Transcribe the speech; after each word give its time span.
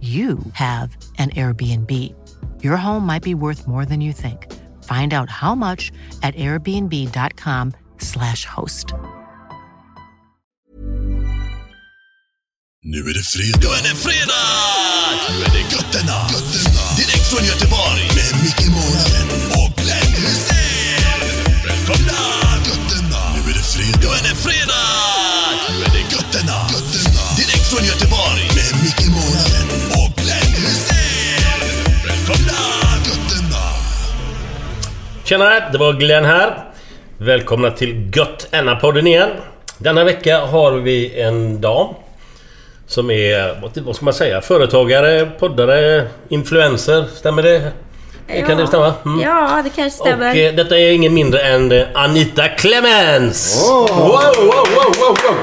you 0.00 0.38
have 0.52 0.94
an 1.18 1.30
Airbnb. 1.30 1.90
Your 2.62 2.76
home 2.76 3.06
might 3.06 3.22
be 3.22 3.34
worth 3.34 3.66
more 3.66 3.86
than 3.86 4.02
you 4.02 4.12
think. 4.12 4.52
Find 4.84 5.14
out 5.14 5.30
how 5.30 5.54
much 5.54 5.90
at 6.22 6.34
airbnb.com/slash 6.36 8.44
host. 8.44 8.92
Nu 12.82 12.98
är 13.10 13.14
det 13.14 13.22
fredag. 13.34 13.58
Nu 13.62 13.66
är 13.78 13.82
det 13.88 13.96
fredag! 14.06 14.46
Nu 15.28 15.34
är 15.46 15.50
det 15.56 15.64
götterna. 15.74 16.18
götterna. 16.34 16.82
Direkt 16.96 17.26
från 17.32 17.44
Göteborg. 17.50 18.02
Med 18.18 18.32
Micke 18.44 18.66
Månaden 18.76 19.28
och 19.60 19.70
Glenn 19.80 20.12
Hysén. 20.22 21.20
Välkomna! 21.66 22.20
Götterna. 22.68 23.20
Nu 23.34 23.40
är 23.50 23.54
det 23.60 23.66
fredag. 23.74 23.98
Nu 24.02 24.06
är 24.18 24.22
det 24.28 24.36
fredag! 24.46 24.86
Nu 25.68 25.74
är 25.86 25.90
det 25.96 26.04
götterna. 26.16 26.56
götterna. 26.74 27.22
Direkt 27.40 27.66
från 27.70 27.84
Göteborg. 27.90 28.42
Med 28.58 28.72
Micke 28.84 29.06
Månaden 29.16 29.65
Tjena, 35.26 35.60
det 35.72 35.78
var 35.78 35.92
Glenn 35.92 36.24
här. 36.24 36.64
Välkomna 37.18 37.70
till 37.70 38.10
Gött 38.16 38.48
Enna-podden 38.50 39.06
igen. 39.06 39.28
Denna 39.78 40.04
vecka 40.04 40.38
har 40.40 40.72
vi 40.72 41.20
en 41.20 41.60
dam. 41.60 41.94
Som 42.86 43.10
är, 43.10 43.60
vad- 43.84 43.96
ska 43.96 44.04
man 44.04 44.14
säga, 44.14 44.40
företagare, 44.40 45.26
poddare, 45.38 46.06
influencer. 46.28 47.04
Stämmer 47.14 47.42
det? 47.42 47.72
Kan 48.46 48.56
det 48.58 48.66
stämma? 48.66 48.94
Mm. 49.04 49.20
Ja, 49.20 49.60
det 49.64 49.70
kanske 49.70 49.98
stämmer. 49.98 50.30
Och 50.30 50.36
eh, 50.36 50.54
detta 50.54 50.78
är 50.78 50.90
ingen 50.92 51.14
mindre 51.14 51.40
än 51.40 51.72
eh, 51.72 51.86
Anita 51.94 52.48
Clemens! 52.48 53.68
Wow, 53.68 53.88
wow, 53.88 54.10
wow, 54.36 54.66
wow, 54.74 55.16
wow! 55.24 55.36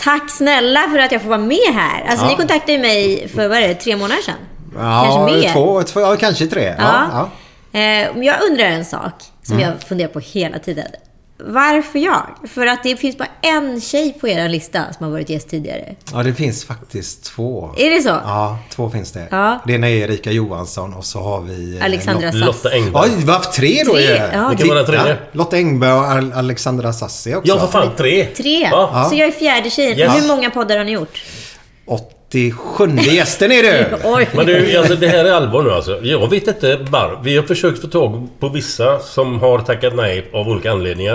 Tack 0.00 0.30
snälla 0.30 0.88
för 0.92 0.98
att 0.98 1.12
jag 1.12 1.22
får 1.22 1.28
vara 1.28 1.38
med 1.40 1.74
här. 1.74 2.04
Alltså, 2.10 2.26
Ni 2.26 2.36
kontaktade 2.36 2.78
mig 2.78 3.28
för, 3.34 3.48
vad 3.48 3.58
är 3.58 3.68
det, 3.68 3.74
tre 3.74 3.96
månader 3.96 4.22
sedan? 4.22 4.34
Ja, 4.78 5.02
kanske 5.04 5.36
mer. 5.38 5.52
Två, 5.52 5.82
två, 5.82 6.00
ja, 6.00 6.16
kanske 6.16 6.46
tre. 6.46 6.74
Ja. 6.78 7.04
Ja. 7.12 7.30
Ja. 7.72 7.78
Eh, 7.80 8.24
jag 8.26 8.42
undrar 8.50 8.64
en 8.64 8.84
sak 8.84 9.12
som 9.42 9.56
Mm. 9.56 9.68
jag 9.70 9.82
funderar 9.82 10.08
på 10.08 10.20
hela 10.20 10.58
tiden. 10.58 10.86
Varför 11.44 11.98
jag? 11.98 12.26
För 12.54 12.66
att 12.66 12.82
det 12.82 12.96
finns 12.96 13.18
bara 13.18 13.28
en 13.42 13.80
tjej 13.80 14.16
på 14.20 14.28
er 14.28 14.48
lista 14.48 14.92
som 14.92 15.04
har 15.04 15.12
varit 15.12 15.28
gäst 15.30 15.48
tidigare. 15.50 15.94
ja, 16.12 16.22
det 16.22 16.34
finns 16.34 16.64
faktiskt 16.64 17.24
två. 17.24 17.70
Är 17.78 17.90
det 17.90 18.02
så? 18.02 18.08
Ja, 18.08 18.58
två 18.70 18.90
finns 18.90 19.12
det. 19.12 19.28
Ja. 19.30 19.58
Det 19.66 19.72
ena 19.72 19.88
är 19.88 19.94
Erika 19.96 20.30
Johansson 20.32 20.94
och 20.94 21.04
så 21.04 21.20
har 21.20 21.40
vi... 21.40 21.78
eh, 21.78 21.84
Alexandra 21.84 22.32
Sass. 22.32 22.40
Lotta 22.40 22.70
Engberg. 22.70 23.02
Oj, 23.16 23.24
varför 23.24 23.52
tre 23.52 23.82
då? 23.86 23.92
Tre, 23.92 24.06
är 24.06 24.12
det? 24.20 24.30
ja. 24.34 24.48
Vilken 24.48 24.68
var 24.68 24.74
den 24.74 24.86
tredje? 24.86 25.08
Ja, 25.10 25.16
Lotta 25.32 25.56
Engberg 25.56 25.92
och 25.92 26.04
Al- 26.04 26.32
Alexandra 26.32 26.92
Sassi 26.92 27.34
också. 27.34 27.48
Ja, 27.48 27.58
för 27.60 27.66
fan. 27.66 27.90
Tre! 27.96 28.24
Tre. 28.26 28.60
Ja. 28.72 29.06
Så 29.10 29.16
jag 29.16 29.28
är 29.28 29.32
fjärde 29.32 29.70
tjejen. 29.70 29.98
Yes. 29.98 30.22
Hur 30.22 30.28
många 30.28 30.50
poddar 30.50 30.76
har 30.76 30.84
ni 30.84 30.92
gjort? 30.92 31.22
87 32.30 32.88
gästen 32.96 33.52
är 33.52 33.62
du! 33.62 33.96
Men 34.36 34.46
du, 34.46 34.76
alltså, 34.76 34.96
det 34.96 35.08
här 35.08 35.24
är 35.24 35.32
allvar 35.32 35.62
nu 35.62 35.70
alltså. 35.70 35.98
Jag 36.02 36.30
vet 36.30 36.46
inte 36.46 36.76
var. 36.76 37.20
Vi 37.24 37.36
har 37.36 37.42
försökt 37.42 37.80
få 37.80 37.86
tag 37.86 38.28
på 38.38 38.48
vissa 38.48 38.98
som 38.98 39.40
har 39.40 39.58
tackat 39.58 39.94
nej 39.96 40.30
av 40.32 40.48
olika 40.48 40.72
anledningar. 40.72 41.14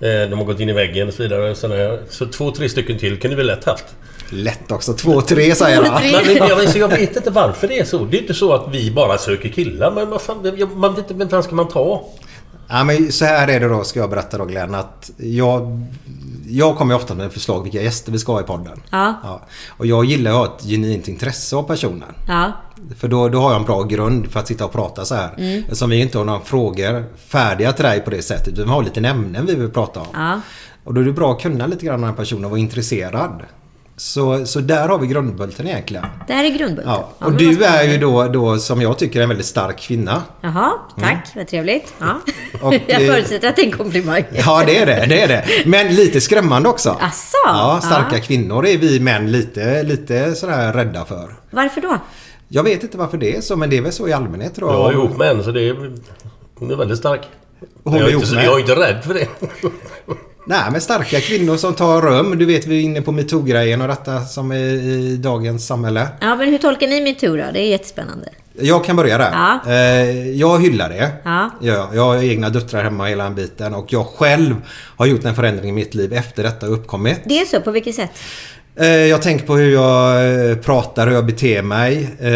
Eh, 0.00 0.30
De 0.30 0.38
har 0.38 0.44
gått 0.44 0.60
in 0.60 0.68
i 0.68 0.72
väggen 0.72 1.08
och 1.08 1.14
så 1.14 1.22
vidare. 1.22 1.54
Så, 1.54 1.68
här. 1.68 2.00
så 2.08 2.26
två, 2.26 2.50
tre 2.50 2.68
stycken 2.68 2.98
till 2.98 3.20
kunde 3.20 3.36
vi 3.36 3.42
lätt 3.42 3.64
haft. 3.64 3.84
Lätt 4.30 4.72
också. 4.72 4.92
Två, 4.92 5.20
tre 5.20 5.54
säger 5.54 5.76
jag. 5.76 5.84
Men, 5.84 6.36
men, 6.38 6.48
jag, 6.48 6.76
jag 6.76 6.88
vet 6.88 7.16
inte 7.16 7.30
varför 7.30 7.68
det 7.68 7.78
är 7.78 7.84
så. 7.84 8.04
Det 8.04 8.16
är 8.16 8.20
inte 8.20 8.34
så 8.34 8.52
att 8.52 8.74
vi 8.74 8.90
bara 8.90 9.18
söker 9.18 9.48
killar. 9.48 9.90
Men 9.90 10.10
vad 10.10 10.22
fan, 10.22 10.68
man 10.74 10.94
vet 10.94 11.04
inte 11.04 11.14
vem 11.14 11.28
fan 11.28 11.42
ska 11.42 11.54
man 11.54 11.68
ta? 11.68 12.04
Ja, 12.68 12.84
men 12.84 13.12
så 13.12 13.24
här 13.24 13.48
är 13.48 13.60
det 13.60 13.68
då, 13.68 13.84
ska 13.84 14.00
jag 14.00 14.10
berätta 14.10 14.38
då 14.38 14.44
Glenn. 14.44 14.74
Att 14.74 15.10
jag, 15.16 15.86
jag 16.56 16.76
kommer 16.76 16.94
ofta 16.94 17.14
med 17.14 17.32
förslag 17.32 17.62
vilka 17.62 17.82
gäster 17.82 18.12
vi 18.12 18.18
ska 18.18 18.32
ha 18.32 18.40
i 18.40 18.44
podden. 18.44 18.82
Ja. 18.90 19.40
Och 19.68 19.86
jag 19.86 20.04
gillar 20.04 20.30
att 20.30 20.36
ha 20.36 20.56
ett 20.56 20.64
genuint 20.64 21.08
intresse 21.08 21.56
av 21.56 21.62
personen. 21.62 22.14
Ja. 22.28 22.52
För 22.98 23.08
då, 23.08 23.28
då 23.28 23.40
har 23.40 23.50
jag 23.50 23.60
en 23.60 23.66
bra 23.66 23.82
grund 23.82 24.32
för 24.32 24.40
att 24.40 24.48
sitta 24.48 24.64
och 24.64 24.72
prata 24.72 25.04
så 25.04 25.14
här. 25.14 25.34
Mm. 25.38 25.62
Eftersom 25.62 25.90
vi 25.90 26.00
inte 26.00 26.18
har 26.18 26.24
några 26.24 26.40
frågor 26.40 27.04
färdiga 27.26 27.72
till 27.72 27.84
dig 27.84 28.00
på 28.00 28.10
det 28.10 28.22
sättet. 28.22 28.58
Vi 28.58 28.64
har 28.64 28.82
lite 28.82 29.00
ämnen 29.00 29.46
vi 29.46 29.54
vill 29.54 29.70
prata 29.70 30.00
om. 30.00 30.06
Ja. 30.12 30.40
Och 30.84 30.94
då 30.94 31.00
är 31.00 31.04
det 31.04 31.12
bra 31.12 31.32
att 31.32 31.42
kunna 31.42 31.66
lite 31.66 31.86
grann 31.86 31.94
om 31.94 32.00
den 32.00 32.10
här 32.10 32.16
personen 32.16 32.44
och 32.44 32.50
vara 32.50 32.60
intresserad. 32.60 33.42
Så, 33.96 34.46
så 34.46 34.60
där 34.60 34.88
har 34.88 34.98
vi 34.98 35.06
grundbulten 35.06 35.66
egentligen. 35.68 36.04
Det 36.26 36.32
här 36.32 36.44
är 36.44 36.48
grundbulten. 36.48 36.92
Ja. 36.92 37.12
Ja, 37.18 37.26
Och 37.26 37.32
men 37.32 37.38
du 37.38 37.64
är 37.64 37.82
ju 37.84 37.98
då, 37.98 38.28
då 38.28 38.58
som 38.58 38.82
jag 38.82 38.98
tycker 38.98 39.18
är 39.18 39.22
en 39.22 39.28
väldigt 39.28 39.46
stark 39.46 39.78
kvinna. 39.78 40.22
Jaha, 40.40 40.72
tack. 41.00 41.28
Vad 41.36 41.46
trevligt. 41.48 41.94
Ja. 41.98 42.04
Mm. 42.04 42.20
Och, 42.66 42.74
jag 42.86 43.02
eh, 43.02 43.12
förutsätter 43.12 43.48
att 43.48 43.56
det 43.56 43.62
är 43.62 43.66
en 43.66 43.72
komplimang. 43.72 44.24
Ja 44.32 44.62
det 44.66 44.78
är 44.78 44.86
det, 44.86 45.06
det 45.08 45.22
är 45.22 45.28
det. 45.28 45.44
Men 45.66 45.94
lite 45.94 46.20
skrämmande 46.20 46.68
också. 46.68 46.90
Asså? 47.00 47.36
Ja, 47.46 47.80
starka 47.82 48.16
Ja. 48.16 48.22
kvinnor 48.22 48.66
är 48.66 48.78
vi 48.78 49.00
män 49.00 49.32
lite, 49.32 49.82
lite 49.82 50.34
sådär 50.34 50.72
rädda 50.72 51.04
för. 51.04 51.34
Varför 51.50 51.80
då? 51.80 51.98
Jag 52.48 52.62
vet 52.62 52.82
inte 52.82 52.98
varför 52.98 53.18
det 53.18 53.36
är 53.36 53.40
så, 53.40 53.56
men 53.56 53.70
det 53.70 53.76
är 53.76 53.82
väl 53.82 53.92
så 53.92 54.08
i 54.08 54.12
allmänhet 54.12 54.54
tror 54.54 54.72
Jag 54.72 54.88
är 54.88 54.92
ihop 54.92 55.16
med 55.18 55.30
en 55.30 55.44
så 55.44 55.50
det 55.50 55.68
är... 55.68 55.92
Hon 56.58 56.70
är 56.70 56.76
väldigt 56.76 56.98
stark. 56.98 57.20
Hon 57.84 57.92
jag, 57.92 58.02
är 58.02 58.06
är 58.06 58.10
ihop 58.10 58.22
inte, 58.24 58.34
jag 58.34 58.54
är 58.54 58.60
inte 58.60 58.74
rädd 58.74 59.04
för 59.04 59.14
det. 59.14 59.28
Nej, 60.44 60.62
men 60.72 60.80
starka 60.80 61.20
kvinnor 61.20 61.56
som 61.56 61.74
tar 61.74 62.02
rum. 62.02 62.38
Du 62.38 62.44
vet, 62.44 62.66
vi 62.66 62.78
är 62.78 62.82
inne 62.82 63.02
på 63.02 63.12
metoo-grejen 63.12 63.82
och 63.82 63.88
detta 63.88 64.20
som 64.24 64.52
är 64.52 64.56
i 64.58 65.16
dagens 65.16 65.66
samhälle. 65.66 66.08
Ja, 66.20 66.36
men 66.36 66.48
hur 66.48 66.58
tolkar 66.58 66.86
ni 66.88 67.14
tur 67.14 67.38
då? 67.38 67.44
Det 67.52 67.60
är 67.60 67.68
jättespännande. 67.70 68.28
Jag 68.60 68.84
kan 68.84 68.96
börja 68.96 69.18
där. 69.18 69.30
Ja. 69.32 69.72
Eh, 69.72 70.30
Jag 70.30 70.62
hyllar 70.62 70.88
det. 70.88 71.10
Ja. 71.24 71.50
Ja, 71.60 71.90
jag 71.94 72.04
har 72.04 72.16
egna 72.22 72.50
döttrar 72.50 72.82
hemma 72.84 73.06
hela 73.06 73.24
den 73.24 73.34
biten 73.34 73.74
och 73.74 73.92
jag 73.92 74.06
själv 74.06 74.54
har 74.96 75.06
gjort 75.06 75.24
en 75.24 75.34
förändring 75.34 75.68
i 75.70 75.72
mitt 75.72 75.94
liv 75.94 76.12
efter 76.12 76.42
detta 76.42 76.66
uppkommit. 76.66 77.20
Det 77.24 77.40
är 77.40 77.44
så? 77.44 77.60
På 77.60 77.70
vilket 77.70 77.94
sätt? 77.94 78.10
Eh, 78.76 78.86
Jag 78.86 79.22
tänker 79.22 79.46
på 79.46 79.56
hur 79.56 79.72
jag 79.72 80.50
eh, 80.50 80.56
pratar, 80.56 81.06
hur 81.06 81.14
jag 81.14 81.26
beter 81.26 81.62
mig. 81.62 82.08
Eh, 82.20 82.30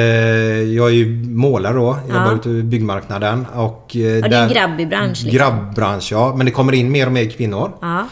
Jag 0.75 0.87
är 0.89 0.95
ju 0.95 1.07
målare 1.29 1.75
då. 1.75 1.99
Jag 2.09 2.17
jobbar 2.17 2.31
Ja. 2.31 2.37
ute 2.37 2.49
i 2.51 2.63
byggmarknaden. 2.63 3.47
Och 3.55 3.91
Ja, 3.93 4.29
det 4.29 4.37
är 4.37 4.43
en 4.43 4.49
grabbig 4.53 4.89
bransch, 4.89 5.23
liksom. 5.25 5.31
Grabbbransch, 5.31 6.09
ja. 6.13 6.35
Men 6.37 6.47
det 6.47 6.53
kommer 6.53 6.73
in 6.73 6.91
mer 6.93 7.07
och 7.07 7.13
mer 7.13 7.31
kvinnor. 7.31 7.73
Ja. 7.81 8.07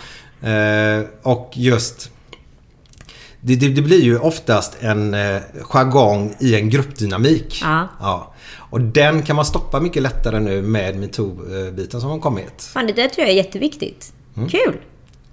Och 1.23 1.51
just... 1.55 2.11
Det, 3.41 3.57
det, 3.57 3.69
det 3.69 3.83
blir 3.83 4.03
ju 4.03 4.19
oftast 4.19 4.77
en 4.81 5.17
jargong 5.63 6.35
i 6.41 6.55
en 6.55 6.71
gruppdynamik. 6.71 7.61
Ja. 7.65 7.89
Ja. 8.01 8.35
Och 8.71 8.81
den 8.81 9.23
kan 9.23 9.37
man 9.37 9.45
stoppa 9.45 9.81
mycket 9.81 10.03
lättare 10.03 10.41
nu 10.41 10.63
med 10.63 10.97
metoo-biten 10.97 12.01
som 12.01 12.11
har 12.11 12.19
kommit. 12.19 12.63
Fan, 12.75 12.87
det 12.87 12.93
där 12.93 13.09
tror 13.09 13.27
jag 13.27 13.29
är 13.31 13.37
jätteviktigt. 13.37 14.13
Mm. 14.37 14.49
Kul! 14.49 14.77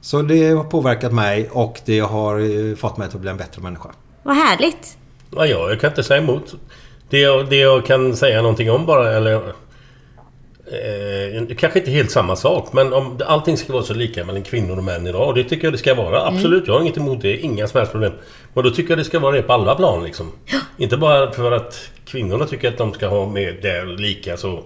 Så 0.02 0.22
det 0.22 0.50
har 0.50 0.64
påverkat 0.64 1.14
mig 1.14 1.50
och 1.52 1.80
det 1.86 2.00
har 2.00 2.40
eh, 2.40 2.76
fått 2.76 2.98
mig 2.98 3.08
att 3.08 3.14
bli 3.14 3.30
en 3.30 3.38
bättre 3.38 3.62
människa. 3.62 3.90
Vad 4.24 4.36
härligt. 4.36 4.98
Ja, 5.36 5.46
ja, 5.46 5.70
jag 5.70 5.80
kan 5.80 5.90
inte 5.90 6.04
säga 6.04 6.22
emot. 6.22 6.56
Det 7.10 7.20
jag, 7.20 7.50
det 7.50 7.56
jag 7.56 7.86
kan 7.86 8.16
säga 8.16 8.42
någonting 8.42 8.72
om 8.72 8.86
bara, 8.86 9.12
eller... 9.12 9.54
Eh, 10.66 11.56
kanske 11.58 11.80
inte 11.80 11.92
helt 11.92 12.12
samma 12.12 12.36
sak, 12.36 12.74
men 12.74 12.94
om 12.94 13.20
allting 13.26 13.58
ska 13.58 13.74
vara 13.74 13.84
så 13.84 13.94
lika 13.94 14.26
mellan 14.26 14.44
kvinnor 14.44 14.78
och 14.78 14.84
män 14.84 15.08
idag. 15.08 15.28
Och 15.28 15.36
det 15.36 15.44
tycker 15.44 15.64
jag 15.64 15.74
det 15.74 15.78
ska 15.78 15.94
vara. 15.94 16.28
Absolut, 16.28 16.68
jag 16.68 16.74
har 16.74 16.82
inget 16.82 16.98
emot 16.98 17.22
det. 17.22 17.38
Inga 17.38 17.68
som 17.68 17.78
helst 17.78 17.92
problem. 17.92 18.14
Men 18.54 18.64
då 18.64 18.70
tycker 18.70 18.90
jag 18.92 18.98
det 18.98 19.04
ska 19.04 19.20
vara 19.20 19.36
det 19.36 19.42
på 19.42 19.54
alla 19.54 19.76
plan 19.76 20.04
liksom. 20.04 20.32
Inte 20.78 20.98
bara 20.98 21.32
för 21.32 21.52
att 21.52 21.90
kvinnorna 22.06 22.46
tycker 22.46 22.68
att 22.68 22.78
de 22.78 22.94
ska 22.94 23.08
ha 23.08 23.26
med 23.26 23.56
det 23.62 23.86
lika 23.86 24.38
så. 24.38 24.64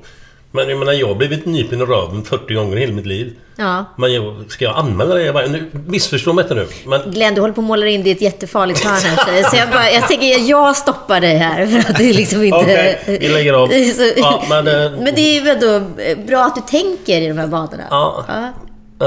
Men 0.56 0.69
jag 0.69 0.78
menar, 0.80 0.94
jag 0.94 1.07
har 1.07 1.16
blivit 1.16 1.46
nypen 1.46 1.81
i 1.81 1.86
röven 1.86 2.24
40 2.24 2.54
gånger 2.54 2.78
i 2.78 2.80
hela 2.80 2.94
mitt 2.94 3.06
liv. 3.06 3.34
Ja. 3.56 3.86
Men 3.98 4.13
jag, 4.13 4.36
ska 4.48 4.66
jag 4.66 4.78
anmäla 4.78 5.16
det? 5.16 5.24
Jag 5.24 5.34
bara, 5.34 5.46
nu, 5.48 5.66
missförstå 5.88 6.34
mig 6.34 6.44
inte 6.44 6.56
nu. 6.56 6.68
Men 6.86 7.02
Glenn, 7.12 7.36
du 7.36 7.42
håller 7.42 7.54
på 7.54 7.62
att 7.62 7.68
måla 7.68 7.88
in 7.88 8.04
det 8.04 8.10
i 8.10 8.12
ett 8.12 8.22
jättefarligt 8.22 8.84
hörn 8.86 8.94
här. 9.18 9.44
Så- 9.44 9.50
Så 9.50 9.56
jag, 9.57 9.69
bara, 9.69 9.92
jag 9.92 10.07
tänker, 10.07 10.50
jag 10.50 10.78
stoppar 10.78 11.22
dig 11.22 11.36
här. 11.38 11.66
För 11.68 11.80
att 11.92 11.98
det 11.98 12.10
är 12.10 12.13
liksom 12.13 12.44
inte... 12.44 12.57
Okej, 12.57 13.00
vi 13.22 13.28
lägger 13.30 13.54
av. 13.54 13.68
Så- 13.68 14.12
Ja, 14.18 14.44
men, 14.50 14.68
eh, 14.68 14.92
men 15.00 15.16
det 15.16 15.22
är 15.22 15.42
ju 15.44 15.50
ändå 15.50 15.80
bra 16.28 16.44
att 16.46 16.56
du 16.56 16.62
tänker 16.62 17.22
i 17.22 17.28
de 17.28 17.38
här 17.38 17.48
banorna. 17.48 17.84
Ja. 17.90 18.25
Ja. 18.28 18.54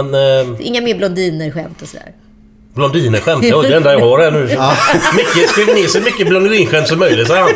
Men... 0.02 0.14
Eh, 0.14 0.56
Inga 0.66 0.80
mer 0.80 0.94
blondiner-skämt 0.94 1.82
och 1.82 1.88
sådär. 1.88 2.12
Blondinerskämt, 2.74 3.44
ja, 3.44 3.60
det 3.62 3.66
är 3.66 3.70
det 3.70 3.76
enda 3.76 3.92
jag 3.92 4.00
har 4.00 4.18
här 4.18 4.30
nu. 4.30 4.40
Mycket, 5.16 5.50
skriv 5.50 5.66
ner 5.66 5.86
så 5.86 6.00
mycket 6.00 6.28
blondinskämt 6.28 6.88
som 6.88 6.98
möjligt, 6.98 7.26
säger 7.28 7.42
han. 7.42 7.50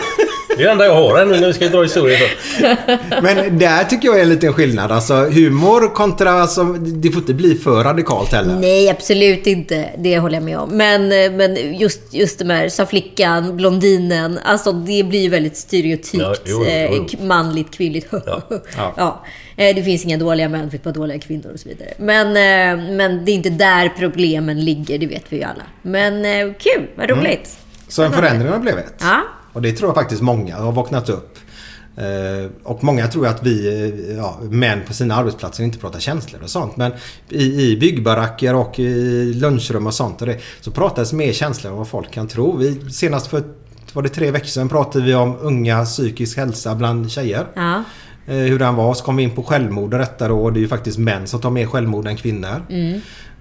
Det 0.63 0.67
är 0.67 0.69
det 0.69 0.73
enda 0.73 0.85
jag 0.87 0.95
har 0.95 1.17
här 1.19 1.25
nu 1.25 1.41
när 1.41 1.47
vi 1.47 1.53
ska 1.53 1.69
dra 1.69 1.83
historier. 1.83 2.19
Så. 2.19 2.77
Men 3.23 3.59
där 3.59 3.85
tycker 3.85 4.09
jag 4.09 4.19
är 4.19 4.23
en 4.23 4.29
liten 4.29 4.53
skillnad. 4.53 4.93
Alltså 4.93 5.15
humor 5.15 5.95
kontra... 5.95 6.31
Alltså, 6.31 6.63
det 6.73 7.11
får 7.11 7.21
inte 7.23 7.35
bli 7.35 7.55
för 7.55 7.85
radikalt 7.85 8.33
heller. 8.33 8.55
Nej, 8.55 8.89
absolut 8.91 9.47
inte. 9.47 9.89
Det 9.99 10.19
håller 10.19 10.35
jag 10.35 10.43
med 10.43 10.59
om. 10.59 10.71
Men, 10.71 11.13
eh, 11.13 11.33
men 11.33 11.79
just, 11.79 12.01
just 12.15 12.39
de 12.39 12.51
här, 12.51 12.69
sa 12.69 12.87
flickan, 12.87 13.57
blondinen. 13.57 14.39
Alltså 14.45 14.73
det 14.73 15.03
blir 15.05 15.21
ju 15.23 15.29
väldigt 15.29 15.57
stereotypt. 15.57 16.15
Ja, 16.23 16.35
jo, 16.45 16.65
jo, 16.65 16.71
eh, 16.71 16.85
jo. 16.97 17.07
k- 17.11 17.19
manligt, 17.21 17.71
kvinnligt. 17.71 18.07
Ja. 18.97 19.25
Eh, 19.57 19.75
Det 19.77 19.83
finns 19.83 20.05
inga 20.05 20.19
dåliga 20.19 20.49
män, 20.49 20.65
det 20.65 20.71
finns 20.71 20.83
bara 20.83 20.91
dåliga 20.95 21.19
kvinnor 21.19 21.51
och 21.55 21.61
så 21.61 21.69
vidare. 21.69 21.89
Men, 21.99 22.27
eh, 22.27 22.85
men 22.97 23.25
det 23.25 23.31
är 23.31 23.35
inte 23.35 23.51
där 23.51 23.93
problemen 23.99 24.65
ligger, 24.65 24.99
det 24.99 25.07
vet 25.07 25.25
vi 25.29 25.37
ju 25.37 25.43
alla. 25.43 25.63
Men 25.83 26.25
eh, 26.25 26.55
kul, 26.59 26.87
vad 26.95 27.11
roligt. 27.11 27.51
Så 27.89 28.03
en 28.03 28.13
förändring 28.13 28.53
har 28.53 28.59
blivit. 28.59 28.95
Ja. 29.01 29.21
Och 29.53 29.63
det 29.63 29.73
tror 29.73 29.89
jag 29.89 29.95
faktiskt 29.95 30.23
många 30.23 30.57
har 30.57 30.73
vaknat 30.73 31.09
upp. 31.09 31.39
Eh, 31.97 32.51
och 32.63 32.85
många 32.85 33.07
tror 33.07 33.27
att 33.27 33.47
vi 33.47 33.69
eh, 33.69 34.17
ja, 34.17 34.39
män 34.43 34.81
på 34.87 34.95
sina 34.95 35.17
arbetsplatser 35.17 35.65
inte 35.65 35.79
pratar 35.79 36.01
känslor 36.01 36.43
och 36.43 36.51
sånt. 36.51 36.77
Men 36.77 36.93
i, 37.29 37.63
i 37.63 37.77
byggbaracker 37.77 38.55
och 38.55 38.79
i 38.79 39.35
lunchrum 39.35 39.87
och 39.87 39.95
sånt 39.95 40.21
och 40.21 40.27
det, 40.27 40.39
så 40.61 40.71
pratas 40.71 41.13
mer 41.13 41.33
känslor 41.33 41.73
än 41.73 41.79
vad 41.79 41.89
folk 41.89 42.11
kan 42.11 42.29
tro. 42.29 42.57
Vi, 42.57 42.91
senast 42.91 43.27
för 43.27 43.43
var 43.93 44.03
det 44.03 44.09
tre 44.09 44.31
veckor 44.31 44.47
sedan 44.47 44.69
pratade 44.69 45.05
vi 45.05 45.15
om 45.15 45.37
unga 45.41 45.85
psykisk 45.85 46.37
hälsa 46.37 46.75
bland 46.75 47.11
tjejer. 47.11 47.47
Ja. 47.55 47.85
Eh, 48.27 48.37
hur 48.37 48.59
den 48.59 48.75
var. 48.75 48.95
Så 48.95 49.05
kom 49.05 49.17
vi 49.17 49.23
in 49.23 49.31
på 49.31 49.43
självmord 49.43 49.95
och 49.95 50.01
detta 50.01 50.29
då. 50.29 50.43
Och 50.43 50.53
det 50.53 50.59
är 50.59 50.63
ju 50.63 50.69
faktiskt 50.69 50.99
män 50.99 51.27
som 51.27 51.41
tar 51.41 51.51
mer 51.51 51.67
självmord 51.67 52.07
än 52.07 52.17
kvinnor. 52.17 52.63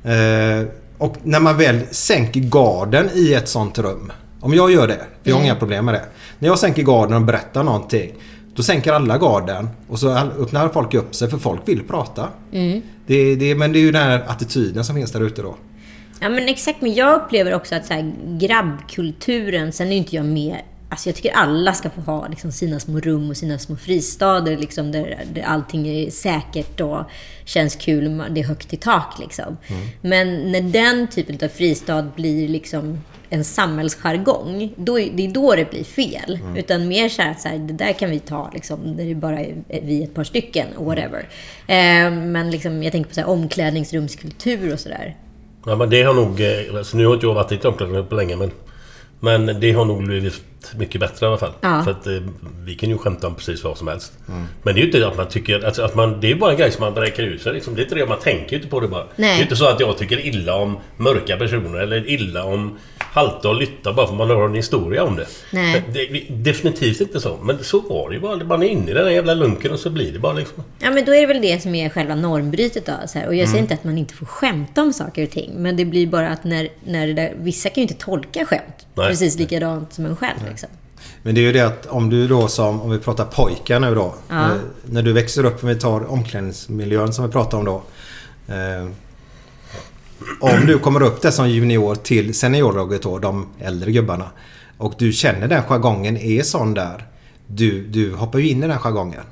Eh, 0.03 0.67
och 0.97 1.17
när 1.23 1.39
man 1.39 1.57
väl 1.57 1.79
sänker 1.91 2.39
garden 2.39 3.09
i 3.13 3.33
ett 3.33 3.49
sånt 3.49 3.79
rum. 3.79 4.11
Om 4.41 4.53
jag 4.53 4.71
gör 4.71 4.88
det, 4.88 5.05
för 5.23 5.29
jag 5.29 5.35
har 5.35 5.43
inga 5.43 5.55
problem 5.55 5.85
med 5.85 5.93
det. 5.93 6.05
När 6.39 6.49
jag 6.49 6.59
sänker 6.59 6.83
garden 6.83 7.15
och 7.15 7.21
berättar 7.21 7.63
någonting. 7.63 8.13
Då 8.55 8.63
sänker 8.63 8.93
alla 8.93 9.17
garden 9.17 9.69
och 9.88 9.99
så 9.99 10.09
öppnar 10.17 10.69
folk 10.69 10.93
upp 10.93 11.15
sig 11.15 11.29
för 11.29 11.38
folk 11.38 11.61
vill 11.65 11.83
prata. 11.83 12.27
Det, 13.05 13.35
det, 13.35 13.55
men 13.55 13.73
det 13.73 13.79
är 13.79 13.81
ju 13.81 13.91
den 13.91 14.03
här 14.03 14.23
attityden 14.27 14.85
som 14.85 14.95
finns 14.95 15.11
där 15.11 15.21
ute 15.21 15.41
då. 15.41 15.55
Ja 16.21 16.29
men 16.29 16.49
exakt, 16.49 16.81
men 16.81 16.93
jag 16.93 17.21
upplever 17.21 17.53
också 17.53 17.75
att 17.75 17.85
så 17.85 17.93
här, 17.93 18.13
grabbkulturen, 18.25 19.71
sen 19.71 19.88
är 19.88 19.91
ju 19.91 19.97
inte 19.97 20.15
jag 20.15 20.25
med 20.25 20.57
Alltså 20.91 21.09
jag 21.09 21.15
tycker 21.15 21.31
alla 21.31 21.73
ska 21.73 21.89
få 21.89 22.01
ha 22.01 22.27
liksom, 22.27 22.51
sina 22.51 22.79
små 22.79 22.99
rum 22.99 23.29
och 23.29 23.37
sina 23.37 23.59
små 23.59 23.75
fristader 23.75 24.57
liksom, 24.57 24.91
där, 24.91 25.25
där 25.33 25.41
allting 25.41 25.87
är 25.87 26.09
säkert 26.09 26.81
och 26.81 27.03
känns 27.45 27.75
kul. 27.75 28.23
Det 28.29 28.41
är 28.41 28.45
högt 28.45 28.73
i 28.73 28.77
tak. 28.77 29.19
Liksom. 29.19 29.57
Men 30.01 30.51
när 30.51 30.61
den 30.61 31.07
typen 31.07 31.39
av 31.44 31.47
fristad 31.47 32.07
blir 32.15 32.47
liksom 32.47 33.03
en 33.33 33.44
samhällsjargong, 33.44 34.74
då, 34.75 35.00
är- 35.00 35.10
det 35.13 35.25
är 35.25 35.31
då 35.31 35.56
det 35.56 35.69
blir 35.72 35.83
fel. 35.83 36.39
Utan 36.57 36.88
mer 36.88 37.10
så 37.10 37.22
här, 37.22 37.33
så 37.39 37.48
här, 37.48 37.57
det 37.57 37.74
där 37.74 37.94
kan 37.94 38.10
vi 38.10 38.19
ta, 38.19 38.51
liksom, 38.54 38.98
där 38.98 39.06
det 39.06 39.16
bara 39.16 39.39
är 39.39 39.56
vi 39.83 40.04
ett 40.04 40.13
par 40.13 40.24
stycken, 40.24 40.68
whatever. 40.78 41.19
Eh, 41.68 42.12
men 42.12 42.51
liksom, 42.51 42.83
jag 42.83 42.92
tänker 42.92 43.07
på 43.10 43.13
så 43.16 43.22
här, 43.22 43.30
omklädningsrumskultur 43.30 44.74
och 44.74 44.80
sådär. 44.80 45.16
Ja, 45.66 45.75
men 45.75 45.89
det 45.89 46.04
har 46.04 46.13
nog... 46.13 46.42
eh, 46.42 46.78
Alltså, 46.78 46.98
nu 46.98 47.06
har 47.06 47.13
inte 47.13 47.25
jag 47.25 47.33
varit 47.33 47.51
i 47.51 47.56
ett 47.56 47.66
omklädningsrum 47.66 48.07
på 48.07 48.16
länge, 48.16 48.36
men... 48.36 48.51
Men 49.24 49.60
det 49.60 49.72
har 49.72 49.86
nog 49.86 50.04
blivit 50.04 50.33
mycket 50.75 51.01
bättre 51.01 51.25
i 51.25 51.29
alla 51.29 51.37
fall. 51.37 51.51
Ja. 51.61 51.83
För 51.83 51.91
att 51.91 52.07
eh, 52.07 52.13
vi 52.65 52.75
kan 52.75 52.89
ju 52.89 52.97
skämta 52.97 53.27
om 53.27 53.35
precis 53.35 53.63
vad 53.63 53.77
som 53.77 53.87
helst. 53.87 54.13
Men 54.63 54.75
det 54.75 54.81
är 54.81 54.81
ju 54.81 54.85
inte 54.85 55.07
att 55.07 55.17
man 55.17 55.27
tycker... 55.27 55.65
Alltså, 55.65 55.83
att 55.83 55.95
man, 55.95 56.21
det 56.21 56.31
är 56.31 56.35
bara 56.35 56.51
en 56.51 56.57
grej 56.57 56.71
som 56.71 56.85
man 56.85 56.95
räcker 56.95 57.23
ut 57.23 57.41
sig. 57.41 57.53
Liksom. 57.53 57.75
Det 57.75 57.81
är 57.81 57.83
inte 57.83 57.95
det, 57.95 58.05
man 58.05 58.19
tänker 58.19 58.51
ju 58.51 58.57
inte 58.57 58.67
på 58.69 58.79
det 58.79 58.87
bara. 58.87 59.05
Nej. 59.15 59.35
Det 59.35 59.41
är 59.41 59.43
inte 59.43 59.55
så 59.55 59.65
att 59.65 59.79
jag 59.79 59.97
tycker 59.97 60.25
illa 60.25 60.55
om 60.55 60.77
mörka 60.97 61.37
personer 61.37 61.79
eller 61.79 62.09
illa 62.09 62.43
om 62.43 62.77
halta 63.13 63.49
och 63.49 63.55
lytta 63.55 63.93
bara 63.93 64.07
för 64.07 64.15
man 64.15 64.29
har 64.29 64.45
en 64.45 64.55
historia 64.55 65.03
om 65.03 65.15
det. 65.15 65.27
Nej. 65.51 65.83
Det 65.93 66.01
är 66.01 66.25
definitivt 66.29 67.01
inte 67.01 67.19
så. 67.19 67.37
Men 67.41 67.63
så 67.63 67.79
var 67.79 68.09
det 68.09 68.15
ju 68.15 68.21
bara. 68.21 68.43
Man 68.43 68.63
är 68.63 68.67
inne 68.67 68.91
i 68.91 68.93
den 68.93 69.03
där 69.03 69.11
jävla 69.11 69.33
lunken 69.33 69.71
och 69.71 69.79
så 69.79 69.89
blir 69.89 70.11
det 70.11 70.19
bara 70.19 70.33
liksom. 70.33 70.63
Ja, 70.79 70.91
men 70.91 71.05
då 71.05 71.15
är 71.15 71.21
det 71.21 71.27
väl 71.27 71.41
det 71.41 71.61
som 71.61 71.75
är 71.75 71.89
själva 71.89 72.15
normbrytet. 72.15 72.85
Då, 72.85 72.93
så 73.07 73.19
här. 73.19 73.27
Och 73.27 73.35
jag 73.35 73.49
säger 73.49 73.61
inte 73.61 73.73
att 73.73 73.83
man 73.83 73.97
inte 73.97 74.13
får 74.13 74.25
skämta 74.25 74.81
om 74.81 74.93
saker 74.93 75.23
och 75.23 75.29
ting. 75.29 75.51
Men 75.55 75.77
det 75.77 75.85
blir 75.85 76.07
bara 76.07 76.29
att 76.29 76.43
när, 76.43 76.67
när 76.83 77.07
det 77.07 77.13
där, 77.13 77.33
vissa 77.37 77.69
kan 77.69 77.75
ju 77.75 77.81
inte 77.81 78.03
tolka 78.03 78.45
skämt 78.45 78.87
Nej. 78.93 79.07
precis 79.07 79.39
likadant 79.39 79.93
som 79.93 80.05
en 80.05 80.15
själv. 80.15 80.39
Liksom. 80.51 80.69
Men 81.24 81.36
det 81.36 81.42
är 81.42 81.44
ju 81.44 81.51
det 81.51 81.62
att 81.62 81.86
om 81.86 82.09
du 82.09 82.27
då 82.27 82.48
som, 82.48 82.81
om 82.81 82.89
vi 82.92 83.00
pratar 83.00 83.25
pojkar 83.25 83.80
nu 83.80 83.95
då. 83.95 84.15
Ja. 84.30 84.45
Eh, 84.45 84.51
när 84.86 85.01
du 85.03 85.13
växer 85.13 85.45
upp, 85.45 85.63
om 85.63 85.69
vi 85.69 85.75
tar 85.75 86.12
omklädningsmiljön 86.12 87.13
som 87.13 87.25
vi 87.25 87.31
pratar 87.31 87.57
om 87.57 87.65
då. 87.65 87.83
Eh, 88.48 88.88
om 90.39 90.65
du 90.68 90.80
kommer 90.80 91.01
upp 91.03 91.21
där 91.21 91.31
som 91.31 91.50
junior 91.50 91.95
till 91.95 92.33
seniorlaget 92.33 93.01
då, 93.03 93.19
de 93.19 93.48
äldre 93.59 93.92
gubbarna. 93.92 94.25
Och 94.77 94.94
du 94.98 95.12
känner 95.12 95.48
den 95.48 95.63
jargongen 95.63 96.18
är 96.18 96.44
sån 96.44 96.74
där. 96.74 97.06
Du, 97.47 97.88
du 97.88 98.13
hoppar 98.13 98.39
ju 98.39 98.50
in 98.50 98.63
i 98.63 98.68
den 98.68 98.80
jargongen. 98.80 99.24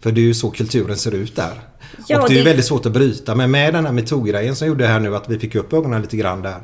För 0.00 0.12
det 0.12 0.20
är 0.20 0.24
ju 0.24 0.34
så 0.34 0.50
kulturen 0.50 0.96
ser 0.96 1.14
ut 1.14 1.36
där. 1.36 1.44
Mm. 1.52 2.04
Ja, 2.08 2.22
och 2.22 2.28
det 2.28 2.34
är 2.34 2.38
det- 2.38 2.44
väldigt 2.44 2.64
svårt 2.66 2.86
att 2.86 2.92
bryta. 2.92 3.34
Men 3.34 3.50
med 3.50 3.74
den 3.74 3.86
här 3.86 3.92
metoo-grejen 3.92 4.56
som 4.56 4.68
gjorde 4.68 4.86
här 4.86 5.00
nu 5.00 5.16
att 5.16 5.28
vi 5.30 5.38
fick 5.38 5.54
upp 5.54 5.72
ögonen 5.72 6.02
lite 6.02 6.16
grann 6.16 6.42
där. 6.42 6.58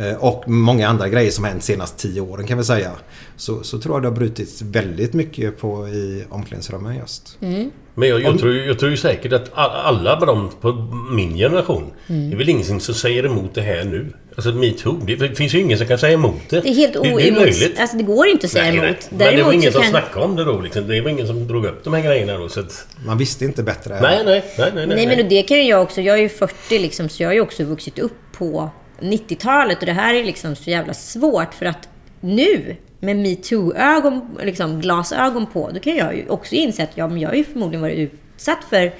Eh, 0.00 0.14
Och 0.24 0.48
många 0.48 0.88
andra 0.88 1.08
grejer 1.08 1.30
som 1.30 1.44
hänt 1.44 1.64
senaste 1.64 2.02
tio 2.02 2.20
åren 2.20 2.46
kan 2.46 2.58
vi 2.58 2.64
säga. 2.64 2.90
Så, 3.36 3.62
så 3.62 3.78
tror 3.78 3.94
jag 3.94 4.02
det 4.02 4.08
har 4.08 4.16
brutits 4.16 4.62
väldigt 4.62 5.12
mycket 5.12 5.58
på 5.58 5.88
i 5.88 6.24
omklädningsrummen 6.30 6.96
just. 6.96 7.36
Men 7.94 8.08
jag, 8.08 8.22
jag, 8.22 8.38
tror, 8.38 8.52
ju- 8.52 8.64
jag 8.66 8.78
tror 8.78 8.90
ju 8.90 8.96
säkert 8.96 9.32
att 9.32 9.50
alla 9.54 10.16
de 10.20 10.50
på 10.60 10.72
min 11.16 11.36
generation... 11.36 11.90
Mm. 12.08 12.30
Det 12.30 12.36
är 12.36 12.38
väl 12.38 12.48
ingen 12.48 12.64
som 12.64 12.80
säger 12.94 13.24
emot 13.26 13.54
det 13.54 13.60
här 13.60 13.84
nu. 13.84 14.06
Alltså 14.34 14.50
metoo. 14.50 15.00
Det 15.06 15.36
finns 15.36 15.54
ju 15.54 15.60
ingen 15.60 15.78
som 15.78 15.86
kan 15.86 15.98
säga 15.98 16.12
emot 16.14 16.34
det. 16.48 16.60
Det 16.60 16.68
är 16.68 16.74
helt 16.74 16.92
det, 16.92 17.74
det. 17.74 17.80
Alltså 17.80 17.96
det 17.96 18.02
går 18.02 18.26
inte 18.26 18.46
att 18.46 18.50
säga 18.52 18.64
Nej, 18.64 18.76
nej. 18.76 18.84
emot. 18.88 19.08
Men 19.10 19.36
det 19.36 19.42
var 19.42 19.52
ingen 19.52 19.72
som 19.72 19.80
kan... 19.82 19.90
snackade 19.90 20.24
om 20.24 20.36
det 20.36 20.44
då. 20.44 20.60
Liksom. 20.60 20.88
Det 20.88 21.00
var 21.00 21.10
ingen 21.10 21.26
som 21.26 21.48
drog 21.48 21.64
upp 21.64 21.84
de 21.84 21.94
här 21.94 22.02
grejerna 22.02 22.38
då. 22.38 22.48
Så 22.48 22.60
att, 22.60 22.86
Man 23.06 23.18
visste 23.18 23.44
inte 23.44 23.62
bättre. 23.62 24.00
nej, 24.02 24.22
nej, 24.24 24.44
nej, 24.58 24.70
nej, 24.74 24.86
Nej, 24.86 25.06
men 25.06 25.20
och 25.20 25.26
det 25.30 25.42
kan 25.42 25.56
ju 25.56 25.62
jag 25.62 25.82
också. 25.82 26.00
Jag 26.00 26.18
är 26.18 26.22
ju 26.22 26.28
40 26.28 26.78
liksom, 26.78 27.08
så 27.08 27.22
jag 27.22 27.28
har 27.28 27.34
ju 27.34 27.40
också 27.40 27.64
vuxit 27.64 27.98
upp 27.98 28.12
på 28.32 28.70
90-talet. 29.00 29.78
Och 29.78 29.86
det 29.86 29.92
här 29.92 30.14
är 30.14 30.24
liksom 30.24 30.56
så 30.56 30.70
jävla 30.70 30.94
svårt 30.94 31.54
för 31.54 31.66
att 31.66 31.88
nu, 32.20 32.76
med 33.00 33.16
metoo-ögon, 33.16 34.38
liksom 34.42 34.80
glasögon 34.80 35.46
på, 35.46 35.70
då 35.74 35.80
kan 35.80 35.96
jag 35.96 36.16
ju 36.16 36.28
också 36.28 36.54
inse 36.54 36.82
att 36.82 36.90
ja, 36.94 37.08
men 37.08 37.20
jag 37.20 37.28
har 37.28 37.36
ju 37.36 37.44
förmodligen 37.44 37.82
varit 37.82 37.98
utsatt 37.98 38.64
för 38.70 38.92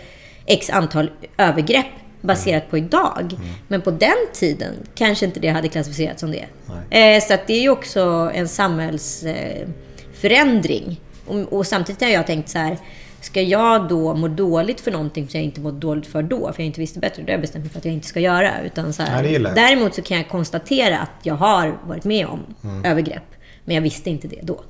x 0.47 0.71
antal 0.71 1.11
övergrepp 1.37 1.87
baserat 2.21 2.71
på 2.71 2.79
idag. 2.79 3.33
Men 3.69 3.83
på 3.83 3.91
den 3.91 4.17
tiden 4.33 4.75
kanske 4.95 5.27
inte 5.27 5.41
det 5.41 5.49
hade 5.49 5.69
klassificerats 5.69 6.21
som 6.21 6.31
det. 6.31 6.47
Eh, 6.91 7.23
så 7.23 7.35
att 7.35 7.47
det 7.47 7.53
är 7.53 7.61
ju 7.61 7.71
också 7.71 8.31
en 8.35 8.49
samhällsförändring. 8.49 10.91
Eh, 10.91 10.97
och, 11.27 11.53
och 11.53 11.67
samtidigt 11.67 12.03
har 12.03 12.09
jag 12.09 12.27
tänkt 12.27 12.49
så 12.49 12.59
här, 12.59 12.79
Ska 13.21 13.43
jag 13.43 13.89
då 13.89 14.15
må 14.15 14.29
dåligt 14.29 14.81
för 14.81 14.91
någonting 14.91 15.29
som 15.29 15.39
jag 15.39 15.45
inte 15.45 15.61
mått 15.61 15.81
dåligt 15.81 16.07
för 16.07 16.23
då, 16.23 16.53
för 16.53 16.63
jag 16.63 16.67
inte 16.67 16.81
visste 16.81 16.99
bättre, 17.01 17.23
då 17.23 17.27
har 17.27 17.33
jag 17.33 17.41
bestämt 17.41 17.65
mig 17.65 17.73
för 17.73 17.79
att 17.79 17.85
jag 17.85 17.95
inte 17.95 18.07
ska 18.07 18.21
göra. 18.21 18.63
Utan 18.63 18.93
så 18.93 19.03
här, 19.03 19.25
Ja, 19.25 19.39
däremot 19.55 19.95
så 19.95 20.03
kan 20.03 20.17
jag 20.17 20.29
konstatera 20.29 20.99
att 20.99 21.11
jag 21.23 21.35
har 21.35 21.79
varit 21.87 22.05
med 22.05 22.27
om 22.27 22.41
övergrepp. 22.85 23.23
Men 23.65 23.75
jag 23.75 23.83
visste 23.83 24.11
inte 24.11 24.29
det 24.29 24.41
då. 24.43 24.61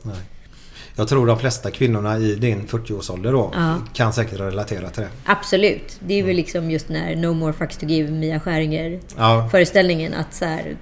Jag 1.00 1.08
tror 1.08 1.26
de 1.26 1.38
flesta 1.38 1.70
kvinnorna 1.70 2.18
i 2.18 2.34
din 2.34 2.66
40-årsålder 2.68 3.32
då 3.32 3.52
Ja. 3.54 3.74
kan 3.94 4.12
säkert 4.12 4.40
relatera 4.40 4.88
till 4.90 5.02
det. 5.02 5.08
Absolut. 5.24 5.96
Det 6.00 6.18
är 6.18 6.22
väl 6.24 6.36
liksom 6.36 6.70
just 6.70 6.88
när 6.88 7.16
No 7.16 7.32
More 7.34 7.52
Fucks 7.52 7.76
To 7.76 7.86
Give, 7.86 8.10
Mia 8.10 8.40
Skäringer 8.40 9.00
Ja. 9.16 9.48
föreställningen 9.50 10.14
att 10.14 10.34
så 10.34 10.44
här, 10.44 10.76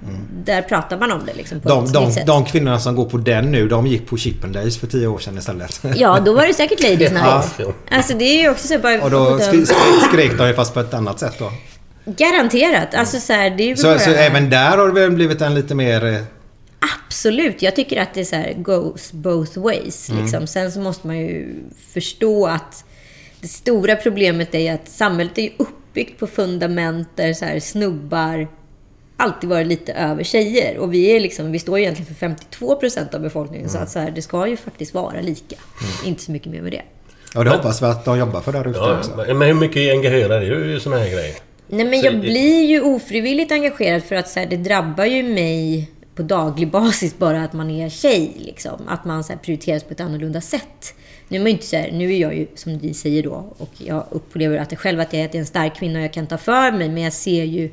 där 0.45 0.61
pratar 0.61 0.97
man 0.99 1.11
om 1.11 1.21
det 1.25 1.33
liksom 1.33 1.59
på 1.59 1.69
De, 1.69 1.83
ett 1.85 1.93
de, 1.93 2.11
sätt. 2.11 2.25
de 2.27 2.45
kvinnorna 2.45 2.79
som 2.79 2.95
går 2.95 3.05
på 3.05 3.17
den 3.17 3.51
nu, 3.51 3.67
de 3.67 3.87
gick 3.87 4.07
på 4.07 4.17
Chippendales 4.17 4.77
för 4.77 4.87
tio 4.87 5.07
år 5.07 5.19
sedan 5.19 5.37
istället. 5.37 5.81
Ja, 5.95 6.19
då 6.25 6.33
var 6.33 6.47
det 6.47 6.53
säkert 6.53 6.83
Ladies 6.83 7.11
Night. 7.11 7.23
Ja. 7.57 7.73
Alltså 7.91 8.13
det 8.13 8.25
är 8.25 8.41
ju 8.41 8.49
också 8.49 8.67
så 8.67 8.79
bara... 8.79 9.01
Och 9.03 9.11
då 9.11 9.39
skrek 10.09 10.37
de 10.37 10.47
ju 10.47 10.53
fast 10.53 10.73
på 10.73 10.79
ett 10.79 10.93
annat 10.93 11.19
sätt 11.19 11.35
då. 11.39 11.51
Garanterat. 12.05 12.95
Alltså 12.95 13.19
så 13.19 13.33
här, 13.33 13.49
det 13.49 13.63
är 13.63 13.67
ju 13.67 13.75
Så, 13.77 13.87
bara... 13.87 13.99
så 13.99 14.09
även 14.11 14.49
där 14.49 14.77
har 14.77 14.91
det 14.91 15.09
blivit 15.09 15.41
en 15.41 15.55
lite 15.55 15.75
mer... 15.75 16.23
Absolut. 17.09 17.61
Jag 17.61 17.75
tycker 17.75 18.01
att 18.01 18.13
det 18.13 18.19
är 18.19 18.25
så 18.25 18.35
här, 18.35 18.53
goes 18.53 19.11
both 19.11 19.59
ways. 19.59 20.09
Mm. 20.09 20.21
Liksom. 20.21 20.47
Sen 20.47 20.71
så 20.71 20.79
måste 20.79 21.07
man 21.07 21.17
ju 21.17 21.55
förstå 21.93 22.47
att 22.47 22.85
det 23.41 23.47
stora 23.47 23.95
problemet 23.95 24.55
är 24.55 24.73
att 24.73 24.87
samhället 24.89 25.37
är 25.37 25.41
ju 25.41 25.49
uppbyggt 25.57 26.19
på 26.19 26.27
fundament 26.27 27.07
där 27.15 27.33
så 27.33 27.45
här, 27.45 27.59
snubbar 27.59 28.47
alltid 29.17 29.49
varit 29.49 29.67
lite 29.67 29.93
över 29.93 30.23
tjejer. 30.23 30.77
Och 30.77 30.93
vi, 30.93 31.05
är 31.15 31.19
liksom, 31.19 31.51
vi 31.51 31.59
står 31.59 31.77
ju 31.77 31.83
egentligen 31.83 32.07
för 32.07 32.15
52 32.15 32.75
procent 32.75 33.13
av 33.13 33.21
befolkningen. 33.21 33.69
Så 33.69 33.77
att 33.77 33.89
så 33.89 33.99
här, 33.99 34.11
det 34.11 34.21
ska 34.21 34.47
ju 34.47 34.57
faktiskt 34.57 34.93
vara 34.93 35.21
lika. 35.21 35.55
Inte 36.05 36.23
så 36.23 36.31
mycket 36.31 36.51
mer 36.51 36.61
med 36.61 36.71
det. 36.71 36.81
Ja, 37.33 37.43
det 37.43 37.49
hoppas 37.49 37.81
vi 37.81 37.85
att 37.85 38.05
de 38.05 38.19
jobbar 38.19 38.41
för 38.41 38.51
där 38.51 38.67
ute 38.69 38.79
Ja, 38.79 38.97
också. 38.99 39.11
men 39.27 39.41
hur 39.41 39.53
mycket 39.53 39.91
engagerar 39.91 40.41
du 40.41 40.75
i 40.77 40.79
såna 40.79 40.97
här 40.97 41.09
grejer? 41.09 41.35
Nej, 41.67 41.85
men 41.85 41.99
Så 41.99 42.05
jag 42.05 42.13
det- 42.13 42.19
blir 42.19 42.63
ju 42.65 42.81
ofrivilligt 42.81 43.51
engagerad 43.51 44.03
för 44.03 44.15
att 44.15 44.29
så 44.29 44.39
här, 44.39 44.47
det 44.47 44.57
drabbar 44.57 45.05
ju 45.05 45.23
mig 45.23 45.91
på 46.19 46.23
daglig 46.23 46.71
basis 46.71 47.17
bara 47.17 47.43
att 47.43 47.53
man 47.53 47.69
är 47.69 47.89
tjej. 47.89 48.31
Liksom. 48.37 48.81
Att 48.87 49.05
man 49.05 49.23
så 49.23 49.33
här, 49.33 49.39
prioriteras 49.39 49.83
på 49.83 49.91
ett 49.91 49.99
annorlunda 49.99 50.41
sätt. 50.41 50.93
Nu 51.27 51.37
är, 51.37 51.41
man 51.41 51.47
inte 51.47 51.65
så 51.65 51.75
här, 51.75 51.91
nu 51.91 52.13
är 52.13 52.17
jag 52.17 52.37
ju, 52.37 52.47
som 52.55 52.73
ni 52.73 52.93
säger 52.93 53.23
då, 53.23 53.53
och 53.57 53.71
jag 53.77 54.05
upplever 54.09 54.57
att 54.57 54.71
jag 54.71 54.79
själv 54.79 54.99
att 54.99 55.13
jag 55.13 55.21
är 55.21 55.35
en 55.35 55.45
stark 55.45 55.75
kvinna 55.75 55.99
och 55.99 56.05
jag 56.05 56.13
kan 56.13 56.27
ta 56.27 56.37
för 56.37 56.71
mig, 56.71 56.89
men 56.89 57.03
jag 57.03 57.13
ser 57.13 57.43
ju 57.43 57.69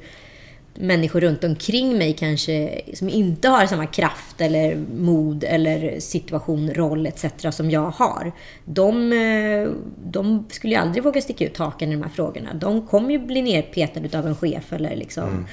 människor 0.74 1.20
runt 1.20 1.44
omkring 1.44 1.98
mig 1.98 2.12
kanske 2.12 2.80
som 2.94 3.08
inte 3.08 3.48
har 3.48 3.66
samma 3.66 3.86
kraft 3.86 4.40
eller 4.40 4.76
mod 4.96 5.44
eller 5.44 6.00
situation, 6.00 6.74
roll 6.74 7.06
etc. 7.06 7.24
som 7.50 7.70
jag 7.70 7.90
har. 7.90 8.32
De, 8.64 9.12
eh, 9.12 9.68
de 10.04 10.44
skulle 10.50 10.72
ju 10.72 10.80
aldrig 10.80 11.04
våga 11.04 11.20
sticka 11.20 11.44
ut 11.44 11.56
hakan 11.56 11.88
i 11.88 11.94
de 11.94 12.02
här 12.02 12.10
frågorna. 12.10 12.54
De 12.54 12.86
kommer 12.86 13.10
ju 13.10 13.18
bli 13.18 13.42
nerpetade 13.42 14.18
av 14.18 14.26
en 14.26 14.36
chef 14.36 14.72
eller 14.72 14.96
liksom 14.96 15.28
mm 15.28 15.46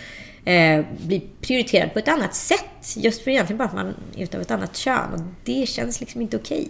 eh, 0.46 0.86
bli 0.98 1.20
prioriterad 1.42 1.94
på 1.94 2.00
ett 2.00 2.08
annat 2.08 2.36
sätt. 2.36 2.96
Just 2.96 3.24
för 3.24 3.32
egentligen 3.32 3.58
bara 3.58 3.68
att 3.68 3.74
man 3.74 3.94
är 4.16 4.24
utav 4.24 4.42
ett 4.42 4.52
annat 4.52 4.76
kön. 4.78 5.14
Och 5.14 5.20
det 5.44 5.70
känns 5.70 6.00
liksom 6.00 6.22
inte 6.22 6.38
okej. 6.38 6.70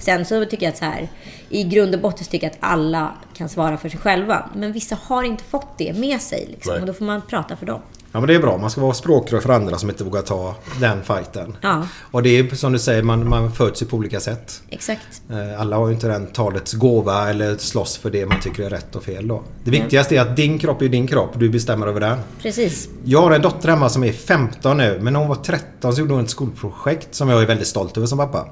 Sen 0.00 0.24
så 0.24 0.44
tycker 0.44 0.66
jag 0.66 0.72
att 0.72 0.78
så 0.78 0.84
här, 0.84 1.08
i 1.48 1.64
grund 1.64 1.94
och 1.94 2.00
botten 2.00 2.26
tycker 2.26 2.46
jag 2.46 2.52
att 2.52 2.58
alla 2.60 3.14
kan 3.34 3.48
svara 3.48 3.76
för 3.76 3.88
sig 3.88 4.00
själva. 4.00 4.50
Men 4.56 4.72
vissa 4.72 4.98
har 5.02 5.22
inte 5.22 5.44
fått 5.44 5.78
det 5.78 5.92
med 5.92 6.20
sig. 6.20 6.46
Liksom, 6.50 6.74
och 6.80 6.86
då 6.86 6.92
får 6.92 7.04
man 7.04 7.22
prata 7.22 7.56
för 7.56 7.66
dem. 7.66 7.80
Ja 8.12 8.20
men 8.20 8.26
det 8.28 8.34
är 8.34 8.38
bra. 8.40 8.58
Man 8.58 8.70
ska 8.70 8.80
vara 8.80 8.94
språkrör 8.94 9.40
för 9.40 9.50
andra 9.50 9.78
som 9.78 9.90
inte 9.90 10.04
vågar 10.04 10.22
ta 10.22 10.54
den 10.80 11.02
fighten. 11.02 11.56
Ja. 11.60 11.86
Och 12.10 12.22
det 12.22 12.38
är 12.38 12.54
som 12.54 12.72
du 12.72 12.78
säger, 12.78 13.02
man, 13.02 13.28
man 13.28 13.52
föds 13.52 13.82
ju 13.82 13.86
på 13.86 13.96
olika 13.96 14.20
sätt. 14.20 14.62
Exakt. 14.68 15.22
Eh, 15.30 15.60
Alla 15.60 15.76
har 15.76 15.86
ju 15.88 15.94
inte 15.94 16.08
den 16.08 16.26
talets 16.26 16.72
gåva 16.72 17.30
eller 17.30 17.56
slåss 17.56 17.96
för 17.96 18.10
det 18.10 18.26
man 18.26 18.40
tycker 18.40 18.62
är 18.62 18.70
rätt 18.70 18.96
och 18.96 19.02
fel 19.02 19.28
då. 19.28 19.42
Det 19.64 19.70
viktigaste 19.70 20.16
är 20.16 20.20
att 20.20 20.36
din 20.36 20.58
kropp 20.58 20.82
är 20.82 20.88
din 20.88 21.06
kropp. 21.06 21.30
Du 21.36 21.48
bestämmer 21.50 21.86
över 21.86 22.00
den. 22.00 22.18
Precis. 22.42 22.88
Jag 23.04 23.22
har 23.22 23.30
en 23.30 23.42
dotter 23.42 23.68
hemma 23.68 23.88
som 23.88 24.04
är 24.04 24.12
15 24.12 24.76
nu. 24.76 24.98
Men 25.02 25.12
när 25.12 25.20
hon 25.20 25.28
var 25.28 25.36
13 25.36 25.92
så 25.94 26.00
gjorde 26.00 26.14
hon 26.14 26.24
ett 26.24 26.30
skolprojekt 26.30 27.14
som 27.14 27.28
jag 27.28 27.42
är 27.42 27.46
väldigt 27.46 27.68
stolt 27.68 27.96
över 27.96 28.06
som 28.06 28.18
pappa. 28.18 28.48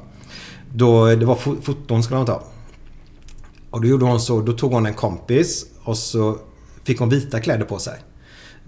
Då, 0.74 1.06
det 1.06 1.26
var 1.26 1.34
fo- 1.36 1.62
foton 1.62 2.02
skulle 2.02 2.16
hon 2.16 2.26
ta. 2.26 2.42
Och 3.70 3.80
då 3.80 3.88
gjorde 3.88 4.04
hon 4.04 4.20
så. 4.20 4.40
Då 4.40 4.52
tog 4.52 4.72
hon 4.72 4.86
en 4.86 4.94
kompis 4.94 5.64
och 5.84 5.96
så 5.98 6.38
fick 6.84 6.98
hon 6.98 7.08
vita 7.08 7.40
kläder 7.40 7.64
på 7.64 7.78
sig. 7.78 7.94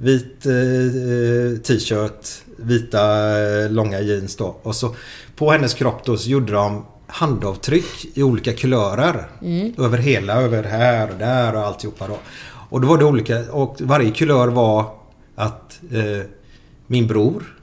Vit 0.03 0.47
eh, 0.47 0.55
eh, 0.55 1.57
t-shirt, 1.63 2.43
vita 2.57 3.03
eh, 3.41 3.71
långa 3.71 4.01
jeans 4.01 4.37
då. 4.37 4.57
Och 4.63 4.75
så 4.75 4.95
på 5.37 5.51
hennes 5.51 5.75
kropp 5.75 6.05
då 6.05 6.17
så 6.17 6.31
gjorde 6.31 6.53
de 6.53 6.85
handavtryck 7.07 8.07
i 8.15 8.23
olika 8.23 8.53
kulörer. 8.53 9.29
Över 9.79 9.99
hela, 9.99 10.35
över 10.35 10.63
här 10.63 11.11
och 11.11 11.19
där 11.19 11.55
och 11.55 11.61
alltihopa 11.61 12.07
då. 12.09 12.17
Och 12.71 12.81
då 12.81 12.89
var 12.89 12.99
det 12.99 13.05
olika 13.05 13.53
och 13.53 13.77
varje 13.81 14.11
kulör 14.11 14.49
var 14.49 14.85
att 15.35 15.81
eh, 15.93 16.27
min 16.87 17.07
bror, 17.07 17.57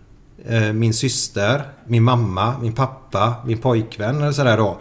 eh, 0.46 0.74
min 0.74 0.94
syster, 0.94 1.62
min 1.86 2.04
mamma, 2.04 2.56
min 2.62 2.74
pappa, 2.74 3.07
min 3.46 3.58
pojkvän 3.58 4.22
eller 4.22 4.32
sådär 4.32 4.58
då. 4.58 4.78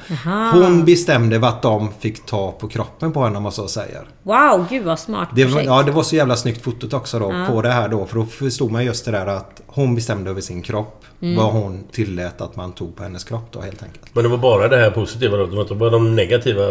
Hon 0.52 0.84
bestämde 0.84 1.38
vad 1.38 1.54
de 1.62 1.88
fick 2.00 2.26
ta 2.26 2.52
på 2.52 2.68
kroppen 2.68 3.12
på 3.12 3.24
henne 3.24 3.36
om 3.36 3.42
man 3.42 3.52
så 3.52 3.68
säger. 3.68 4.02
Wow, 4.22 4.66
gud 4.70 4.84
vad 4.84 4.98
smart 4.98 5.28
Det 5.34 5.44
var, 5.44 5.50
projekt. 5.50 5.66
ja, 5.66 5.82
det 5.82 5.90
var 5.92 6.02
så 6.02 6.16
jävla 6.16 6.36
snyggt 6.36 6.64
fotot 6.64 6.92
också 6.92 7.18
då 7.18 7.46
på 7.50 7.62
det 7.62 7.70
här 7.70 7.88
då. 7.88 8.06
För 8.06 8.16
då 8.16 8.24
förstod 8.24 8.70
man 8.72 8.84
just 8.84 9.04
det 9.04 9.10
där 9.10 9.26
att 9.26 9.60
hon 9.66 9.94
bestämde 9.94 10.30
över 10.30 10.40
sin 10.40 10.62
kropp. 10.62 11.04
Mm. 11.22 11.36
Vad 11.36 11.52
hon 11.52 11.84
tillät 11.92 12.40
att 12.40 12.56
man 12.56 12.72
tog 12.72 12.96
på 12.96 13.02
hennes 13.02 13.24
kropp 13.24 13.48
då 13.52 13.60
helt 13.60 13.82
enkelt. 13.82 14.06
Men 14.12 14.22
det 14.24 14.30
var 14.30 14.38
bara 14.38 14.68
det 14.68 14.76
här 14.76 14.90
positiva 14.90 15.36
då? 15.36 15.46
Det 15.46 15.54
var 15.56 15.62
inte 15.62 15.74
bara 15.74 15.90
de 15.90 16.16
negativa? 16.16 16.62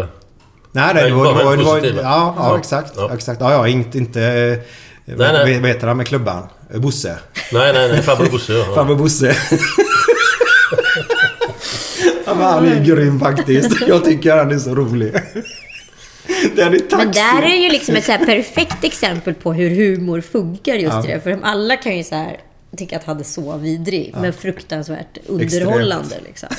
Nej, 0.72 0.92
nej, 0.94 1.10
det 1.10 1.16
var... 1.16 1.24
bara 1.26 1.38
Det 1.38 1.44
var, 1.46 1.58
det 1.58 1.64
var 1.64 1.76
positiva. 1.76 2.02
ja, 2.02 2.34
ja, 2.38 2.50
Ja. 2.52 2.58
exakt. 2.60 2.94
Ja. 2.98 3.10
exakt. 3.14 3.42
Ja, 3.42 3.52
ja, 3.52 3.68
inte... 3.68 3.98
inte 3.98 4.22
eh, 4.24 4.58
Nej, 5.18 5.34
nej. 5.34 5.60
vad 5.62 5.70
heter 5.70 5.88
han 5.88 5.98
med 5.98 6.08
klubban? 6.08 6.44
Eh, 6.74 6.80
Bosse. 6.80 7.18
Nej, 7.54 7.74
nej, 7.74 7.92
nej. 7.92 8.02
Farbror 8.02 8.30
Bosse. 8.30 8.54
Ja. 8.54 8.66
Farbror 8.76 8.96
Bosse. 8.96 9.36
ja, 12.26 12.34
men 12.36 12.44
han 12.44 12.66
är 12.66 12.84
grym 12.84 13.20
faktiskt. 13.20 13.88
Jag 13.88 14.06
tycker 14.06 14.38
han 14.38 14.52
är 14.52 14.60
så 14.60 14.76
rolig. 14.76 15.14
Den 16.56 16.74
är 16.74 16.98
Men 16.98 17.12
där 17.12 17.42
är 17.42 17.56
ju 17.56 17.70
liksom 17.70 17.96
ett 17.96 18.06
så 18.06 18.12
här 18.12 18.26
perfekt 18.26 18.84
exempel 18.84 19.34
på 19.34 19.54
hur 19.54 19.70
humor 19.70 20.22
funkar 20.22 20.74
just 20.74 21.06
i 21.06 21.12
det. 21.12 21.20
För 21.20 21.40
alla 21.44 21.78
kan 21.78 21.98
ju 21.98 22.04
så 22.04 22.16
här 22.16 22.38
tycka 22.78 22.98
att 22.98 23.04
han 23.04 23.20
är 23.20 23.24
så 23.24 23.58
vidrig, 23.58 24.14
men 24.22 24.34
fruktansvärt 24.34 25.18
underhållande. 25.28 26.16
Liksom. 26.26 26.50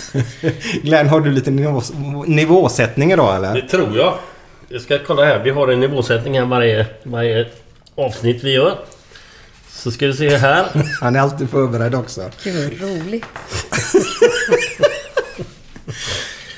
Glenn, 0.82 1.08
har 1.08 1.20
du 1.20 1.30
lite 1.32 1.50
nivå, 1.50 1.82
nivåsättning 2.26 3.12
idag 3.12 3.36
eller? 3.36 3.54
Det 3.54 3.68
tror 3.68 3.96
jag. 3.96 4.18
Jag 4.68 4.80
ska 4.80 4.98
kolla 5.06 5.24
här. 5.24 5.44
Vi 5.44 5.50
har 5.50 5.68
en 5.68 5.80
nivåsättning 5.80 6.38
här 6.38 6.46
varje, 6.46 6.86
varje 7.02 7.46
avsnitt 7.94 8.44
vi 8.44 8.52
gör. 8.52 8.78
Så 9.70 9.90
ska 9.90 10.06
vi 10.06 10.14
se 10.14 10.36
här. 10.36 10.66
Han 11.00 11.16
är 11.16 11.20
alltid 11.20 11.50
förberedd 11.50 11.94
också. 11.94 12.30
Gud 12.44 12.80
vad 12.80 12.90
roligt. 12.90 13.24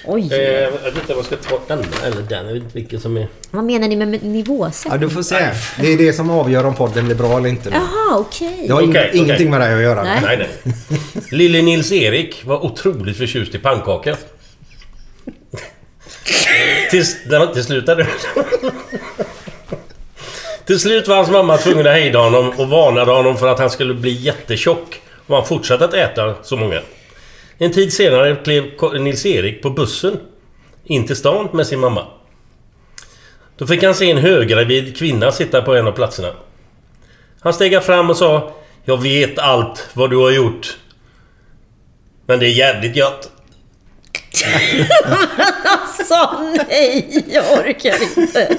Oj, 0.04 0.28
Eh, 0.32 0.38
jag 0.40 0.70
vet 0.70 0.96
inte 0.96 1.12
om 1.12 1.18
jag 1.18 1.24
ska 1.24 1.36
ta 1.36 1.60
denna 1.68 1.82
eller 2.04 2.22
den. 2.22 2.46
Jag 2.46 2.52
vet 2.54 2.62
inte 2.62 2.74
vilken 2.78 3.00
som 3.00 3.16
är... 3.16 3.28
vad 3.50 3.64
menar 3.64 3.88
ni 3.88 3.96
med 3.96 4.22
nivåsättning? 4.24 4.92
Ja, 4.92 4.98
du 4.98 5.10
får 5.10 5.22
se. 5.22 5.48
Det 5.80 5.92
är 5.92 5.98
det 5.98 6.12
som 6.12 6.30
avgör 6.30 6.64
om 6.66 6.74
podden 6.74 7.04
blir 7.04 7.14
bra 7.16 7.38
eller 7.38 7.48
inte. 7.48 7.70
nu. 7.70 7.76
Jaha, 7.76 8.18
okej. 8.18 8.64
Det 8.66 8.72
har 8.72 8.82
ing- 8.82 8.90
Okej, 8.90 9.06
okej. 9.08 9.20
ingenting 9.20 9.50
med 9.50 9.60
det 9.60 9.74
att 9.76 9.82
göra. 9.82 10.02
Nej. 10.04 10.20
Nej, 10.22 10.36
nej. 10.64 10.74
Lille 11.30 11.62
Nils-Erik 11.62 12.44
var 12.44 12.64
otroligt 12.64 13.16
förtjust 13.16 13.54
i 13.54 13.58
pannkaka. 13.58 14.16
Tills, 16.90 17.16
när 17.26 17.46
till 17.46 17.64
slut 17.64 17.88
hade... 17.88 18.06
Till 20.66 20.80
slut 20.80 21.08
var 21.08 21.16
hans 21.16 21.30
mamma 21.30 21.56
tvungen 21.56 21.86
att 21.86 21.92
hejda 21.92 22.18
honom 22.18 22.50
och 22.58 22.68
varnade 22.68 23.12
honom 23.12 23.36
för 23.36 23.48
att 23.48 23.58
han 23.58 23.70
skulle 23.70 23.94
bli 23.94 24.10
jättetjock 24.12 25.00
om 25.26 25.34
han 25.34 25.46
fortsatte 25.46 25.84
att 25.84 25.94
äta 25.94 26.34
så 26.42 26.56
många. 26.56 26.80
En 27.58 27.72
tid 27.72 27.92
senare 27.92 28.36
klev 28.36 28.64
Nils-Erik 29.00 29.62
på 29.62 29.70
bussen 29.70 30.20
in 30.84 31.06
till 31.06 31.16
stan 31.16 31.48
med 31.52 31.66
sin 31.66 31.80
mamma. 31.80 32.06
Då 33.56 33.66
fick 33.66 33.82
han 33.82 33.94
se 33.94 34.10
en 34.10 34.18
höggravid 34.18 34.96
kvinna 34.96 35.32
sitta 35.32 35.62
på 35.62 35.74
en 35.74 35.86
av 35.86 35.92
platserna. 35.92 36.32
Han 37.40 37.54
steg 37.54 37.82
fram 37.82 38.10
och 38.10 38.16
sa 38.16 38.54
Jag 38.84 39.02
vet 39.02 39.38
allt 39.38 39.88
vad 39.94 40.10
du 40.10 40.16
har 40.16 40.30
gjort. 40.30 40.78
Men 42.26 42.38
det 42.38 42.46
är 42.46 42.50
jävligt 42.50 42.96
gött. 42.96 43.30
Alltså 45.64 46.40
nej, 46.68 47.24
jag 47.28 47.58
orkar 47.58 48.18
inte. 48.18 48.58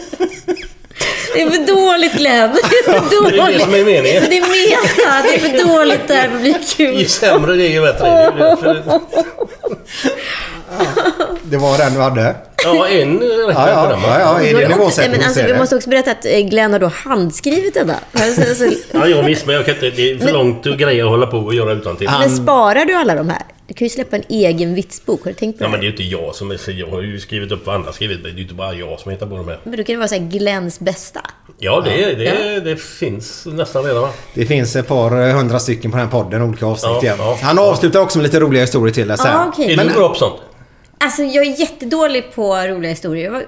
Det 1.33 1.41
är 1.41 1.49
för 1.49 1.67
dåligt 1.75 2.13
Glenn. 2.13 2.51
Det 2.53 2.59
är 2.59 2.99
för 2.99 3.31
Det 3.31 3.37
är 3.39 3.51
det 3.53 3.59
som 3.59 3.73
är 3.73 3.77
dåligt. 3.79 3.85
meningen. 3.85 4.23
Det 4.29 4.37
är 4.37 4.41
meta. 4.41 5.27
Det 5.27 5.35
är 5.35 5.39
för 5.39 5.67
dåligt 5.67 6.07
där 6.07 6.27
för 6.27 6.35
att 6.35 6.41
bli 6.41 6.49
Ju 6.77 6.93
kul. 6.93 7.09
sämre 7.09 7.55
det 7.55 7.63
är 7.67 7.69
ju 7.71 7.81
bättre. 7.81 8.07
Det 8.09 8.33
därför- 8.39 8.99
Det 11.43 11.57
var 11.57 11.77
den 11.77 11.93
du 11.93 11.99
hade. 11.99 12.35
Ja, 12.63 12.87
en 12.87 13.19
räcker 13.19 13.51
Ja, 13.51 13.69
ja, 13.69 13.85
va? 13.85 13.99
ja, 14.03 14.19
ja. 14.19 14.39
Är 14.41 14.53
det 14.53 14.59
Nej, 14.59 14.67
nivåsättning 14.69 15.11
men 15.11 15.21
så 15.21 15.25
alltså, 15.27 15.41
vi 15.45 15.51
det. 15.51 15.57
måste 15.59 15.75
också 15.75 15.89
berätta 15.89 16.11
att 16.11 16.25
eh, 16.25 16.39
Glenn 16.39 16.71
har 16.73 16.79
då 16.79 16.87
handskrivit 17.05 17.73
den 17.73 17.87
där. 17.87 17.97
Alltså, 18.23 18.41
alltså, 18.41 18.65
Ja, 18.91 19.07
jag 19.07 19.23
visst, 19.23 19.45
men 19.45 19.55
jag 19.55 19.65
kan 19.65 19.73
inte, 19.75 19.89
det 19.89 20.11
är 20.11 20.17
för 20.17 20.31
långt 20.33 20.63
greja 20.65 21.03
att 21.03 21.09
hålla 21.09 21.27
på 21.27 21.37
och 21.37 21.53
göra 21.53 21.71
utan 21.71 21.95
till. 21.95 22.09
Men 22.19 22.29
sparar 22.29 22.85
du 22.85 22.93
alla 22.93 23.15
de 23.15 23.29
här? 23.29 23.41
Du 23.69 23.75
kan 23.75 23.85
ju 23.85 23.89
släppa 23.89 24.15
en 24.15 24.23
egen 24.29 24.73
vitsbok. 24.75 25.23
Har 25.23 25.31
du 25.31 25.35
tänkt 25.37 25.57
på 25.57 25.63
Ja, 25.63 25.67
det? 25.67 25.71
men 25.71 25.79
det 25.79 25.83
är 25.85 25.87
ju 25.87 25.91
inte 25.91 26.03
jag 26.03 26.35
som 26.35 26.51
är... 26.51 26.69
Jag 26.79 26.87
har 26.87 27.01
ju 27.01 27.19
skrivit 27.19 27.51
upp 27.51 27.65
vad 27.65 27.75
andra 27.75 27.91
skrivit. 27.93 28.23
Det 28.23 28.29
är 28.29 28.33
ju 28.33 28.41
inte 28.41 28.53
bara 28.53 28.73
jag 28.73 28.99
som 28.99 29.11
hittar 29.11 29.25
på 29.27 29.37
de 29.37 29.47
här. 29.47 29.59
Men 29.63 29.77
då 29.77 29.83
kan 29.83 29.93
det 29.93 29.97
vara 29.97 30.07
så 30.07 30.15
här 30.15 30.21
Glens 30.29 30.79
bästa. 30.79 31.21
Ja, 31.57 31.81
det, 31.85 32.13
det, 32.15 32.59
det 32.59 32.75
finns 32.81 33.45
nästan 33.45 33.83
redan 33.83 34.01
va? 34.01 34.09
Det 34.33 34.45
finns 34.45 34.75
ett 34.75 34.87
par 34.87 35.27
eh, 35.27 35.35
hundra 35.35 35.59
stycken 35.59 35.91
på 35.91 35.97
den 35.97 36.05
här 36.05 36.11
podden, 36.11 36.41
olika 36.41 36.65
avsnitt 36.65 36.91
Ja, 36.93 37.01
igen. 37.01 37.15
ja. 37.19 37.37
Han 37.41 37.59
avslutar 37.59 37.99
också 37.99 38.17
med 38.17 38.23
lite 38.23 38.39
roliga 38.39 38.61
historier 38.61 38.93
till 38.93 39.07
det 39.07 39.17
sen. 39.17 39.31
Ja, 39.31 39.45
okej. 39.53 39.73
Är 39.73 39.77
Men- 39.77 39.87
du 39.87 39.93
bra 39.93 40.09
på 40.09 40.15
sånt? 40.15 40.35
Alltså 41.01 41.23
jag 41.23 41.45
är 41.45 41.59
jättedålig 41.59 42.33
på 42.35 42.55
roliga 42.57 42.89
historier. 42.91 43.45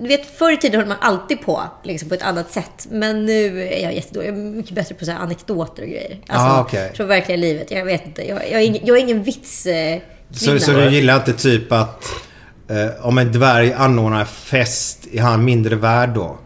Du 0.00 0.08
vet, 0.08 0.38
förr 0.38 0.52
i 0.52 0.56
tiden 0.56 0.80
höll 0.80 0.88
man 0.88 0.96
alltid 1.00 1.40
på 1.40 1.62
liksom, 1.82 2.08
på 2.08 2.14
ett 2.14 2.22
annat 2.22 2.52
sätt. 2.52 2.86
Men 2.90 3.26
nu 3.26 3.62
är 3.68 3.82
jag 3.82 3.94
jättedålig. 3.94 4.28
Jag 4.28 4.36
är 4.36 4.40
mycket 4.40 4.72
bättre 4.74 4.94
på 4.94 5.04
så 5.04 5.12
anekdoter 5.12 5.82
och 5.82 5.88
grejer. 5.88 6.18
Alltså, 6.26 6.46
Ah, 6.46 6.60
okej. 6.60 6.92
Från 6.94 7.08
verkliga 7.08 7.36
livet. 7.36 7.70
Jag 7.70 7.84
vet 7.84 8.06
inte. 8.06 8.28
Jag, 8.28 8.36
jag, 8.50 8.60
är, 8.62 8.66
ingen, 8.66 8.86
jag 8.86 8.96
är 8.96 9.00
ingen 9.00 9.22
vits... 9.22 9.66
Eh, 9.66 9.98
Så, 10.30 10.58
så 10.58 10.72
du 10.72 10.88
gillar 10.90 11.16
inte 11.16 11.32
typ 11.32 11.72
att 11.72 12.04
eh, 12.68 13.06
om 13.06 13.18
en 13.18 13.32
dvärg 13.32 13.72
anordnar 13.72 14.24
fest, 14.24 15.06
är 15.12 15.20
han 15.20 15.44
mindre 15.44 15.76
värd 15.76 16.08
då? 16.10 16.38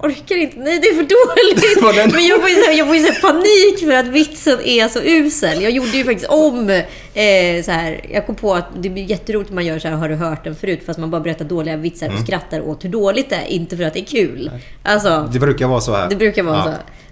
Orkar 0.00 0.36
inte. 0.36 0.58
Nej, 0.58 0.78
det 0.78 0.88
är 0.88 0.94
för 0.94 1.02
dåligt. 1.02 2.12
Men 2.14 2.26
jag 2.26 2.40
får 2.40 2.50
ju 2.50 2.72
jag 2.78 2.86
får 2.86 2.96
ju 2.96 3.04
panik 3.12 3.78
för 3.80 3.92
att 3.92 4.06
vitsen 4.06 4.58
är 4.64 4.88
så 4.88 5.00
usel. 5.02 5.62
Jag 5.62 5.72
gjorde 5.72 5.96
ju 5.96 6.04
faktiskt 6.04 6.26
om 6.30 6.70
eh, 6.70 7.62
så 7.64 7.70
här. 7.70 8.00
Jag 8.12 8.26
kom 8.26 8.34
på 8.34 8.54
att 8.54 8.66
det 8.82 8.88
blir 8.90 9.04
jätteroligt 9.04 9.50
om 9.50 9.54
man 9.54 9.66
gör 9.66 9.78
så 9.78 9.88
här, 9.88 9.94
har 9.94 10.08
du 10.08 10.14
hört 10.14 10.44
den 10.44 10.56
förut? 10.56 10.80
Fast 10.86 10.98
man 10.98 11.10
bara 11.10 11.20
berättar 11.20 11.44
dåliga 11.44 11.76
vitsar 11.76 12.06
Mm. 12.06 12.18
och 12.18 12.24
skrattar 12.26 12.60
åt 12.60 12.84
hur 12.84 12.88
dåligt 12.88 13.30
det 13.30 13.36
är. 13.36 13.46
Inte 13.46 13.76
för 13.76 13.84
att 13.84 13.94
det 13.94 14.00
är 14.00 14.04
kul. 14.04 14.50
Alltså, 14.82 15.28
Det 15.32 15.38
brukar 15.38 15.66
vara 15.66 15.80
så 15.80 15.92
här. 15.94 16.08
det 16.08 16.16
brukar 16.16 16.42
vara 16.42 16.56
Ja. 16.56 16.64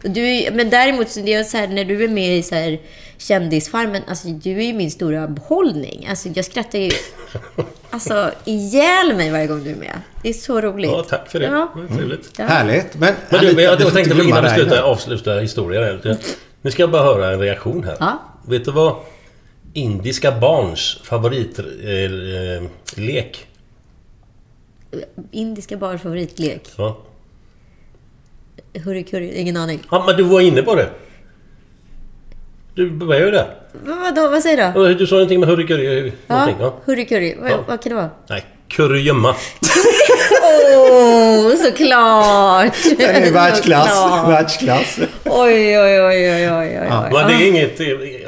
så. 0.03 0.09
Du, 0.09 0.49
men 0.53 0.71
däremot, 0.71 1.11
så 1.11 1.21
det 1.21 1.35
är 1.35 1.45
så 1.45 1.57
här, 1.57 1.69
när 1.69 1.85
du 1.85 2.05
är 2.05 2.09
med 2.09 2.39
i 2.39 2.43
så 2.43 2.55
här, 2.55 2.79
Kändisfarmen, 3.19 4.03
alltså, 4.09 4.29
du 4.29 4.51
är 4.51 4.63
ju 4.63 4.73
min 4.73 4.91
stora 4.91 5.29
behållning. 5.29 6.07
Alltså, 6.11 6.29
jag 6.29 6.45
skrattar 6.45 6.79
ju 6.79 6.91
alltså, 7.91 8.31
ihjäl 8.45 9.17
mig 9.17 9.31
varje 9.31 9.47
gång 9.47 9.65
du 9.65 9.71
är 9.71 9.77
med. 9.77 10.01
Det 10.23 10.29
är 10.29 10.33
så 10.33 10.61
roligt. 10.61 10.91
Ja, 10.91 11.05
tack 11.09 11.31
för 11.31 11.41
det. 11.41 11.47
Ja. 11.47 11.73
Var 11.75 11.97
trevligt. 11.97 12.33
Ja. 12.39 12.45
Härligt. 12.45 12.95
Men, 12.95 13.15
Men 13.31 13.41
du, 13.41 13.63
jag, 13.63 13.81
jag 13.81 13.93
tänkte 13.93 14.15
på 14.15 14.23
innan 14.23 14.45
vi 14.45 14.51
slutar 14.51 14.77
nu. 14.77 14.83
avsluta 14.83 15.35
historien. 15.39 15.85
här 15.85 15.93
lite. 15.95 16.19
Nu 16.63 16.71
ska 16.71 16.83
jag 16.83 16.91
bara 16.91 17.03
höra 17.03 17.33
en 17.33 17.41
reaktion 17.41 17.85
här. 17.85 17.97
Ja. 18.01 18.23
Vet 18.49 18.65
du 18.65 18.71
vad 18.73 18.97
indiska 19.73 20.33
barns 20.33 21.01
favoritlek? 21.05 21.67
Eh, 21.85 22.55
eh, 22.55 22.63
lek? 22.97 23.47
Indiska 25.31 25.77
barns 25.77 26.03
favoritlek. 26.03 26.69
ja. 26.77 26.99
Hurry 28.85 29.05
curry, 29.05 29.33
ingen 29.35 29.57
aning. 29.57 29.81
ja, 29.91 30.05
men 30.07 30.17
du 30.17 30.23
var 30.23 30.41
inne 30.41 30.63
på 30.63 30.75
det. 30.75 30.91
Du 32.77 32.91
började 32.91 33.37
ju. 33.37 33.43
Vad, 33.85 33.99
vadå, 33.99 34.29
vad 34.29 34.43
säger 34.43 34.73
du? 34.75 34.95
Du 34.95 35.07
sa 35.07 35.15
någonting 35.15 35.41
med 35.41 35.49
hurricurry... 35.49 36.13
Ja, 36.27 36.49
Ja. 36.61 36.75
hurry 36.85 37.07
curry. 37.07 37.37
Vad, 37.41 37.51
Ja. 37.51 37.57
vad 37.69 37.83
kan 37.83 37.91
det 37.91 37.97
vara? 37.97 38.11
Nej, 38.29 38.45
currygömma. 38.69 39.29
Åh, 40.43 41.57
såklart! 41.57 42.73
Den 42.99 43.23
är 43.23 43.33
världsklass. 43.33 44.29
Världsklass. 44.29 44.99
Oj, 45.25 45.79
oj, 45.79 46.01
oj, 46.01 46.01
oj, 46.03 46.51
oj, 46.51 46.51
oj. 46.53 46.79
oj. 46.81 47.11
Men 47.13 47.27
det 47.29 47.35
är 47.35 47.49
inget 47.49 47.81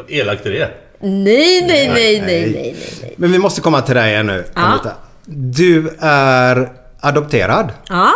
elakt 0.09 0.47
i 0.47 0.51
det. 0.51 0.71
Nej, 1.01 1.67
nej, 1.69 1.91
nej, 1.95 2.21
nej, 2.27 2.51
nej. 2.55 3.15
Men 3.17 3.33
vi 3.33 3.39
måste 3.39 3.61
komma 3.61 3.81
till 3.81 3.95
dig 3.95 4.11
igen 4.13 4.27
nu. 4.27 4.45
Anita. 4.55 4.91
Du 5.25 5.91
är 6.01 6.69
adopterad 7.01 7.73
Ja, 7.89 8.11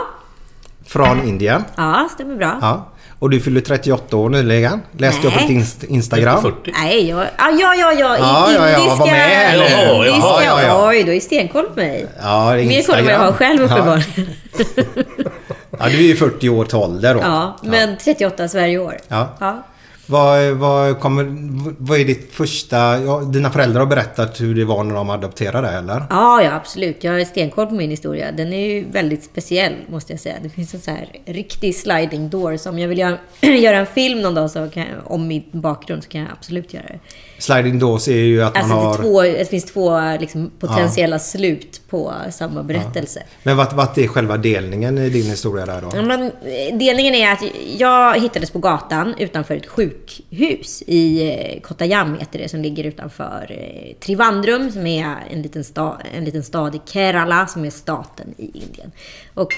från 0.87 1.23
Indien. 1.29 1.65
ja, 1.77 2.09
stämmer 2.15 2.37
bra. 2.37 2.59
Ja. 2.61 2.92
Och 3.23 3.31
du 3.31 3.41
fyllde 3.41 3.61
38 3.61 4.17
år 4.17 4.29
nyligen. 4.29 4.81
Läste 4.99 5.26
jag 5.26 5.33
på 5.33 5.38
ditt 5.41 5.49
inst- 5.50 5.85
Instagram. 5.88 6.43
40. 6.43 6.73
Nej, 6.73 7.09
jag... 7.09 7.21
Ah, 7.21 7.50
ja, 7.50 7.75
ja, 7.75 7.93
ja. 7.93 8.17
Ja, 8.19 8.52
ja, 8.52 8.69
ja, 8.71 8.79
indiska... 8.79 8.97
var 8.97 9.07
med 9.07 9.14
här 9.14 9.59
nu. 9.59 9.64
Jaha, 9.64 10.07
indiska. 10.07 10.29
jaha, 10.29 10.43
ja, 10.45 10.62
ja. 10.62 10.88
Oj, 10.88 11.02
du 11.05 11.17
är 11.17 11.21
stenkoll 11.21 11.64
på 11.64 11.81
mig. 11.81 12.07
Ja, 12.23 12.52
det 12.55 12.61
är 12.62 12.67
Mer 12.67 12.83
koll 12.83 12.99
än 12.99 13.05
vad 13.05 13.14
jag 13.14 13.19
har 13.19 13.33
själv 13.33 13.61
Ja. 13.61 13.64
uppenbarligen. 13.67 14.26
Ja, 15.79 15.88
du 15.88 15.97
är 15.97 16.02
ju 16.02 16.17
40 16.17 16.49
år 16.49 16.64
till 16.64 16.76
ålder 16.76 17.14
då. 17.14 17.21
Ja, 17.21 17.57
men 17.62 17.97
38 17.97 18.49
Sverigeår. 18.49 18.97
Ja. 19.09 19.29
ja. 19.41 19.62
Vad, 20.07 20.51
vad, 20.51 21.01
kommer, 21.01 21.27
vad 21.79 22.01
är 22.01 22.05
ditt 22.05 22.33
första... 22.33 22.77
Ja, 22.77 23.21
dina 23.21 23.51
föräldrar 23.51 23.81
har 23.81 23.87
berättat 23.87 24.41
hur 24.41 24.55
det 24.55 24.65
var 24.65 24.85
när 24.85 24.95
de 24.95 25.11
adopterade 25.11 25.69
eller? 25.69 26.03
Ja, 26.11 26.43
ja, 26.43 26.53
absolut. 26.53 27.05
Jag 27.05 27.13
har 27.13 27.25
stenkoll 27.25 27.67
på 27.67 27.75
min 27.75 27.91
historia. 27.91 28.33
Den 28.33 28.53
är 28.53 28.67
ju 28.67 28.91
väldigt 28.91 29.25
speciell, 29.25 29.75
måste 29.89 30.13
jag 30.13 30.21
säga. 30.21 30.37
Det 30.43 30.49
finns 30.49 30.75
en 30.75 30.81
så 30.81 30.91
här 30.91 31.09
riktig 31.25 31.77
sliding 31.77 32.31
door. 32.31 32.57
Så 32.57 32.71
om 32.71 32.79
jag 32.79 32.89
vill 32.89 32.99
göra, 32.99 33.19
göra 33.41 33.77
en 33.77 33.87
film 33.87 34.21
någon 34.21 34.35
dag 34.35 34.51
så 34.51 34.71
kan 34.71 34.83
jag, 34.83 35.11
om 35.13 35.29
min 35.29 35.45
bakgrund 35.51 36.05
så 36.05 36.09
kan 36.09 36.21
jag 36.21 36.31
absolut 36.33 36.75
göra 36.75 36.87
det. 36.87 36.99
Sliding 37.43 37.79
doors 37.79 38.09
är 38.09 38.13
ju 38.13 38.43
att 38.43 38.57
Alltså, 38.57 38.75
man 38.75 38.79
det, 38.83 38.87
har... 38.89 38.95
är 38.95 38.99
två, 39.03 39.23
det 39.23 39.51
finns 39.51 39.65
två 39.65 40.01
liksom, 40.21 40.51
potentiella 40.59 41.19
slut 41.19 41.81
på 41.89 42.13
samma 42.31 42.63
berättelse. 42.63 43.23
Men 43.43 43.57
vad, 43.57 43.73
vad 43.73 43.99
är 43.99 44.07
själva 44.09 44.37
delningen 44.37 44.99
i 44.99 45.09
din 45.09 45.31
historia 45.31 45.67
där 45.67 45.81
då? 45.81 45.91
Ja, 45.95 46.03
men, 46.03 46.23
eh, 46.23 46.77
delningen 46.79 47.15
är 47.15 47.33
att 47.33 47.43
jag 47.79 48.21
hittades 48.21 48.51
på 48.51 48.59
gatan 48.59 49.15
utanför 49.19 49.55
ett 49.57 49.67
sjukhus 49.67 50.83
i 50.87 51.31
eh, 51.31 51.61
Kottayam 51.61 52.19
heter 52.19 52.39
det, 52.39 52.49
som 52.49 52.63
ligger 52.63 52.85
utanför 52.85 53.47
eh, 53.51 53.97
Trivandrum 54.01 54.71
som 54.71 54.87
är 54.87 55.15
en 55.31 55.43
liten, 55.43 55.65
sta, 55.65 55.99
en 56.17 56.25
liten 56.25 56.43
stad 56.43 56.75
i 56.75 56.81
Kerala 56.93 57.47
som 57.47 57.65
är 57.65 57.71
staten 57.71 58.35
i 58.38 58.45
Indien. 58.45 58.93
Och 59.35 59.53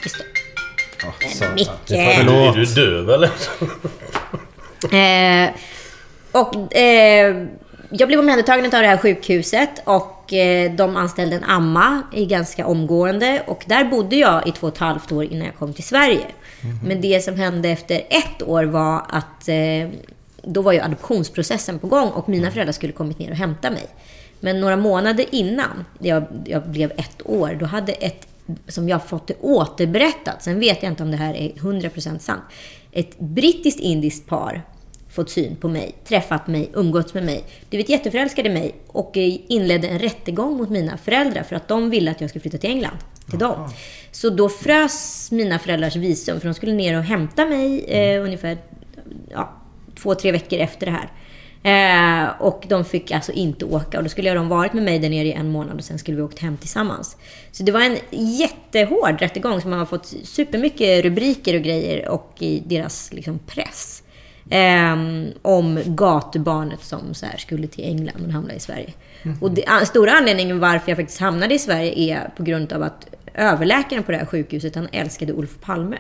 Ja, 1.05 1.13
så- 1.35 1.45
Micke! 1.55 1.91
Är 1.91 2.25
du, 2.25 2.31
är 2.33 2.53
du 2.53 2.65
döv 2.65 3.11
eller? 3.11 3.31
Eh, 4.93 5.51
och 6.33 6.75
eh, 6.77 7.47
jag 7.99 8.09
blev 8.09 8.21
omhändertagen 8.21 8.65
av 8.65 8.71
det 8.71 8.87
här 8.87 8.97
sjukhuset 8.97 9.83
och 9.85 10.33
eh, 10.33 10.73
de 10.73 10.97
anställde 10.97 11.37
en 11.37 11.45
amma 11.45 12.03
i 12.13 12.27
ganska 12.27 12.67
omgående. 12.67 13.43
Och 13.47 13.65
där 13.67 13.85
bodde 13.85 14.17
jag 14.17 14.49
i 14.49 14.53
två 14.53 14.67
och 14.67 14.73
ett 14.73 14.79
halvt 14.79 15.13
år 15.13 15.25
innan 15.25 15.47
jag 15.47 15.57
kom 15.57 15.73
till 15.73 15.85
Sverige. 15.85 16.27
Men 16.85 17.01
det 17.01 17.25
som 17.25 17.35
hände 17.35 17.69
efter 17.69 17.97
ett 18.11 18.43
år 18.43 18.65
var 18.65 19.03
att 19.09 19.49
eh, 19.49 19.89
då 20.43 20.63
var 20.63 20.73
ju 20.73 20.81
adoptionsprocessen 20.81 21.79
på 21.79 21.87
gång 21.87 22.09
och 22.09 22.29
mina 22.29 22.51
föräldrar 22.51 22.73
skulle 22.73 22.93
kommit 22.93 23.19
ner 23.19 23.31
och 23.31 23.37
hämta 23.37 23.71
mig. 23.71 23.87
Men 24.41 24.61
några 24.61 24.77
månader 24.77 25.27
innan 25.31 25.85
jag, 25.99 26.25
jag 26.45 26.69
blev 26.69 26.91
ett 26.91 27.23
år, 27.25 27.57
då 27.61 27.67
hade 27.67 27.93
ett, 27.93 28.27
som 28.69 28.89
jag 28.89 29.09
fått 29.09 29.27
det 29.27 29.35
återberättat, 29.41 30.43
sen 30.43 30.61
vet 30.61 30.83
jag 30.83 30.93
inte 30.93 31.03
om 31.03 31.11
det 31.11 31.17
här 31.17 31.35
är 31.35 31.49
100% 31.49 32.19
sant, 32.19 32.43
ett 32.93 33.19
brittiskt-indiskt 33.19 34.27
par 34.27 34.63
fått 35.15 35.31
syn 35.31 35.57
på 35.57 35.69
mig, 35.69 35.95
träffat 36.05 36.47
mig, 36.47 36.71
umgåtts 36.73 37.15
med 37.15 37.25
mig, 37.25 37.45
blivit 37.71 37.89
jätteförälskade 37.89 38.49
i 38.49 38.53
mig 38.53 38.75
och 38.87 39.17
eh, 39.17 39.37
inledde 39.49 39.89
en 39.89 39.99
rättegång 39.99 40.57
mot 40.57 40.71
mina 40.71 40.97
föräldrar 40.97 41.43
för 41.43 41.57
att 41.57 41.69
de 41.69 41.91
ville 41.91 42.11
att 42.11 42.21
jag 42.21 42.31
skulle 42.31 42.43
flytta 42.43 42.59
till 42.59 42.71
England, 42.71 42.99
till 43.31 43.39
dem. 43.39 43.71
Så 44.11 44.31
då 44.31 44.49
frös 44.49 45.29
mina 45.31 45.59
föräldrars 45.59 45.97
visum, 45.97 46.41
för 46.41 46.49
de 46.49 46.55
skulle 46.55 46.73
ner 46.73 46.99
och 46.99 47.05
hämta 47.05 47.47
mig 47.47 47.85
eh, 47.85 48.25
ungefär 48.25 48.59
ja, 49.31 49.53
två, 49.99 50.15
tre 50.15 50.33
veckor 50.33 50.59
efter 50.59 50.87
det 50.87 50.93
här. 50.93 51.11
Eh, 51.65 52.41
och 52.41 52.65
de 52.69 52.85
fick 52.85 53.11
alltså 53.11 53.33
inte 53.33 53.65
åka. 53.65 53.99
Och 53.99 54.03
då 54.03 54.09
skulle 54.09 54.35
de 54.35 54.49
varit 54.49 54.73
med 54.73 54.83
mig 54.83 54.99
där 54.99 55.11
nere 55.11 55.29
i 55.29 55.33
en 55.33 55.51
månad 55.51 55.77
och 55.77 55.85
sen 55.85 55.99
skulle 55.99 56.17
vi 56.17 56.23
åkt 56.23 56.39
hem 56.39 56.57
tillsammans. 56.57 57.17
Så 57.53 57.63
det 57.63 57.73
var 57.73 57.81
en 57.81 57.99
jättehård 58.11 59.21
rättegång 59.21 59.61
som 59.61 59.73
har 59.73 59.87
fått 59.87 60.07
supermycket 60.25 61.05
rubriker 61.05 61.55
och 61.55 61.63
grejer 61.63 62.09
och 62.09 62.33
i 62.39 62.63
deras 62.67 63.13
liksom, 63.13 63.39
press. 63.39 64.04
Eh, 64.51 64.97
om 65.43 65.81
gatubarnet 65.87 66.85
som 66.85 67.15
så 67.15 67.27
här, 67.27 67.37
skulle 67.37 67.67
till 67.67 67.85
England 67.85 68.17
men 68.21 68.31
hamnade 68.31 68.55
i 68.55 68.61
Sverige. 68.61 68.93
Och 69.41 69.51
det, 69.51 69.87
stora 69.87 70.13
anledningen 70.13 70.61
varför 70.61 70.91
jag 70.91 70.99
faktiskt 70.99 71.21
hamnade 71.21 71.55
i 71.55 71.59
Sverige 71.59 71.93
är 71.99 72.31
på 72.37 72.43
grund 72.43 72.73
av 72.73 72.83
att 72.83 73.07
överläkaren 73.35 74.03
på 74.03 74.13
det 74.13 74.19
här 74.19 74.27
sjukhuset, 74.27 74.75
han 74.75 74.89
älskade 74.93 75.33
Olof 75.33 75.61
Palme. 75.61 75.99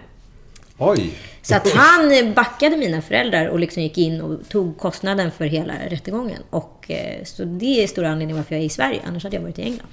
Oj! 0.79 1.15
Så 1.43 1.57
att 1.57 1.73
han 1.73 2.33
backade 2.35 2.77
mina 2.77 3.03
föräldrar 3.03 3.47
och 3.47 3.59
liksom 3.59 3.83
gick 3.83 3.99
in 3.99 4.21
och 4.21 4.49
tog 4.49 4.79
kostnaden 4.79 5.31
för 5.31 5.45
hela 5.45 5.75
rättegången. 5.89 6.43
Och, 6.51 6.91
eh, 6.91 7.25
så 7.25 7.45
det 7.45 7.83
är 7.83 7.87
stora 7.87 8.09
anledningen 8.09 8.37
varför 8.37 8.55
jag 8.55 8.63
är 8.63 8.67
i 8.67 8.69
Sverige. 8.69 9.01
Annars 9.07 9.25
hade 9.25 9.37
jag 9.37 9.43
varit 9.43 9.59
i 9.59 9.63
England. 9.63 9.89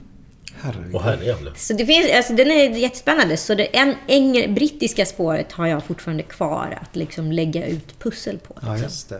Herregud. 0.63 0.95
Åh 0.95 1.01
herrejävlar. 1.01 1.53
Så 1.55 1.73
det 1.73 1.85
finns, 1.85 2.11
alltså 2.11 2.33
den 2.33 2.51
är 2.51 2.69
jättespännande. 2.69 3.37
Så 3.37 3.55
det 3.55 3.65
en, 3.77 3.95
engel, 4.07 4.51
brittiska 4.51 5.05
spåret 5.05 5.51
har 5.51 5.67
jag 5.67 5.83
fortfarande 5.83 6.23
kvar 6.23 6.77
att 6.81 6.95
liksom 6.95 7.31
lägga 7.31 7.67
ut 7.67 7.99
pussel 7.99 8.37
på. 8.37 8.57
Ja, 8.61 8.67
Liksom. 8.71 8.83
just 8.83 9.09
det. 9.09 9.19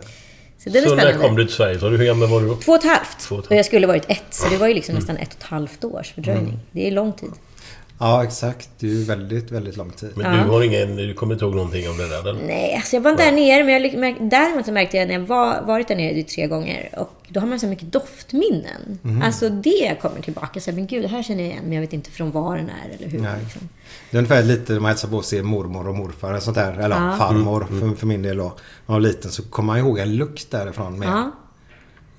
Så 0.58 0.78
är 0.78 0.82
Så 0.88 0.94
när 0.94 1.12
kom 1.18 1.36
du 1.36 1.44
till 1.44 1.54
Sverige? 1.54 1.78
Så 1.78 1.88
hur 1.88 2.06
gammal 2.06 2.28
var 2.28 2.40
du 2.40 2.46
då? 2.48 2.56
Två 2.56 2.72
och 2.72 2.78
ett 2.78 2.84
halvt. 2.84 3.18
Två 3.20 3.34
och 3.34 3.38
ett 3.38 3.44
halvt. 3.44 3.50
Och 3.50 3.56
jag 3.56 3.66
skulle 3.66 3.86
varit 3.86 4.04
ett. 4.10 4.24
Så 4.30 4.48
det 4.48 4.56
var 4.56 4.68
ju 4.68 4.74
liksom 4.74 4.94
nästan 4.94 5.16
ett 5.16 5.28
och 5.28 5.38
ett 5.38 5.42
halvt 5.42 5.84
års 5.84 6.12
fördröjning. 6.12 6.58
Det 6.72 6.86
är 6.86 6.90
lång 6.90 7.12
tid. 7.12 7.30
Ja, 8.02 8.24
exakt. 8.24 8.68
Det 8.78 8.86
är 8.86 8.90
ju 8.90 9.04
väldigt, 9.04 9.50
väldigt 9.50 9.76
lång 9.76 9.90
tid. 9.90 10.10
Men 10.16 10.44
du 10.44 10.50
har 10.52 10.62
ingen... 10.62 10.96
Du 10.96 11.14
kommer 11.14 11.32
inte 11.34 11.44
ihåg 11.44 11.54
någonting 11.54 11.88
om 11.90 11.96
det 11.96 12.08
där? 12.08 12.20
Eller? 12.28 12.42
Nej, 12.46 12.74
alltså 12.74 12.96
jag 12.96 13.00
var 13.00 13.10
inte 13.10 13.24
där 13.24 13.32
nere, 13.32 13.64
men 13.64 13.72
jag, 13.82 13.92
märk- 13.94 14.30
däremot 14.30 14.66
så 14.66 14.72
märkte 14.72 14.96
jag 14.96 15.06
när 15.08 15.14
jag 15.14 15.20
var, 15.20 15.62
varit 15.62 15.88
där 15.88 15.96
nere 15.96 16.22
tre 16.22 16.46
gånger, 16.46 16.88
och 16.98 17.12
då 17.28 17.40
har 17.40 17.46
man 17.46 17.60
så 17.60 17.66
mycket 17.66 17.92
doftminnen. 17.92 18.98
Mhm. 19.02 19.22
Alltså 19.22 19.48
det 19.48 19.96
kommer 20.02 20.20
tillbaka. 20.22 20.60
Så, 20.60 20.70
här, 20.70 20.76
men 20.76 20.86
gud, 20.86 21.02
det 21.04 21.08
här 21.08 21.22
känner 21.22 21.42
jag 21.42 21.50
igen, 21.52 21.64
men 21.64 21.72
jag 21.72 21.80
vet 21.80 21.92
inte 21.92 22.10
från 22.10 22.30
var 22.30 22.56
den 22.56 22.70
är 22.70 22.94
eller 22.98 23.08
hur. 23.08 23.18
Nej. 23.20 23.40
Liksom. 23.42 23.68
Det 24.10 24.16
är 24.16 24.18
ungefär 24.18 24.42
lite 24.42 24.72
när 24.72 24.80
man 24.80 24.88
hälsar 24.88 25.08
på 25.08 25.22
sin 25.22 25.46
mormor 25.46 25.88
och 25.88 25.94
morfar. 25.94 26.32
och 26.32 26.42
Sånt 26.42 26.56
där. 26.56 26.72
Eller 26.72 26.96
Ja. 26.96 27.16
farmor 27.18 27.66
för, 27.80 27.96
för 27.96 28.06
min 28.06 28.22
del 28.22 28.36
då. 28.36 28.42
När 28.44 28.50
jag 28.86 28.92
var 28.94 29.00
liten 29.00 29.30
så 29.30 29.42
kommer 29.42 29.66
man 29.66 29.78
ihåg 29.78 29.98
en 29.98 30.16
lukt 30.16 30.50
därifrån 30.50 30.98
med. 30.98 31.08
Ja, 31.08 31.30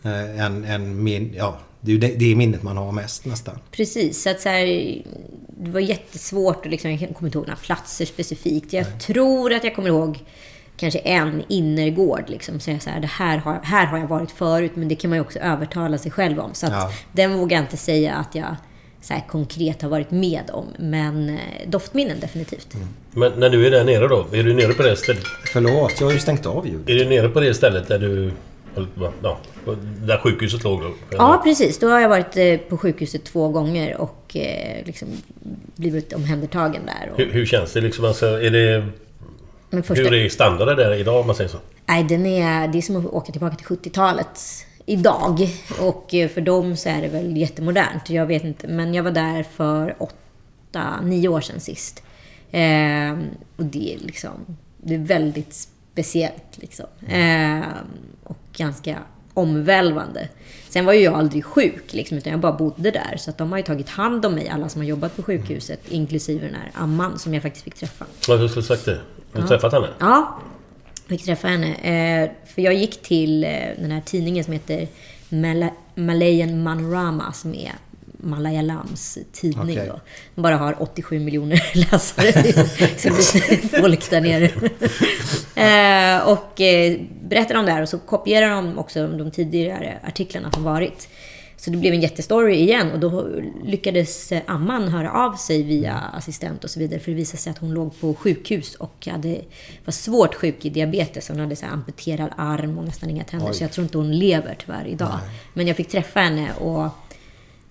Eh, 0.05 0.45
En, 0.45 0.63
en 0.63 1.03
min, 1.03 1.33
ja, 1.37 1.57
det 1.85 1.91
är 1.91 1.93
ju 1.93 1.99
det, 1.99 2.07
det 2.07 2.31
är 2.31 2.35
minnet 2.35 2.63
man 2.63 2.77
har 2.77 2.91
mest 2.91 3.25
nästan. 3.25 3.59
precis. 3.71 4.23
Så 4.23 4.29
att 4.29 4.41
så 4.41 4.49
här, 4.49 4.65
det 5.57 5.71
var 5.71 5.79
jättesvårt 5.79 6.65
att 6.65 6.71
liksom, 6.71 6.91
jag 6.91 6.99
kommer 6.99 7.27
inte 7.27 7.37
ihåg 7.37 7.47
några 7.47 7.59
platser 7.59 8.05
specifikt. 8.05 8.73
Jag 8.73 8.99
tror 8.99 9.53
att 9.53 9.63
jag 9.63 9.75
kommer 9.75 9.87
ihåg 9.89 10.19
kanske 10.77 10.99
en 10.99 11.43
innergård. 11.47 12.23
Liksom, 12.27 12.59
så 12.59 12.71
jag 12.71 12.81
så 12.81 12.89
här, 12.89 12.99
det 12.99 13.07
här 13.07 13.37
har, 13.37 13.59
här 13.63 13.85
har 13.85 13.97
jag 13.97 14.07
varit 14.07 14.31
förut, 14.31 14.71
men 14.75 14.87
det 14.87 14.95
kan 14.95 15.09
man 15.09 15.17
ju 15.17 15.21
också 15.21 15.39
övertala 15.39 15.97
sig 15.97 16.11
själv 16.11 16.39
om. 16.39 16.53
Så 16.53 16.65
att 16.65 16.71
Ja. 16.71 16.91
den 17.11 17.33
vågar 17.37 17.57
jag 17.57 17.63
inte 17.63 17.77
säga 17.77 18.13
att 18.13 18.35
jag 18.35 18.55
så 19.01 19.13
här, 19.13 19.23
konkret 19.27 19.81
har 19.81 19.89
varit 19.89 20.11
med 20.11 20.43
om. 20.53 20.65
Men 20.79 21.29
eh, 21.29 21.35
doftminnen 21.67 22.19
definitivt. 22.19 22.67
Men 23.11 23.31
när 23.37 23.49
du 23.49 23.67
är 23.67 23.71
där 23.71 23.83
nere 23.83 24.07
då? 24.07 24.25
Är 24.31 24.43
du 24.43 24.53
nere 24.53 24.73
på 24.73 24.83
det 24.83 24.95
stället? 24.95 25.23
Förlåt, 25.53 25.93
jag 25.99 26.07
har 26.07 26.13
ju 26.13 26.19
stängt 26.19 26.45
av 26.45 26.67
ljudet. 26.67 26.89
Är 26.89 26.93
du 26.95 27.05
nere 27.05 27.29
på 27.29 27.39
det 27.39 27.53
stället 27.53 27.87
där 27.87 27.99
du... 27.99 28.31
Ja, 29.21 29.37
där 30.05 30.17
sjukhuset 30.17 30.63
låg 30.63 30.81
då? 30.81 30.93
Ja, 31.11 31.41
precis. 31.43 31.79
Då 31.79 31.89
har 31.89 31.99
jag 31.99 32.09
varit 32.09 32.37
eh, 32.37 32.57
på 32.57 32.77
sjukhuset 32.77 33.23
två 33.23 33.49
gånger 33.49 34.01
och 34.01 34.35
eh, 34.35 34.85
liksom 34.85 35.07
blivit 35.75 36.13
omhändertagen 36.13 36.81
där. 36.85 37.11
Och... 37.11 37.17
Hur, 37.17 37.31
hur 37.31 37.45
känns 37.45 37.73
det 37.73 37.81
liksom? 37.81 38.05
Alltså, 38.05 38.25
är 38.25 38.51
det... 38.51 38.85
Första, 39.83 40.03
Hur 40.03 40.13
är 40.13 40.29
standarden 40.29 40.77
där 40.77 40.93
idag 40.93 41.19
om 41.19 41.27
man 41.27 41.35
säger 41.35 41.49
så? 41.49 41.57
Nej, 41.85 42.03
den 42.03 42.25
är, 42.25 42.67
det 42.67 42.77
är 42.77 42.81
som 42.81 42.95
att 42.95 43.05
åka 43.05 43.31
tillbaka 43.31 43.55
till 43.55 43.65
70-talet 43.65 44.39
idag. 44.85 45.49
Och 45.79 46.13
eh, 46.13 46.29
för 46.29 46.41
dem 46.41 46.75
så 46.75 46.89
är 46.89 47.01
det 47.01 47.07
väl 47.07 47.37
jättemodernt. 47.37 48.09
Jag 48.09 48.25
vet 48.25 48.43
inte. 48.43 48.67
Men 48.67 48.93
jag 48.93 49.03
var 49.03 49.11
där 49.11 49.43
för 49.43 49.95
åtta, 49.99 51.01
nio 51.01 51.27
år 51.27 51.41
sedan 51.41 51.59
sist. 51.59 52.03
Eh, 52.51 53.11
och 53.55 53.65
det 53.65 53.93
är 53.93 53.99
liksom... 53.99 54.57
Det 54.77 54.95
är 54.95 54.99
väldigt 54.99 55.53
speciellt 55.53 56.57
liksom. 56.57 56.85
Eh, 57.07 57.67
och 58.23 58.37
ganska 58.57 58.97
omvälvande. 59.33 60.29
Sen 60.69 60.85
var 60.85 60.93
ju 60.93 60.99
jag 60.99 61.13
aldrig 61.13 61.45
sjuk, 61.45 61.93
liksom, 61.93 62.17
utan 62.17 62.31
jag 62.31 62.39
bara 62.39 62.51
bodde 62.53 62.91
där. 62.91 63.15
Så 63.17 63.29
att 63.29 63.37
de 63.37 63.51
har 63.51 63.57
ju 63.57 63.63
tagit 63.63 63.89
hand 63.89 64.25
om 64.25 64.35
mig, 64.35 64.49
alla 64.49 64.69
som 64.69 64.81
har 64.81 64.87
jobbat 64.87 65.15
på 65.15 65.23
sjukhuset. 65.23 65.79
Inklusive 65.89 66.45
den 66.45 66.55
här 66.55 66.71
amman 66.73 67.19
som 67.19 67.33
jag 67.33 67.43
faktiskt 67.43 67.63
fick 67.65 67.75
träffa. 67.75 68.05
Ja, 68.27 68.37
du 68.37 68.49
skulle 68.49 68.63
sagt 68.65 68.85
det. 68.85 68.99
Har 69.33 69.41
du 69.41 69.47
träffat 69.47 69.73
henne? 69.73 69.87
Ja, 69.99 70.39
fick 71.07 71.25
träffa 71.25 71.47
henne. 71.47 71.67
Eh, 71.73 72.29
för 72.55 72.61
jag 72.61 72.73
gick 72.73 73.01
till 73.01 73.43
eh, 73.43 73.49
den 73.79 73.91
här 73.91 74.01
tidningen 74.05 74.43
som 74.43 74.53
heter 74.53 74.87
Mala- 75.29 75.73
Malayan 75.95 76.63
Manorama 76.63 77.33
som 77.33 77.55
är 77.55 77.71
Malayalams 78.23 79.17
tidning. 79.31 79.79
Okej. 79.79 79.91
Då. 80.35 80.41
Bara 80.41 80.57
har 80.57 80.81
87 80.81 81.19
miljoner 81.19 81.63
läsare. 81.91 82.31
så 82.97 83.09
det 83.09 83.13
blir 83.13 83.81
folk 83.81 84.09
där 84.09 84.21
nere. 84.21 84.45
eh, 86.19 86.27
och 86.27 86.61
eh, 86.61 86.99
berättar 87.23 87.55
om 87.55 87.65
det 87.65 87.71
här 87.71 87.81
och 87.81 87.89
så 87.89 87.99
kopierar 87.99 88.49
de 88.49 88.77
också 88.79 89.07
de 89.07 89.31
tidigare 89.31 89.99
artiklarna 90.03 90.51
som 90.51 90.63
varit. 90.63 91.09
Så 91.63 91.69
det 91.69 91.77
blev 91.77 91.93
en 91.93 92.01
jättestory 92.01 92.55
igen 92.55 92.91
och 92.91 92.99
då 92.99 93.27
lyckades 93.63 94.31
eh, 94.31 94.41
Amman 94.47 94.87
höra 94.87 95.11
av 95.11 95.33
sig 95.33 95.63
via 95.63 95.93
assistent 95.93 96.63
och 96.63 96.69
så 96.69 96.79
vidare. 96.79 96.99
För 96.99 97.11
det 97.11 97.17
visade 97.17 97.37
sig 97.37 97.51
att 97.51 97.57
hon 97.57 97.73
låg 97.73 97.99
på 97.99 98.13
sjukhus 98.13 98.75
och 98.75 99.07
hade, 99.07 99.41
var 99.85 99.91
svårt 99.91 100.35
sjuk 100.35 100.65
i 100.65 100.69
diabetes. 100.69 101.29
Hon 101.29 101.39
hade 101.39 101.55
så 101.55 101.65
amputerad 101.65 102.29
arm 102.37 102.77
och 102.77 102.85
nästan 102.85 103.09
inga 103.09 103.23
tänder. 103.23 103.53
Så 103.53 103.63
jag 103.63 103.71
tror 103.71 103.83
inte 103.83 103.97
hon 103.97 104.11
lever 104.19 104.55
tyvärr 104.65 104.85
idag. 104.87 105.19
Men 105.53 105.67
jag 105.67 105.77
fick 105.77 105.89
träffa 105.89 106.19
henne 106.19 106.53
och 106.53 106.87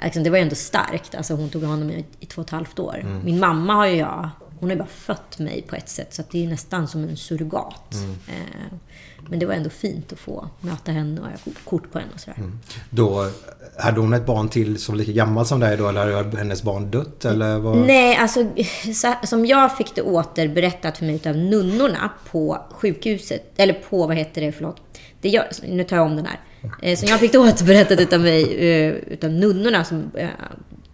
liksom, 0.05 0.23
det 0.23 0.31
var 0.31 0.37
ju 0.37 0.43
ändå 0.43 0.55
starkt. 0.55 1.15
Alltså 1.15 1.35
hon 1.35 1.49
tog 1.49 1.65
hand 1.65 1.83
om 1.83 1.89
mig 1.89 2.05
i 2.21 2.27
två 2.27 2.41
och 2.41 2.47
ett 2.47 2.51
halvt 2.51 2.79
år. 2.79 3.21
Min 3.25 3.41
mamma 3.41 3.75
har 3.75 3.87
ju 3.87 3.97
jag, 3.97 4.31
hon 4.61 4.69
har 4.69 4.77
ju 4.77 4.79
bara 4.79 4.89
fött 4.89 5.39
mig 5.39 5.63
på 5.63 5.77
ett 5.77 5.89
sätt. 5.89 6.15
Så 6.15 6.23
det 6.31 6.45
är 6.45 6.49
nästan 6.49 6.89
som 6.89 7.03
en 7.03 7.17
surrogat. 7.17 7.95
Eh, 8.29 8.79
men 9.29 9.39
det 9.39 9.47
var 9.47 9.55
ändå 9.55 9.71
fint 9.71 10.13
att 10.13 10.19
få 10.19 10.49
möta 10.61 10.93
henne 10.93 11.21
och 11.21 11.27
jag 11.27 11.55
kort 11.65 11.93
på 11.93 11.99
henne 11.99 12.11
och 12.15 12.21
sådär. 12.21 12.39
Då 12.91 13.31
hade 13.79 14.01
hon 14.01 14.13
ett 14.13 14.27
barn 14.27 14.49
till 14.49 14.79
som 14.79 14.95
var 14.95 14.99
lika 14.99 15.13
gammal 15.13 15.47
som 15.47 15.61
dig 15.61 15.77
då? 15.77 15.89
Eller 15.89 16.13
hade 16.13 16.39
hennes 16.39 16.63
barn 16.63 16.91
dött? 16.91 17.25
Eller 17.25 17.59
vad? 17.59 17.77
Nej, 17.77 18.17
alltså 18.17 18.47
så, 18.95 19.15
som 19.23 19.47
jag 19.47 19.77
fick 19.77 19.95
det 19.95 20.03
återberättat 20.03 20.99
för 20.99 21.05
mig 21.05 21.15
utav 21.15 21.37
nunnorna 21.37 22.11
på 22.31 22.59
sjukhuset, 22.71 23.53
eller 23.57 23.75
på, 23.75 24.07
vad 24.07 24.17
heter 24.17 24.41
det, 24.41 24.53
förlåt. 24.53 24.77
Det 25.21 25.29
jag, 25.29 25.45
nu 25.69 25.85
tar 25.85 25.97
jag 25.97 26.07
om 26.07 26.17
den 26.17 26.27
här. 26.27 26.41
Eh, 26.83 26.97
Som 26.99 27.09
jag 27.09 27.21
fick 27.21 27.35
återberättat 27.35 28.01
utav 28.01 28.21
mig, 28.21 28.43
eh, 28.55 28.91
utav 28.93 29.31
nunnorna 29.31 29.85
som 29.85 30.11
eh, 30.15 30.29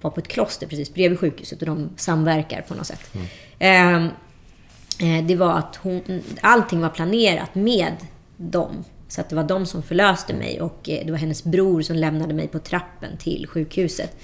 var 0.00 0.10
på 0.10 0.20
ett 0.20 0.28
kloster 0.28 0.66
precis 0.66 0.94
bredvid 0.94 1.18
sjukhuset 1.18 1.60
och 1.60 1.66
de 1.66 1.88
samverkar 1.96 2.60
på 2.68 2.74
något 2.74 2.86
sätt. 2.86 3.10
Eh, 3.58 4.04
eh, 4.04 5.24
Det 5.26 5.36
var 5.36 5.58
att 5.58 5.76
hon, 5.82 6.22
allting 6.40 6.80
var 6.80 6.88
planerat 6.88 7.54
med 7.54 7.92
dem. 8.36 8.84
Så 9.08 9.20
att 9.20 9.28
det 9.28 9.36
var 9.36 9.44
de 9.44 9.66
som 9.66 9.82
förlöste 9.82 10.34
mig 10.34 10.60
och 10.60 10.78
det 10.84 11.10
var 11.10 11.18
hennes 11.18 11.44
bror 11.44 11.82
som 11.82 11.96
lämnade 11.96 12.34
mig 12.34 12.48
på 12.48 12.58
trappen 12.58 13.16
till 13.18 13.46
sjukhuset. 13.48 14.16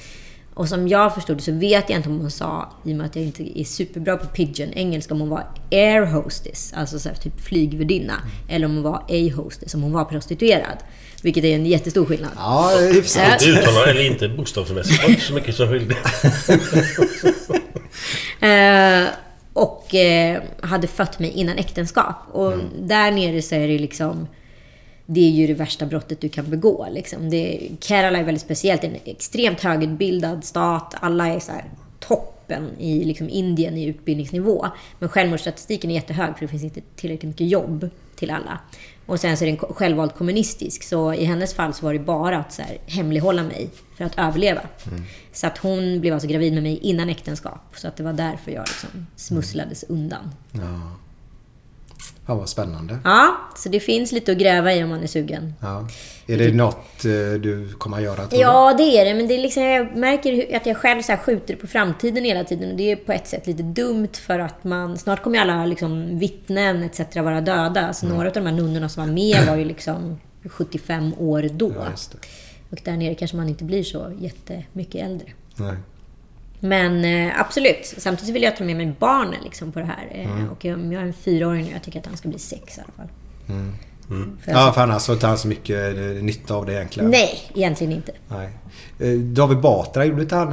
Och 0.54 0.68
som 0.68 0.88
jag 0.88 1.14
förstod 1.14 1.40
så 1.40 1.52
vet 1.52 1.90
jag 1.90 1.98
inte 1.98 2.08
om 2.08 2.20
hon 2.20 2.30
sa, 2.30 2.72
i 2.84 2.92
och 2.92 2.96
med 2.96 3.06
att 3.06 3.16
jag 3.16 3.24
inte 3.24 3.60
är 3.60 3.64
superbra 3.64 4.16
på 4.16 4.26
pidgin 4.26 4.72
engelska, 4.72 5.14
om 5.14 5.20
hon 5.20 5.28
var 5.28 5.44
air 5.70 6.06
hostess, 6.06 6.72
alltså 6.76 6.98
så 6.98 7.08
typ 7.22 7.40
flygvärdinna, 7.40 8.14
eller 8.48 8.66
om 8.66 8.74
hon 8.74 8.82
var 8.82 9.02
a 9.08 9.32
hostess, 9.36 9.74
om 9.74 9.82
hon 9.82 9.92
var 9.92 10.04
prostituerad. 10.04 10.78
Vilket 11.24 11.44
är 11.44 11.54
en 11.54 11.66
jättestor 11.66 12.06
skillnad. 12.06 12.30
Ja, 12.36 12.70
hyfsat. 12.92 13.42
Inte 13.42 13.60
uttalar 13.60 13.86
eller 13.86 14.06
inte 14.06 14.28
bokstavsmässigt. 14.28 15.02
Det 15.02 15.10
inte 15.10 15.22
så 15.22 15.34
mycket 15.34 15.54
som 15.54 15.68
skilde. 15.68 15.96
Eh, 18.40 19.08
och 19.52 19.94
eh, 19.94 20.42
hade 20.60 20.86
fött 20.86 21.18
mig 21.18 21.30
innan 21.30 21.58
äktenskap. 21.58 22.16
Och 22.32 22.52
där 22.78 23.10
nere 23.10 23.42
så 23.42 23.54
är 23.54 23.68
det 23.68 23.78
liksom... 23.78 24.28
Det 25.06 25.20
är 25.20 25.30
ju 25.30 25.46
det 25.46 25.54
värsta 25.54 25.86
brottet 25.86 26.20
du 26.20 26.28
kan 26.28 26.50
begå. 26.50 26.88
Liksom. 26.90 27.30
Det, 27.30 27.68
Kerala 27.80 28.18
är 28.18 28.24
väldigt 28.24 28.42
speciellt. 28.42 28.80
Det 28.80 28.86
är 28.86 28.90
en 28.90 29.00
extremt 29.04 29.60
högutbildad 29.60 30.44
stat. 30.44 30.94
Alla 31.00 31.28
är 31.28 31.40
så 31.40 31.52
här 31.52 31.64
toppen 32.00 32.70
i 32.78 33.04
liksom 33.04 33.28
Indien 33.28 33.76
i 33.76 33.84
utbildningsnivå. 33.84 34.66
Men 34.98 35.08
självmordsstatistiken 35.08 35.90
är 35.90 35.94
jättehög 35.94 36.34
för 36.34 36.40
det 36.40 36.48
finns 36.48 36.64
inte 36.64 36.80
tillräckligt 36.96 37.28
mycket 37.28 37.48
jobb 37.48 37.90
till 38.16 38.30
alla. 38.30 38.58
Och 39.06 39.20
sen 39.20 39.36
så 39.36 39.44
är 39.44 39.46
den 39.46 39.56
självvalt 39.56 40.16
kommunistisk. 40.16 40.82
Så 40.82 41.14
i 41.14 41.24
hennes 41.24 41.54
fall 41.54 41.74
så 41.74 41.86
var 41.86 41.92
det 41.92 41.98
bara 41.98 42.38
att 42.38 42.52
så 42.52 42.62
här, 42.62 42.78
hemlighålla 42.86 43.42
mig 43.42 43.70
för 43.96 44.04
att 44.04 44.18
överleva. 44.18 44.60
Så 45.32 45.46
att 45.46 45.58
hon 45.58 46.00
blev 46.00 46.14
alltså 46.14 46.28
gravid 46.28 46.52
med 46.52 46.62
mig 46.62 46.78
innan 46.78 47.10
äktenskap. 47.10 47.60
Så 47.74 47.88
att 47.88 47.96
det 47.96 48.02
var 48.02 48.12
därför 48.12 48.50
jag 48.50 48.64
liksom 48.68 49.06
smusslades 49.16 49.84
undan. 49.88 50.30
Ja, 50.52 50.96
vad 52.26 52.48
spännande. 52.48 52.98
Ja, 53.04 53.36
så 53.56 53.68
det 53.68 53.80
finns 53.80 54.12
lite 54.12 54.32
att 54.32 54.38
gräva 54.38 54.74
i 54.74 54.84
om 54.84 54.90
man 54.90 55.02
är 55.02 55.06
sugen. 55.06 55.54
Ja. 55.60 55.88
Är 56.26 56.38
det 56.38 56.54
något 56.54 57.04
eh, 57.04 57.40
du 57.40 57.74
kommer 57.78 57.96
att 57.96 58.02
göra? 58.02 58.28
Ja, 58.30 58.74
det 58.78 58.82
är 58.82 59.04
det. 59.04 59.14
Men 59.14 59.28
det 59.28 59.34
är 59.34 59.38
liksom, 59.38 59.62
jag 59.62 59.96
märker 59.96 60.56
att 60.56 60.66
jag 60.66 60.76
själv 60.76 61.02
så 61.02 61.16
skjuter 61.16 61.56
på 61.56 61.66
framtiden 61.66 62.24
hela 62.24 62.44
tiden. 62.44 62.70
Och 62.70 62.76
det 62.76 62.92
är 62.92 62.96
på 62.96 63.12
ett 63.12 63.26
sätt 63.26 63.46
lite 63.46 63.62
dumt 63.62 64.12
för 64.12 64.38
att 64.38 64.64
man... 64.64 64.98
Snart 64.98 65.22
kommer 65.22 65.36
ju 65.36 65.42
alla 65.42 65.66
liksom, 65.66 66.18
vittnen 66.18 66.82
etc. 66.82 67.16
vara 67.16 67.40
döda. 67.40 67.92
Så 67.92 68.06
några 68.06 68.28
av 68.28 68.34
de 68.34 68.46
här 68.46 68.52
nunnorna 68.52 68.88
som 68.88 69.06
var 69.06 69.14
med 69.14 69.46
var 69.46 69.56
ju 69.56 69.64
liksom 69.64 70.20
75 70.44 71.14
år 71.18 71.48
då. 71.52 71.72
Ja, 71.76 71.88
och 72.70 72.78
där 72.84 72.96
nere 72.96 73.14
kanske 73.14 73.36
man 73.36 73.48
inte 73.48 73.64
blir 73.64 73.82
så 73.82 74.12
jättemycket 74.18 75.02
äldre. 75.06 75.32
Nej. 75.56 75.76
Men 76.64 77.04
eh, 77.04 77.40
absolut. 77.40 77.94
Samtidigt 77.98 78.34
vill 78.34 78.42
jag 78.42 78.56
ta 78.56 78.64
med 78.64 78.76
mig 78.76 78.94
barnen 78.98 79.40
liksom, 79.44 79.72
på 79.72 79.78
det 79.78 79.86
här. 79.86 80.08
Eh, 80.10 80.24
Mm. 80.30 80.50
Och 80.50 80.64
jag, 80.64 80.92
jag 80.92 81.02
är 81.02 81.06
en 81.06 81.12
fyraåring 81.12 81.64
nu. 81.64 81.70
Jag 81.72 81.82
tycker 81.82 81.98
att 81.98 82.06
han 82.06 82.16
ska 82.16 82.28
bli 82.28 82.38
sex 82.38 82.78
i 82.78 82.80
alla 82.80 82.92
fall. 82.96 83.08
För 84.44 84.52
Ja, 84.52 84.72
för 84.72 84.80
annars 84.80 85.02
så 85.02 85.16
tar 85.16 85.28
han 85.28 85.38
så 85.38 85.48
mycket 85.48 85.96
eh, 85.96 86.02
nytta 86.02 86.54
av 86.54 86.66
det 86.66 86.72
egentligen. 86.72 87.10
Nej, 87.10 87.40
egentligen 87.54 87.92
inte. 87.92 88.12
Nej. 88.28 88.48
Eh, 89.00 89.18
David 89.18 89.58
Batra, 89.58 90.04
gjorde 90.04 90.22
inte 90.22 90.36
han... 90.36 90.50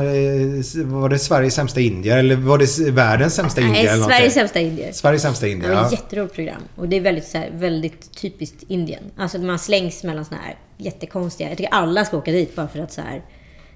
Var 1.01 1.09
det 1.09 1.19
Sveriges 1.19 1.53
sämsta 1.53 1.79
indier? 1.79 2.17
Eller 2.17 2.35
var 2.35 2.57
det 2.57 2.91
världens 2.91 3.33
sämsta 3.33 3.61
indier? 3.61 3.83
Nej, 3.83 3.87
eller? 3.87 4.03
Sveriges 4.03 4.33
sämsta 4.33 4.59
indier. 4.59 4.91
Sveriges 4.91 5.21
sämsta 5.21 5.45
Det 5.45 5.51
indier, 5.51 5.69
var 5.69 5.77
ja. 5.77 5.85
ett 5.85 5.91
jätteroligt 5.91 6.35
program. 6.35 6.61
Och 6.75 6.89
det 6.89 6.95
är 6.95 7.01
väldigt, 7.01 7.27
så 7.27 7.37
här, 7.37 7.49
väldigt 7.53 8.17
typiskt 8.21 8.63
Indien. 8.67 9.03
Alltså 9.17 9.37
man 9.37 9.59
slängs 9.59 10.03
mellan 10.03 10.25
såna 10.25 10.41
här 10.41 10.55
jättekonstiga... 10.77 11.49
Jag 11.49 11.57
tycker 11.57 11.73
alla 11.73 12.05
ska 12.05 12.17
åka 12.17 12.31
dit 12.31 12.55
bara 12.55 12.67
för 12.67 12.79
att 12.79 12.93
så 12.93 13.01
här... 13.01 13.21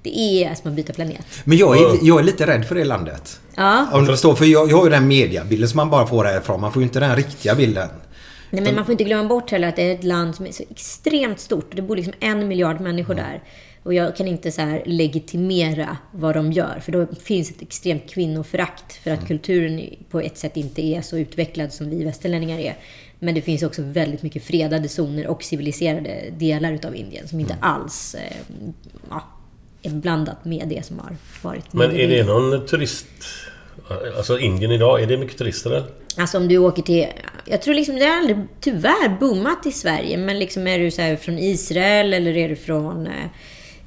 Det 0.06 0.18
är 0.18 0.56
som 0.56 0.70
att 0.70 0.76
byta 0.76 0.94
planet. 0.94 1.26
Men 1.44 1.58
jag 1.58 1.78
är, 1.78 1.98
jag 2.02 2.20
är 2.20 2.24
lite 2.24 2.48
rädd 2.48 2.66
för 2.66 2.76
det 2.76 2.86
landet. 2.86 3.40
Ja. 3.56 3.88
Om 3.94 4.06
du 4.06 4.12
förstår, 4.12 4.36
för 4.36 4.46
jag, 4.46 4.72
jag 4.72 4.78
har 4.78 4.84
ju 4.84 4.90
den 4.90 5.08
mediabilden 5.08 5.70
som 5.70 5.78
man 5.78 5.90
bara 5.90 6.08
får 6.08 6.26
härifrån. 6.26 6.62
Man 6.62 6.74
får 6.74 6.82
ju 6.82 6.88
inte 6.88 7.00
den 7.00 7.16
riktiga 7.16 7.56
bilden. 7.56 7.90
Nej, 8.50 8.64
men 8.64 8.76
man 8.76 8.86
får 8.86 8.92
inte 8.92 9.04
glömma 9.04 9.30
bort 9.30 9.52
heller 9.52 9.68
att 9.68 9.76
det 9.76 9.82
är 9.82 9.96
ett 9.96 10.04
land 10.04 10.36
som 10.36 10.46
är 10.46 10.52
så 10.52 10.64
extremt 10.70 11.40
stort. 11.40 11.76
Det 11.76 11.82
bor 11.82 11.96
liksom 11.96 12.14
en 12.20 12.48
miljard 12.48 12.82
människor 12.82 13.16
där. 13.16 13.44
Och 13.84 13.94
jag 13.94 14.16
kan 14.16 14.28
inte 14.28 14.52
så 14.52 14.62
här 14.62 14.84
legitimera 14.86 15.98
vad 16.12 16.36
de 16.36 16.52
gör. 16.52 16.80
För 16.86 16.92
då 16.92 17.08
finns 17.24 17.52
ett 17.52 17.62
extremt 17.62 18.10
kvinnoförakt. 18.10 18.94
För 18.94 19.12
att 19.12 19.28
kulturen 19.28 19.82
på 20.10 20.20
ett 20.20 20.38
sätt 20.38 20.58
inte 20.58 20.82
är 20.82 21.02
så 21.02 21.18
utvecklad 21.18 21.74
som 21.74 21.90
vi 21.90 22.04
västerlänningar 22.04 22.60
är. 22.60 22.78
Men 23.20 23.36
det 23.36 23.42
finns 23.42 23.64
också 23.64 23.82
väldigt 23.82 24.24
mycket 24.24 24.44
fredade 24.44 24.90
zoner 24.90 25.28
och 25.28 25.44
civiliserade 25.44 26.24
delar 26.38 26.72
utav 26.72 26.96
Indien. 26.96 27.28
Som 27.28 27.40
inte 27.40 27.58
alls 27.60 28.16
eh, 28.16 28.38
ja, 29.10 29.24
blandat 29.90 30.46
med 30.46 30.68
det 30.68 30.86
som 30.86 31.00
har 31.00 31.18
varit. 31.42 31.74
Men 31.74 31.92
är 31.92 32.08
det 32.08 32.24
någon 32.24 32.66
turist... 32.66 33.08
Alltså 34.18 34.40
Indien 34.40 34.72
idag, 34.72 35.02
är 35.02 35.08
det 35.08 35.18
mycket 35.18 35.38
turister 35.38 35.70
eller? 35.70 35.84
Alltså 36.18 36.38
om 36.38 36.48
du 36.48 36.58
åker 36.58 36.82
till... 36.82 37.08
Jag 37.46 37.62
tror 37.62 37.74
liksom 37.74 37.96
det 37.96 38.06
har 38.06 38.18
aldrig 38.18 38.38
tyvärr 38.60 39.20
boomat 39.20 39.66
i 39.66 39.72
Sverige. 39.72 40.18
Men 40.18 40.40
liksom 40.40 40.68
är 40.68 40.80
du 40.80 40.92
så 40.92 41.02
här 41.02 41.16
från 41.16 41.40
Israel 41.40 42.14
eller 42.14 42.38
är 42.38 42.50
du 42.50 42.56
från 42.56 43.08
eh, 43.08 43.30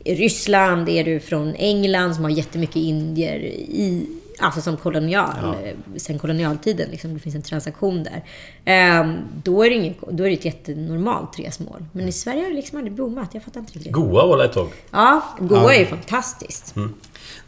Ryssland? 0.04 0.88
Är 0.88 1.04
du 1.04 1.20
från 1.20 1.54
England 1.54 2.14
som 2.14 2.24
har 2.24 2.30
jättemycket 2.30 2.76
indier 2.76 3.38
i... 3.38 4.06
Alltså 4.40 4.60
som 4.60 4.76
kolonial, 4.76 5.56
eh, 5.64 5.72
sen 5.96 6.18
kolonialtiden. 6.18 6.90
Liksom, 6.90 7.14
det 7.14 7.20
finns 7.20 7.34
en 7.34 7.42
transaktion 7.42 8.04
där. 8.04 8.24
Ehm, 8.64 9.16
då, 9.44 9.62
är 9.62 9.70
det 9.70 9.76
ingen, 9.76 9.94
då 10.10 10.24
är 10.24 10.28
det 10.28 10.34
ett 10.34 10.44
jättenormalt 10.44 11.38
resmål. 11.38 11.84
Men 11.92 12.08
i 12.08 12.12
Sverige 12.12 12.42
har 12.42 12.48
det 12.50 12.56
liksom 12.56 12.78
aldrig 12.78 12.96
boomat. 12.96 13.34
Jag 13.34 13.42
fattar 13.42 13.60
inte 13.60 13.72
riktigt. 13.72 13.92
Goa 13.92 14.26
var 14.26 14.44
ett 14.44 14.52
tag. 14.52 14.68
Ja, 14.90 15.22
Goa 15.38 15.74
är 15.74 15.80
ju 15.80 15.86
fantastiskt. 15.86 16.74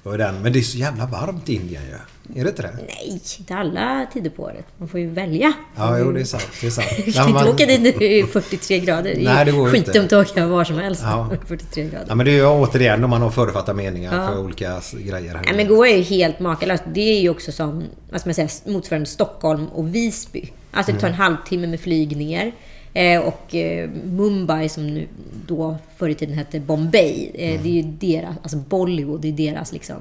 Det 0.03 0.09
var 0.09 0.19
den. 0.19 0.43
Men 0.43 0.53
det 0.53 0.59
är 0.59 0.63
så 0.63 0.79
jävla 0.79 1.07
varmt 1.07 1.49
i 1.49 1.55
Indien 1.55 1.83
ju. 1.83 1.95
Är 2.41 2.45
det 2.45 2.51
inte 2.51 2.63
det? 2.63 2.71
Nej, 2.87 3.21
inte 3.39 3.55
alla 3.55 4.07
tider 4.13 4.31
på 4.31 4.43
året. 4.43 4.65
Man 4.79 4.89
får 4.89 5.01
ju 5.01 5.11
välja. 5.11 5.53
Ja, 5.77 5.99
jo 5.99 6.13
det 6.13 6.21
är 6.21 6.25
sant. 6.25 6.47
Det 6.61 6.67
är 6.67 6.71
sant. 6.71 6.87
Du 7.05 7.11
Ja, 7.11 7.13
kan 7.13 7.29
inte 7.29 7.45
man- 7.45 7.49
åka 7.55 7.67
dit 7.67 7.99
det 7.99 8.21
är 8.21 8.27
43 8.27 8.79
grader. 8.79 9.17
Nej, 9.21 9.45
det 9.45 9.53
går 9.53 9.71
ju 9.71 9.77
inte. 9.77 9.91
skitdumt 9.93 10.13
att 10.13 10.31
åka 10.31 10.47
var 10.47 10.65
som 10.65 10.79
helst. 10.79 11.03
Ja. 11.05 11.31
43 11.49 11.83
grader. 11.85 12.05
Ja, 12.09 12.15
men 12.15 12.27
det 12.27 12.33
är 12.33 12.37
ju 12.37 12.47
återigen 12.47 13.05
om 13.05 13.11
man 13.11 13.23
har 13.23 13.31
förutfattade 13.31 13.77
meningar 13.77 14.27
för 14.29 14.41
olika 14.41 14.81
grejer. 14.93 15.35
Här. 15.35 15.43
Nej, 15.45 15.57
men 15.57 15.69
Goa 15.69 15.89
är 15.89 15.97
ju 15.97 16.03
helt 16.03 16.41
makalöst. 16.41 16.83
Det 16.95 17.01
är 17.17 17.21
ju 17.21 17.29
också 17.29 17.53
som, 17.53 17.85
vad 18.11 18.21
ska 18.21 18.29
man 18.29 18.35
säga, 18.35 18.49
motsvarande 18.67 19.07
Stockholm 19.09 19.67
och 19.67 19.95
Visby. 19.95 20.51
Alltså 20.71 20.93
det 20.93 20.99
tar 21.01 21.09
en 21.09 21.15
halvtimme 21.15 21.67
med 21.67 21.81
flyg 21.81 22.17
ner. 22.17 22.53
Eh, 22.95 23.21
och 23.21 23.55
eh, 23.55 23.91
Mumbai, 23.91 24.69
som 24.69 24.87
nu 24.87 25.09
då 25.47 25.77
förr 25.97 26.09
i 26.09 26.15
tiden 26.15 26.35
hette 26.35 26.61
Bombay, 26.61 27.31
eh, 27.35 27.63
det 27.63 27.69
är 27.69 27.73
ju 27.73 27.83
deras, 27.83 28.37
alltså 28.43 28.57
Bollywood, 28.57 29.21
det 29.21 29.29
är 29.29 29.33
deras 29.33 29.73
liksom, 29.73 29.97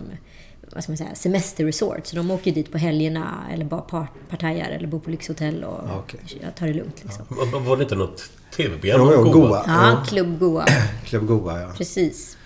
vad 0.73 0.83
ska 0.83 0.91
man 0.91 0.97
säga, 0.97 1.15
semesterresort. 1.15 2.07
Så 2.07 2.15
de 2.15 2.31
åker 2.31 2.51
dit 2.51 2.71
på 2.71 2.77
helgerna 2.77 3.43
eller 3.53 3.65
bara 3.65 3.81
part, 3.81 4.09
partajar 4.29 4.69
eller 4.69 4.87
bor 4.87 4.99
på 4.99 5.09
lyxhotell 5.09 5.63
och 5.63 5.79
Okej. 5.99 6.19
ja, 6.41 6.47
tar 6.57 6.67
det 6.67 6.73
lugnt 6.73 7.03
liksom. 7.03 7.25
Var- 7.29 7.59
Var 7.59 7.77
det 7.77 7.83
inte 7.83 7.95
något 7.95 8.23
tv-program? 8.57 9.01
Om 9.25 9.31
Goa. 9.31 9.63
Ja, 9.67 10.03
Club 10.07 10.39
Goa. 10.39 10.65
Club 11.05 11.27
Goa, 11.27 11.61
ja. 11.61 11.71
Precis. 11.77 12.37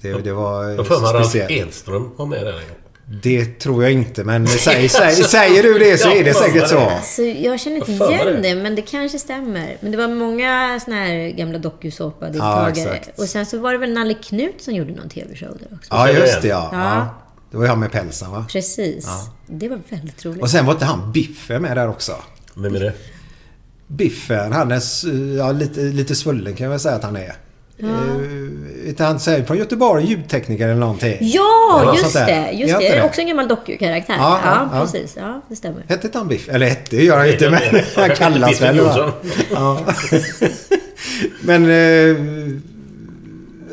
Det, 0.00 0.12
det 0.12 0.32
var 0.32 0.68
Jag 0.68 0.86
får 0.86 1.00
mig 1.00 1.12
Ralf 1.12 1.26
speciellt. 1.26 1.50
Edström 1.50 2.10
var 2.16 2.26
med 2.26 2.46
där. 2.46 2.60
Det 3.06 3.44
tror 3.44 3.82
jag 3.82 3.92
inte, 3.92 4.24
men 4.24 4.46
säg, 4.46 4.88
säg, 4.88 5.14
säger 5.14 5.62
du 5.62 5.78
det 5.78 5.98
så 5.98 6.10
är 6.10 6.24
det 6.24 6.34
säkert 6.34 6.68
så. 6.68 6.78
Alltså, 6.78 7.22
jag 7.22 7.60
känner 7.60 7.76
inte 7.76 7.92
igen 7.92 8.42
det? 8.42 8.54
men 8.54 8.74
det 8.74 8.82
kanske 8.82 9.18
stämmer. 9.18 9.76
Men 9.80 9.92
det 9.92 9.98
var 9.98 10.08
många 10.08 10.80
såna 10.84 10.96
här 10.96 11.28
gamla 11.28 11.58
dokusåpa-deltagare. 11.58 13.00
Ja, 13.06 13.12
och 13.22 13.28
sen 13.28 13.46
så 13.46 13.58
var 13.58 13.72
det 13.72 13.78
väl 13.78 13.92
Nalle 13.92 14.14
Knut 14.14 14.62
som 14.62 14.74
gjorde 14.74 14.92
någon 14.92 15.08
TV-show 15.08 15.58
där 15.58 15.76
också. 15.76 15.88
Ja, 15.90 16.10
just 16.10 16.42
det 16.42 16.48
ja. 16.48 16.68
Ja. 16.72 16.78
ja. 16.78 17.20
Det 17.50 17.56
var 17.56 17.64
ju 17.64 17.70
han 17.70 17.80
med 17.80 17.92
pälsen 17.92 18.30
va? 18.30 18.46
Precis. 18.50 19.06
Det 19.46 19.68
var 19.68 19.80
väldigt 19.88 20.24
roligt. 20.24 20.42
Och 20.42 20.50
sen 20.50 20.66
var 20.66 20.72
inte 20.72 20.84
han 20.84 21.12
Biffen 21.12 21.62
med 21.62 21.76
där 21.76 21.88
också? 21.88 22.12
Vem 22.54 22.74
är 22.74 22.80
det? 22.80 22.92
Biffen, 23.86 24.52
han 24.52 24.72
är 24.72 24.82
ja, 25.36 25.52
lite, 25.52 25.80
lite 25.80 26.14
svullen 26.14 26.54
kan 26.54 26.64
jag 26.64 26.70
väl 26.70 26.80
säga 26.80 26.94
att 26.94 27.04
han 27.04 27.16
är. 27.16 27.32
Ja. 27.76 27.86
Uh, 27.88 28.94
han 28.98 29.20
säger 29.20 29.44
från 29.44 29.56
Göteborg, 29.56 30.04
ljudtekniker 30.04 30.64
eller 30.68 30.80
någonting. 30.80 31.16
Ja, 31.20 31.80
Eller 31.82 31.94
just 32.02 32.14
det. 32.14 32.50
Just 32.52 32.72
det. 32.74 32.78
Det 32.78 32.88
är 32.88 33.04
också 33.04 33.20
en 33.20 33.26
gammal 33.28 33.48
dokukaraktär. 33.48 34.14
Ja, 34.18 34.40
Ja, 34.44 34.50
ja, 34.50 34.68
ja. 34.78 34.80
precis. 34.80 35.16
Ja, 35.16 35.40
det 35.48 35.56
stämmer. 35.56 35.84
Hette 35.88 36.06
inte 36.06 36.18
han 36.18 36.28
Biff? 36.28 36.48
Eller 36.48 36.66
hette 36.66 36.96
gör 36.96 37.18
han 37.18 37.28
inte, 37.28 37.50
men 37.50 37.60
han 37.96 38.10
kallas 38.16 38.60
väl 38.62 38.80
va? 38.80 39.12
Ja. 39.52 39.80
Men... 41.42 41.64
eh, 41.70 42.16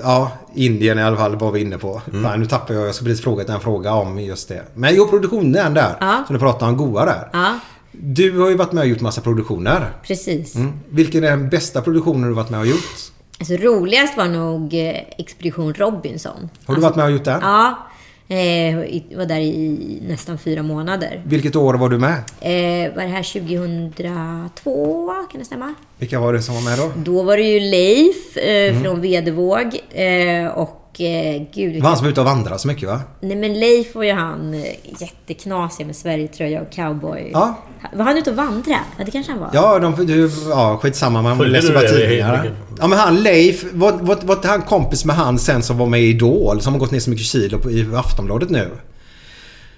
ja, 0.03 0.31
Indien 0.55 0.99
i 0.99 1.03
alla 1.03 1.17
fall 1.17 1.35
var 1.35 1.51
vi 1.51 1.61
inne 1.61 1.77
på. 1.77 2.01
Mm. 2.11 2.23
Fan, 2.23 2.39
nu 2.39 2.45
tappar 2.45 2.73
jag. 2.73 2.87
Jag 2.87 2.95
ska 2.95 3.05
precis 3.05 3.23
fråga 3.23 3.53
en 3.53 3.59
fråga 3.59 3.93
om 3.93 4.19
just 4.19 4.47
det. 4.47 4.63
Men 4.73 4.95
jo, 4.95 5.07
produktionen 5.07 5.73
där. 5.73 5.95
Ja. 5.99 6.23
Som 6.27 6.33
du 6.33 6.39
pratade 6.39 6.71
om, 6.71 6.77
Goa 6.77 7.05
där. 7.05 7.29
Ja, 7.33 7.59
Du 7.91 8.39
har 8.39 8.49
ju 8.49 8.55
varit 8.55 8.71
med 8.71 8.81
och 8.81 8.87
gjort 8.87 9.01
massa 9.01 9.21
produktioner. 9.21 9.91
precis. 10.03 10.55
Mm. 10.55 10.71
Vilken 10.89 11.23
är 11.23 11.29
den 11.29 11.49
bästa 11.49 11.81
produktionen 11.81 12.27
du 12.29 12.33
varit 12.35 12.49
med 12.49 12.59
och 12.59 12.65
gjort? 12.67 13.10
Alltså, 13.41 13.53
roligast 13.55 14.17
var 14.17 14.25
nog 14.27 14.73
eh, 14.73 14.95
Expedition 15.17 15.73
Robinson. 15.73 16.49
Har 16.65 16.75
du 16.75 16.81
varit 16.81 16.95
med 16.95 17.05
och 17.05 17.11
gjort 17.11 17.23
den? 17.25 17.39
Ja. 17.41 17.87
Eh, 18.27 18.37
i- 18.79 19.05
var 19.17 19.25
där 19.25 19.39
i 19.39 19.99
nästan 20.07 20.37
fyra 20.37 20.63
månader. 20.63 21.21
Vilket 21.25 21.55
år 21.55 21.73
var 21.73 21.89
du 21.89 21.97
med? 21.97 22.13
Eh, 22.39 22.95
var 22.95 23.03
det 23.03 23.09
här 23.09 23.23
2002? 23.23 25.13
Kan 25.31 25.39
det 25.39 25.45
stämma? 25.45 25.73
Vilka 25.97 26.19
var 26.19 26.33
det 26.33 26.41
som 26.41 26.55
var 26.55 26.61
med 26.61 26.77
då? 26.79 26.91
Då 26.95 27.23
var 27.23 27.37
det 27.37 27.43
ju 27.43 27.59
Leif 27.59 28.37
eh, 28.37 28.69
Mm. 28.71 28.83
från 28.83 29.01
Vedevåg. 29.01 29.79
Eh, 29.89 30.47
och 30.47 30.80
eh, 30.99 31.41
gud... 31.53 31.73
Det 31.75 31.79
var 31.81 31.87
han 31.87 31.97
som 31.97 32.05
var 32.05 32.11
ute 32.11 32.21
och 32.21 32.25
vandrade 32.25 32.59
så 32.59 32.67
mycket 32.67 32.89
va? 32.89 32.99
Nej 33.21 33.35
men 33.35 33.59
Leif 33.59 33.95
var 33.95 34.03
ju 34.03 34.11
han 34.11 34.53
eh, 34.53 34.61
jätteknasig 34.99 35.85
med 35.85 35.95
Sverigetröja 35.95 36.61
och 36.61 36.71
cowboy. 36.71 37.29
Ja. 37.33 37.57
Var 37.93 38.05
han 38.05 38.17
ute 38.17 38.29
och 38.29 38.35
vandrade? 38.35 38.79
Ja, 38.97 39.03
det 39.05 39.11
kanske 39.11 39.31
han 39.31 39.41
var. 39.41 39.49
Ja, 39.53 39.79
de, 39.79 40.05
du, 40.05 40.31
ja 40.49 40.79
skitsamma. 40.81 41.21
Man 41.21 41.37
Följer 41.37 41.53
läser 41.53 41.67
du 41.67 41.73
bara 41.73 41.87
tidningar. 41.87 42.53
Ja, 42.79 42.87
men 42.87 42.99
han 42.99 43.23
Leif. 43.23 43.63
Var, 43.73 43.91
var, 43.91 44.17
var 44.23 44.35
inte 44.35 44.47
han 44.47 44.61
kompis 44.61 45.05
med 45.05 45.15
han 45.15 45.39
sen 45.39 45.63
som 45.63 45.77
var 45.77 45.85
med 45.87 46.01
i 46.01 46.09
Idol? 46.09 46.61
Som 46.61 46.73
har 46.73 46.79
gått 46.79 46.91
ner 46.91 46.99
så 46.99 47.09
mycket 47.09 47.25
kilo 47.25 47.59
på, 47.59 47.71
i 47.71 47.87
Aftonbladet 47.95 48.49
nu. 48.49 48.69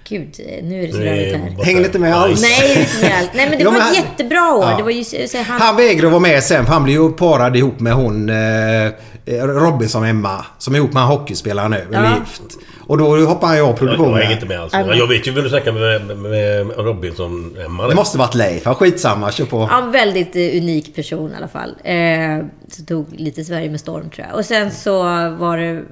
Gud, 0.08 0.34
eh, 0.38 0.64
nu 0.64 0.82
är 0.82 0.86
det 0.86 0.92
så 0.92 0.98
rörigt 0.98 1.36
här. 1.36 1.64
Hänger 1.64 1.84
inte 1.84 1.98
med 1.98 2.14
alls. 2.16 2.42
Nej, 2.42 2.78
inte 2.80 3.06
med 3.08 3.18
allt. 3.18 3.30
Nej 3.34 3.48
men 3.50 3.58
det 3.58 3.64
Ja, 3.64 3.70
var 3.70 3.78
men 3.78 3.80
ett 3.88 3.96
han- 3.96 4.04
jättebra 4.04 4.54
år. 4.54 4.64
Ja. 4.64 4.76
Det 4.76 4.82
var 4.82 4.90
ju 4.90 5.04
så, 5.04 5.16
så 5.28 5.38
han... 5.38 5.60
Han 5.60 5.76
vägrade 5.76 6.08
vara 6.08 6.20
med 6.20 6.42
sen 6.42 6.64
för 6.66 6.72
han 6.72 6.84
blev 6.84 6.96
ju 7.02 7.12
parad 7.12 7.56
ihop 7.56 7.80
med 7.80 7.92
hon 7.92 8.28
eh, 8.28 8.92
Robinson-Emma. 9.26 10.44
Som 10.58 10.74
är 10.74 10.78
ihop 10.78 10.92
med 10.92 11.02
han 11.02 11.18
hockeyspelaren 11.18 11.70
nu. 11.70 11.76
Eller 11.76 12.04
Ja. 12.04 12.16
gift. 12.18 12.42
Och 12.86 12.98
då 12.98 13.16
hoppar 13.16 13.46
han 13.46 13.56
ju 13.56 13.62
av 13.62 13.68
Jag 13.68 13.78
produktionen. 13.78 14.14
hänger 14.14 14.32
inte 14.34 14.46
med 14.46 14.60
alls. 14.60 14.72
Jag 14.72 15.06
vet 15.08 15.26
ju 15.26 15.32
vem 15.32 15.44
du 15.44 15.50
snackar 15.50 15.72
med, 15.72 16.18
med, 16.18 16.66
Robinson 16.78 17.56
Emma. 17.66 17.88
Det 17.88 17.94
måste 17.94 18.18
varit 18.18 18.34
Leif. 18.34 18.64
Skitsamma. 18.64 19.32
Kör 19.32 19.44
på. 19.44 19.68
Ja, 19.70 19.82
en 19.82 19.90
väldigt 19.92 20.36
eh, 20.36 20.42
unik 20.62 20.94
person 20.94 21.30
i 21.32 21.36
alla 21.36 21.48
fall. 21.48 21.74
Eh, 21.84 22.46
så 22.70 22.84
tog 22.84 23.06
lite 23.12 23.44
Sverige 23.44 23.70
med 23.70 23.80
storm 23.80 24.10
tror 24.10 24.26
jag. 24.28 24.36
Och 24.38 24.44
sen 24.44 24.70
så 24.70 25.02
var 25.38 25.56
det... 25.58 25.72
Gud, 25.72 25.84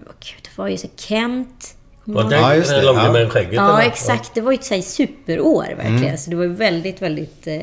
det 0.43 0.51
var 0.57 0.69
ju 0.69 0.77
så 0.77 0.89
Kent. 0.97 1.75
Var 2.05 2.23
Ja, 2.23 2.29
det 2.29 2.37
Ja, 2.37 2.55
just 2.55 2.71
det. 2.71 2.83
Ja. 2.83 3.13
med 3.13 3.33
skägget? 3.33 3.53
Ja, 3.55 3.79
eller? 3.79 3.89
exakt. 3.91 4.35
Det 4.35 4.41
var 4.41 4.53
ju 4.53 4.59
ett 4.59 4.65
så 4.65 4.75
här 4.75 4.83
superår 4.83 5.67
verkligen. 5.77 6.05
Mm. 6.05 6.17
Så 6.17 6.31
det 6.31 6.37
var 6.37 6.45
ju 6.45 6.55
väldigt, 6.55 7.03
väldigt 7.03 7.47
eh, 7.47 7.55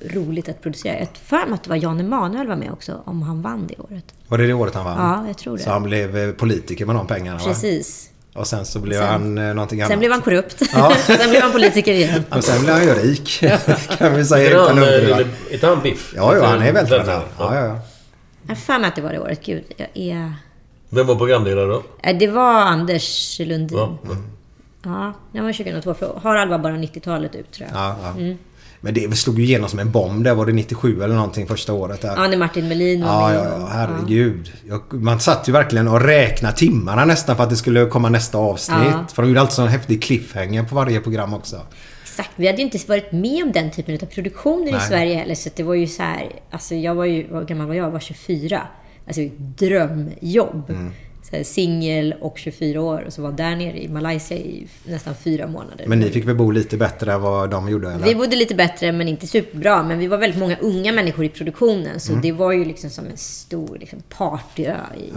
roligt 0.00 0.48
att 0.48 0.62
producera. 0.62 0.98
Jag 0.98 1.08
för 1.24 1.36
mig 1.36 1.52
att 1.54 1.62
det 1.64 1.70
var 1.70 1.76
Jan 1.76 2.00
Emanuel 2.00 2.46
var 2.46 2.56
med 2.56 2.70
också, 2.72 3.02
om 3.04 3.22
han 3.22 3.42
vann 3.42 3.66
det 3.66 3.74
året. 3.78 4.04
Var 4.28 4.38
det 4.38 4.46
det 4.46 4.52
året 4.54 4.74
han 4.74 4.84
vann? 4.84 4.98
Ja, 4.98 5.26
jag 5.26 5.38
tror 5.38 5.56
det. 5.56 5.62
Så 5.62 5.70
han 5.70 5.82
blev 5.82 6.16
eh, 6.16 6.30
politiker 6.30 6.86
med 6.86 6.94
de 6.96 7.06
pengarna 7.06 7.38
va? 7.38 7.44
Precis. 7.44 8.10
Och 8.34 8.46
sen 8.46 8.66
så 8.66 8.78
blev 8.78 8.98
Sen- 8.98 9.08
han 9.08 9.38
eh, 9.38 9.54
någonting 9.54 9.80
annat. 9.80 9.90
Sen 9.90 9.98
blev 9.98 10.12
han 10.12 10.20
korrupt. 10.22 10.62
Ja. 10.72 10.92
sen 11.06 11.30
blev 11.30 11.42
han 11.42 11.52
politiker 11.52 11.92
igen. 11.92 12.24
Och 12.30 12.44
sen 12.44 12.62
blev 12.62 12.74
han 12.74 12.84
ju 12.84 12.90
rik. 12.94 13.44
kan 13.98 14.14
vi 14.14 14.24
säga 14.24 14.50
utan 14.50 14.78
han, 14.78 14.78
eh, 14.88 14.90
lille- 15.00 15.14
är 15.50 15.54
inte 15.54 15.66
han 15.66 15.82
Biff? 15.82 16.12
Ja, 16.16 16.36
ja, 16.36 16.46
han 16.46 16.62
är 16.62 16.72
väldigt 16.72 16.92
Väldigt 16.92 17.06
tränad. 17.06 17.22
Ja, 17.38 17.54
ja, 17.54 17.60
ja. 17.66 17.78
Jag 18.42 18.48
har 18.50 18.54
för 18.56 18.78
mig 18.78 18.88
att 18.88 18.96
det 18.96 19.02
var 19.02 19.12
det 19.12 19.18
året. 19.20 19.44
Gud, 19.44 19.64
jag 19.76 19.88
är... 19.94 20.32
Vem 20.90 21.06
var 21.06 21.14
programledare 21.14 21.66
då? 21.66 21.82
Eh, 22.02 22.18
Det 22.18 22.26
var 22.26 22.54
Anders 22.60 23.38
Lundin. 23.40 23.78
Ja. 23.78 23.98
Ja, 24.82 25.12
det 25.32 25.40
var 25.40 25.52
2002. 25.52 25.94
För 25.94 26.20
Harald 26.22 26.50
var 26.50 26.58
bara 26.58 26.72
90-talet 26.76 27.34
ut 27.34 27.52
tror 27.52 27.68
jag. 27.72 27.78
ja, 27.80 27.96
ja. 28.02 28.34
Men 28.80 28.94
det 28.94 29.16
slog 29.18 29.38
ju 29.38 29.44
igenom 29.44 29.68
som 29.68 29.78
en 29.78 29.90
bomb. 29.90 30.24
Det 30.24 30.34
var 30.34 30.46
det 30.46 30.52
97 30.52 31.02
eller 31.02 31.14
någonting 31.14 31.46
första 31.46 31.72
året 31.72 32.00
där. 32.00 32.14
Ja, 32.16 32.28
när 32.28 32.36
Martin 32.36 32.68
Melin 32.68 33.04
var 33.04 33.32
Ja, 33.32 33.42
med. 33.42 33.50
ja, 33.50 33.58
ja, 33.60 33.68
herregud. 33.72 34.52
Jag, 34.68 34.92
man 34.92 35.20
satt 35.20 35.48
ju 35.48 35.52
verkligen 35.52 35.88
och 35.88 36.00
räknade 36.00 36.56
timmarna 36.56 37.04
nästan 37.04 37.36
för 37.36 37.42
att 37.44 37.50
det 37.50 37.56
skulle 37.56 37.86
komma 37.86 38.08
nästa 38.08 38.38
avsnitt. 38.38 38.78
Ja. 38.90 39.04
För 39.14 39.22
de 39.22 39.28
gjorde 39.28 39.40
alltid 39.40 39.54
sån 39.54 39.68
häftig 39.68 40.02
cliffhanger 40.02 40.62
på 40.62 40.74
varje 40.74 41.00
program 41.00 41.34
också. 41.34 41.60
Exakt. 42.02 42.30
Vi 42.36 42.46
hade 42.46 42.58
ju 42.58 42.64
inte 42.64 42.78
varit 42.88 43.12
med 43.12 43.42
om 43.44 43.52
den 43.52 43.70
typen 43.70 43.94
av 44.02 44.06
produktioner 44.06 44.68
i 44.68 44.72
Nej. 44.72 44.80
Sverige 44.88 45.16
heller. 45.16 45.34
Så 45.34 45.48
det 45.56 45.62
var 45.62 45.74
ju 45.74 45.86
så 45.86 46.02
här... 46.02 46.32
Alltså 46.50 46.74
jag 46.74 46.94
var 46.94 47.04
ju... 47.04 47.26
Vad 47.30 47.48
gammal 47.48 47.66
var 47.66 47.74
jag? 47.74 47.86
Jag 47.86 47.90
var 47.90 48.00
24. 48.00 48.62
Alltså 49.06 49.20
drömjobb. 49.38 50.70
Mm. 50.70 50.92
Singel 51.44 52.14
och 52.20 52.38
24 52.38 52.80
år. 52.82 53.04
Och 53.06 53.12
så 53.12 53.22
var 53.22 53.32
där 53.32 53.56
nere 53.56 53.82
i 53.82 53.88
Malaysia 53.88 54.36
i 54.36 54.66
nästan 54.84 55.14
fyra 55.24 55.46
månader. 55.46 55.84
Men 55.86 56.00
ni 56.00 56.10
fick 56.10 56.26
väl 56.28 56.34
bo 56.36 56.50
lite 56.50 56.76
bättre 56.76 57.12
än 57.12 57.20
vad 57.22 57.50
de 57.50 57.68
gjorde 57.68 57.92
eller? 57.92 58.04
Vi 58.04 58.14
bodde 58.14 58.36
lite 58.36 58.54
bättre, 58.54 58.92
men 58.92 59.08
inte 59.08 59.26
superbra. 59.26 59.82
Men 59.82 59.98
vi 59.98 60.06
var 60.06 60.18
väldigt 60.18 60.40
många 60.40 60.56
unga 60.60 60.92
människor 60.92 61.24
i 61.24 61.28
produktionen. 61.28 62.00
Så 62.00 62.12
Mm. 62.12 62.22
det 62.22 62.32
var 62.32 62.52
ju 62.52 62.64
liksom 62.64 62.90
som 62.90 63.06
en 63.06 63.16
stor 63.16 63.76
liksom, 63.80 63.98
partyö 64.08 64.76
i, 64.96 65.12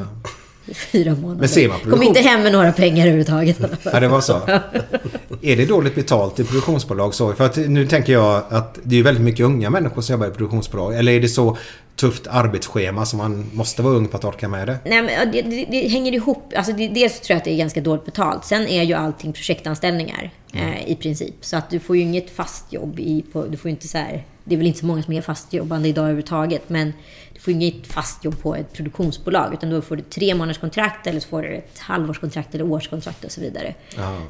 i 0.72 0.74
fyra 0.74 1.16
månader. 1.16 1.40
Men 1.40 1.50
ser 1.50 1.68
man 1.68 1.80
Kom 1.80 2.04
inte 2.04 2.20
hem 2.20 2.44
med 2.44 2.52
några 2.52 2.72
pengar 2.72 3.02
överhuvudtaget. 3.08 3.58
Ja, 3.84 4.00
det 4.00 4.08
var 4.08 4.22
så. 4.22 4.34
är 5.42 5.58
det 5.58 5.66
dåligt 5.66 5.96
betalt 5.96 6.40
i 6.40 6.44
produktionsbolag 6.44 7.14
så? 7.14 7.34
För 7.34 7.46
att 7.46 7.58
nu 7.58 7.88
tänker 7.88 8.14
jag 8.14 8.44
att 8.50 8.80
det 8.84 9.00
är 9.00 9.04
väldigt 9.04 9.24
mycket 9.24 9.46
unga 9.46 9.70
människor 9.70 10.02
som 10.02 10.14
jobbar 10.14 10.28
i 10.28 10.32
produktionsbolag. 10.32 10.96
Eller 10.98 11.12
är 11.12 11.20
det 11.20 11.30
så 11.30 11.58
tufft 12.02 12.28
arbetsschema 12.28 13.06
som 13.06 13.18
man 13.18 13.50
måste 13.54 13.82
vara 13.82 13.94
ung 13.94 14.08
för 14.08 14.18
att 14.18 14.26
orka 14.26 14.48
med 14.48 14.68
det? 14.68 14.80
Nej, 14.86 15.02
men 15.02 15.32
det, 15.32 15.42
det, 15.42 15.66
det 15.66 15.88
hänger 15.88 16.12
ihop. 16.14 16.54
Alltså, 16.56 16.74
det, 16.74 16.88
dels 16.88 17.20
tror 17.20 17.34
jag 17.34 17.38
att 17.38 17.44
det 17.44 17.52
är 17.52 17.58
ganska 17.58 17.82
dåligt 17.82 18.06
betalt. 18.06 18.46
Sen 18.46 18.68
är 18.68 18.84
ju 18.84 18.94
allting 18.94 19.34
projektanställningar 19.34 20.32
eh, 20.54 20.92
i 20.92 20.96
princip. 20.96 21.36
Så 21.42 21.58
att 21.58 21.70
du 21.70 21.80
får 21.80 21.96
ju 21.96 22.02
inget 22.02 22.30
fast 22.30 22.74
jobb 22.74 23.00
i... 23.00 23.24
På, 23.34 23.46
du 23.46 23.58
får 23.58 23.72
inte 23.72 23.88
så 23.88 23.98
här, 23.98 24.24
det 24.44 24.56
är 24.56 24.58
väl 24.58 24.68
inte 24.68 24.80
så 24.80 24.86
många 24.86 25.04
som 25.04 25.14
är 25.14 25.22
fastjobbande 25.22 25.90
idag 25.90 26.04
överhuvudtaget. 26.04 26.70
Men 26.70 26.94
får 27.42 27.54
inget 27.54 27.88
fast 27.88 28.26
jobb 28.26 28.42
på 28.42 28.56
ett 28.56 28.74
produktionsbolag. 28.74 29.54
Utan 29.54 29.70
då 29.70 29.82
får 29.82 29.96
du 29.96 30.02
tre 30.02 30.36
månaders 30.36 30.58
kontrakt 30.58 31.08
eller 31.08 31.20
så 31.20 31.28
får 31.28 31.42
du 31.42 31.56
ett 31.56 31.80
halvårskontrakt 31.80 32.56
eller 32.56 32.66
årskontrakt 32.66 33.26
och 33.26 33.32
så 33.32 33.42
vidare. 33.42 33.76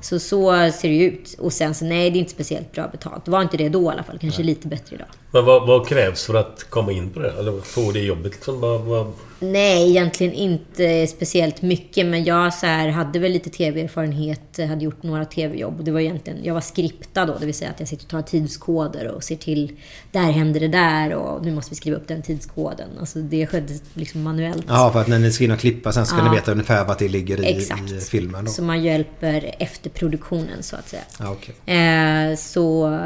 Så 0.01 0.19
så 0.19 0.71
ser 0.71 0.89
det 0.89 1.03
ut. 1.03 1.35
Och 1.39 1.53
sen 1.53 1.75
så 1.75 1.85
nej, 1.85 2.11
det 2.11 2.17
är 2.17 2.19
inte 2.19 2.31
speciellt 2.31 2.71
bra 2.71 2.87
betalt. 2.87 3.25
Det 3.25 3.31
var 3.31 3.41
inte 3.41 3.57
det 3.57 3.69
då 3.69 3.83
i 3.83 3.87
alla 3.87 4.03
fall. 4.03 4.19
Kanske 4.19 4.43
lite 4.43 4.67
bättre 4.67 4.95
idag. 4.95 5.07
Men 5.31 5.45
vad, 5.45 5.67
vad 5.67 5.87
krävs 5.87 6.25
för 6.25 6.33
att 6.33 6.65
komma 6.69 6.91
in 6.91 7.09
på 7.09 7.19
det? 7.19 7.31
Eller 7.31 7.61
få 7.61 7.91
det 7.91 7.99
jobbet 7.99 8.31
liksom? 8.31 8.59
Vad, 8.59 8.81
vad, 8.81 9.11
Nej, 9.43 9.89
egentligen 9.89 10.33
inte 10.33 11.07
speciellt 11.07 11.61
mycket. 11.61 12.05
Men 12.05 12.23
jag 12.23 12.53
så 12.53 12.65
här, 12.65 12.87
hade 12.89 13.19
väl 13.19 13.31
lite 13.31 13.49
tv-erfarenhet, 13.49 14.59
hade 14.69 14.83
gjort 14.85 15.03
några 15.03 15.25
tv-jobb. 15.25 15.83
Det 15.85 15.91
var 15.91 15.99
egentligen, 15.99 16.39
jag 16.43 16.53
var 16.53 16.61
skriptad 16.61 17.25
då, 17.25 17.37
det 17.39 17.45
vill 17.45 17.55
säga 17.55 17.69
att 17.71 17.79
jag 17.79 17.89
sitter 17.89 18.05
och 18.05 18.09
tar 18.09 18.21
tidskoder 18.21 19.07
och 19.07 19.23
ser 19.23 19.35
till, 19.35 19.71
där 20.11 20.21
händer 20.31 20.59
det 20.59 20.67
där 20.67 21.13
och 21.13 21.45
nu 21.45 21.51
måste 21.51 21.69
vi 21.69 21.75
skriva 21.75 21.97
upp 21.97 22.07
den 22.07 22.21
tidskoden. 22.21 22.89
Alltså 22.99 23.19
det 23.19 23.47
skedde 23.47 23.73
liksom 23.93 24.21
manuellt. 24.21 24.65
Ja, 24.67 24.89
för 24.93 25.01
att 25.01 25.07
när 25.07 25.19
ni 25.19 25.31
ska 25.31 25.43
in 25.43 25.51
och 25.51 25.59
klippa 25.59 25.91
sen 25.91 26.05
ska 26.05 26.17
Ja. 26.17 26.29
ni 26.31 26.35
veta 26.35 26.51
ungefär 26.51 26.85
vart 26.85 26.99
det 26.99 27.07
ligger 27.09 27.41
i, 27.41 27.45
Exakt. 27.57 27.91
i 27.91 27.99
filmen 27.99 28.45
då. 28.45 28.51
Så 28.51 28.63
man 28.63 28.83
hjälper 28.83 29.55
efter 29.59 29.89
produktionen 29.89 30.63
så 30.63 30.75
att 30.75 30.89
säga. 30.89 31.01
Ja, 31.19 31.31
okej. 31.31 31.75
Eh, 31.77 32.35
så 32.35 32.99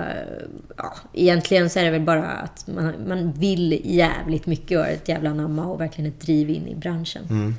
ja, 0.77 0.93
egentligen 1.13 1.69
så 1.69 1.79
är 1.79 1.83
det 1.83 1.91
väl 1.91 2.01
bara 2.01 2.25
att 2.27 2.67
man, 2.67 2.93
man 3.07 3.31
vill 3.31 3.81
jävligt 3.83 4.45
mycket 4.45 4.79
och 4.79 4.87
ett 4.87 5.09
jävla 5.09 5.33
namma 5.33 5.65
och 5.65 5.81
verkligen 5.81 6.11
ett 6.11 6.24
driv 6.25 6.49
in 6.49 6.67
i 6.67 6.75
branschen. 6.75 7.55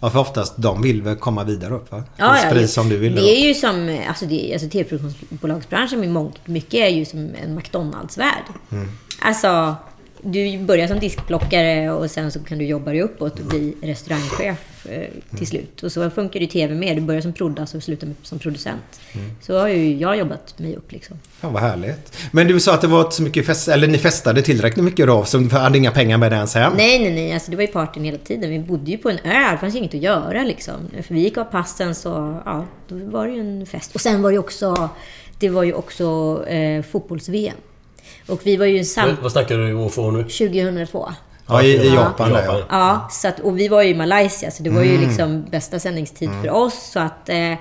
Ja, 0.00 0.10
för 0.10 0.18
oftast 0.18 0.54
de 0.56 0.82
vill 0.82 1.02
väl 1.02 1.16
komma 1.16 1.44
vidare 1.44 1.74
upp 1.74 1.92
va? 1.92 2.04
Ja, 2.16 2.38
ja, 2.44 2.50
precis 2.50 2.72
som 2.72 2.88
du 2.88 2.96
vill 2.96 3.14
Det 3.14 3.36
är 3.36 3.48
ju 3.48 3.54
som, 3.54 3.98
alltså, 4.08 4.26
det, 4.26 4.52
alltså 4.52 4.68
tv-produktionsbolagsbranschen 4.68 6.04
i 6.04 6.08
mångt 6.08 6.46
mycket 6.46 6.74
är 6.74 6.88
ju 6.88 7.04
som 7.04 7.18
en 7.18 7.54
McDonalds-värld. 7.54 8.44
Mm. 8.70 8.88
Alltså, 9.20 9.76
du 10.22 10.58
börjar 10.58 10.88
som 10.88 10.98
diskplockare 11.00 11.90
och 11.90 12.10
sen 12.10 12.32
så 12.32 12.40
kan 12.40 12.58
du 12.58 12.64
jobba 12.64 12.90
dig 12.90 13.02
uppåt 13.02 13.38
och 13.40 13.46
bli 13.46 13.74
restaurangchef 13.82 14.86
eh, 14.86 14.92
Mm. 14.98 15.10
till 15.38 15.46
slut. 15.46 15.82
Och 15.82 15.92
så 15.92 16.10
funkar 16.10 16.40
det 16.40 16.44
ju 16.44 16.50
tv 16.50 16.74
med. 16.74 16.96
Du 16.96 17.00
börjar 17.00 17.20
som 17.20 17.32
proddas 17.32 17.74
och 17.74 17.82
slutar 17.82 18.06
med, 18.06 18.16
som 18.22 18.38
producent. 18.38 19.00
Mm. 19.12 19.30
Så 19.40 19.58
har 19.58 19.68
ju 19.68 19.96
jag 19.96 20.16
jobbat 20.18 20.58
mig 20.58 20.76
upp 20.76 20.92
liksom. 20.92 21.16
Fan 21.40 21.52
vad 21.52 21.62
härligt. 21.62 22.16
Men 22.32 22.46
du 22.48 22.60
sa 22.60 22.74
att 22.74 22.80
det 22.80 22.86
var 22.86 23.00
inte 23.00 23.16
så 23.16 23.22
mycket 23.22 23.46
fest, 23.46 23.68
eller 23.68 23.86
ni 23.88 23.98
festade 23.98 24.42
tillräckligt 24.42 24.84
mycket 24.84 25.06
då, 25.06 25.24
så 25.24 25.38
ni 25.38 25.48
hade 25.48 25.78
inga 25.78 25.90
pengar 25.90 26.18
med 26.18 26.32
ens 26.32 26.54
hem? 26.54 26.72
Nej, 26.76 26.98
nej, 26.98 27.10
nej. 27.14 27.32
Alltså, 27.32 27.50
det 27.50 27.56
var 27.56 27.62
ju 27.62 27.68
partyn 27.68 28.04
hela 28.04 28.18
tiden. 28.18 28.50
Vi 28.50 28.58
bodde 28.58 28.90
ju 28.90 28.98
på 28.98 29.10
en 29.10 29.18
ö. 29.24 29.52
Det 29.52 29.58
fanns 29.60 29.74
ju 29.74 29.78
inget 29.78 29.94
att 29.94 30.00
göra 30.02 30.44
liksom. 30.44 30.74
För 31.06 31.14
vi 31.14 31.20
gick 31.20 31.36
av 31.36 31.44
passen 31.44 31.94
så, 31.94 32.42
ja, 32.44 32.66
då 32.88 32.96
var 32.96 33.26
det 33.26 33.32
ju 33.32 33.40
en 33.40 33.66
fest. 33.66 33.94
Och 33.94 34.00
sen 34.00 34.22
var 34.22 34.30
det 34.30 34.34
ju 34.34 34.38
också, 34.40 34.88
det 35.38 35.48
var 35.48 35.62
ju 35.62 35.72
också 35.72 36.04
eh, 36.48 36.82
fotbolls-VM. 36.82 37.56
Och 38.28 38.40
vi 38.44 38.56
var 38.56 38.66
ju 38.66 38.84
sam... 38.84 39.10
Vad 39.22 39.32
snackar 39.32 39.58
du 39.58 39.74
om 39.74 39.90
få 39.90 40.10
nu? 40.10 40.22
2002. 40.22 41.08
Ja, 41.46 41.62
i, 41.62 41.66
i 41.66 41.86
Ja. 41.88 41.94
Japan 41.94 42.30
där 42.32 42.40
Japan. 42.42 42.58
ja. 42.58 42.66
Ja, 42.70 43.08
så 43.10 43.28
att, 43.28 43.40
och 43.40 43.58
vi 43.58 43.68
var 43.68 43.82
ju 43.82 43.88
i 43.90 43.94
Malaysia, 43.94 44.50
så 44.50 44.62
det 44.62 44.70
var 44.70 44.82
ju 44.82 44.98
liksom 44.98 45.44
bästa 45.50 45.78
sändningstid 45.78 46.30
för 46.42 46.50
oss. 46.50 46.90
Så 46.92 47.00
att, 47.00 47.28
eh, 47.28 47.54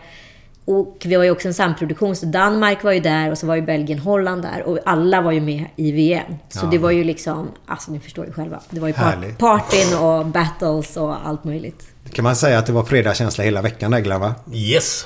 och 0.66 0.98
vi 1.06 1.16
var 1.16 1.24
ju 1.24 1.32
också 1.32 1.48
en 1.48 1.54
samproduktion, 1.54 2.16
så 2.16 2.26
Danmark 2.26 2.84
var 2.84 2.92
ju 2.92 3.00
där 3.00 3.32
och 3.32 3.38
så 3.38 3.48
var 3.48 3.56
ju 3.56 3.62
Belgien, 3.62 4.00
Holland 4.00 4.42
där. 4.42 4.64
Och 4.64 4.80
alla 4.86 5.22
var 5.22 5.32
ju 5.32 5.42
med 5.42 5.66
i 5.76 5.92
VM. 5.92 6.34
Så 6.50 6.66
det 6.66 6.78
var 6.78 6.92
ju 6.92 7.04
liksom, 7.04 7.52
alltså 7.66 7.92
ni 7.92 8.00
förstår 8.00 8.26
ju 8.26 8.32
själva. 8.34 8.60
Det 8.70 8.80
var 8.80 8.88
ju 8.88 8.94
par- 8.94 9.04
Härligt. 9.04 9.38
partyn 9.38 9.98
och 9.98 10.26
battles 10.26 10.98
och 10.98 11.28
allt 11.28 11.44
möjligt. 11.44 11.84
Kan 12.12 12.24
man 12.24 12.36
säga 12.36 12.60
att 12.60 12.66
det 12.66 12.72
var 12.74 12.84
fredagskänsla 12.84 13.44
hela 13.44 13.62
veckan 13.62 13.92
där 13.92 14.00
Glenn 14.00 14.22
va? 14.22 14.36
Yes! 14.54 15.06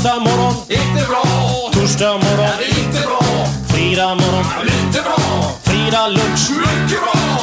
Onsdag 0.00 0.20
morgon, 0.20 0.54
inte 0.68 1.06
bra, 1.08 1.22
torsdag 1.72 2.12
morgon, 2.12 2.48
inte 2.78 3.00
bra, 3.00 3.46
fredag 3.68 4.14
morgon, 4.14 4.44
lite 4.62 5.02
bra, 5.02 5.18
fredag 5.62 6.08
lunch, 6.08 6.50
mycket 6.50 7.00
bra, 7.02 7.39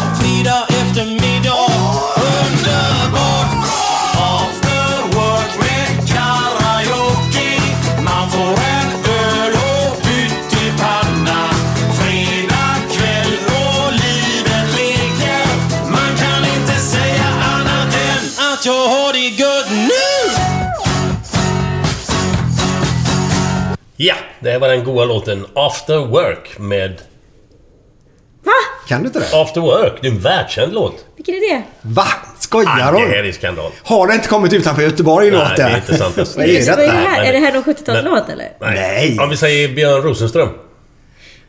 Ja, 24.00 24.16
det 24.40 24.52
här 24.52 24.60
var 24.60 24.68
den 24.70 24.84
goa 24.84 25.06
låten 25.06 25.46
After 25.54 25.98
Work 25.98 26.60
med... 26.60 26.94
Va? 28.44 28.52
Kan 28.88 29.02
du 29.02 29.08
inte 29.08 29.20
det? 29.20 29.42
After 29.42 29.62
Work, 29.62 29.94
det 30.02 30.08
är 30.08 30.12
en 30.12 30.20
världskänd 30.20 30.74
låt. 30.74 31.06
Vilken 31.16 31.36
är 31.36 31.56
det? 31.56 31.64
Va? 31.82 32.04
Skojar 32.40 32.70
Ah, 32.70 32.92
det 32.92 33.00
här 33.00 33.24
du? 33.24 33.30
är 33.30 33.32
skandal. 33.32 33.72
Har 33.84 34.08
det 34.08 34.14
inte 34.14 34.28
kommit 34.28 34.54
utanför 34.54 34.82
Göteborg 34.82 35.32
Nej, 35.32 35.40
låt 35.40 35.56
det 35.56 35.64
är 35.64 35.76
inte 35.76 35.98
sant. 35.98 36.18
Vad 36.18 36.28
Vad 36.36 36.46
är 36.46 36.48
det 36.48 36.60
detta? 36.66 36.82
här? 36.82 37.18
Nej, 37.18 37.30
är 37.30 37.34
det 37.34 37.40
här 37.40 37.54
någon 37.54 37.64
men- 37.66 37.76
70-talslåt 37.76 38.30
eller? 38.32 38.52
Nej. 38.62 39.20
Om 39.20 39.30
vi 39.30 39.38
säger 39.38 39.70
Björn 39.76 40.02
Rosenström. 40.02 40.50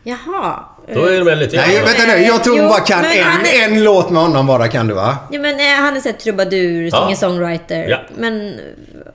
Jaha. 0.02 0.64
Då 0.94 1.04
är 1.04 1.12
det 1.18 1.24
väl 1.24 1.38
lite... 1.38 1.56
Nej, 1.56 1.80
vänta 1.84 2.02
nu. 2.06 2.12
Jag 2.22 2.44
tror 2.44 2.56
Jo, 2.56 2.62
du 2.62 2.68
bara 2.68 2.80
kan 2.80 3.04
en, 3.04 3.06
är- 3.46 3.64
en 3.64 3.84
låt 3.84 4.10
med 4.10 4.22
honom 4.22 4.46
bara 4.46 4.68
kan 4.68 4.86
du 4.88 4.94
va? 4.94 5.16
Ja, 5.30 5.40
men 5.40 5.60
eh, 5.60 5.66
han 5.80 5.96
är 5.96 6.00
såhär 6.00 6.16
trubadur, 6.16 6.88
Ja. 6.92 6.98
singer-songwriter. 7.08 7.88
Ja. 7.88 7.98
Men, 8.16 8.54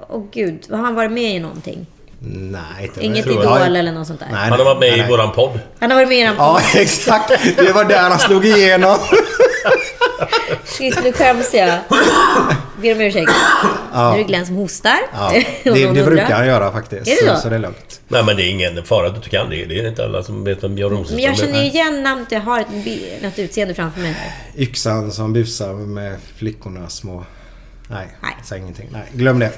åh 0.10 0.24
gud, 0.34 0.60
har 0.72 0.78
han 0.78 0.96
varit 0.96 1.12
med 1.12 1.36
i 1.36 1.40
någonting? 1.40 1.86
Nej, 2.26 2.84
inte 2.84 3.06
Inget 3.06 3.26
tror 3.26 3.42
Idol 3.42 3.60
jag. 3.60 3.78
eller 3.78 3.92
något 3.92 4.08
sånt 4.08 4.20
där? 4.20 4.28
Nej, 4.32 4.40
Han 4.50 4.52
har 4.60 4.66
varit 4.66 4.80
med 4.80 4.90
nej, 4.90 4.98
i 4.98 5.02
nej. 5.02 5.10
våran 5.12 5.32
podd. 5.32 5.60
Han 5.80 5.92
har 5.92 5.98
varit 5.98 6.08
med 6.10 6.18
i 6.18 6.24
den 6.24 6.36
Ja, 6.38 6.62
exakt. 6.76 7.30
Det 7.58 7.72
var 7.72 7.84
där 7.84 8.10
han 8.10 8.20
slog 8.20 8.46
igenom. 8.46 8.98
Sist 10.64 11.00
nu 11.04 11.12
skäms 11.12 11.54
jag. 11.54 11.80
Ber 12.82 12.92
om 12.96 13.02
ursäkt. 13.02 13.32
Nu 13.94 14.00
är 14.00 14.18
det 14.18 14.24
Glenn 14.24 14.46
som 14.46 14.56
hostar. 14.56 14.98
Ja, 15.14 15.32
det, 15.64 15.72
det 15.72 16.04
brukar 16.04 16.32
han 16.36 16.48
göra 16.48 16.72
faktiskt. 16.72 17.08
Är 17.08 17.26
det 17.26 17.36
så? 17.36 17.42
så 17.42 17.50
det 17.50 17.56
är 17.56 17.60
lugnt. 17.60 18.02
Nej 18.08 18.24
men 18.24 18.36
det 18.36 18.44
är 18.44 18.50
ingen 18.50 18.84
fara 18.84 19.08
att 19.08 19.24
du 19.24 19.30
kan 19.30 19.50
det. 19.50 19.66
Det 19.66 19.80
är 19.80 19.88
inte 19.88 20.06
alla 20.06 20.24
som 20.24 20.44
vet 20.44 20.64
vem 20.64 20.76
Björn 20.76 20.92
Rosenström 20.92 21.16
Men 21.16 21.26
jag 21.26 21.38
känner 21.38 21.60
är. 21.60 21.64
igen 21.64 22.04
namnet. 22.04 22.32
Jag 22.32 22.42
har 22.42 22.60
ett, 22.60 22.68
något 23.24 23.40
utseende 23.40 23.74
framför 23.74 24.00
mig 24.02 24.12
här. 24.12 24.32
Yxan 24.64 25.12
som 25.12 25.34
busar 25.34 25.74
med 25.74 26.18
flickorna 26.38 26.90
små... 26.90 27.26
Nej, 27.88 28.08
Nej. 28.22 28.32
säg 28.44 28.60
ingenting. 28.60 28.90
Nej, 28.92 29.04
glöm 29.14 29.40
det. 29.40 29.52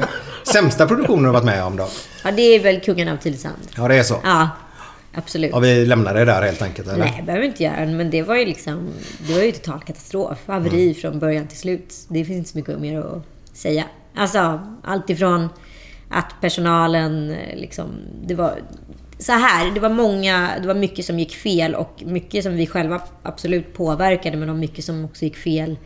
Eh, 0.00 0.08
sämsta 0.52 0.86
produktionen 0.86 1.24
har 1.24 1.26
du 1.26 1.32
varit 1.32 1.44
med 1.44 1.64
om 1.64 1.76
då? 1.76 1.88
Ja, 2.24 2.30
det 2.30 2.42
är 2.42 2.60
väl 2.62 2.80
Kungen 2.80 3.08
av 3.08 3.16
Tylösand. 3.16 3.56
Ja, 3.76 3.88
det 3.88 3.94
är 3.94 4.02
så. 4.02 4.20
Ja, 4.24 4.48
absolut. 5.14 5.50
Ja, 5.52 5.58
vi 5.58 5.86
lämnar 5.86 6.14
det 6.14 6.24
där 6.24 6.42
helt 6.42 6.62
enkelt, 6.62 6.88
eller? 6.88 6.98
Nej, 7.04 7.22
behöver 7.26 7.46
inte 7.46 7.62
göra. 7.62 7.86
Men 7.86 8.10
det 8.10 8.22
var 8.22 8.34
ju 8.36 8.44
liksom... 8.44 8.88
Det 9.18 9.32
var 9.34 9.42
ju 9.42 9.52
total 9.52 9.80
katastrof. 9.80 10.38
Haveri 10.46 10.82
Mm. 10.82 10.94
från 10.94 11.18
början 11.18 11.46
till 11.46 11.58
slut. 11.58 11.94
Det 12.08 12.24
finns 12.24 12.38
inte 12.38 12.50
så 12.50 12.58
mycket 12.58 12.78
mer 12.78 12.98
att 13.00 13.22
säga. 13.56 13.84
Alltså, 14.16 14.60
allt 14.84 15.10
ifrån 15.10 15.48
att 16.10 16.34
personalen 16.40 17.30
eh, 17.30 17.56
liksom... 17.56 17.86
Det 18.26 18.34
var... 18.34 18.58
Så 19.18 19.32
här, 19.32 19.70
det 19.70 19.80
var 19.80 19.88
många... 19.88 20.50
Det 20.62 20.66
var 20.68 20.74
mycket 20.74 21.04
som 21.04 21.18
gick 21.18 21.34
fel 21.36 21.74
och 21.74 22.02
mycket 22.06 22.44
som 22.44 22.54
vi 22.56 22.66
själva 22.66 23.00
absolut 23.22 23.74
påverkade. 23.74 24.36
Men 24.36 24.48
det 24.48 24.52
var 24.54 24.60
mycket 24.60 24.84
som 24.84 25.04
också 25.04 25.24
gick 25.24 25.36
fel 25.36 25.76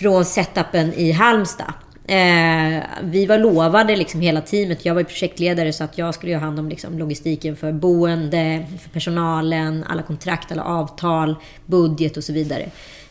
från 0.00 0.24
setupen 0.24 0.94
i 0.94 1.12
Halmstad. 1.12 1.72
Eh, 2.06 2.82
vi 3.02 3.26
var 3.26 3.38
lovade 3.38 3.96
liksom 3.96 4.20
hela 4.20 4.40
teamet. 4.40 4.84
Jag 4.84 4.94
var 4.94 5.00
ju 5.00 5.04
projektledare 5.04 5.72
så 5.72 5.84
att 5.84 5.98
jag 5.98 6.14
skulle 6.14 6.34
ha 6.34 6.40
hand 6.40 6.58
om 6.58 6.68
liksom 6.68 6.98
logistiken 6.98 7.56
för 7.56 7.72
boende, 7.72 8.66
för 8.82 8.90
personalen, 8.90 9.84
alla 9.88 10.02
kontrakt, 10.02 10.52
alla 10.52 10.64
avtal, 10.64 11.36
budget 11.66 12.16
och 12.16 12.24
så 12.24 12.32
vidare. 12.32 12.62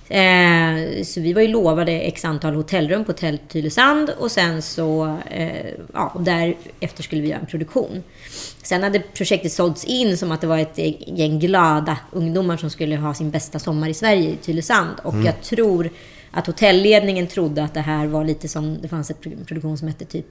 Eh, 0.10 1.04
så 1.04 1.22
vi 1.22 1.34
var 1.34 1.42
ju 1.42 1.48
lovade 1.48 1.92
x 1.92 2.26
antal 2.26 2.56
hotellrum 2.56 3.06
på 3.06 3.12
Hotell 3.12 3.38
Tylösand 3.38 4.10
och 4.10 4.32
sen 4.32 4.62
så, 4.62 5.18
eh, 5.32 5.70
ja, 5.94 6.16
därefter 6.20 7.04
skulle 7.04 7.22
vi 7.22 7.28
göra 7.28 7.40
en 7.40 7.46
produktion. 7.46 8.04
Sen 8.64 8.84
hade 8.84 9.00
projektet 9.00 9.52
sålts 9.52 9.86
in 9.86 10.18
som 10.18 10.32
att 10.32 10.42
det 10.42 10.48
var 10.48 10.58
ett 10.58 10.78
gäng 11.08 11.40
glada 11.40 11.98
ungdomar 12.12 12.58
som 12.58 12.70
skulle 12.70 12.96
ha 12.96 13.14
sin 13.14 13.32
bästa 13.32 13.60
sommar 13.60 13.90
i 13.90 13.94
Sverige, 13.94 14.30
i 14.30 14.36
Tylösand. 14.36 14.96
Och 15.04 15.16
jag 15.24 15.42
tror 15.42 15.90
att 16.32 16.48
hotellledningen 16.48 17.28
trodde 17.28 17.64
att 17.64 17.74
det 17.74 17.82
här 17.82 18.08
var 18.08 18.24
lite 18.24 18.48
som, 18.48 18.82
det 18.82 18.88
fanns 18.88 19.12
ett 19.12 19.22
pro- 19.22 19.46
produktion 19.46 19.78
som 19.78 19.88
hette 19.88 20.06
typ 20.06 20.26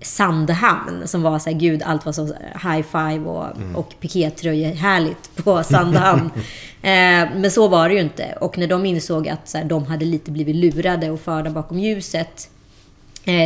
Sandhamn, 0.00 1.02
som 1.08 1.22
var 1.22 1.38
så 1.38 1.50
här, 1.50 1.58
gud, 1.58 1.82
allt 1.82 2.06
var 2.06 2.12
så 2.12 2.26
high 2.62 2.82
five 2.82 3.18
och, 3.18 3.46
och 3.74 3.94
pikétröjor 4.00 4.74
härligt 4.74 5.36
på 5.44 5.62
Sandhamn. 5.62 6.30
eh, 6.82 7.28
men 7.36 7.50
så 7.50 7.68
var 7.68 7.88
det 7.88 7.94
ju 7.94 8.00
inte. 8.00 8.38
Och 8.40 8.58
när 8.58 8.66
de 8.66 8.86
insåg 8.86 9.28
att 9.28 9.48
så 9.48 9.58
här, 9.58 9.64
de 9.64 9.86
hade 9.86 10.04
lite 10.04 10.30
blivit 10.30 10.56
lurade 10.56 11.10
och 11.10 11.20
förda 11.20 11.50
bakom 11.50 11.78
ljuset, 11.78 12.48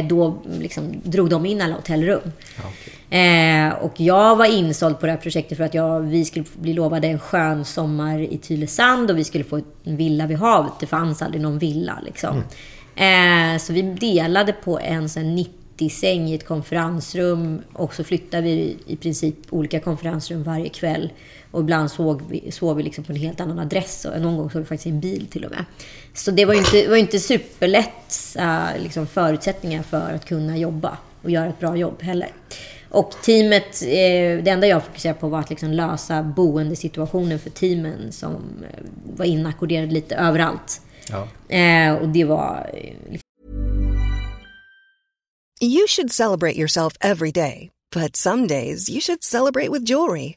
då 0.08 0.42
liksom 0.60 1.00
drog 1.02 1.30
de 1.30 1.46
in 1.46 1.60
alla 1.60 1.74
hotellrum. 1.74 2.32
Eh, 3.10 3.72
och 3.74 4.00
jag 4.00 4.36
var 4.36 4.44
insåld 4.44 5.00
på 5.00 5.06
det 5.06 5.12
här 5.12 5.18
projektet 5.18 5.58
för 5.58 5.64
att 5.64 5.74
jag, 5.74 6.00
vi 6.00 6.24
skulle 6.24 6.44
bli 6.54 6.72
lovade 6.72 7.08
en 7.08 7.18
skön 7.18 7.64
sommar 7.64 8.18
i 8.18 8.38
Tylösand 8.38 9.10
och 9.10 9.18
vi 9.18 9.24
skulle 9.24 9.44
få 9.44 9.60
en 9.84 9.96
villa 9.96 10.26
vid 10.26 10.38
havet. 10.38 10.72
Det 10.80 10.86
fanns 10.86 11.22
aldrig 11.22 11.42
någon 11.42 11.58
villa 11.58 11.98
liksom. 12.04 12.42
Eh, 12.96 13.58
så 13.58 13.72
vi 13.72 13.82
delade 13.82 14.52
på 14.52 14.78
en 14.78 15.08
sån 15.08 15.38
90-säng 15.38 16.28
i 16.28 16.34
ett 16.34 16.46
konferensrum 16.46 17.62
och 17.72 17.94
så 17.94 18.04
flyttade 18.04 18.42
vi 18.42 18.76
i 18.86 18.96
princip 18.96 19.36
olika 19.50 19.80
konferensrum 19.80 20.42
varje 20.42 20.68
kväll. 20.68 21.12
Och 21.51 21.61
ibland 21.61 21.90
sov 21.90 22.22
vi, 22.30 22.53
sov 22.53 22.76
vi 22.76 22.82
liksom 22.82 23.05
på 23.05 23.12
en 23.12 23.18
helt 23.18 23.40
annan 23.40 23.59
adress 23.59 24.05
och 24.05 24.20
någon 24.20 24.36
gång 24.36 24.51
sov 24.51 24.61
vi 24.61 24.66
faktiskt 24.66 24.86
i 24.86 24.90
en 24.90 25.01
bil 25.01 25.26
till 25.30 25.44
och 25.44 25.51
med. 25.51 25.64
Så 26.14 26.30
det 26.30 26.44
var 26.44 26.55
ju 26.55 26.61
inte, 26.61 26.88
var 26.88 26.96
inte 26.96 27.18
superlätt 27.20 28.36
eh, 28.38 28.82
liksom 28.82 29.07
förutsättningar 29.07 29.82
för 29.82 30.12
att 30.14 30.24
kunna 30.24 30.57
jobba 30.57 30.98
och 31.22 31.30
göra 31.30 31.46
ett 31.46 31.61
bra 31.61 31.76
jobb 31.76 32.03
heller. 32.03 32.28
Och 32.88 33.11
teamet, 33.22 33.82
eh, 33.82 33.88
det 34.44 34.48
enda 34.48 34.66
jag 34.66 34.84
fokuserade 34.84 35.20
på 35.20 35.28
var 35.28 35.40
att 35.40 35.51
liksom 35.51 35.70
lösa 35.70 36.22
boendesituationen 36.22 37.38
för 37.38 37.51
teamen 37.51 38.12
som 38.12 38.34
eh, 38.34 38.84
var 39.16 39.24
inackorderade 39.24 39.92
lite 39.92 40.14
överallt. 40.14 40.80
Ja. 41.11 41.57
Eh, 41.57 41.94
och 41.94 42.09
det 42.09 42.24
var... 42.24 42.70
eh, 42.74 43.20
You 45.62 45.86
should 45.88 46.12
celebrate 46.12 46.57
yourself 46.57 46.96
every 47.01 47.30
day, 47.32 47.70
but 47.94 48.16
some 48.16 48.46
days 48.46 48.88
you 48.88 49.01
should 49.01 49.22
celebrate 49.22 49.68
with 49.70 49.90
jewelry. 49.90 50.36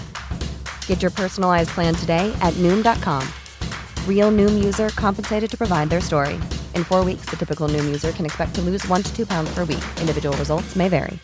Get 0.91 1.01
your 1.01 1.11
personalized 1.11 1.69
plan 1.69 1.95
today 1.95 2.33
at 2.41 2.53
Noom.com. 2.55 3.23
Real 4.05 4.31
Noom 4.31 4.63
user 4.63 4.89
compensated 4.89 5.49
to 5.49 5.57
provide 5.57 5.89
their 5.89 6.01
story. 6.01 6.33
In 6.75 6.83
four 6.83 7.05
weeks, 7.05 7.29
the 7.29 7.37
typical 7.37 7.69
Noom 7.69 7.85
user 7.85 8.11
can 8.11 8.25
expect 8.25 8.53
to 8.55 8.61
lose 8.61 8.85
one 8.89 9.01
to 9.01 9.15
two 9.15 9.25
pounds 9.25 9.53
per 9.53 9.63
week. 9.63 9.83
Individual 10.01 10.35
results 10.37 10.75
may 10.75 10.89
vary. 10.89 11.17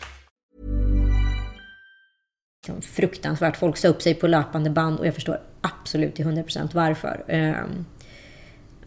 fruktansvärt. 2.80 3.56
Folk 3.56 3.76
sa 3.76 3.88
upp 3.88 4.02
sig 4.02 4.14
på 4.14 4.26
löpande 4.26 4.70
band 4.70 4.98
och 4.98 5.06
jag 5.06 5.14
förstår 5.14 5.40
absolut 5.60 6.14
till 6.14 6.24
100% 6.24 6.74
varför. 6.74 7.24
Um 7.28 7.84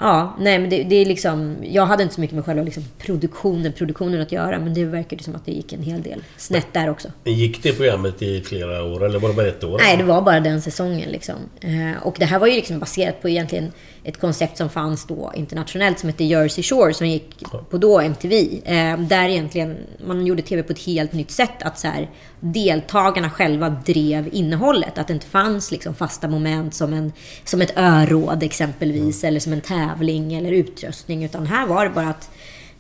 ja, 0.02 0.36
nej 0.40 0.60
men 0.60 0.70
det, 0.70 0.84
det 0.84 0.96
är 0.96 1.06
liksom... 1.06 1.56
Jag 1.62 1.86
hade 1.86 2.04
inte 2.04 2.16
så 2.16 2.22
mycket 2.22 2.36
med 2.36 2.46
själva 2.46 2.64
liksom 2.64 2.84
produktionen, 2.98 3.74
produktionen 3.74 4.22
att 4.22 4.32
göra, 4.32 4.60
men 4.60 4.74
det 4.74 4.86
verkade 4.86 5.24
som 5.24 5.36
att 5.36 5.46
det 5.46 5.52
gick 5.52 5.74
en 5.74 5.84
hel 5.84 6.02
del 6.02 6.24
snett 6.38 6.68
där 6.74 6.90
också. 6.90 7.08
Gick 7.24 7.64
det 7.64 7.74
programmet 7.74 8.22
i 8.22 8.42
flera 8.42 8.84
år 8.84 9.06
eller 9.06 9.20
var 9.20 9.30
det 9.30 9.36
bara 9.36 9.48
ett 9.48 9.64
år? 9.64 9.80
Nej, 9.84 9.98
det 9.98 10.04
var 10.04 10.22
bara 10.22 10.40
den 10.40 10.62
säsongen. 10.62 11.10
Liksom. 11.10 11.36
Eh, 11.62 12.04
och 12.04 12.16
det 12.20 12.26
här 12.26 12.40
var 12.40 12.48
ju 12.48 12.54
liksom 12.54 12.80
baserat 12.80 13.22
på 13.22 13.30
egentligen 13.30 13.72
ett 14.04 14.20
koncept 14.20 14.58
som 14.58 14.70
fanns 14.70 15.06
då 15.06 15.32
internationellt 15.36 16.00
som 16.00 16.10
hette 16.10 16.24
Jersey 16.24 16.64
Shore 16.64 16.94
som 16.94 17.08
gick 17.08 17.44
på 17.70 17.78
då 17.78 18.00
MTV. 18.00 18.62
Eh, 18.66 19.00
där 19.00 19.30
egentligen 19.30 19.78
man 20.06 20.26
gjorde 20.26 20.42
TV 20.42 20.64
på 20.64 20.74
ett 20.74 20.86
helt 20.86 21.14
nytt 21.14 21.32
sätt. 21.32 21.64
Att 21.64 21.80
så 21.80 21.88
här, 21.88 22.10
deltagarna 22.40 23.30
själva 23.30 23.70
drev 23.70 24.30
innehållet. 24.32 24.98
Att 24.98 25.08
det 25.08 25.14
inte 25.14 25.28
fanns 25.28 25.72
liksom 25.72 25.96
fasta 25.96 26.28
moment 26.28 26.74
som, 26.74 26.94
en, 26.94 27.14
som 27.46 27.62
ett 27.62 27.78
öråd 27.78 28.44
exempelvis. 28.44 29.24
Eller 29.24 29.40
som 29.40 29.54
en 29.54 29.62
tävling 29.62 30.34
eller 30.34 30.52
utrustning. 30.52 31.24
Utan 31.24 31.46
här 31.46 31.68
var 31.68 31.84
det 31.86 31.92
bara 31.92 32.10
att 32.10 32.30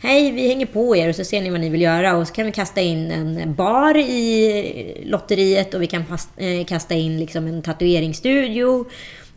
Hej, 0.04 0.32
vi 0.32 0.48
hänger 0.48 0.66
på 0.66 0.96
er 0.96 1.10
och 1.10 1.16
så 1.16 1.24
ser 1.24 1.42
ni 1.42 1.50
vad 1.50 1.60
ni 1.60 1.70
vill 1.70 1.82
göra 1.82 2.16
och 2.16 2.28
så 2.28 2.34
kan 2.34 2.46
vi 2.46 2.52
kasta 2.52 2.82
in 2.82 3.12
en 3.12 3.56
bar 3.56 3.98
i 3.98 5.04
lotteriet 5.06 5.74
och 5.74 5.82
vi 5.82 5.88
kan 5.88 6.04
eh, 6.38 6.66
kasta 6.66 6.94
in 6.94 7.20
liksom 7.20 7.48
en 7.48 7.62
tatueringsstudio. 7.62 8.86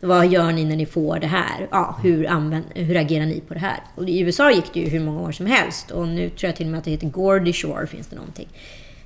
Vad 0.05 0.27
gör 0.27 0.51
ni 0.51 0.65
när 0.65 0.75
ni 0.75 0.85
får 0.85 1.19
det 1.19 1.27
här? 1.27 1.67
Ja, 1.71 1.99
hur, 2.03 2.27
använd, 2.27 2.65
hur 2.75 2.97
agerar 2.97 3.25
ni 3.25 3.41
på 3.47 3.53
det 3.53 3.59
här? 3.59 3.79
Och 3.95 4.09
I 4.09 4.19
USA 4.19 4.51
gick 4.51 4.73
det 4.73 4.79
ju 4.79 4.89
hur 4.89 4.99
många 4.99 5.21
år 5.21 5.31
som 5.31 5.45
helst 5.45 5.91
och 5.91 6.07
nu 6.07 6.29
tror 6.29 6.47
jag 6.47 6.55
till 6.55 6.65
och 6.65 6.71
med 6.71 6.77
att 6.77 6.83
det 6.83 6.91
heter 6.91 7.07
Gordy 7.07 7.53
Shore 7.53 7.87
finns 7.87 8.07
det 8.07 8.15
någonting. 8.15 8.47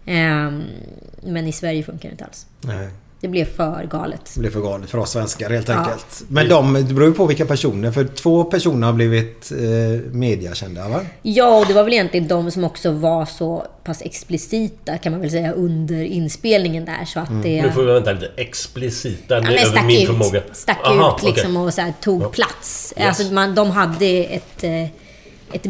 Um, 0.06 0.64
men 1.24 1.47
i 1.47 1.52
Sverige 1.52 1.84
funkar 1.84 2.10
det 2.10 2.12
inte 2.12 2.26
alls. 2.26 2.45
Nej. 2.62 2.89
Det 3.22 3.28
blev 3.28 3.45
för 3.45 3.88
galet. 3.91 4.32
Det 4.34 4.39
blir 4.39 4.51
för 4.51 4.61
galet 4.61 4.89
för 4.89 4.97
oss 4.97 5.11
svenskar 5.11 5.49
helt 5.49 5.67
Ja. 5.70 5.76
enkelt. 5.76 6.24
Men 6.28 6.49
de, 6.49 6.74
det 6.74 6.93
beror 6.93 7.07
ju 7.07 7.13
på 7.13 7.26
vilka 7.26 7.45
personer. 7.45 7.91
För 7.91 8.03
två 8.05 8.43
personer 8.43 8.88
har 8.88 8.93
blivit 8.93 9.51
eh, 9.51 10.11
mediakända 10.11 10.88
va? 10.89 11.01
Ja, 11.22 11.59
och 11.59 11.65
det 11.67 11.74
var 11.74 11.84
väl 11.84 11.93
egentligen 11.93 12.28
de 12.28 12.51
som 12.51 12.63
också 12.63 12.91
var 12.91 13.26
så 13.26 13.65
pass 13.84 14.01
explicita 14.01 14.97
kan 14.97 15.11
man 15.11 15.22
väl 15.22 15.32
säga 15.32 15.51
under 15.51 16.03
inspelningen 16.03 16.86
där 16.86 17.05
så 17.05 17.20
att 17.20 17.43
det... 17.43 17.61
Nu 17.61 17.72
får 17.72 17.84
vi 17.84 17.91
vänta 17.93 18.11
lite. 18.11 18.32
Explicita. 18.38 19.36
Ja, 19.36 19.41
det 19.41 19.41
men 19.47 19.53
är 19.53 19.57
över 19.59 19.72
stack 19.72 19.86
min 19.86 20.01
ut, 20.01 20.07
förmåga. 20.07 20.41
stack 20.51 20.80
Aha, 20.84 21.17
ut 21.17 21.24
liksom 21.26 21.57
okej. 21.57 21.65
och 21.67 21.74
så 21.74 21.82
här, 21.82 21.93
tog 22.01 22.22
Ja. 22.22 22.30
plats. 22.30 22.93
Yes. 22.97 23.07
Alltså 23.07 23.34
man, 23.34 23.55
de 23.55 23.70
hade 23.72 24.05
ett, 24.07 24.63
eh, 24.63 24.84
ett, 25.51 25.65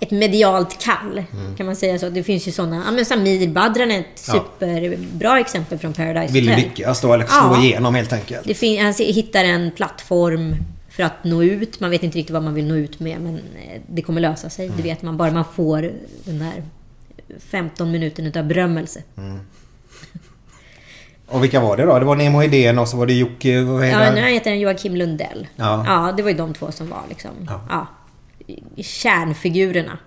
ett 0.00 0.10
medialt 0.10 0.78
kall, 0.82 1.24
Mm. 1.32 1.56
kan 1.56 1.66
man 1.66 1.76
säga 1.76 1.98
så. 1.98 2.08
Det 2.08 2.22
finns 2.22 2.48
ju 2.48 2.52
sådana. 2.52 2.82
Ja, 2.86 2.90
men 2.92 3.04
Samir 3.04 3.48
Badran 3.48 3.90
är 3.90 4.00
ett 4.00 4.24
Ja. 4.28 4.32
superbra 4.32 5.40
exempel 5.40 5.78
från 5.78 5.92
Paradise 5.92 6.32
Vill 6.32 6.48
Hotel. 6.48 6.64
lyckas 6.64 7.00
då, 7.00 7.12
eller 7.12 7.24
slå 7.26 7.36
Ja. 7.54 7.62
igenom 7.62 7.94
helt 7.94 8.12
enkelt. 8.12 8.46
Det 8.46 8.54
fin- 8.54 8.84
han 8.84 8.92
hittar 8.98 9.44
en 9.44 9.70
plattform 9.70 10.56
för 10.90 11.02
att 11.02 11.24
nå 11.24 11.42
ut. 11.42 11.80
Man 11.80 11.90
vet 11.90 12.02
inte 12.02 12.18
riktigt 12.18 12.32
vad 12.34 12.42
man 12.42 12.54
vill 12.54 12.66
nå 12.66 12.74
ut 12.74 13.00
med, 13.00 13.20
men 13.20 13.34
eh, 13.36 13.80
det 13.86 14.02
kommer 14.02 14.20
lösa 14.20 14.50
sig. 14.50 14.64
Mm. 14.66 14.76
Det 14.76 14.82
vet 14.82 15.02
man 15.02 15.16
bara 15.16 15.30
man 15.30 15.44
får 15.54 15.90
den 16.24 16.38
där 16.38 16.62
15 17.50 17.90
minuterna 17.90 18.28
utav 18.28 18.44
berömmelse. 18.44 19.02
Och 21.28 21.44
vilka 21.44 21.60
var 21.60 21.76
det 21.76 21.82
då? 21.84 21.98
Det 21.98 22.04
var 22.04 22.16
Nemo 22.16 22.40
Hedén 22.40 22.78
och 22.78 22.88
så 22.88 22.96
var 22.96 23.06
det 23.06 23.12
Jocke... 23.12 23.60
Vad 23.62 23.84
heter 23.84 24.04
Ja, 24.04 24.12
nu 24.14 24.20
heter 24.20 24.50
han 24.50 24.60
Joakim 24.60 24.96
Lundell. 24.96 25.46
Ja. 25.56 25.84
Ja. 25.86 26.12
det 26.16 26.22
var 26.22 26.30
ju 26.30 26.36
de 26.36 26.54
två 26.54 26.72
som 26.72 26.88
var 26.88 27.02
liksom... 27.08 27.30
Ja. 27.68 27.86
Kärnfigurerna. 28.76 29.98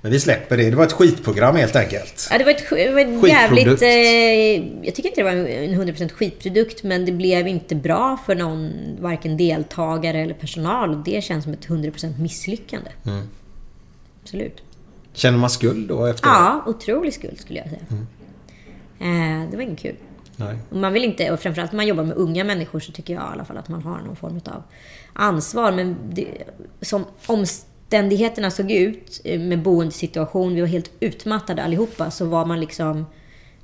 Men 0.00 0.12
vi 0.12 0.20
släpper 0.20 0.56
det. 0.56 0.70
Det 0.70 0.76
var 0.76 0.84
ett 0.84 0.92
skitprogram 0.92 1.56
helt 1.56 1.76
enkelt. 1.76 2.28
Ja, 2.30 2.38
det 2.38 2.44
var 2.44 2.50
ett, 2.50 2.70
det 2.70 2.90
var 2.90 3.00
ett 3.00 3.28
jävligt... 3.28 3.82
Eh, 3.82 4.86
jag 4.86 4.94
tycker 4.94 5.08
inte 5.08 5.20
det 5.20 5.24
var 5.24 5.30
en 5.30 5.94
100% 5.94 6.08
skitprodukt, 6.12 6.82
men 6.82 7.04
det 7.04 7.12
blev 7.12 7.48
inte 7.48 7.74
bra 7.74 8.18
för 8.26 8.34
någon, 8.34 8.72
varken 9.00 9.36
deltagare 9.36 10.20
eller 10.20 10.34
personal. 10.34 10.90
Och 10.90 11.04
det 11.04 11.24
känns 11.24 11.44
som 11.44 11.52
ett 11.52 11.68
100% 11.68 12.20
misslyckande. 12.20 12.90
Mm. 13.06 13.28
Absolut. 14.22 14.62
Känner 15.12 15.38
man 15.38 15.50
skuld 15.50 15.88
då 15.88 16.06
efter 16.06 16.28
Ja, 16.28 16.64
otrolig 16.66 17.14
skuld 17.14 17.40
skulle 17.40 17.58
jag 17.58 17.68
säga. 17.68 17.80
Eh, 19.00 19.50
det 19.50 19.56
var 19.56 19.62
inget 19.62 19.80
kul. 19.80 19.96
Nej. 20.36 20.56
Man 20.70 20.92
vill 20.92 21.04
inte, 21.04 21.30
och 21.30 21.40
framförallt 21.40 21.72
när 21.72 21.76
man 21.76 21.86
jobbar 21.86 22.04
med 22.04 22.16
unga 22.16 22.44
människor 22.44 22.80
så 22.80 22.92
tycker 22.92 23.14
jag 23.14 23.22
i 23.22 23.32
alla 23.32 23.44
fall 23.44 23.56
att 23.56 23.68
man 23.68 23.82
har 23.82 23.98
någon 23.98 24.16
form 24.16 24.40
av 24.44 24.62
ansvar. 25.12 25.72
Men 25.72 25.96
det, 26.10 26.42
som 26.80 27.04
omständigheterna 27.26 28.50
såg 28.50 28.70
ut 28.70 29.20
eh, 29.24 29.40
med 29.40 29.62
boendesituation, 29.62 30.54
vi 30.54 30.60
var 30.60 30.68
helt 30.68 30.90
utmattade 31.00 31.64
allihopa, 31.64 32.10
så 32.10 32.24
var 32.24 32.46
man 32.46 32.60
liksom... 32.60 33.06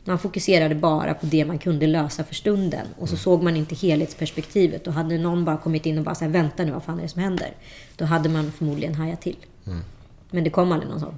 Man 0.05 0.19
fokuserade 0.19 0.75
bara 0.75 1.15
på 1.15 1.27
det 1.27 1.45
man 1.45 1.59
kunde 1.59 1.87
lösa 1.87 2.25
för 2.25 2.35
stunden. 2.35 2.87
Och 2.99 3.09
så 3.09 3.17
såg 3.17 3.43
man 3.43 3.57
inte 3.57 3.75
helhetsperspektivet. 3.75 4.87
Och 4.87 4.93
hade 4.93 5.19
någon 5.19 5.45
bara 5.45 5.57
kommit 5.57 5.87
in 5.87 5.99
och 5.99 6.05
bara 6.05 6.15
sagt 6.15 6.31
vänta 6.31 6.65
nu, 6.65 6.73
vad 6.73 6.83
fan 6.83 6.99
är 6.99 7.03
det 7.03 7.09
som 7.09 7.23
händer? 7.23 7.55
Då 7.97 8.05
hade 8.05 8.29
man 8.29 8.53
förmodligen 8.53 8.95
hajat 8.95 9.21
till. 9.21 9.37
Mm. 9.67 9.79
Men 10.31 10.45
det 10.45 10.51
kom 10.51 10.73
aldrig 10.73 10.91
någon 10.91 11.01
sån. 11.01 11.15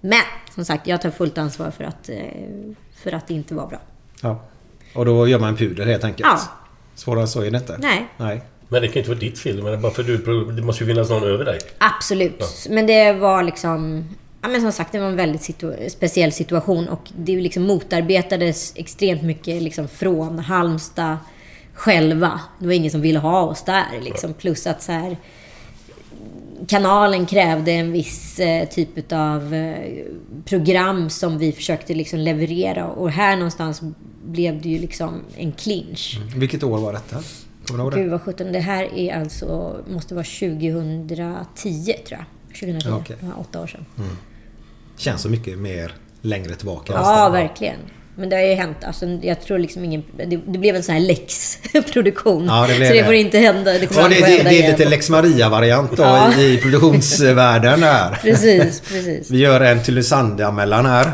Men 0.00 0.22
som 0.54 0.64
sagt, 0.64 0.86
jag 0.86 1.02
tar 1.02 1.10
fullt 1.10 1.38
ansvar 1.38 1.70
för 1.70 1.84
att, 1.84 2.08
eh, 2.08 2.16
för 2.94 3.12
att 3.12 3.26
det 3.26 3.34
inte 3.34 3.54
var 3.54 3.66
bra. 3.66 3.80
Ja. 4.22 4.40
Och 4.94 5.04
då 5.04 5.28
gör 5.28 5.38
man 5.38 5.48
en 5.48 5.56
pudel 5.56 5.88
helt 5.88 6.04
enkelt. 6.04 6.28
Ja. 6.32 6.40
Svårare 6.94 7.22
än 7.22 7.28
så 7.28 7.40
är 7.40 7.50
det 7.50 7.58
inte. 7.58 7.76
Nej. 7.78 8.08
Nej. 8.16 8.42
Men 8.68 8.82
det 8.82 8.88
kan 8.88 8.94
ju 8.94 8.98
inte 9.00 9.10
vara 9.10 9.20
ditt 9.20 9.38
fel. 9.38 9.62
Men 9.62 9.82
bara 9.82 9.92
för 9.92 10.02
du, 10.02 10.16
det 10.52 10.62
måste 10.62 10.84
ju 10.84 10.90
finnas 10.90 11.10
någon 11.10 11.22
över 11.22 11.44
dig. 11.44 11.58
Absolut. 11.78 12.66
Men 12.70 12.86
det 12.86 13.12
var 13.12 13.42
liksom... 13.42 14.04
Ja, 14.42 14.48
men 14.48 14.60
som 14.60 14.72
sagt, 14.72 14.92
det 14.92 14.98
var 14.98 15.06
en 15.06 15.16
väldigt 15.16 15.40
situ- 15.42 15.88
speciell 15.88 16.32
situation 16.32 16.88
och 16.88 17.10
det 17.16 17.36
liksom 17.36 17.62
motarbetades 17.62 18.72
extremt 18.76 19.22
mycket 19.22 19.62
liksom 19.62 19.88
från 19.88 20.38
Halmstad 20.38 21.16
själva. 21.74 22.40
Det 22.58 22.66
var 22.66 22.72
ingen 22.72 22.90
som 22.90 23.00
ville 23.00 23.18
ha 23.18 23.42
oss 23.42 23.64
där. 23.64 23.84
Liksom. 24.00 24.34
Plus 24.34 24.66
att 24.66 24.82
så 24.82 24.92
här, 24.92 25.16
kanalen 26.68 27.26
krävde 27.26 27.72
en 27.72 27.92
viss 27.92 28.38
eh, 28.40 28.68
typ 28.68 29.12
av 29.12 29.54
eh, 29.54 30.04
program 30.44 31.10
som 31.10 31.38
vi 31.38 31.52
försökte 31.52 31.94
liksom 31.94 32.18
leverera. 32.18 32.86
Och 32.86 33.10
här 33.10 33.36
någonstans 33.36 33.82
blev 34.24 34.62
det 34.62 34.68
ju 34.68 34.78
liksom 34.78 35.20
en 35.36 35.52
clinch. 35.52 36.20
Vilket 36.36 36.62
år 36.62 36.78
var 36.78 36.92
detta? 36.92 37.22
Kommer 37.66 37.78
du 37.78 37.82
ihåg 37.84 37.92
Gud 37.92 38.06
det? 38.06 38.10
vad 38.10 38.22
sjutton. 38.22 38.52
Det 38.52 38.58
här 38.60 38.98
är 38.98 39.20
alltså, 39.20 39.76
måste 39.88 40.14
vara 40.14 40.24
2010 40.24 41.92
tror 42.06 42.20
jag. 42.20 42.24
2010. 42.60 42.88
Ja. 42.88 43.16
Ja, 43.20 43.26
åtta 43.40 43.62
år 43.62 43.66
sedan. 43.66 43.84
Känns 44.96 45.22
så 45.22 45.28
mycket 45.28 45.58
mer 45.58 45.94
längre 46.20 46.54
tillbaka. 46.54 46.92
Ja, 46.92 47.28
verkligen. 47.32 47.78
Men 48.16 48.28
det 48.28 48.36
har 48.36 48.42
ju 48.42 48.54
hänt. 48.54 48.76
Alltså, 48.84 49.06
jag 49.22 49.40
tror 49.40 49.58
liksom 49.58 49.84
ingen... 49.84 50.02
Det, 50.16 50.24
det 50.46 50.58
blev 50.58 50.76
en 50.76 50.82
sån 50.82 50.94
här 50.94 51.02
läx-produktion. 51.02 52.46
Ja, 52.46 52.66
det 52.68 52.76
blev 52.76 52.86
så 52.86 52.92
det 52.92 52.98
det. 53.00 53.04
får 53.04 53.14
inte 53.14 53.38
hända. 53.38 53.72
Det 53.72 53.86
kommer 53.86 54.02
Ja, 54.02 54.08
det, 54.08 54.14
det, 54.14 54.24
hända 54.24 54.42
det 54.50 54.56
är 54.56 54.58
igen. 54.58 54.70
lite 54.70 54.88
Lex 54.90 55.10
Maria-variant 55.10 55.96
då 55.96 56.02
Ja. 56.02 56.38
i 56.40 56.56
produktionsvärlden 56.58 57.80
där. 57.80 58.18
Precis, 58.22 58.80
precis. 58.80 59.30
Vi 59.30 59.38
gör 59.38 59.60
en 59.60 59.78
Tylösand-anmälan 59.80 60.86
här. 60.86 61.10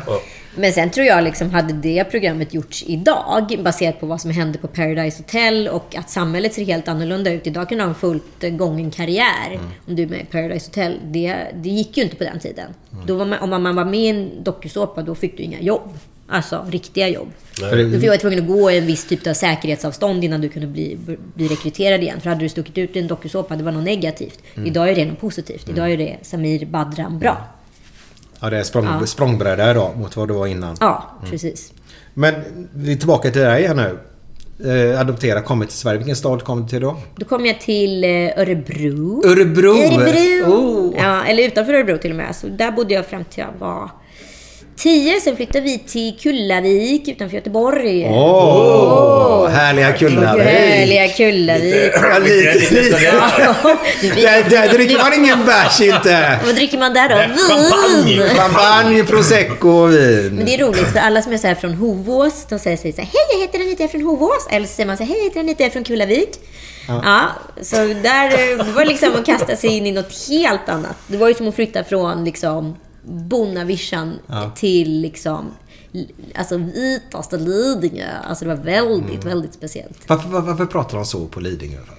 Men 0.57 0.73
sen 0.73 0.91
tror 0.91 1.07
jag 1.07 1.25
liksom, 1.25 1.51
hade 1.51 1.73
det 1.75 2.05
programmet 2.05 2.55
gjorts 2.55 2.85
idag, 2.87 3.61
baserat 3.65 4.01
på 4.01 4.07
vad 4.07 4.21
som 4.21 4.31
hände 4.31 4.59
på 4.59 4.67
Paradise 4.69 5.19
Hotel 5.23 5.69
och 5.69 5.95
att 5.97 6.11
samhället 6.11 6.55
ser 6.55 6.65
helt 6.65 6.89
annorlunda 6.89 7.31
ut. 7.33 7.47
Idag 7.47 7.69
kan 7.69 7.79
du 7.79 7.85
ha 7.85 7.89
en 7.89 7.95
fullt 7.95 8.43
gången 8.59 8.91
karriär 8.91 9.25
Mm. 9.49 9.61
om 9.89 9.97
du 9.97 10.03
är 10.03 10.07
med 10.07 10.21
i 10.21 10.25
Paradise 10.25 10.67
Hotel. 10.69 10.99
Det, 11.05 11.37
det 11.55 11.69
gick 11.69 11.97
ju 11.97 12.03
inte 12.03 12.17
på 12.17 12.25
den 12.25 12.39
tiden. 12.41 12.67
Då 13.07 13.17
var 13.17 13.25
man, 13.25 13.39
om 13.53 13.63
man 13.63 13.77
var 13.77 13.85
med 13.85 14.01
i 14.01 14.07
en 14.09 14.31
dokusåpa, 14.45 15.03
då 15.03 15.15
fick 15.15 15.37
du 15.37 15.43
inga 15.43 15.61
jobb. 15.61 15.91
Alltså 16.29 16.67
riktiga 16.71 17.09
jobb. 17.09 17.29
För 17.59 17.77
det- 17.77 17.85
Du 17.99 18.09
var 18.09 18.17
tvungen 18.17 18.39
att 18.39 18.47
gå 18.47 18.71
en 18.71 18.87
viss 18.87 19.05
typ 19.07 19.27
av 19.27 19.33
säkerhetsavstånd 19.33 20.25
innan 20.25 20.41
du 20.41 20.49
kunde 20.49 20.67
bli, 20.69 20.99
bli 21.35 21.49
rekryterad 21.49 22.03
igen. 22.03 22.21
För 22.21 22.29
hade 22.31 22.41
du 22.41 22.49
stuckit 22.49 22.79
ut 22.79 22.97
i 22.97 22.99
en 22.99 23.07
dokusåpa, 23.07 23.57
det 23.57 23.65
var 23.65 23.73
något 23.73 23.85
negativt. 23.85 24.39
Mm. 24.55 24.67
Idag 24.67 24.91
är 24.91 24.95
det 24.95 25.05
något 25.05 25.21
positivt. 25.21 25.69
Idag 25.69 25.93
är 25.93 25.97
det 25.97 26.17
Samir 26.23 26.67
Badran 26.67 27.19
bra. 27.19 27.47
Ja, 28.41 28.51
det 28.51 28.59
är 28.59 28.63
språng, 28.63 28.85
Ja. 29.01 29.07
språngbräda 29.07 29.71
idag 29.71 29.97
mot 29.97 30.17
vad 30.17 30.29
det 30.29 30.35
var 30.35 30.47
innan. 30.47 30.77
Ja, 30.81 31.11
precis. 31.31 31.73
Men 32.15 32.35
vi 32.75 32.93
är 32.93 32.97
tillbaka 32.97 33.31
till 33.31 33.41
dig 33.43 33.67
här 33.67 33.75
nu. 33.75 33.99
Eh, 34.93 35.01
adoptera, 35.01 35.41
kommit 35.43 35.69
till 35.69 35.79
Sverige. 35.79 35.99
Vilken 35.99 36.17
stad 36.17 36.45
kom 36.45 36.63
du 36.63 36.69
till 36.69 36.81
då? 36.81 36.97
Då 37.17 37.25
kom 37.27 37.47
jag 37.47 37.61
till 37.61 38.05
eh, 38.05 38.11
Örebro. 38.11 39.23
Örebro! 39.27 39.77
Örebro! 39.77 40.53
Oh. 40.53 40.95
Ja, 40.97 41.25
eller 41.25 41.43
utanför 41.47 41.75
Örebro 41.75 41.99
till 41.99 42.11
och 42.11 42.17
med. 42.17 42.37
Så 42.37 42.47
där 42.47 42.71
bodde 42.71 42.95
jag 42.95 43.07
fram 43.07 43.25
till 43.25 43.45
jag 43.45 43.67
var 43.67 43.91
10. 44.79 45.21
Sen 45.21 45.37
flyttade 45.37 45.61
vi 45.61 45.79
till 45.79 46.19
Kullavik 46.19 47.09
utanför 47.09 47.37
Göteborg. 47.37 48.09
Åh! 48.11 49.49
härliga 49.49 49.93
Kullavik! 49.93 50.45
Härliga 50.45 51.09
Kullavik. 51.09 51.93
Ja, 51.95 52.19
lite, 52.19 52.75
lite. 52.75 53.01
Där, 54.01 54.51
där 54.51 54.69
dricker 54.69 54.99
man 54.99 55.15
ingen 55.15 55.47
bärs 55.47 55.81
inte! 55.81 56.39
Vad 56.45 56.55
dricker 56.55 56.79
man 56.79 56.95
där 56.95 57.09
då? 57.09 57.17
Vin! 58.07 58.23
Champagne, 58.29 59.05
prosecco 59.05 59.69
och 59.69 59.93
vin. 59.93 60.31
Men 60.33 60.45
det 60.47 60.55
är 60.55 60.59
roligt 60.59 60.93
för 60.93 60.99
alla 60.99 61.23
som 61.23 61.33
är 61.33 61.39
så 61.39 61.47
här 61.47 61.55
från 61.55 61.75
Hovås, 61.75 62.47
de 62.49 62.59
säger 62.59 62.77
sig 62.77 62.93
så 62.93 63.01
här, 63.01 63.09
Hej 63.13 63.23
jag 63.33 63.41
heter 63.41 63.59
Anita, 63.59 63.83
jag 63.83 63.89
är 63.89 63.93
från 63.93 64.03
Hovås. 64.03 64.49
Eller 64.51 64.67
så 64.67 64.73
säger 64.73 64.87
man 64.87 64.97
så 64.97 65.03
här, 65.03 65.11
Hej 65.11 65.19
jag 65.19 65.25
heter 65.25 65.41
Anita, 65.41 65.63
jag 65.63 65.69
är 65.69 65.73
från 65.73 65.85
Kullavik. 65.85 66.31
Ja. 66.89 67.01
Ja. 67.05 67.23
så 67.63 67.77
där 67.77 68.25
eh, 68.25 68.65
det 68.65 68.73
var 68.73 68.85
liksom 68.85 69.09
att 69.15 69.27
kasta 69.27 69.57
sig 69.57 69.71
in 69.77 69.87
i 69.87 69.93
något 69.93 70.29
helt 70.29 70.69
annat. 70.69 70.97
Det 71.07 71.17
var 71.17 71.29
ju 71.29 71.35
som 71.35 71.49
att 71.49 71.55
flytta 71.55 71.85
från 71.85 72.25
liksom 72.25 72.77
Bonnavischan 73.05 74.19
Ja. 74.27 74.51
till 74.57 75.01
liksom 75.01 75.51
Alltså 76.35 76.57
vitaste 76.57 77.37
Lidingö. 77.37 78.05
Alltså 78.29 78.45
det 78.45 78.49
var 78.55 78.63
väldigt, 78.65 79.11
Mm. 79.25 79.29
väldigt 79.29 79.55
speciellt. 79.55 79.99
Varför, 80.07 80.29
varför, 80.29 80.49
varför 80.49 80.67
pratar 80.67 80.97
de 80.97 81.07
så 81.07 81.27
på 81.27 81.41
Lidingö? 81.41 81.77
för? 81.87 81.95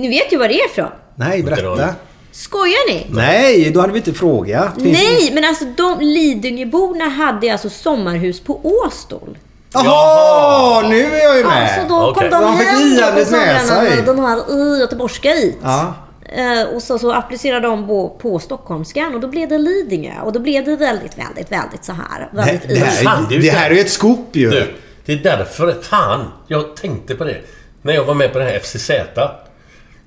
Ni 0.00 0.08
vet 0.08 0.32
ju 0.32 0.38
var 0.38 0.48
det 0.48 0.54
är 0.60 0.66
ifrån. 0.70 0.90
Nej, 1.14 1.42
berätta. 1.42 1.94
Skojar 2.32 2.88
ni? 2.92 3.06
Nej, 3.10 3.70
då 3.70 3.80
hade 3.80 3.92
vi 3.92 3.98
inte 3.98 4.12
frågat. 4.12 4.74
Finns 4.74 4.98
Nej, 5.02 5.30
men 5.34 5.44
alltså 5.44 5.64
de 5.76 6.00
Lidingöborna 6.00 7.04
hade 7.08 7.52
alltså 7.52 7.70
sommarhus 7.70 8.40
på 8.40 8.60
Åstol. 8.86 9.38
Jaha, 9.72 10.88
nu 10.88 11.04
är 11.04 11.24
jag 11.24 11.36
ju 11.38 11.44
med. 11.44 11.74
Ja, 11.78 11.82
så 11.82 11.88
då 11.88 12.14
kom 12.14 12.22
de 12.30 12.30
de 12.42 12.58
fick 12.58 12.68
då 12.68 12.76
på 12.76 12.80
iandet 12.82 13.14
med 13.14 13.26
somrarna 13.26 13.90
sig. 13.90 14.02
de 14.06 14.18
här 14.18 14.50
i 14.50 14.78
göteborgska 14.78 15.28
i. 15.34 15.56
Ja. 15.62 15.94
Eh, 16.28 16.74
och 16.74 16.82
så, 16.82 16.98
så 16.98 17.12
applicerade 17.12 17.66
de 17.68 17.86
på, 17.86 18.08
på 18.08 18.38
stockholmskan 18.38 19.14
och 19.14 19.20
då 19.20 19.28
blev 19.28 19.48
det 19.48 19.58
Lidingö. 19.58 20.20
Och 20.24 20.32
då 20.32 20.40
blev 20.40 20.64
det 20.64 20.76
väldigt, 20.76 21.18
väldigt, 21.18 21.52
väldigt 21.52 21.84
så 21.84 21.92
här. 21.92 22.28
Det, 22.32 22.36
Väldigt 22.36 22.68
det, 22.68 22.74
här, 22.78 23.04
Fan, 23.04 23.26
det 23.28 23.38
det 23.38 23.50
här 23.50 23.70
är 23.70 23.74
ju 23.74 23.80
ett 23.80 23.90
scoop 23.90 24.28
ju. 24.36 24.50
Du, 24.50 24.74
det 25.04 25.12
är 25.12 25.16
därför... 25.16 25.72
Fan! 25.82 26.32
Jag 26.46 26.76
tänkte 26.76 27.14
på 27.14 27.24
det. 27.24 27.36
När 27.82 27.94
jag 27.94 28.04
var 28.04 28.14
med 28.14 28.32
på 28.32 28.38
det 28.38 28.44
här 28.44 28.58
FCZ. 28.58 28.90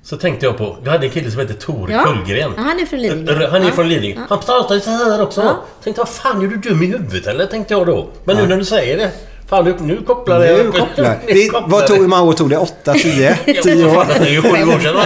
Så 0.02 0.16
tänkte 0.16 0.46
jag 0.46 0.58
på... 0.58 0.76
Jag 0.84 0.90
hade 0.92 1.06
en 1.06 1.12
kille 1.12 1.30
som 1.30 1.40
hette 1.40 1.54
Tor 1.54 1.90
Ja. 1.90 2.04
Kullgren. 2.04 2.52
Ja, 2.56 2.62
han 2.62 2.80
är 2.80 2.86
från 2.86 3.00
Lidingö. 3.02 3.46
Han 3.50 3.62
är 3.62 3.66
Ja. 3.66 3.72
från 3.72 3.88
Lidingö. 3.88 4.20
Ja. 4.20 4.26
Han 4.28 4.38
pratar 4.38 4.74
ju 4.74 4.80
så 4.80 4.90
här 4.90 5.22
också. 5.22 5.40
Ja. 5.42 5.56
Tänkte, 5.84 6.00
vad 6.00 6.08
fan, 6.08 6.42
är 6.44 6.48
du 6.48 6.56
dum 6.56 6.82
i 6.82 6.86
huvudet 6.86 7.26
eller? 7.26 7.46
Tänkte 7.46 7.74
jag 7.74 7.86
då. 7.86 8.08
Men 8.24 8.36
nu 8.36 8.46
när 8.46 8.56
du 8.56 8.64
säger 8.64 8.96
det. 8.98 9.10
Fan, 9.50 9.64
nu, 9.64 9.74
nu 9.80 10.02
kopplar 10.06 10.38
Nu 10.38 10.46
jag... 10.46 10.74
kopplar. 10.74 11.18
Nu 11.26 11.34
Det, 11.34 11.48
kopplar 11.48 11.68
vad 11.68 11.86
tog, 11.86 11.96
det. 11.96 12.00
hur 12.00 12.08
många 12.08 12.22
år 12.22 12.32
tog 12.32 12.50
det? 12.50 12.58
8, 12.58 12.94
10, 12.94 13.38
Ja, 13.46 13.62
10 13.62 13.84
vad 13.86 13.96
år? 13.96 14.06
Det 14.20 14.26
är 14.26 14.30
ju 14.30 14.42
sju 14.42 14.48
år 14.48 14.78
sedan. 14.78 14.96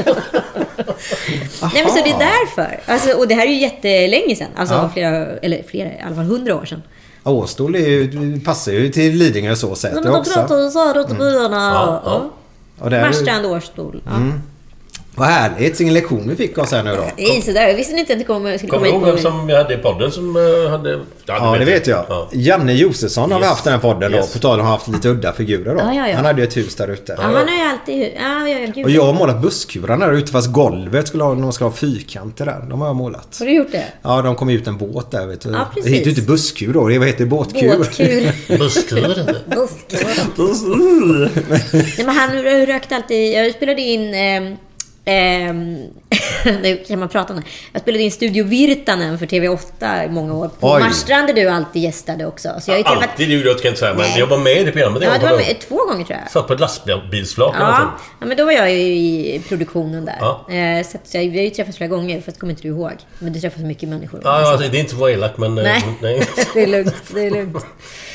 Nej 1.74 1.82
men 1.84 1.88
så 1.88 1.94
det 2.04 2.10
är 2.10 2.18
därför. 2.18 2.80
Alltså, 2.86 3.12
och 3.18 3.28
det 3.28 3.34
här 3.34 3.46
är 3.46 3.50
ju 3.50 3.60
jättelänge 3.60 4.36
sedan. 4.36 4.48
Alltså 4.56 4.74
Ja. 4.74 4.90
flera, 4.92 5.26
eller 5.26 5.62
flera, 5.70 5.88
i 5.88 6.00
alla 6.06 6.14
fall 6.14 6.24
hundra 6.24 6.54
år 6.56 6.64
sedan. 6.64 6.82
Åstol 7.24 7.74
är 7.74 7.78
ju, 7.88 8.40
passar 8.40 8.72
ju 8.72 8.88
till 8.88 9.12
Lidingö 9.16 9.56
så 9.56 9.74
sätt 9.74 9.90
det 9.94 10.00
men 10.00 10.12
de 10.12 10.18
också. 10.20 10.34
pratar 10.34 10.58
ju 10.62 10.70
så 10.70 10.92
ja. 11.74 12.02
Ja. 12.04 12.30
Och 12.78 12.90
där- 12.90 13.00
Marstrand, 13.06 13.46
Årstol. 13.46 14.02
Ja. 14.04 14.16
Mm. 14.16 14.42
Vad 15.16 15.28
härligt. 15.28 15.80
Vilken 15.80 15.94
lektion 15.94 16.28
vi 16.28 16.36
fick 16.36 16.58
oss 16.58 16.72
här 16.72 16.82
nu 16.82 16.96
då. 16.96 17.04
Nej, 17.16 17.42
så 17.42 17.52
där. 17.52 17.68
Jag 17.68 17.74
visste 17.74 17.94
inte 17.96 18.12
att 18.12 18.18
det 18.18 18.24
kom, 18.24 18.58
skulle 18.58 18.70
Kommer 18.70 18.90
komma 18.90 19.06
du 19.06 19.06
ihåg 19.10 19.16
hit 19.16 19.24
vem 19.24 19.32
som 19.32 19.46
vi 19.46 19.54
hade 19.56 19.74
i 19.74 19.76
podden 19.76 20.10
som 20.12 20.36
eh, 20.36 20.70
hade... 20.70 21.00
Ja, 21.26 21.56
det 21.58 21.64
vet 21.64 21.86
jag. 21.86 22.04
Ja. 22.08 22.28
Janne 22.32 22.72
Josefsson 22.72 23.32
har 23.32 23.38
vi 23.38 23.44
Yes. 23.44 23.50
haft 23.50 23.66
i 23.66 23.70
den 23.70 23.80
här 23.80 23.94
podden 23.94 24.12
Yes. 24.14 24.26
då. 24.26 24.32
På 24.32 24.38
tal 24.38 24.54
om 24.54 24.60
att 24.60 24.66
ha 24.66 24.72
haft 24.76 24.88
lite 24.88 25.08
udda 25.08 25.32
figurer 25.32 25.74
då. 25.74 25.80
Ja, 25.80 25.94
ja, 25.94 26.08
ja. 26.08 26.16
Han 26.16 26.24
hade 26.24 26.40
ju 26.42 26.46
ett 26.48 26.56
hus 26.56 26.74
där 26.74 26.88
ute. 26.88 27.14
Ja, 27.18 27.22
han 27.22 27.34
har 27.34 27.42
ju 27.42 27.62
alltid... 27.72 28.12
Ja, 28.16 28.48
ja, 28.48 28.58
ja, 28.58 28.66
gud. 28.74 28.84
Och 28.84 28.90
jag 28.90 29.02
har 29.04 29.12
målat 29.12 29.42
busskuran 29.42 30.00
där 30.00 30.12
ute 30.12 30.32
fast 30.32 30.52
golvet 30.52 31.08
skulle 31.08 31.24
ha, 31.24 31.34
de 31.34 31.52
ska 31.52 31.64
ha 31.64 31.72
fyrkanter 31.72 32.46
där. 32.46 32.64
De 32.70 32.80
har 32.80 32.88
jag 32.88 32.96
målat. 32.96 33.36
Har 33.38 33.46
du 33.46 33.52
gjort 33.52 33.72
det? 33.72 33.84
Ja, 34.02 34.22
de 34.22 34.34
kom 34.36 34.48
ut 34.50 34.66
en 34.66 34.78
båt 34.78 35.10
där 35.10 35.26
vet 35.26 35.40
du. 35.40 35.50
Ja, 35.50 35.58
det 35.58 35.64
precis. 35.80 35.92
heter 35.92 36.04
ju 36.04 36.10
inte 36.10 36.22
busskur 36.22 36.72
då. 36.72 36.88
Det 36.88 37.06
heter 37.06 37.26
båtkur. 37.26 37.78
Båtkur. 37.78 38.58
Busskur. 38.58 39.34
Busskur. 40.36 41.30
Nej, 41.72 42.06
men 42.06 42.08
han 42.16 42.42
rökte 42.66 42.96
alltid... 42.96 43.32
Jag 43.32 43.52
spelade 43.54 43.82
in... 43.82 44.14
ehm, 44.14 44.56
ehm, 45.04 45.78
nu 46.62 46.76
kan 46.88 46.98
man 46.98 47.08
prata 47.08 47.32
om 47.32 47.40
det. 47.40 47.46
Jag 47.72 47.82
spelade 47.82 48.04
in 48.04 48.10
Studio 48.10 48.44
Virtanen 48.44 49.18
för 49.18 49.26
TV8 49.26 50.06
i 50.06 50.08
många 50.10 50.34
år. 50.34 50.48
På 50.60 50.72
Oj. 50.72 50.80
Marstrand 50.80 51.26
där 51.26 51.34
du 51.34 51.48
alltid 51.48 51.82
gästade 51.82 52.26
också. 52.26 52.48
Så 52.60 52.70
jag 52.70 52.74
har 52.74 52.78
ju 52.78 52.84
träffat... 52.84 53.10
Alltid 53.10 53.30
gjorde 53.30 53.48
jag, 53.48 53.58
ska 53.58 53.66
jag 53.68 53.72
inte 53.72 53.80
säga. 53.80 53.94
Men 53.94 54.02
Nej. 54.02 54.18
jag 54.18 54.26
var 54.26 54.38
med 54.38 54.60
i 54.60 54.64
det 54.64 54.72
programmet. 54.72 55.02
en 55.02 55.08
Ja, 55.08 55.18
du 55.20 55.26
var 55.26 55.36
med 55.36 55.60
två 55.60 55.76
gånger 55.76 56.04
tror 56.04 56.18
jag. 56.22 56.30
Satt 56.30 56.46
på 56.46 56.52
ett 56.52 56.60
lastbilsflak 56.60 57.54
eller 57.56 57.66
Ja, 57.66 57.94
ja, 58.20 58.26
men 58.26 58.36
då 58.36 58.44
var 58.44 58.52
jag 58.52 58.70
ju 58.72 58.76
i 58.78 59.42
produktionen 59.48 60.04
där. 60.04 60.16
Ja. 60.20 60.50
Eh, 60.54 60.86
Så 60.86 60.98
jag, 61.18 61.20
vi 61.30 61.36
har 61.38 61.44
ju 61.44 61.50
träffats 61.50 61.76
flera 61.76 61.88
gånger, 61.90 62.20
fast 62.20 62.38
kommer 62.40 62.50
inte 62.52 62.62
du 62.62 62.68
ihåg. 62.68 62.92
Men 63.18 63.32
du 63.32 63.40
träffas 63.40 63.62
mycket 63.62 63.88
människor. 63.88 64.20
Ja, 64.24 64.40
ja, 64.40 64.52
alltså, 64.52 64.68
det 64.68 64.76
är 64.76 64.80
inte 64.80 64.90
för 64.90 64.96
att 64.96 65.00
vara 65.00 65.10
elak 65.12 65.36
men... 65.38 65.58
eh, 65.58 65.64
Nej. 65.64 65.82
nej. 66.02 66.22
det 66.54 66.62
är 66.62 66.66
lugnt. 66.66 66.94
Det 67.14 67.26
är 67.26 67.30
lugnt. 67.30 67.66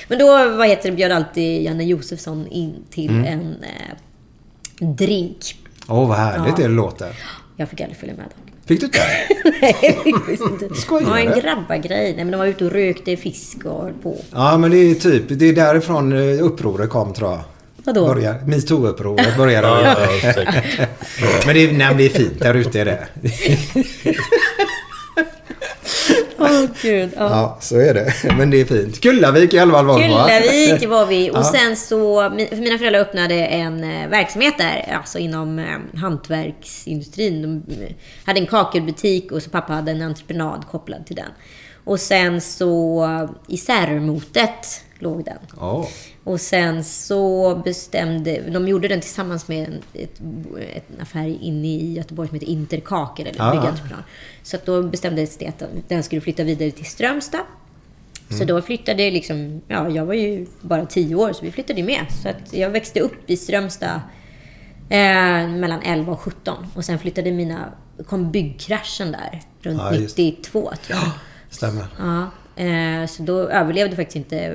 Men 0.08 0.20
då 0.20 0.50
vad 0.50 0.68
heter 0.68 0.90
det, 0.90 0.96
bjöd 0.96 1.12
alltid 1.12 1.62
Janne 1.64 1.84
Josefsson 1.84 2.48
in 2.48 2.76
till 2.90 3.10
Mm. 3.10 3.26
en 3.26 3.64
eh, 3.64 4.86
drink. 4.88 5.56
Åh, 5.90 6.08
vad 6.08 6.18
härligt 6.18 6.54
Ja. 6.60 6.64
det 6.64 6.68
låter. 6.68 7.12
Jag 7.58 7.70
fick 7.70 7.82
aldrig 7.82 7.98
följa 8.00 8.16
med 8.16 8.26
dem. 8.26 8.56
Fick 8.66 8.80
du 8.80 8.86
inte? 8.86 9.00
Nej, 9.62 10.00
fick 10.04 10.16
visst 10.30 10.44
inte. 10.44 10.76
Skojar 10.76 11.06
Det 11.06 11.10
var 11.12 11.18
en 11.18 11.32
du? 11.36 11.42
grabbargrej. 11.42 12.14
Nej, 12.16 12.26
men 12.26 12.32
de 12.32 12.38
var 12.38 12.46
ute 12.46 12.66
och 12.66 12.72
rökte 12.72 13.18
fisk 13.18 13.58
och 13.66 13.84
höll 13.84 13.94
på. 13.94 14.18
Ja, 14.34 14.58
men 14.58 14.72
det 14.72 14.78
är 14.78 14.96
typ, 14.96 15.24
det 15.30 15.46
är 15.50 15.54
därifrån 15.54 16.12
eh, 16.14 16.44
upproret 16.46 16.90
kom 16.90 17.14
tror 17.14 17.30
jag. 17.32 17.40
Vadå? 17.84 18.16
Metoo-upproret 18.46 19.38
började 19.38 19.68
Ja, 19.68 19.96
ja. 20.24 20.34
Men 21.46 21.56
det 21.56 21.64
är, 21.70 21.72
nej, 21.74 21.96
det 21.98 22.06
är 22.06 22.10
fint 22.10 22.40
där 22.40 22.54
ute 22.54 22.82
är 22.82 22.86
det. 22.86 23.08
Åh 26.40 26.66
gud. 26.82 27.10
Ja. 27.16 27.30
Ja, 27.30 27.58
så 27.62 27.78
är 27.80 27.94
det. 27.94 28.14
Men 28.38 28.50
det 28.50 28.62
är 28.62 28.66
fint. 28.66 29.02
Kullavik 29.02 29.54
i 29.54 29.60
alla 29.60 29.74
fall 29.74 29.86
var? 29.86 30.00
Kullavik 30.02 30.90
var 30.90 31.06
vi. 31.06 31.30
Och 31.32 31.38
Ja. 31.38 31.44
sen 31.44 31.76
så, 31.76 32.22
för 32.50 32.56
mina 32.62 32.78
föräldrar 32.78 33.02
öppnade 33.02 33.36
en 33.36 33.84
eh, 33.84 34.10
verksamhet 34.10 34.54
där, 34.58 34.94
alltså 34.98 35.18
inom 35.20 35.60
eh, 35.60 36.00
hantverksindustrin. 36.00 37.42
De 37.42 37.74
eh, 37.84 37.90
hade 38.26 38.40
en 38.40 38.48
kakelbutik 38.48 39.32
och 39.32 39.44
så 39.44 39.50
pappa 39.50 39.74
hade 39.74 39.92
en 39.92 40.02
entreprenad 40.02 40.66
kopplad 40.72 41.06
till 41.06 41.16
den. 41.16 41.32
Och 41.84 42.00
sen 42.00 42.42
så 42.42 43.08
i 43.48 43.58
Särmotet 43.58 44.84
låg 45.00 45.26
den. 45.26 45.38
Ja. 45.60 45.88
Och 46.30 46.42
sen 46.42 46.84
så 46.84 47.56
bestämde... 47.66 48.42
De 48.50 48.68
gjorde 48.68 48.88
den 48.88 49.02
tillsammans 49.02 49.48
med 49.48 49.68
en, 49.68 49.82
ett, 50.02 50.20
en 50.20 51.02
affär 51.02 51.28
inne 51.42 51.68
i 51.68 51.94
Göteborg 51.94 52.28
som 52.30 52.36
heter 52.36 52.48
Interkaker, 52.48 53.26
eller 53.26 53.42
Ah. 53.42 53.52
byggentreprenör. 53.52 54.04
Så 54.44 54.56
att 54.56 54.66
då 54.66 54.84
bestämdes 54.84 55.38
det 55.38 55.48
att 55.48 55.64
den 55.88 56.04
skulle 56.04 56.22
flytta 56.22 56.44
vidare 56.44 56.72
till 56.72 56.86
Strömstad. 56.86 57.42
Så 58.30 58.36
Mm. 58.36 58.48
då 58.48 58.62
flyttade 58.62 59.12
liksom... 59.12 59.62
Ja, 59.68 59.90
jag 59.90 60.06
var 60.06 60.14
ju 60.14 60.46
bara 60.62 60.86
10 60.86 61.16
år, 61.16 61.34
så 61.34 61.46
vi 61.46 61.52
flyttade 61.52 61.84
med. 61.84 62.06
Så 62.24 62.30
att 62.30 62.54
jag 62.54 62.70
växte 62.70 63.00
upp 63.00 63.30
i 63.30 63.38
Strömstad 63.38 64.02
eh, 64.90 65.48
mellan 65.50 65.82
11 65.82 66.12
och 66.14 66.20
17. 66.20 66.66
Och 66.76 66.86
sen 66.86 67.00
flyttade 67.00 67.32
mina... 67.32 67.74
kom 68.08 68.32
byggkraschen 68.32 69.12
där 69.12 69.42
runt 69.62 69.82
Ja, 69.82 69.96
just. 69.96 70.18
92, 70.18 70.72
tror 70.86 71.00
jag. 71.00 71.12
Stämmer. 71.50 71.86
Ja, 72.00 72.28
så 73.08 73.24
då 73.24 73.40
överlevde 73.50 73.96
faktiskt 73.96 74.16
inte 74.16 74.40
eh, 74.40 74.54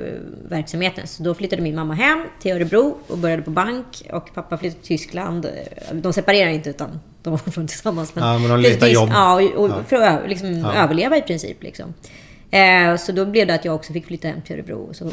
verksamheten. 0.49 1.07
Så 1.07 1.23
då 1.23 1.35
flyttade 1.35 1.63
min 1.63 1.75
mamma 1.75 1.95
hem 1.95 2.25
till 2.41 2.53
Örebro 2.53 2.99
och 3.07 3.19
började 3.19 3.43
på 3.43 3.51
bank. 3.51 4.03
Och 4.13 4.35
pappa 4.35 4.59
flyttade 4.59 4.83
till 4.83 4.99
Tyskland. 4.99 5.45
Eh, 5.47 5.95
De 5.97 6.13
separerar 6.13 6.51
inte 6.51 6.71
utan 6.71 7.01
de 7.23 7.31
var 7.31 7.39
fortfarande 7.39 7.73
tillsammans. 7.73 8.13
Ja, 8.15 8.39
men 8.39 8.63
de 8.63 8.77
till- 8.77 8.93
jobb. 8.93 9.09
Ja, 9.13 9.35
och, 9.35 9.43
och 9.65 9.69
Ja. 9.71 9.83
för 9.89 9.97
att 9.97 10.29
liksom, 10.29 10.59
Ja. 10.59 10.75
överleva 10.75 11.17
i 11.17 11.23
princip. 11.23 11.63
Liksom. 11.63 11.95
Eh, 12.51 12.97
så 12.97 13.13
då 13.13 13.25
blev 13.27 13.47
det 13.47 13.55
att 13.55 13.65
jag 13.65 13.75
också 13.75 13.93
fick 13.93 14.07
flytta 14.07 14.29
hem 14.29 14.43
till 14.43 14.55
Örebro. 14.55 14.77
Och 14.89 14.97
så 14.97 15.11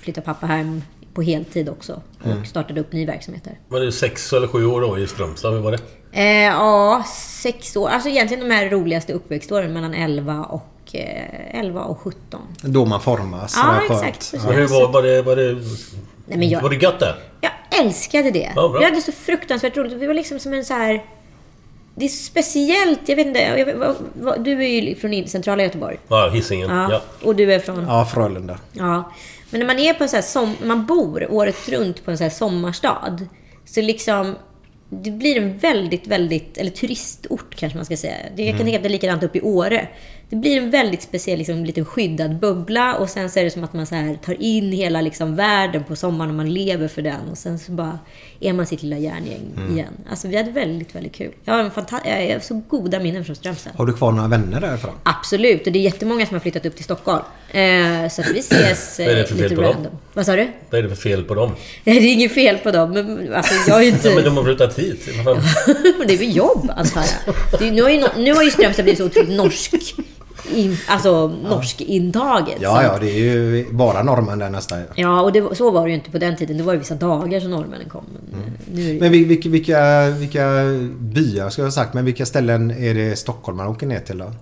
flyttade 0.00 0.24
pappa 0.24 0.46
hem 0.46 0.82
på 1.14 1.22
heltid 1.22 1.68
också. 1.68 2.02
Och 2.20 2.26
Mm. 2.26 2.44
startade 2.44 2.80
upp 2.80 2.92
ny 2.92 3.06
verksamhet 3.06 3.44
där. 3.44 3.58
Var 3.68 3.80
det 3.80 3.92
sex 3.92 4.32
eller 4.32 4.46
sju 4.48 4.66
år 4.66 4.80
då 4.80 4.98
i 4.98 5.06
Strömstad? 5.06 5.52
Hur 5.54 5.60
var 5.60 5.72
det? 5.72 5.78
Eh, 6.12 6.24
ja, 6.44 7.04
sex 7.42 7.76
år. 7.76 7.88
Alltså 7.88 8.08
egentligen 8.08 8.48
de 8.48 8.54
här 8.54 8.70
roligaste 8.70 9.12
uppväxtåren 9.12 9.72
mellan 9.72 9.94
11 9.94 10.44
och, 10.44 10.62
eh, 10.94 11.60
11 11.60 11.84
och 11.84 12.00
17. 12.00 12.40
Då 12.62 12.84
man 12.84 13.00
formas. 13.00 13.54
Ja, 13.56 13.80
exakt. 13.90 14.34
Men 14.44 14.54
hur 14.54 14.66
var, 14.66 14.88
var 14.92 15.02
det... 15.02 15.22
Var 15.22 15.36
det, 15.36 15.52
Nej, 16.28 16.38
men 16.38 16.48
jag- 16.48 16.60
var 16.60 16.70
det 16.70 16.76
gött 16.76 17.00
där? 17.00 17.14
Jag 17.40 17.52
älskade 17.80 18.30
det. 18.30 18.52
Ja, 18.56 18.68
bra. 18.68 18.78
vi 18.78 18.84
hade 18.84 19.00
så 19.00 19.12
fruktansvärt 19.12 19.76
roligt. 19.76 19.92
Vi 19.92 20.06
var 20.06 20.14
liksom 20.14 20.38
som 20.38 20.52
en 20.52 20.64
så 20.64 20.74
här... 20.74 21.04
Det 21.94 22.04
är 22.04 22.08
speciellt. 22.08 23.00
Jag 23.08 23.16
vet 23.16 23.26
inte. 23.26 23.40
Jag, 23.40 23.64
vet- 23.66 23.76
vad, 23.76 23.96
vad, 24.14 24.44
du 24.44 24.64
är 24.64 24.68
ju 24.80 24.94
från 24.94 25.28
centrala 25.28 25.62
Göteborg. 25.62 25.96
Ja, 26.08 26.28
Hisingen. 26.28 26.70
Ja. 26.70 26.88
Ja. 26.90 27.00
Och 27.22 27.36
du 27.36 27.52
är 27.54 27.58
från... 27.58 27.84
Ja, 27.88 28.04
Frölunda. 28.04 28.58
Ja. 28.72 29.12
Men 29.50 29.60
när 29.60 29.66
man 29.66 29.78
är 29.78 29.94
på 29.94 30.02
en 30.02 30.08
så 30.08 30.16
här 30.16 30.22
som, 30.22 30.54
man 30.64 30.86
bor 30.86 31.26
året 31.32 31.68
runt 31.68 32.04
på 32.04 32.10
en 32.10 32.18
så 32.18 32.24
här 32.24 32.30
sommarstad. 32.30 33.18
Så 33.64 33.80
liksom... 33.80 34.34
Det 34.88 35.10
blir 35.10 35.36
en 35.36 35.58
väldigt, 35.58 36.06
väldigt... 36.06 36.58
Eller 36.58 36.70
turistort 36.70 37.54
kanske 37.56 37.78
man 37.78 37.84
ska 37.86 37.96
säga. 37.96 38.14
Det, 38.36 38.42
jag 38.42 38.52
kan 38.52 38.60
Mm. 38.60 38.64
tänka 38.66 38.76
att 38.76 38.82
det 38.82 38.88
är 38.88 38.90
likadant 38.90 39.22
uppe 39.22 39.38
i 39.38 39.42
Åre. 39.42 39.88
Det 40.28 40.36
blir 40.36 40.56
en 40.56 40.70
väldigt 40.70 41.02
speciell, 41.02 41.38
liksom, 41.38 41.64
liten 41.64 41.84
skyddad 41.84 42.38
bubbla. 42.38 42.94
Och 42.96 43.08
sen 43.10 43.30
så 43.30 43.38
är 43.38 43.44
det 43.44 43.50
som 43.50 43.64
att 43.64 43.72
man 43.72 43.86
så 43.86 43.94
här 43.94 44.14
tar 44.24 44.42
in 44.42 44.72
hela 44.72 45.00
liksom, 45.00 45.36
världen 45.36 45.84
på 45.84 45.96
sommaren 45.96 46.30
och 46.30 46.36
man 46.36 46.54
lever 46.54 46.88
för 46.88 47.02
den. 47.02 47.28
Och 47.30 47.38
sen 47.38 47.58
så 47.58 47.72
bara 47.72 47.98
är 48.40 48.52
man 48.52 48.66
sitt 48.66 48.82
lilla 48.82 48.98
järngäng 48.98 49.40
Mm. 49.56 49.72
igen. 49.74 49.92
Alltså 50.10 50.28
vi 50.28 50.36
hade 50.36 50.50
väldigt, 50.50 50.94
väldigt 50.94 51.14
kul. 51.14 51.32
Jag 51.44 51.52
har, 51.54 51.60
en 51.60 51.70
jag 52.28 52.32
har 52.34 52.40
så 52.40 52.62
goda 52.68 53.00
minnen 53.00 53.24
från 53.24 53.36
Strömstad. 53.36 53.72
Har 53.76 53.86
du 53.86 53.92
kvar 53.92 54.12
några 54.12 54.28
vänner 54.28 54.60
därifrån? 54.60 54.92
Absolut, 55.02 55.66
och 55.66 55.72
det 55.72 55.78
är 55.78 55.80
jättemånga 55.80 56.26
som 56.26 56.34
har 56.34 56.40
flyttat 56.40 56.66
upp 56.66 56.74
till 56.76 56.84
Stockholm. 56.84 57.22
Eh, 57.50 58.08
så 58.10 58.20
att 58.22 58.28
vi 58.28 58.38
ses 58.38 58.98
Vad 58.98 59.08
är 59.08 59.14
det 59.14 59.20
eh, 59.20 59.26
för 59.26 59.34
lite 59.34 59.48
fel 59.48 59.56
på 59.56 59.62
dem? 59.62 59.72
random. 59.74 59.92
Vad 60.14 60.26
sa 60.26 60.36
du? 60.36 60.48
Vad 60.70 60.78
är 60.78 60.82
det 60.82 60.88
för 60.88 60.96
fel 60.96 61.22
på 61.24 61.34
dem? 61.34 61.50
Det 61.84 61.90
är 61.90 62.12
inget 62.12 62.32
fel 62.34 62.58
på 62.58 62.70
dem, 62.70 62.90
men 62.92 63.34
alltså, 63.34 63.54
jag 63.70 63.78
är 63.78 63.82
ju 63.82 63.88
inte... 63.88 64.08
Ja, 64.08 64.14
men 64.14 64.24
de 64.24 64.36
har 64.36 64.44
flyttat 64.44 64.78
hit. 64.78 65.06
Det 66.06 66.14
är 66.14 66.18
väl 66.18 66.36
jobb, 66.36 66.70
antar 66.76 67.02
jag. 67.60 67.72
Nu, 67.72 67.82
har 67.82 67.90
ju, 67.90 68.04
nu 68.16 68.32
har 68.34 68.42
ju 68.42 68.50
Strömstad 68.50 68.84
blivit 68.84 68.98
så 68.98 69.06
otroligt 69.06 69.36
norsk. 69.36 69.74
In, 70.54 70.76
alltså 70.88 71.26
norsk 71.28 71.80
intaget. 71.80 72.56
Ja, 72.60 72.82
ja, 72.82 72.98
det 73.00 73.10
är 73.10 73.18
ju 73.18 73.66
bara 73.72 74.02
norrmän 74.02 74.38
där 74.38 74.50
nästan. 74.50 74.82
Ja, 74.94 75.20
och 75.20 75.32
det, 75.32 75.56
så 75.56 75.70
var 75.70 75.82
det 75.84 75.88
ju 75.88 75.94
inte 75.94 76.10
på 76.10 76.18
den 76.18 76.36
tiden. 76.36 76.56
Det 76.56 76.62
var 76.62 76.72
ju 76.72 76.78
vissa 76.78 76.94
dagar 76.94 77.40
som 77.40 77.50
norrmännen 77.50 77.88
kom. 77.88 78.04
Men, 78.30 78.40
eh, 78.42 78.48
nu 78.72 79.00
Men 79.00 79.12
vil- 79.12 79.26
vilka, 79.26 79.48
vilka, 79.48 80.10
vilka 80.10 80.46
byar 80.98 81.50
ska 81.50 81.62
jag 81.62 81.66
ha 81.66 81.72
sagt, 81.72 81.94
men 81.94 82.04
vilka 82.04 82.26
ställen 82.26 82.70
är 82.70 82.94
det 82.94 83.16
stockholmarna 83.16 83.70
åker 83.70 83.86
ner 83.86 84.00
till 84.00 84.18
då? 84.18 84.32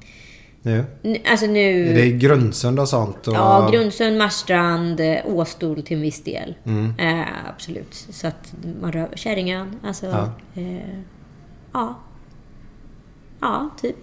Nu? 0.62 0.84
nu, 1.02 1.16
alltså 1.30 1.46
nu... 1.46 1.88
Är 1.88 1.94
det 1.94 2.10
Grundsund 2.10 2.80
och 2.80 2.88
sånt? 2.88 3.28
Och... 3.28 3.34
Ja, 3.34 3.68
Grundsund, 3.72 4.18
Marstrand, 4.18 5.00
eh, 5.00 5.16
Åstol 5.24 5.82
till 5.82 5.96
en 5.96 6.02
viss 6.02 6.24
del. 6.24 6.54
Mm. 6.64 6.94
Eh, 6.98 7.26
absolut. 7.48 7.94
Så 8.10 8.26
att 8.26 8.54
man 8.80 8.92
rör... 8.92 9.08
Käringön, 9.14 9.76
alltså... 9.82 10.06
Ja. 10.06 10.30
Eh, 10.62 10.78
ja. 11.72 11.98
Ja, 13.40 13.70
typ. 13.82 13.96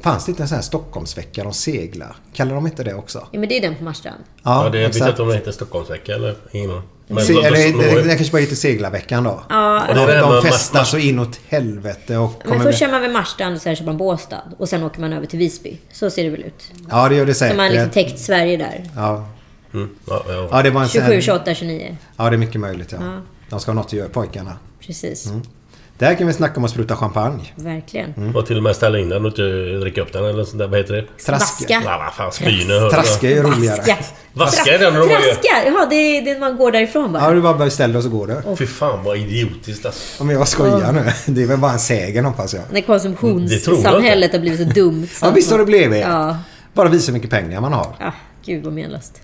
Fanns 0.00 0.24
det 0.24 0.30
inte 0.30 0.42
en 0.42 0.48
sån 0.48 0.54
här 0.56 0.62
Stockholmsvecka 0.62 1.44
de 1.44 1.52
seglar? 1.52 2.16
Kallar 2.32 2.54
de 2.54 2.66
inte 2.66 2.84
det 2.84 2.94
också? 2.94 3.28
Ja, 3.32 3.38
men 3.40 3.48
det 3.48 3.56
är 3.56 3.60
den 3.60 3.74
på 3.74 3.84
Marstrand. 3.84 4.16
Ja, 4.42 4.64
Ja, 4.64 4.70
det, 4.70 4.78
jag 4.78 4.86
vet 4.88 4.96
exakt. 4.96 5.10
inte 5.10 5.22
om 5.22 5.28
det 5.28 5.34
heter 5.34 5.52
Stockholmsvecka 5.52 6.14
eller 6.14 6.36
ingen. 6.52 6.82
Men 7.10 7.24
Se, 7.24 7.32
eller 7.32 7.50
det, 7.82 7.94
vad- 7.94 8.04
det 8.04 8.14
kanske 8.16 8.32
bara 8.32 8.38
heter 8.40 8.56
seglarveckan 8.56 9.24
då. 9.24 9.42
Ja, 9.48 9.82
det 9.86 9.92
är 9.92 10.06
de, 10.06 10.06
det 10.12 10.20
de 10.20 10.34
med 10.34 10.42
festar 10.42 10.78
Mars- 10.80 10.88
så 10.90 10.98
inåt 10.98 11.40
helvete 11.48 12.16
och 12.16 12.42
Men 12.44 12.60
först 12.60 12.78
kör 12.78 12.86
man 12.86 12.94
över 13.04 13.12
Marstrand 13.12 13.56
och 13.56 13.62
sen 13.62 13.76
kör 13.76 13.84
man 13.84 13.96
Båstad. 13.96 14.42
Och 14.58 14.68
sen 14.68 14.82
åker 14.82 15.00
man 15.00 15.12
över 15.12 15.26
till 15.26 15.38
Visby. 15.38 15.78
Så 15.92 16.10
ser 16.10 16.24
det 16.24 16.30
väl 16.30 16.42
ut. 16.42 16.70
Ja, 16.90 17.08
det 17.08 17.14
gör 17.14 17.26
det 17.26 17.34
Så 17.34 17.44
man 17.44 17.58
har 17.58 17.68
liksom 17.70 17.90
säkert. 17.92 18.08
täckt 18.10 18.18
Sverige 18.20 18.56
där. 18.56 18.84
Ja. 18.96 19.28
Mm, 19.74 19.90
ja, 20.08 20.24
ja. 20.28 20.48
ja, 20.50 20.62
det 20.62 20.70
var 20.70 20.82
en 20.82 20.88
sån 20.88 21.00
27, 21.00 21.14
här- 21.14 21.20
28, 21.20 21.54
29. 21.54 21.96
Ja, 22.16 22.30
det 22.30 22.36
är 22.36 22.38
mycket 22.38 22.60
möjligt 22.60 22.92
ja. 22.92 22.98
Ja. 23.02 23.20
De 23.50 23.60
ska 23.60 23.70
ha 23.70 23.74
något 23.76 23.86
att 23.86 23.92
göra, 23.92 24.08
pojkarna. 24.08 24.58
Precis. 24.86 25.26
Mm. 25.26 25.42
Där 25.98 26.14
kan 26.14 26.26
vi 26.26 26.32
snacka 26.32 26.56
om 26.56 26.64
att 26.64 26.70
spruta 26.70 26.96
champagne. 26.96 27.52
Verkligen. 27.54 28.36
Och 28.36 28.46
till 28.46 28.56
och 28.56 28.62
med 28.62 28.76
ställa 28.76 28.98
in 28.98 29.08
den 29.08 29.24
och 29.24 29.28
inte 29.30 29.42
dricka 29.80 30.00
upp 30.02 30.12
den 30.12 30.24
eller 30.24 30.44
sånt 30.44 30.58
där. 30.58 30.66
Vad 30.66 30.78
heter 30.78 30.94
det? 30.94 31.02
Traske. 31.26 31.64
Vaska. 31.64 31.82
Ja, 31.84 31.98
vad 32.04 32.14
fan. 32.14 32.32
Spyne. 32.32 32.90
Traske 32.90 33.38
är 33.38 33.42
roligare. 33.42 33.76
Vaska. 33.76 33.96
Vaska 34.32 34.74
är 34.74 34.78
den 34.78 34.94
ju. 34.94 35.08
Traska! 35.08 35.64
Jaha, 35.66 35.86
det 35.90 35.94
är 35.96 36.22
det 36.24 36.40
man 36.40 36.56
går 36.56 36.72
därifrån 36.72 37.12
bara. 37.12 37.22
Ja, 37.22 37.30
du 37.30 37.40
bara 37.40 37.54
beställer 37.54 37.96
och 37.96 38.02
så 38.02 38.08
går 38.08 38.26
det. 38.26 38.56
Fy 38.56 38.66
fan 38.66 39.04
vad 39.04 39.16
idiotiskt 39.16 39.86
alltså. 39.86 40.22
Om 40.22 40.30
jag 40.30 40.48
skojar 40.48 40.92
nu. 40.92 41.12
Det 41.34 41.42
är 41.42 41.46
väl 41.46 41.58
bara 41.58 41.72
en 41.72 41.78
sägen 41.78 42.24
hoppas 42.24 42.54
jag. 42.54 42.62
När 42.70 42.80
konsumtionssamhället 42.80 44.32
har 44.32 44.38
blivit 44.40 44.68
så 44.68 44.74
dumt. 44.74 45.08
så 45.12 45.26
Ja, 45.26 45.30
visst 45.30 45.50
har 45.50 45.58
det 45.58 45.64
blivit. 45.64 46.00
Ja. 46.00 46.36
Bara 46.74 46.88
visa 46.88 47.06
hur 47.06 47.12
mycket 47.12 47.30
pengar 47.30 47.60
man 47.60 47.72
har. 47.72 47.86
Ah, 48.00 48.12
gud 48.44 48.64
vad 48.64 48.72
menlöst. 48.72 49.20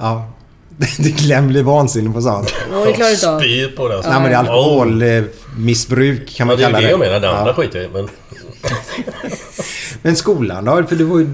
Ja. 0.00 0.32
Det 0.98 1.10
Glenn 1.10 1.48
blir 1.48 1.62
vansinnig 1.62 2.14
på 2.14 2.20
sånt. 2.20 2.54
Ja, 2.72 2.84
det 2.84 2.92
klarar 2.92 3.08
du 3.08 3.14
inte 3.14 3.30
av. 3.30 3.38
Spyr 3.40 3.68
på 3.76 3.88
den. 3.88 4.00
Nej 4.04 4.12
men 4.20 4.22
det 4.22 4.36
är 4.36 4.38
alkoholmissbruk 4.38 6.28
kan 6.28 6.34
Ja, 6.36 6.44
man 6.46 6.56
det 6.56 6.62
är 6.62 6.66
kalla 6.66 6.78
det 6.78 6.84
det. 6.84 6.90
jag 6.90 7.00
menar. 7.00 7.20
Det 7.20 7.30
andra 7.30 7.50
Ja. 7.50 7.54
skiter 7.54 7.80
jag. 7.82 7.92
Men 7.92 8.08
Men 10.02 10.16
skolan 10.16 10.64
då? 10.64 10.82
För 10.86 10.96
det 10.96 11.04
var 11.04 11.18
ju... 11.18 11.26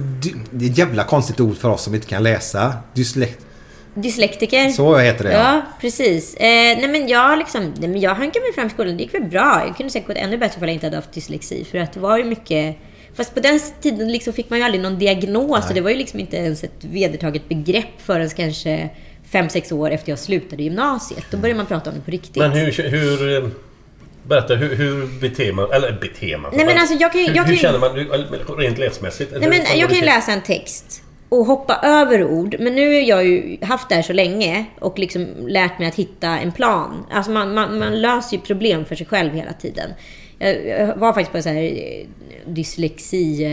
Det 0.50 0.66
är 0.66 0.70
ett 0.70 0.78
jävla 0.78 1.04
konstigt 1.04 1.40
ord 1.40 1.56
för 1.56 1.68
oss 1.68 1.82
som 1.82 1.94
inte 1.94 2.06
kan 2.06 2.22
läsa. 2.22 2.72
Dyslekt... 2.94 3.38
Dyslektiker. 3.94 4.68
Så 4.68 4.96
heter 4.96 5.24
det, 5.24 5.32
ja. 5.32 5.38
Ja, 5.38 5.62
precis. 5.80 6.34
Eh, 6.34 6.42
nej 6.78 6.88
men 6.88 7.08
jag 7.08 7.38
liksom, 7.38 7.74
nej 7.78 7.88
men 7.88 8.00
jag 8.00 8.14
hankade 8.14 8.44
mig 8.44 8.52
fram 8.54 8.66
i 8.66 8.70
skolan. 8.70 8.96
Det 8.96 9.02
gick 9.02 9.14
väl 9.14 9.22
bra. 9.24 9.62
Jag 9.66 9.76
kunde 9.76 9.92
säkert 9.92 10.08
gått 10.08 10.16
ännu 10.16 10.38
bättre 10.38 10.56
ifall 10.56 10.68
jag 10.68 10.74
inte 10.74 10.86
hade 10.86 10.96
haft 10.96 11.12
dyslexi. 11.12 11.64
För 11.70 11.78
att 11.78 11.92
det 11.92 12.00
var 12.00 12.18
ju 12.18 12.24
mycket... 12.24 12.76
Fast 13.16 13.34
på 13.34 13.40
den 13.40 13.60
tiden 13.80 14.12
liksom 14.12 14.32
fick 14.32 14.50
man 14.50 14.58
ju 14.58 14.64
aldrig 14.64 14.82
någon 14.82 14.98
diagnos. 14.98 15.68
Och 15.68 15.74
det 15.74 15.80
var 15.80 15.90
ju 15.90 15.96
liksom 15.96 16.20
inte 16.20 16.36
ens 16.36 16.64
ett 16.64 16.84
vedertaget 16.84 17.48
begrepp 17.48 18.00
förrän 18.04 18.30
kanske 18.30 18.88
fem 19.32 19.48
sex 19.48 19.72
år 19.72 19.90
efter 19.90 20.12
jag 20.12 20.18
slutade 20.18 20.62
gymnasiet. 20.62 21.24
Då 21.30 21.36
började 21.36 21.56
man 21.56 21.66
prata 21.66 21.90
om 21.90 21.96
det 21.96 22.02
på 22.02 22.10
riktigt. 22.10 22.36
Men 22.36 22.52
hur... 22.52 22.90
hur 22.90 23.36
eh, 23.36 23.48
berätta, 24.22 24.54
hur, 24.54 24.76
hur 24.76 25.20
beter 25.20 25.52
man? 25.52 25.72
Eller 25.72 25.92
beter 26.00 26.36
man? 26.36 26.52
Nej, 26.54 26.66
men 26.66 26.78
alltså, 26.78 26.94
jag 26.94 27.12
kan 27.12 27.20
hur, 27.20 27.26
jag 27.26 27.36
kan 27.36 27.46
hur 27.46 27.56
känner 27.56 27.78
man 27.78 27.94
rent 28.58 28.78
läsmässigt? 28.78 29.32
Nej, 29.40 29.48
men 29.48 29.78
jag 29.78 29.88
kan 29.88 29.98
ju 29.98 30.04
läsa 30.04 30.32
en 30.32 30.42
text 30.42 31.02
och 31.28 31.46
hoppa 31.46 31.80
över 31.82 32.24
ord. 32.24 32.56
Men 32.60 32.74
nu 32.74 32.86
har 32.86 33.00
jag 33.00 33.26
ju 33.26 33.58
haft 33.62 33.88
det 33.88 33.94
här 33.94 34.02
så 34.02 34.12
länge 34.12 34.66
och 34.80 34.98
liksom 34.98 35.26
lärt 35.48 35.78
mig 35.78 35.88
att 35.88 35.94
hitta 35.94 36.28
en 36.28 36.52
plan. 36.52 37.06
Alltså 37.10 37.30
man, 37.30 37.54
man, 37.54 37.78
man 37.78 38.00
löser 38.00 38.36
ju 38.36 38.42
problem 38.42 38.84
för 38.84 38.94
sig 38.94 39.06
själv 39.06 39.34
hela 39.34 39.52
tiden. 39.52 39.90
Jag, 40.38 40.96
var 40.96 41.12
faktiskt 41.12 41.30
på 41.30 41.36
en 41.36 41.42
så 41.42 41.48
här 41.48 41.62
eh, 41.62 42.06
dyslexi 42.46 43.44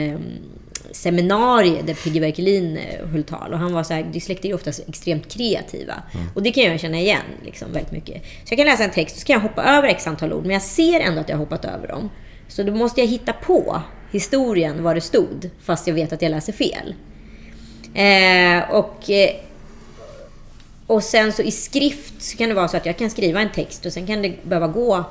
seminarium 0.92 1.86
där 1.86 1.94
Piggy 1.94 2.20
Berkelin 2.20 2.78
eh, 2.78 3.08
höll 3.08 3.24
tal. 3.24 3.54
Och 3.54 3.60
han 3.60 3.74
var 3.74 3.84
så 3.84 3.94
här, 3.94 4.04
dyslektiker 4.04 4.50
är 4.50 4.56
oftast 4.56 4.90
extremt 4.90 5.34
kreativa. 5.34 6.04
Och 6.36 6.44
det 6.44 6.52
kan 6.52 6.64
jag 6.64 6.80
känna 6.80 7.00
igen 7.00 7.22
liksom, 7.46 7.74
väldigt 7.74 7.92
mycket. 7.92 8.24
Så 8.24 8.54
jag 8.54 8.58
kan 8.58 8.66
läsa 8.66 8.84
en 8.84 8.92
text 8.92 9.16
och 9.16 9.22
så 9.22 9.26
kan 9.26 9.34
jag 9.34 9.42
hoppa 9.42 9.64
över 9.64 9.88
x 9.88 10.08
antal 10.08 10.34
ord. 10.34 10.42
Men 10.42 10.52
jag 10.52 10.62
ser 10.62 11.00
ändå 11.00 11.22
att 11.22 11.30
jag 11.30 11.36
har 11.36 11.46
hoppat 11.46 11.66
över 11.66 11.88
dem. 11.88 12.10
Så 12.48 12.64
då 12.64 12.76
måste 12.76 13.02
jag 13.02 13.08
hitta 13.08 13.34
på 13.34 13.82
historien, 14.12 14.84
vad 14.84 14.96
det 14.96 15.02
stod. 15.02 15.50
Fast 15.64 15.88
jag 15.88 15.94
vet 15.94 16.14
att 16.14 16.22
jag 16.22 16.30
läser 16.30 16.54
fel. 16.54 16.96
Eh, 17.94 18.76
och, 18.76 19.10
eh, 19.10 19.36
och 20.88 21.04
sen 21.04 21.34
så 21.34 21.42
i 21.42 21.52
skrift 21.52 22.22
så 22.22 22.38
kan 22.38 22.50
det 22.50 22.56
vara 22.56 22.68
så 22.68 22.78
att 22.78 22.86
jag 22.86 22.98
kan 22.98 23.10
skriva 23.10 23.42
en 23.42 23.52
text 23.52 23.86
och 23.86 23.94
sen 23.94 24.08
kan 24.08 24.22
det 24.22 24.44
behöva 24.44 24.68
gå 24.68 25.06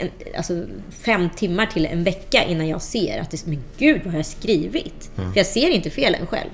en, 0.00 0.36
alltså 0.36 0.64
fem 0.90 1.28
timmar 1.36 1.66
till 1.66 1.86
en 1.86 2.04
vecka 2.04 2.44
innan 2.44 2.68
jag 2.68 2.82
ser 2.82 3.20
att 3.20 3.30
det, 3.30 3.46
men 3.46 3.58
gud 3.78 4.00
vad 4.04 4.12
har 4.12 4.18
jag 4.18 4.26
skrivit? 4.26 5.10
Mm. 5.18 5.32
För 5.32 5.38
jag 5.40 5.46
ser 5.46 5.70
inte 5.70 5.90
felen 5.90 6.26
själv. 6.26 6.50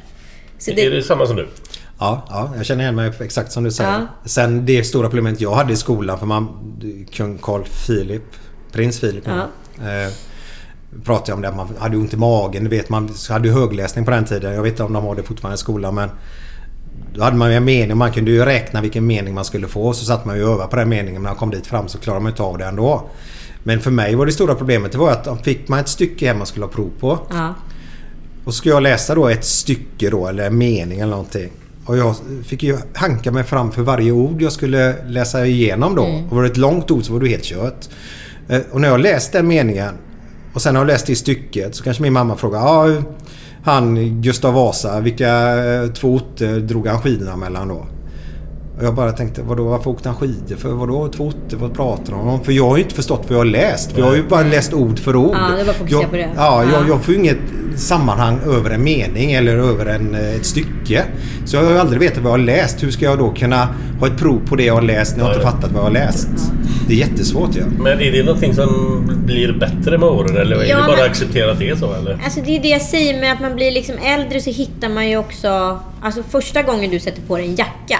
Så 0.58 0.70
Är 0.70 0.90
det 0.90 1.02
samma 1.02 1.26
som 1.26 1.36
du? 1.36 1.48
Ja, 1.98 2.26
ja, 2.28 2.52
jag 2.56 2.66
känner 2.66 2.82
igen 2.82 2.94
mig 2.94 3.12
exakt 3.20 3.52
som 3.52 3.64
du 3.64 3.70
säger. 3.70 3.90
Ja. 3.90 4.06
Sen 4.24 4.66
det 4.66 4.84
stora 4.84 5.08
problemet 5.08 5.40
jag 5.40 5.54
hade 5.54 5.72
i 5.72 5.76
skolan 5.76 6.18
för 6.18 6.26
man... 6.26 6.48
Kung 7.12 7.38
Carl 7.38 7.64
Philip, 7.86 8.22
prins 8.72 9.00
Philip 9.00 9.24
Ja. 9.26 9.40
eh, 9.88 10.12
pratade 11.04 11.32
om 11.32 11.42
det 11.42 11.48
att 11.48 11.56
man 11.56 11.76
hade 11.78 11.96
ont 11.96 12.12
i 12.12 12.16
magen. 12.16 12.64
Du 12.64 12.70
vet, 12.70 12.88
man 12.88 13.14
hade 13.28 13.48
ju 13.48 13.54
högläsning 13.54 14.04
på 14.04 14.10
den 14.10 14.24
tiden. 14.24 14.54
Jag 14.54 14.62
vet 14.62 14.70
inte 14.70 14.82
om 14.82 14.92
de 14.92 15.04
har 15.04 15.14
det 15.14 15.22
fortfarande 15.22 15.54
i 15.54 15.58
skolan 15.58 15.94
men 15.94 16.10
Då 17.14 17.22
hade 17.22 17.36
man 17.36 17.50
ju 17.50 17.56
en 17.56 17.64
mening 17.64 17.90
och 17.90 17.96
man 17.96 18.12
kunde 18.12 18.30
ju 18.30 18.44
räkna 18.44 18.80
vilken 18.80 19.06
mening 19.06 19.34
man 19.34 19.44
skulle 19.44 19.68
få. 19.68 19.92
Så 19.92 20.04
satt 20.04 20.24
man 20.24 20.36
ju 20.36 20.44
och 20.44 20.52
övade 20.52 20.68
på 20.70 20.76
den 20.76 20.88
meningen. 20.88 21.14
Men 21.14 21.22
när 21.22 21.30
man 21.30 21.38
kom 21.38 21.50
dit 21.50 21.66
fram 21.66 21.88
så 21.88 21.98
klarade 21.98 22.22
man 22.22 22.32
inte 22.32 22.42
av 22.42 22.58
det 22.58 22.64
ändå. 22.64 23.10
Men 23.66 23.80
för 23.80 23.90
mig 23.90 24.14
var 24.14 24.26
det 24.26 24.32
stora 24.32 24.54
problemet 24.54 24.92
det 24.92 24.98
var 24.98 25.10
att 25.10 25.44
fick 25.44 25.68
man 25.68 25.78
ett 25.78 25.88
stycke 25.88 26.26
hem 26.26 26.38
man 26.38 26.46
skulle 26.46 26.64
ha 26.64 26.72
prov 26.72 26.90
på. 27.00 27.18
Ja. 27.30 27.54
Och 28.44 28.54
så 28.54 28.58
skulle 28.58 28.74
jag 28.74 28.82
läsa 28.82 29.14
då 29.14 29.28
ett 29.28 29.44
stycke 29.44 30.10
då 30.10 30.26
eller 30.26 30.46
en 30.46 30.58
mening 30.58 31.00
eller 31.00 31.10
någonting. 31.10 31.50
Och 31.86 31.96
jag 31.96 32.16
fick 32.44 32.62
ju 32.62 32.76
hanka 32.94 33.32
mig 33.32 33.44
fram 33.44 33.72
för 33.72 33.82
varje 33.82 34.12
ord 34.12 34.42
jag 34.42 34.52
skulle 34.52 35.04
läsa 35.06 35.46
igenom 35.46 35.94
då. 35.94 36.04
Mm. 36.04 36.28
Och 36.28 36.36
var 36.36 36.42
det 36.42 36.48
ett 36.48 36.56
långt 36.56 36.90
ord 36.90 37.04
så 37.04 37.12
var 37.12 37.20
det 37.20 37.28
helt 37.28 37.44
kört. 37.44 37.88
Eh, 38.48 38.60
Och 38.72 38.80
när 38.80 38.88
jag 38.88 39.00
läste 39.00 39.38
den 39.38 39.46
meningen 39.46 39.94
och 40.54 40.62
sen 40.62 40.74
har 40.76 40.82
jag 40.82 40.86
läst 40.86 41.06
det 41.06 41.16
stycket 41.16 41.74
så 41.74 41.84
kanske 41.84 42.02
min 42.02 42.12
mamma 42.12 42.36
frågar 42.36 42.58
ja, 42.60 43.02
han 43.64 44.22
Gustav 44.22 44.54
Vasa, 44.54 45.00
vilka 45.00 45.64
eh, 45.64 45.86
två 45.90 46.14
orter 46.14 46.60
drog 46.60 46.86
han 46.86 47.00
skidorna 47.00 47.36
mellan 47.36 47.68
då? 47.68 47.86
Och 48.78 48.84
jag 48.84 48.94
bara 48.94 49.12
tänkte, 49.12 49.42
vadå, 49.42 49.64
varför 49.64 49.90
åkte 49.90 50.08
han 50.08 50.16
skidor? 50.18 50.56
För 50.56 50.68
vadå 50.68 51.08
två 51.08 51.24
orter? 51.24 51.56
Vad 51.56 51.74
pratar 51.74 52.12
de 52.12 52.28
om? 52.28 52.44
För 52.44 52.52
jag 52.52 52.68
har 52.68 52.76
ju 52.76 52.82
inte 52.82 52.94
förstått 52.94 53.20
vad 53.22 53.32
jag 53.32 53.38
har 53.38 53.44
läst. 53.44 53.92
För 53.92 54.00
jag 54.00 54.06
har 54.06 54.14
ju 54.16 54.22
bara 54.28 54.42
läst 54.42 54.72
ord 54.74 54.98
för 54.98 55.16
ord. 55.16 55.34
Ja, 55.40 55.54
det 55.54 55.60
är 55.60 55.64
bara 55.64 55.70
att 55.70 55.76
fokusera 55.76 56.00
jag, 56.00 56.10
på 56.10 56.16
det. 56.16 56.28
Ja, 56.36 56.64
Ja. 56.64 56.70
Jag, 56.72 56.88
jag 56.88 57.04
får 57.04 57.14
ju 57.14 57.20
inget 57.20 57.38
sammanhang 57.76 58.38
över 58.46 58.70
en 58.70 58.84
mening 58.84 59.32
eller 59.32 59.56
över 59.56 59.86
en, 59.86 60.14
eh, 60.14 60.34
ett 60.34 60.46
stycke. 60.46 61.04
Så 61.44 61.56
jag 61.56 61.62
har 61.64 61.70
ju 61.70 61.78
aldrig 61.78 62.00
vetat 62.00 62.18
vad 62.22 62.32
jag 62.32 62.38
har 62.38 62.44
läst. 62.44 62.82
Hur 62.82 62.90
ska 62.90 63.04
jag 63.04 63.18
då 63.18 63.30
kunna 63.30 63.68
ha 64.00 64.06
ett 64.06 64.16
prov 64.18 64.40
på 64.46 64.56
det 64.56 64.64
jag 64.64 64.74
har 64.74 64.82
läst 64.82 65.16
när 65.16 65.24
jag 65.24 65.32
inte 65.34 65.46
fattat 65.46 65.70
vad 65.72 65.80
jag 65.80 65.86
har 65.86 65.90
läst? 65.94 66.28
Det 66.88 66.94
är 66.94 66.98
jättesvårt 66.98 67.56
ju. 67.56 67.60
Ja. 67.60 67.66
Men 67.82 68.00
är 68.00 68.12
det 68.12 68.22
någonting 68.24 68.54
som 68.54 69.00
blir 69.26 69.52
bättre 69.52 69.98
med 69.98 70.08
åren 70.08 70.36
eller 70.36 70.56
är 70.56 70.64
Ja, 70.64 70.76
det 70.76 70.82
bara 70.82 70.96
men- 70.96 71.04
att 71.04 71.10
acceptera 71.10 71.52
att 71.52 71.58
det 71.58 71.68
är 71.70 71.76
så 71.76 71.94
eller? 71.94 72.18
Alltså 72.24 72.40
det 72.46 72.56
är 72.56 72.62
det 72.62 72.68
jag 72.68 72.82
säger 72.82 73.20
med 73.20 73.32
att 73.32 73.40
man 73.40 73.54
blir 73.54 73.70
liksom 73.72 73.94
äldre 74.04 74.40
så 74.40 74.50
hittar 74.50 74.88
man 74.88 75.08
ju 75.10 75.16
också... 75.16 75.80
Alltså 76.02 76.22
första 76.22 76.62
gången 76.62 76.90
du 76.90 77.00
sätter 77.00 77.22
på 77.22 77.36
dig 77.36 77.46
en 77.46 77.54
jacka. 77.54 77.98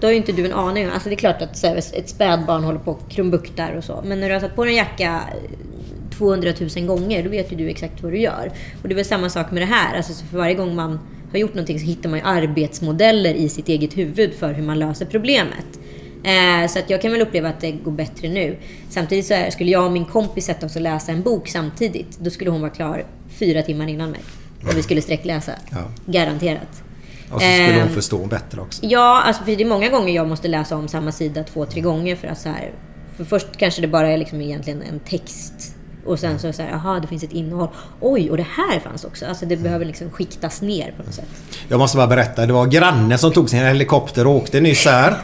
Då 0.00 0.06
har 0.06 0.12
ju 0.12 0.16
inte 0.16 0.32
du 0.32 0.44
en 0.44 0.52
aning 0.52 0.86
om... 0.86 0.92
Alltså 0.92 1.08
det 1.08 1.14
är 1.14 1.16
klart 1.16 1.42
att 1.42 1.62
här, 1.62 1.76
ett 1.76 2.08
spädbarn 2.08 2.64
håller 2.64 2.78
på 2.78 2.90
och 2.90 3.10
krumbuktar 3.10 3.72
och 3.72 3.84
så. 3.84 4.02
Men 4.04 4.20
när 4.20 4.28
du 4.28 4.34
har 4.34 4.40
satt 4.40 4.56
på 4.56 4.64
dig 4.64 4.72
en 4.72 4.76
jacka 4.76 5.20
eh, 5.30 6.16
200 6.18 6.52
000 6.76 6.86
gånger, 6.86 7.22
då 7.22 7.30
vet 7.30 7.52
ju 7.52 7.56
du 7.56 7.68
exakt 7.68 8.02
vad 8.02 8.12
du 8.12 8.18
gör. 8.18 8.52
Och 8.82 8.88
det 8.88 8.94
är 8.94 8.96
väl 8.96 9.04
samma 9.04 9.30
sak 9.30 9.50
med 9.50 9.62
det 9.62 9.66
här. 9.66 9.96
Alltså 9.96 10.12
så 10.12 10.26
för 10.26 10.38
varje 10.38 10.54
gång 10.54 10.74
man 10.74 10.98
har 11.32 11.38
gjort 11.38 11.54
någonting 11.54 11.78
så 11.80 11.86
hittar 11.86 12.08
man 12.10 12.18
ju 12.18 12.24
arbetsmodeller 12.24 13.34
i 13.34 13.48
sitt 13.48 13.68
eget 13.68 13.96
huvud 13.96 14.34
för 14.34 14.52
hur 14.52 14.62
man 14.62 14.78
löser 14.78 15.06
problemet. 15.06 15.80
Eh, 16.24 16.68
så 16.68 16.78
att 16.78 16.90
jag 16.90 17.02
kan 17.02 17.12
väl 17.12 17.22
uppleva 17.22 17.48
att 17.48 17.60
det 17.60 17.72
går 17.72 17.92
bättre 17.92 18.28
nu. 18.28 18.56
Samtidigt 18.88 19.26
så 19.26 19.34
är, 19.34 19.50
skulle 19.50 19.70
jag 19.70 19.84
och 19.84 19.92
min 19.92 20.04
kompis 20.04 20.44
sätta 20.44 20.66
oss 20.66 20.76
och 20.76 20.82
läsa 20.82 21.12
en 21.12 21.22
bok 21.22 21.48
samtidigt, 21.48 22.18
då 22.18 22.30
skulle 22.30 22.50
hon 22.50 22.60
vara 22.60 22.70
klar 22.70 23.04
fyra 23.28 23.62
timmar 23.62 23.88
innan 23.88 24.10
mig. 24.10 24.20
Och 24.66 24.76
vi 24.76 24.82
skulle 24.82 25.02
sträckläsa. 25.02 25.52
Ja. 25.70 25.78
Garanterat. 26.06 26.82
Och 27.30 27.40
så 27.40 27.46
skulle 27.46 27.78
hon 27.80 27.88
Eh, 27.88 27.94
förstå 27.94 28.26
bättre 28.26 28.60
också. 28.60 28.80
Ja, 28.84 29.22
alltså 29.22 29.44
för 29.44 29.56
det 29.56 29.62
är 29.62 29.68
många 29.68 29.88
gånger 29.88 30.14
jag 30.14 30.28
måste 30.28 30.48
läsa 30.48 30.76
om 30.76 30.88
samma 30.88 31.12
sida 31.12 31.44
två, 31.44 31.64
tre 31.66 31.80
gånger 31.80 32.16
för 32.16 32.28
att 32.28 32.38
så 32.38 32.48
här... 32.48 32.70
För 33.16 33.24
först 33.24 33.46
kanske 33.56 33.80
det 33.80 33.88
bara 33.88 34.08
är 34.08 34.16
liksom 34.16 34.40
egentligen 34.40 34.82
en 34.82 35.00
text. 35.00 35.74
Och 36.06 36.18
sen 36.18 36.38
så 36.38 36.46
är 36.46 36.48
det 36.48 36.56
så 36.56 36.62
här, 36.62 36.72
aha, 36.72 36.98
det 37.00 37.06
finns 37.06 37.22
ett 37.22 37.32
innehåll. 37.32 37.68
Oj, 38.00 38.30
och 38.30 38.36
det 38.36 38.46
här 38.56 38.80
fanns 38.80 39.04
också. 39.04 39.26
Alltså 39.26 39.46
det 39.46 39.56
behöver 39.56 39.84
liksom 39.84 40.10
skiktas 40.10 40.62
ner 40.62 40.94
på 40.96 41.02
något 41.02 41.14
sätt. 41.14 41.28
Jag 41.68 41.78
måste 41.78 41.96
bara 41.96 42.06
berätta. 42.06 42.46
Det 42.46 42.52
var 42.52 42.66
granne 42.66 43.18
som 43.18 43.32
tog 43.32 43.50
sin 43.50 43.58
helikopter 43.58 44.26
och 44.26 44.34
åkte 44.34 44.60
nyss 44.60 44.86
här. 44.86 45.16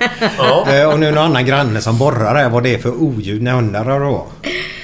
Eh, 0.69 0.93
och 0.93 1.01
nu 1.01 1.07
är 1.07 1.11
det 1.11 1.17
någon 1.17 1.25
annan 1.25 1.47
granne 1.47 1.81
som 1.81 1.99
borrar 1.99 2.35
här 2.35 2.49
vad 2.49 2.63
det 2.63 2.75
är 2.75 2.79
för 2.79 3.03
oljud. 3.03 3.43
När 3.43 3.55
undrar 3.59 4.01
då. 4.01 4.27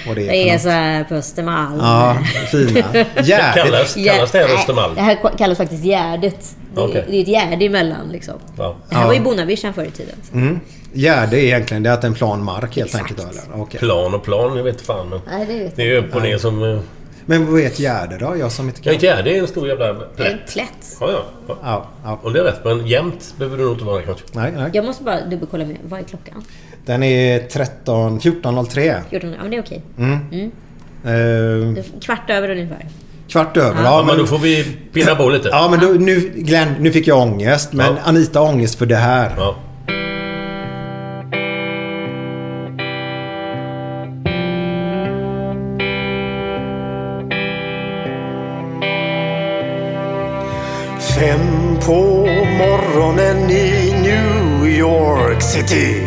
Vad 0.07 0.17
det 0.17 0.23
är, 0.23 0.27
Det 0.33 0.51
är 0.51 0.59
så 0.59 0.69
här 0.69 1.05
på 1.05 1.15
Östermalm. 1.15 1.79
Ja, 1.79 2.19
fina. 2.51 2.81
Gärdet. 3.23 3.55
Kallas, 3.55 3.95
kallas 3.95 4.31
det 4.33 4.39
här 4.39 4.55
Östermalm? 4.55 4.95
Det 4.95 5.01
här 5.01 5.19
kallas 5.39 5.59
faktiskt 5.59 5.85
Gärdet. 5.85 6.57
Det, 6.75 6.81
är- 6.81 6.85
Okej. 6.85 7.05
det 7.09 7.17
är 7.17 7.21
ett 7.23 7.29
gärde 7.29 7.65
emellan 7.65 8.09
liksom. 8.13 8.35
Ja. 8.59 8.77
Det 8.89 8.95
här 8.95 9.07
var 9.07 9.15
ju 9.15 9.21
Bonnavischan 9.21 9.75
förr 9.75 9.85
i 9.85 9.91
tiden. 9.91 10.15
Mm. 10.35 10.61
Gärde 10.93 11.37
är 11.41 11.45
egentligen 11.45 11.83
det 11.83 11.91
är 11.91 11.95
att 11.95 12.05
en 12.05 12.15
plan 12.15 12.45
mark 12.45 12.77
helt 12.77 12.95
enkelt. 12.95 13.17
Då, 13.21 13.23
eller? 13.29 13.63
Okej. 13.63 13.81
Plan 13.81 14.15
och 14.15 14.23
plan, 14.25 14.57
jag 14.57 14.65
vet 14.65 14.81
fan. 14.81 15.09
Men 15.09 15.21
Nej, 15.31 15.47
det 15.47 15.59
vet 15.65 15.77
det 15.77 15.83
är 15.83 15.87
ju 15.87 15.97
upp 15.97 16.15
och 16.15 16.23
ner 16.23 16.39
som... 16.39 16.63
eh, 16.63 16.79
Men 17.27 17.53
vad 17.53 17.61
är 17.61 17.67
ett 17.67 17.79
gärde 17.79 18.19
då? 18.19 18.37
Jag 18.37 18.53
som 18.53 18.69
inte 18.69 18.81
kan. 18.81 18.93
inte 18.95 19.09
är 19.09 19.23
det 19.23 19.37
är 19.37 19.41
en 19.41 19.47
stor 19.49 19.69
jävla 19.69 19.89
En 19.89 19.97
plätt. 20.17 20.53
plätt. 20.53 20.97
Ja, 21.01 21.11
ja. 21.11 21.23
ja. 21.49 21.57
Ja, 21.63 21.87
ja. 22.05 22.19
Och 22.23 22.33
det 22.33 22.41
är 22.41 22.45
rätt, 22.45 22.65
men 22.65 22.87
jämnt 22.87 23.35
behöver 23.39 23.57
det 23.59 23.63
nog 23.65 23.73
inte 23.73 23.85
vara 23.85 24.03
kanske. 24.03 24.25
Nej, 24.33 24.53
nej. 24.57 24.71
Jag 24.73 24.85
måste 24.85 25.05
bara 25.05 25.25
dubbelkolla 25.25 25.65
med, 25.65 25.77
vad 25.85 26.01
är 26.01 26.05
klockan? 26.05 26.45
Den 26.87 27.03
är 27.03 27.39
13... 27.39 28.21
14.03. 28.21 29.01
14? 29.11 29.31
Ja 29.33 29.43
men 29.43 29.51
det 29.51 29.57
är 29.57 29.61
okej. 29.63 29.83
Mm. 29.99 30.19
Mm. 30.33 30.51
Är 31.05 32.01
Kvart 32.01 32.31
över 32.31 32.51
ungefär. 32.51 32.87
kvart 33.29 33.57
över. 33.57 33.83
Ja. 33.83 33.99
Ja, 33.99 34.05
men 34.07 34.19
då 34.19 34.27
får 34.27 34.39
vi 34.39 34.65
pinna 34.93 35.15
på 35.15 35.29
lite. 35.29 35.49
Ja, 35.49 35.69
men 35.71 35.81
då, 35.81 35.87
nu, 35.87 36.33
Glenn, 36.37 36.75
nu 36.81 36.91
fick 36.93 37.07
jag 37.07 37.19
ångest. 37.19 37.73
Men 37.73 37.87
Ja. 37.87 38.03
Anita 38.05 38.39
har 38.41 38.47
ångest 38.49 38.75
för 38.79 38.87
det 38.87 38.97
här. 38.97 39.33
Ja. 39.37 39.57
Fem 51.19 51.77
på 51.87 52.27
morgonen 52.59 53.51
i 53.51 53.93
New 54.03 54.67
York 54.79 55.43
City 55.43 56.07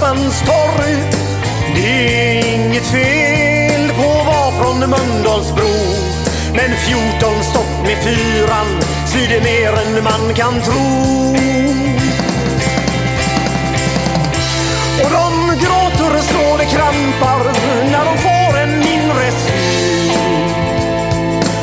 Buss 0.00 0.40
torg. 0.40 0.96
Det 1.74 2.38
är 2.38 2.54
inget 2.54 2.86
fel 2.86 3.90
på 3.96 4.10
att 4.10 4.26
vara 4.26 4.50
från 4.50 4.78
Mölndalsbro. 4.78 5.72
Men 6.54 6.70
14 6.76 7.44
stopp 7.44 7.86
med 7.86 7.96
fyran 8.04 8.80
svider 9.06 9.40
mer 9.40 9.72
än 9.72 10.04
man 10.04 10.34
kan 10.34 10.60
tro. 10.62 11.10
Och 15.04 15.10
de 15.10 15.48
gråter 15.64 16.20
så 16.20 16.56
det 16.58 16.64
krampar 16.64 17.44
när 17.90 18.04
de 18.04 18.18
får 18.18 18.58
en 18.58 18.78
mindre 18.78 19.30
syn. 19.30 20.10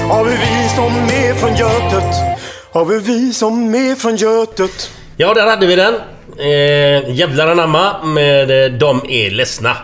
Har 0.10 0.24
vi 0.24 0.32
vi 0.32 0.70
som 0.76 0.94
är 0.94 1.34
från 1.34 1.56
Götet? 1.56 2.16
Har 2.72 2.86
vi 2.86 3.00
vi 3.00 3.34
som 3.34 3.76
är 3.76 3.96
från 3.96 4.16
Götet? 4.16 4.92
Ja, 5.18 5.34
där 5.34 5.48
hade 5.48 5.68
vi 5.68 5.76
den. 5.76 5.94
Eh, 6.40 7.16
Jävlar 7.16 7.48
anamma 7.48 8.04
med 8.04 8.66
eh, 8.66 8.72
De 8.80 9.02
är 9.10 9.32
ledsna. 9.32 9.78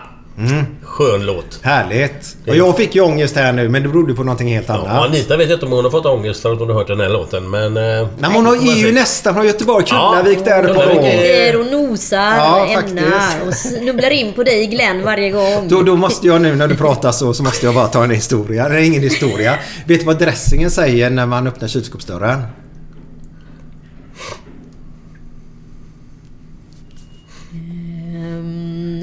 Skön 0.84 1.26
låt. 1.26 1.60
Härligt. 1.62 2.36
Och 2.48 2.56
jag 2.56 2.78
fick 2.78 2.96
ju 2.96 3.02
ångest 3.02 3.36
här 3.36 3.54
nu, 3.54 3.70
men 3.70 3.84
det 3.84 3.90
berodde 3.90 4.14
på 4.14 4.24
någonting 4.24 4.54
helt 4.56 4.68
Ja, 4.70 4.74
annat. 4.74 5.06
Anita 5.10 5.38
vet 5.38 5.50
inte 5.50 5.66
om 5.66 5.72
hon 5.72 5.84
har 5.84 5.92
fått 5.92 6.06
ångest 6.06 6.42
för 6.42 6.54
att 6.54 6.60
hon 6.60 6.70
har 6.70 6.76
hört 6.76 6.88
den 6.88 7.00
här 7.00 7.10
låten, 7.10 7.50
men... 7.50 7.78
Eh, 7.78 7.84
Nej, 7.84 8.08
men 8.20 8.34
hon 8.46 8.48
är 8.70 8.76
ju 8.76 8.92
nästan 8.92 9.34
från 9.34 9.46
Göteborg. 9.48 9.86
Kullavik 9.86 10.46
där 10.46 10.62
på 10.62 10.68
Kullavik 10.68 10.96
gång. 10.96 11.04
Ligger 11.06 11.60
och 11.60 11.66
nosar 11.66 12.18
Ja, 12.38 12.62
och 12.64 12.90
ämnar 12.90 13.48
och 13.48 13.54
snubblar 13.54 14.10
in 14.10 14.34
på 14.34 14.44
dig 14.44 14.68
Glenn 14.68 15.04
varje 15.04 15.30
gång. 15.32 15.68
Då, 15.68 15.82
då 15.82 15.96
måste 15.96 16.28
jag 16.28 16.42
nu 16.42 16.56
när 16.56 16.68
du 16.68 16.76
pratar 16.76 17.12
så, 17.12 17.34
så 17.34 17.44
måste 17.44 17.66
jag 17.66 17.76
bara 17.76 17.88
ta 17.88 18.04
en 18.04 18.12
historia. 18.12 18.70
Det 18.70 18.76
är 18.76 18.80
ingen 18.84 19.02
historia. 19.02 19.56
Vet 19.86 20.00
du 20.00 20.06
vad 20.06 20.20
dressingen 20.20 20.72
säger 20.72 21.10
när 21.10 21.26
man 21.26 21.48
öppnar 21.48 21.68
kylskåpsdörren? 21.68 22.42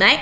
Nej. 0.00 0.18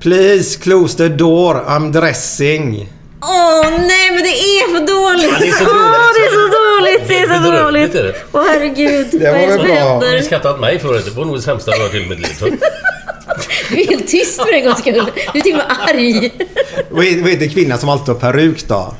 Please 0.00 0.58
close 0.60 0.96
the 0.96 1.08
door, 1.08 1.54
I'm 1.54 1.92
dressing. 1.92 2.88
Åh 3.22 3.70
nej 3.70 4.10
men 4.10 4.22
det 4.22 4.28
är 4.58 4.68
för 4.74 4.86
dåligt! 4.86 5.30
Ja, 5.32 5.38
det 5.40 5.48
är 5.48 5.52
så 5.52 5.64
Åh, 5.64 5.72
dåligt. 5.72 6.14
det 6.14 6.24
är 6.26 6.30
så 6.32 6.46
dåligt! 6.58 7.08
Det 7.08 7.18
är 7.18 7.44
så 7.44 7.62
dåligt! 7.62 8.16
Åh 8.32 8.44
herregud, 8.48 9.06
Det 9.12 9.18
vad 9.18 9.32
var 9.32 9.38
är 9.38 9.40
det 9.40 9.46
väl 9.46 9.56
som 9.58 9.66
bra. 9.66 9.74
Har 9.88 10.00
ni 10.00 10.06
händer? 10.06 10.22
skrattat 10.22 10.54
åt 10.54 10.60
mig 10.60 10.78
förut? 10.78 11.04
Det 11.04 11.10
var 11.10 11.24
nog 11.24 11.36
det 11.36 11.42
sämsta 11.42 11.70
jag 11.70 11.78
har 11.78 11.84
hört 11.84 11.94
i 11.94 12.08
mitt 12.08 12.18
liv. 12.18 12.58
Du 13.70 13.80
är 13.80 13.86
helt 13.86 14.08
tyst 14.08 14.42
för 14.42 14.52
en 14.54 14.64
gångs 14.64 14.78
skull. 14.78 15.10
Du 15.32 15.38
är 15.38 15.42
till 15.42 15.52
och 15.52 15.58
med 15.58 15.76
arg. 15.88 16.32
Vad 16.90 17.04
heter 17.30 17.48
kvinnan 17.48 17.78
som 17.78 17.88
alltid 17.88 18.08
har 18.14 18.20
peruk 18.20 18.68
då? 18.68 18.94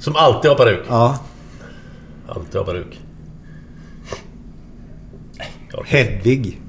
Som 0.00 0.16
alltid 0.16 0.50
har 0.50 0.56
peruk. 0.58 0.84
Ja, 0.88 1.18
Alltid 2.28 2.54
har 2.56 2.64
peruk. 2.64 2.98
Hedvig. 5.86 6.60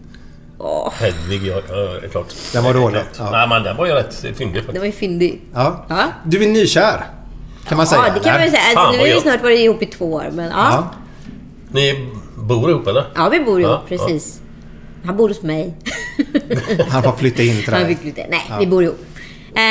Hedvig, 0.94 1.48
ja, 1.48 1.62
ja, 1.70 2.10
klart. 2.12 2.34
Den 2.54 2.64
var 2.64 2.74
dålig. 2.74 3.02
Ja. 3.20 3.30
Nej, 3.32 3.48
men 3.50 3.64
den 3.64 3.78
var 3.78 3.86
ju 3.86 3.92
rätt 3.92 4.16
fyndig 4.16 4.54
Det 4.54 4.60
faktiskt. 4.62 4.78
var 4.80 4.86
ju 4.86 4.92
fyndig. 4.92 5.42
Ja. 5.54 5.86
Ja. 5.90 6.04
Du 6.26 6.44
är 6.44 6.48
nykär. 6.48 7.06
Kan 7.68 7.78
man 7.78 7.88
säga. 7.88 8.02
Ja, 8.08 8.14
det 8.14 8.20
kan 8.20 8.40
man 8.42 8.50
säga. 8.50 8.62
Fan, 8.74 8.86
Alltså, 8.86 8.92
nu 8.92 8.98
vad 8.98 9.08
har 9.08 9.16
vi 9.16 9.22
snart 9.22 9.44
varit 9.44 9.60
ihop 9.60 9.82
i 9.82 9.86
två 9.86 10.14
år, 10.14 10.26
men 10.34 10.46
ja. 10.46 10.52
Ja. 10.72 10.90
Ni 11.72 12.10
bor 12.38 12.70
ihop 12.70 12.88
eller? 12.88 13.06
Ja, 13.16 13.30
vi 13.30 13.40
bor 13.40 13.62
ihop, 13.62 13.72
Ja, 13.72 13.98
precis. 13.98 14.40
Han 15.06 15.18
bor 15.18 15.28
hos 15.28 15.42
mig. 15.42 15.74
Han 16.90 17.04
får 17.04 17.12
flytta 17.12 17.44
in 17.44 17.56
till 17.64 17.74
Han 17.74 17.84
dig. 17.84 17.90
fick 17.96 18.00
flytta. 18.02 18.22
Nej, 18.30 18.42
vi 18.60 18.68
bor 18.68 18.84
ihop. 18.84 19.00
Eh, 19.56 19.62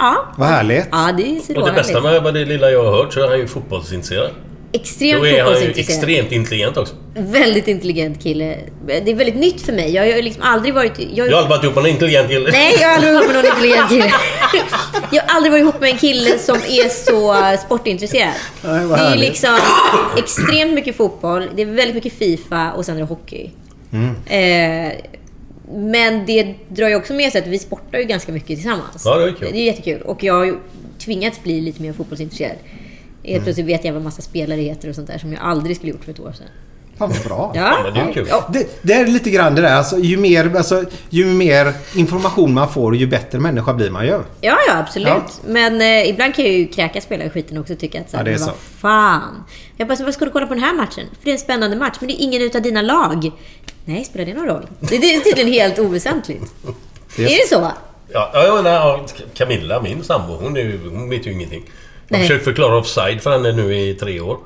ja. 0.00 0.16
Vad 0.36 0.48
härligt. 0.48 0.88
Ja, 0.92 1.12
det 1.16 1.22
är 1.22 1.40
så 1.40 1.60
Och 1.60 1.66
det 1.66 1.72
bästa 1.72 2.00
med 2.00 2.34
det 2.34 2.44
lilla 2.44 2.70
jag 2.70 2.84
har 2.84 2.92
hört 2.92 3.12
så 3.14 3.20
är 3.24 3.28
han 3.28 3.38
ju 3.38 3.46
fotbollsintresserad. 3.46 4.30
Extremt 4.72 5.20
Då 5.20 5.26
är 5.26 5.30
ju 5.32 5.36
fotbollsintresserad. 5.38 5.96
extremt 5.98 6.32
intelligent 6.32 6.76
också. 6.76 6.94
Väldigt 7.14 7.68
intelligent 7.68 8.22
kille. 8.22 8.58
Det 8.86 9.10
är 9.10 9.14
väldigt 9.14 9.36
nytt 9.36 9.60
för 9.60 9.72
mig. 9.72 9.94
Jag 9.94 10.12
har 10.14 10.22
liksom 10.22 10.42
aldrig 10.42 10.74
varit... 10.74 10.92
Jag, 10.98 11.28
Jag 11.28 11.36
har 11.36 11.42
aldrig 11.42 11.48
varit 11.50 11.64
ihop 11.64 11.74
med 11.74 11.84
en 11.84 11.90
intelligent 11.90 12.28
kille. 12.28 12.50
Nej, 12.50 12.74
jag 12.80 12.88
har 12.88 12.94
aldrig 12.94 13.12
varit 13.14 13.24
ihop 13.24 13.34
med 13.34 13.44
någon 13.44 13.52
intelligent 13.56 13.88
kille. 13.90 14.12
Jag 15.12 15.22
har 15.22 15.36
aldrig 15.36 15.52
varit 15.52 15.60
ihop 15.62 15.80
med 15.80 15.90
en 15.90 15.98
kille 15.98 16.38
som 16.38 16.56
är 16.56 16.88
så 16.88 17.56
sportintresserad. 17.66 18.32
Nej, 18.62 18.72
Det 18.72 18.78
är 18.78 18.82
ju 18.82 18.94
härligt. 18.94 19.20
liksom 19.28 19.58
extremt 20.18 20.72
mycket 20.74 20.96
fotboll, 20.96 21.48
det 21.56 21.62
är 21.62 21.66
väldigt 21.66 21.94
mycket 21.94 22.12
FIFA 22.12 22.72
och 22.72 22.84
sen 22.84 22.96
är 22.96 23.00
det 23.00 23.06
hockey. 23.06 23.50
Mm. 23.92 24.14
Eh, 24.26 24.92
men 25.74 26.26
det 26.26 26.54
drar 26.68 26.88
ju 26.88 26.94
också 26.94 27.12
med 27.12 27.32
sig 27.32 27.40
att 27.40 27.46
vi 27.46 27.58
sportar 27.58 27.98
ju 27.98 28.04
ganska 28.04 28.32
mycket 28.32 28.46
tillsammans. 28.48 29.02
Ja, 29.04 29.14
det 29.18 29.24
är 29.24 29.32
kul. 29.32 29.48
Det 29.52 29.58
är 29.58 29.64
jättekul. 29.64 30.02
Och 30.02 30.24
jag 30.24 30.34
har 30.34 30.44
ju 30.44 30.56
tvingats 30.98 31.42
bli 31.42 31.60
lite 31.60 31.82
mer 31.82 31.92
fotbollsintresserad. 31.92 32.56
Mm. 33.22 33.32
Helt 33.32 33.44
plötsligt 33.44 33.66
vet 33.66 33.84
jag 33.84 33.92
vad 33.92 34.02
massa 34.02 34.22
spelare 34.22 34.60
heter 34.60 34.88
och 34.88 34.94
sånt 34.94 35.06
där 35.06 35.18
som 35.18 35.32
jag 35.32 35.42
aldrig 35.42 35.76
skulle 35.76 35.92
gjort 35.92 36.04
för 36.04 36.12
ett 36.12 36.20
år 36.20 36.32
sedan. 36.32 36.46
Fan 36.98 37.08
vad 37.10 37.22
bra. 37.24 37.52
Ja, 37.54 37.80
men 37.84 37.94
det 37.94 38.00
är 38.00 38.12
kul. 38.12 38.26
Ja. 38.30 38.48
Det, 38.52 38.82
det 38.82 38.92
är 38.92 39.06
lite 39.06 39.30
grann 39.30 39.54
det 39.54 39.62
där. 39.62 39.74
Alltså, 39.76 39.98
ju, 39.98 40.16
mer, 40.16 40.56
alltså, 40.56 40.84
ju 41.10 41.26
mer 41.26 41.72
information 41.94 42.54
man 42.54 42.72
får, 42.72 42.96
ju 42.96 43.06
bättre 43.06 43.38
människa 43.38 43.72
blir 43.74 43.90
man 43.90 44.04
ju. 44.06 44.10
Ja, 44.40 44.56
ja 44.68 44.78
absolut. 44.78 45.08
Ja. 45.08 45.24
Men 45.46 45.80
eh, 45.80 46.08
ibland 46.08 46.34
kan 46.34 46.44
jag 46.44 46.54
ju 46.54 46.66
kräka 46.68 47.00
spela 47.00 47.24
i 47.24 47.30
skiten 47.30 47.58
också 47.58 47.72
och 47.72 47.78
tycka 47.78 48.00
att 48.00 48.10
så 48.10 48.16
här, 48.16 48.24
Ja, 48.24 48.30
det 48.30 48.30
är 48.30 48.38
men 48.38 48.46
vad 48.46 48.54
så. 48.56 48.60
fan. 48.78 49.44
Jag 49.76 49.88
bara, 49.88 49.96
så, 49.96 50.04
vad 50.04 50.14
ska 50.14 50.24
du 50.24 50.30
kolla 50.30 50.46
på 50.46 50.54
den 50.54 50.62
här 50.62 50.74
matchen? 50.74 51.06
För 51.18 51.24
det 51.24 51.30
är 51.30 51.34
en 51.34 51.38
spännande 51.38 51.76
match, 51.76 51.96
men 52.00 52.08
det 52.08 52.14
är 52.22 52.24
ingen 52.24 52.42
utav 52.42 52.62
dina 52.62 52.82
lag. 52.82 53.30
Nej, 53.84 54.04
spelar 54.04 54.26
det 54.26 54.34
någon 54.34 54.46
roll? 54.46 54.66
Det, 54.80 54.98
det 54.98 55.14
är 55.14 55.20
tydligen 55.20 55.52
helt 55.52 55.78
oväsentligt. 55.78 56.44
Det 57.16 57.22
Är 57.24 57.26
är 57.26 57.30
det 57.30 57.48
så? 57.48 57.72
Ja, 58.12 58.30
ja, 58.32 58.44
jag 58.44 58.54
menar, 58.64 58.70
ja, 58.70 59.06
Camilla, 59.34 59.82
min 59.82 60.04
sambo, 60.04 60.36
hon, 60.36 60.56
är, 60.56 60.60
ju- 60.60 60.90
hon 60.90 61.10
vet 61.10 61.26
ju 61.26 61.32
ingenting. 61.32 61.62
Jag 62.10 62.16
har 62.16 62.20
Nej. 62.20 62.28
försökt 62.28 62.44
förklara 62.44 62.76
offside 62.78 63.20
för 63.20 63.30
henne 63.32 63.52
nu 63.52 63.76
i 63.76 63.94
tre 63.94 64.20
år. 64.20 64.38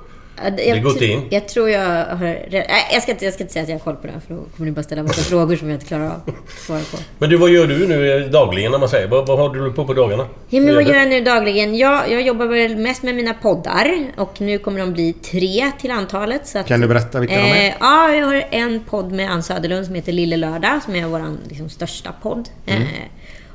Ja, 0.44 0.50
det- 0.50 0.64
inte 0.76 1.06
in. 1.06 1.22
Jag 1.30 1.48
tror 1.48 1.70
jag 1.70 2.04
har... 2.06 2.24
Nej, 2.50 2.66
jag 2.92 3.02
ska, 3.02 3.12
inte, 3.12 3.24
jag 3.24 3.34
ska 3.34 3.42
inte 3.42 3.52
säga 3.52 3.62
att 3.62 3.68
jag 3.68 3.74
har 3.76 3.80
koll 3.80 3.96
på 3.96 4.06
det 4.06 4.12
här, 4.12 4.20
för 4.20 4.34
då 4.34 4.40
kommer 4.56 4.66
ni 4.66 4.72
bara 4.72 4.82
ställa 4.82 5.02
massa 5.02 5.20
frågor 5.30 5.56
som 5.56 5.68
jag 5.70 5.76
inte 5.76 5.86
klarar 5.86 6.04
av 6.04 6.10
att 6.26 6.60
svara 6.66 6.80
på. 6.80 6.96
Men 7.18 7.30
du, 7.30 7.36
vad 7.36 7.50
gör 7.50 7.66
du 7.66 7.88
nu 7.88 8.12
eh, 8.24 8.30
dagligen 8.30 8.72
när 8.72 8.78
man 8.78 8.88
säger? 8.88 9.08
Vad, 9.08 9.26
vad 9.26 9.38
har 9.38 9.54
du 9.54 9.72
på 9.72 9.84
på 9.86 9.94
dagarna? 9.94 10.26
Ja, 10.48 10.60
men 10.60 10.74
vad 10.74 10.84
gör 10.84 10.94
jag 10.94 11.08
nu 11.08 11.20
dagligen? 11.20 11.76
Ja, 11.78 12.06
jag 12.08 12.22
jobbar 12.22 12.46
väl 12.46 12.76
mest 12.76 13.02
med 13.02 13.14
mina 13.14 13.34
poddar 13.34 14.06
och 14.16 14.40
nu 14.40 14.58
kommer 14.58 14.80
de 14.80 14.92
bli 14.92 15.12
tre 15.12 15.70
till 15.80 15.90
antalet. 15.90 16.46
Så 16.46 16.58
att, 16.58 16.66
Kan 16.66 16.80
du 16.80 16.86
berätta 16.88 17.20
vilka 17.20 17.34
de 17.36 17.40
är? 17.40 17.68
Eh, 17.68 17.74
ja, 17.80 18.10
jag 18.14 18.26
har 18.26 18.44
en 18.50 18.80
podd 18.90 19.12
med 19.12 19.30
Ann 19.30 19.42
Söderlund 19.42 19.86
som 19.86 19.94
heter 19.94 20.12
Lille 20.12 20.36
Lördag, 20.36 20.80
som 20.84 20.94
är 20.96 21.06
vår 21.06 21.22
liksom, 21.48 21.68
största 21.68 22.12
podd. 22.22 22.48
Mm. 22.66 22.82
Eh, 22.82 22.88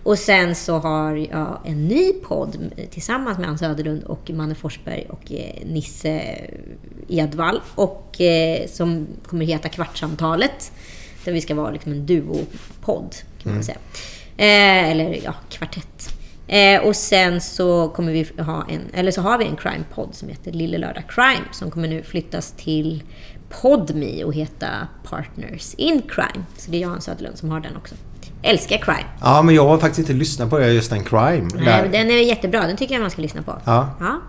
och 0.09 0.17
sen 0.17 0.55
så 0.55 0.77
har 0.77 1.15
jag 1.15 1.59
en 1.65 1.87
ny 1.87 2.13
podd 2.13 2.57
tillsammans 2.91 3.37
med 3.37 3.49
Ann 3.49 3.57
Söderlund 3.57 4.03
och 4.03 4.29
Manne 4.29 4.55
Forsberg 4.55 5.05
och 5.09 5.31
eh, 5.31 5.65
Nisse 5.65 6.21
Edvall. 7.07 7.61
Och 7.75 8.21
eh, 8.21 8.67
som 8.67 9.07
kommer 9.27 9.45
heta 9.45 9.69
Kvartsamtalet. 9.69 10.71
Där 11.25 11.31
vi 11.31 11.41
ska 11.41 11.55
vara 11.55 11.71
liksom 11.71 11.91
en 11.91 12.05
duopodd, 12.05 13.15
kan 13.43 13.51
man 13.51 13.53
Mm. 13.53 13.63
säga. 13.63 13.77
Eh, 14.37 14.91
eller 14.91 15.19
ja, 15.23 15.33
kvartett. 15.49 16.15
Eh, 16.47 16.81
och 16.81 16.95
sen 16.95 17.41
så 17.41 17.89
kommer 17.89 18.11
vi 18.11 18.27
ha 18.43 18.65
en, 18.69 18.81
eller 18.93 19.11
så 19.11 19.21
har 19.21 19.37
vi 19.37 19.45
en 19.45 19.55
crime-podd 19.55 20.09
som 20.15 20.29
heter 20.29 20.51
Lille 20.51 20.77
Lördag 20.77 21.03
Crime 21.09 21.45
som 21.51 21.71
kommer 21.71 21.87
nu 21.87 22.03
flyttas 22.03 22.51
till 22.57 23.03
Podme 23.61 24.23
och 24.23 24.33
heta 24.33 24.69
Partners 25.03 25.73
in 25.73 26.01
Crime. 26.01 26.45
Så 26.57 26.71
det 26.71 26.77
är 26.77 26.81
Johan 26.81 27.01
Söderlund 27.01 27.37
som 27.37 27.49
har 27.49 27.59
den 27.59 27.75
också. 27.75 27.95
Älskar 28.41 28.77
crime. 28.77 29.05
Ja, 29.21 29.41
men 29.41 29.55
jag 29.55 29.67
har 29.67 29.77
faktiskt 29.77 29.99
inte 29.99 30.13
lyssnat 30.13 30.49
på 30.49 30.57
det, 30.59 30.73
just 30.73 30.91
en 30.91 31.03
crime. 31.03 31.47
Nej, 31.55 31.65
Där. 31.65 31.89
den 31.91 32.11
är 32.11 32.17
jättebra. 32.17 32.67
Den 32.67 32.77
tycker 32.77 32.93
jag 32.93 33.01
man 33.01 33.11
ska 33.11 33.21
lyssna 33.21 33.41
på. 33.41 33.55
Ja. 33.65 33.95
Ja, 33.99 34.21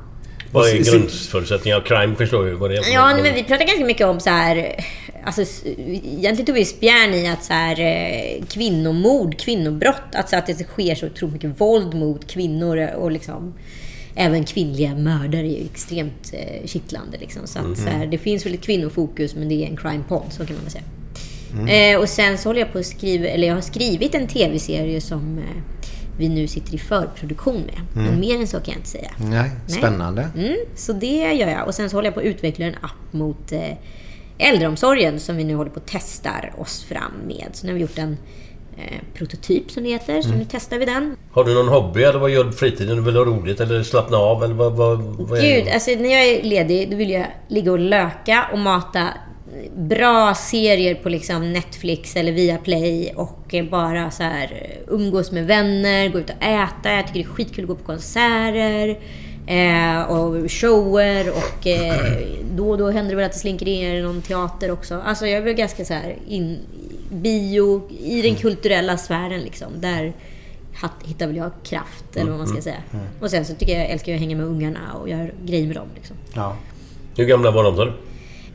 Vad 0.52 0.68
är 0.68 0.80
Och 0.80 0.86
se- 0.86 0.92
grundförutsättningar? 0.92 1.80
Crime 1.80 2.16
förstår 2.16 2.46
ju 2.46 2.54
vad 2.54 2.70
det 2.70 2.76
är. 2.76 2.92
ja 2.94 3.14
men 3.22 3.34
vi 3.34 3.44
pratar 3.44 3.64
ganska 3.66 3.84
mycket 3.84 4.06
om 4.06 4.20
så 4.20 4.30
här... 4.30 4.84
Alltså, 5.24 5.42
egentligen 5.86 6.46
tog 6.46 6.54
vi 6.54 6.64
spjärn 6.64 7.14
i 7.14 7.28
att 7.28 7.44
så 7.44 7.52
här, 7.52 7.80
eh, 7.80 8.44
kvinnomord, 8.48 9.38
kvinnobrott, 9.38 10.14
alltså 10.14 10.36
att 10.36 10.46
det 10.46 10.54
sker 10.64 10.94
så 10.94 11.06
otroligt 11.06 11.32
mycket 11.32 11.60
våld 11.60 11.94
mot 11.94 12.26
kvinnor 12.26 12.88
och 12.96 13.10
liksom 13.10 13.54
även 14.14 14.44
kvinnliga 14.44 14.94
mördare 14.94 15.40
är 15.46 15.58
ju 15.58 15.64
extremt 15.64 16.32
eh, 16.32 16.66
kittlande. 16.66 17.18
Liksom. 17.20 17.46
Så 17.46 17.58
att, 17.58 17.78
så 17.78 17.88
här, 17.88 18.06
det 18.06 18.18
finns 18.18 18.46
väl 18.46 18.54
ett 18.54 18.62
kvinnofokus, 18.62 19.34
men 19.34 19.48
det 19.48 19.54
är 19.54 19.66
en 19.66 19.76
crime-podd, 19.76 20.24
så 20.30 20.46
kan 20.46 20.54
man 20.56 20.64
väl 20.64 20.72
säga. 20.72 20.84
Eh, 21.68 22.00
och 22.00 22.08
sen 22.08 22.38
så 22.38 22.48
håller 22.48 22.60
jag 22.60 22.72
på 22.72 22.78
att 22.78 22.86
skriva, 22.86 23.26
eller 23.28 23.48
jag 23.48 23.54
har 23.54 23.62
skrivit 23.62 24.14
en 24.14 24.28
tv-serie 24.28 25.00
som 25.00 25.38
eh, 25.38 25.62
vi 26.18 26.28
nu 26.28 26.46
sitter 26.46 26.74
i 26.74 26.78
förproduktion 26.78 27.62
med. 27.62 27.80
Men 27.94 28.20
mer 28.20 28.36
än 28.36 28.46
så 28.46 28.56
kan 28.56 28.66
jag 28.66 28.76
inte 28.76 28.88
säga. 28.88 29.10
Nej, 29.16 29.50
spännande. 29.66 30.28
Mm, 30.36 30.56
så 30.76 30.92
det 30.92 31.32
gör 31.32 31.48
jag. 31.48 31.66
Och 31.66 31.74
sen 31.74 31.90
så 31.90 31.96
håller 31.96 32.06
jag 32.06 32.14
på 32.14 32.20
att 32.20 32.26
utveckla 32.26 32.66
en 32.66 32.74
app 32.74 33.12
mot 33.12 33.52
eh, 33.52 33.72
äldreomsorgen 34.38 35.20
som 35.20 35.36
vi 35.36 35.44
nu 35.44 35.54
håller 35.54 35.70
på 35.70 35.78
att 35.78 35.86
testar 35.86 36.52
oss 36.58 36.84
fram 36.84 37.12
med. 37.26 37.46
Så 37.52 37.66
nu 37.66 37.72
har 37.72 37.74
vi 37.74 37.82
gjort 37.82 37.98
en 37.98 38.16
eh, 38.76 39.00
prototyp 39.14 39.70
som 39.70 39.82
det 39.82 39.88
heter, 39.88 40.22
så 40.22 40.28
nu 40.28 40.46
testar 40.50 40.78
vi 40.78 40.84
den. 40.84 41.16
Har 41.32 41.44
du 41.44 41.54
någon 41.54 41.68
hobby 41.68 42.02
eller 42.02 42.18
vad 42.18 42.30
gör 42.30 42.44
du 42.44 42.50
på 42.50 42.56
fritiden? 42.56 42.96
Du 42.96 43.02
vill 43.02 43.16
ha 43.16 43.24
roligt 43.24 43.60
eller 43.60 43.82
slappna 43.82 44.16
av 44.16 44.44
eller 44.44 44.54
vad, 44.54 44.72
vad, 44.72 45.02
vad 45.02 45.38
är 45.38 45.42
Gud, 45.42 45.68
alltså 45.74 45.90
när 45.90 46.10
jag 46.10 46.24
är 46.24 46.42
ledig 46.42 46.90
då 46.90 46.96
vill 46.96 47.10
jag 47.10 47.26
ligga 47.48 47.72
och 47.72 47.78
löka 47.78 48.46
och 48.52 48.58
mata 48.58 49.08
bra 49.76 50.34
serier 50.34 50.94
på 50.94 51.08
liksom 51.08 51.52
Netflix 51.52 52.16
eller 52.16 52.32
Viaplay 52.32 53.12
och 53.16 53.54
bara 53.70 54.10
så 54.10 54.22
här 54.22 54.76
umgås 54.88 55.32
med 55.32 55.46
vänner, 55.46 56.08
gå 56.08 56.18
ut 56.18 56.30
och 56.30 56.42
äta. 56.42 56.92
Jag 56.92 57.06
tycker 57.06 57.20
det 57.20 57.24
är 57.24 57.34
skitkul 57.34 57.64
att 57.64 57.68
gå 57.68 57.74
på 57.74 57.84
konserter. 57.84 58.98
Eh, 59.46 60.02
och 60.02 60.52
shower 60.52 61.30
och 61.30 61.66
eh, 61.66 62.00
då 62.54 62.70
och 62.70 62.78
då 62.78 62.90
händer 62.90 63.10
det 63.10 63.16
väl 63.16 63.24
att 63.24 63.32
det 63.32 63.38
slinker 63.38 63.68
in 63.68 64.02
någon 64.02 64.22
teater 64.22 64.70
också. 64.70 65.00
Alltså 65.04 65.26
jag 65.26 65.36
är 65.36 65.42
väl 65.42 65.54
ganska 65.54 65.84
så 65.84 65.94
här 65.94 66.16
in, 66.28 66.58
bio, 67.10 67.90
i 68.00 68.22
den 68.22 68.34
kulturella 68.34 68.96
sfären 68.96 69.40
liksom. 69.40 69.68
Där 69.80 70.12
hittar 71.04 71.26
väl 71.26 71.36
jag 71.36 71.50
kraft, 71.62 72.16
eller 72.16 72.30
vad 72.30 72.38
man 72.38 72.48
ska 72.48 72.62
säga. 72.62 72.82
Och 73.20 73.30
sen 73.30 73.44
så 73.44 73.54
tycker 73.54 73.78
jag, 73.78 73.90
älskar 73.90 74.12
jag 74.12 74.16
att 74.16 74.20
hänga 74.20 74.36
med 74.36 74.46
ungarna 74.46 74.94
och 75.00 75.08
göra 75.08 75.26
grejer 75.44 75.66
med 75.66 75.76
dem. 75.76 75.88
Liksom. 75.94 76.16
Ja. 76.34 76.56
Hur 77.16 77.24
gamla 77.24 77.50
var 77.50 77.64
de 77.64 77.76
sa 77.76 77.84
du? 77.84 77.92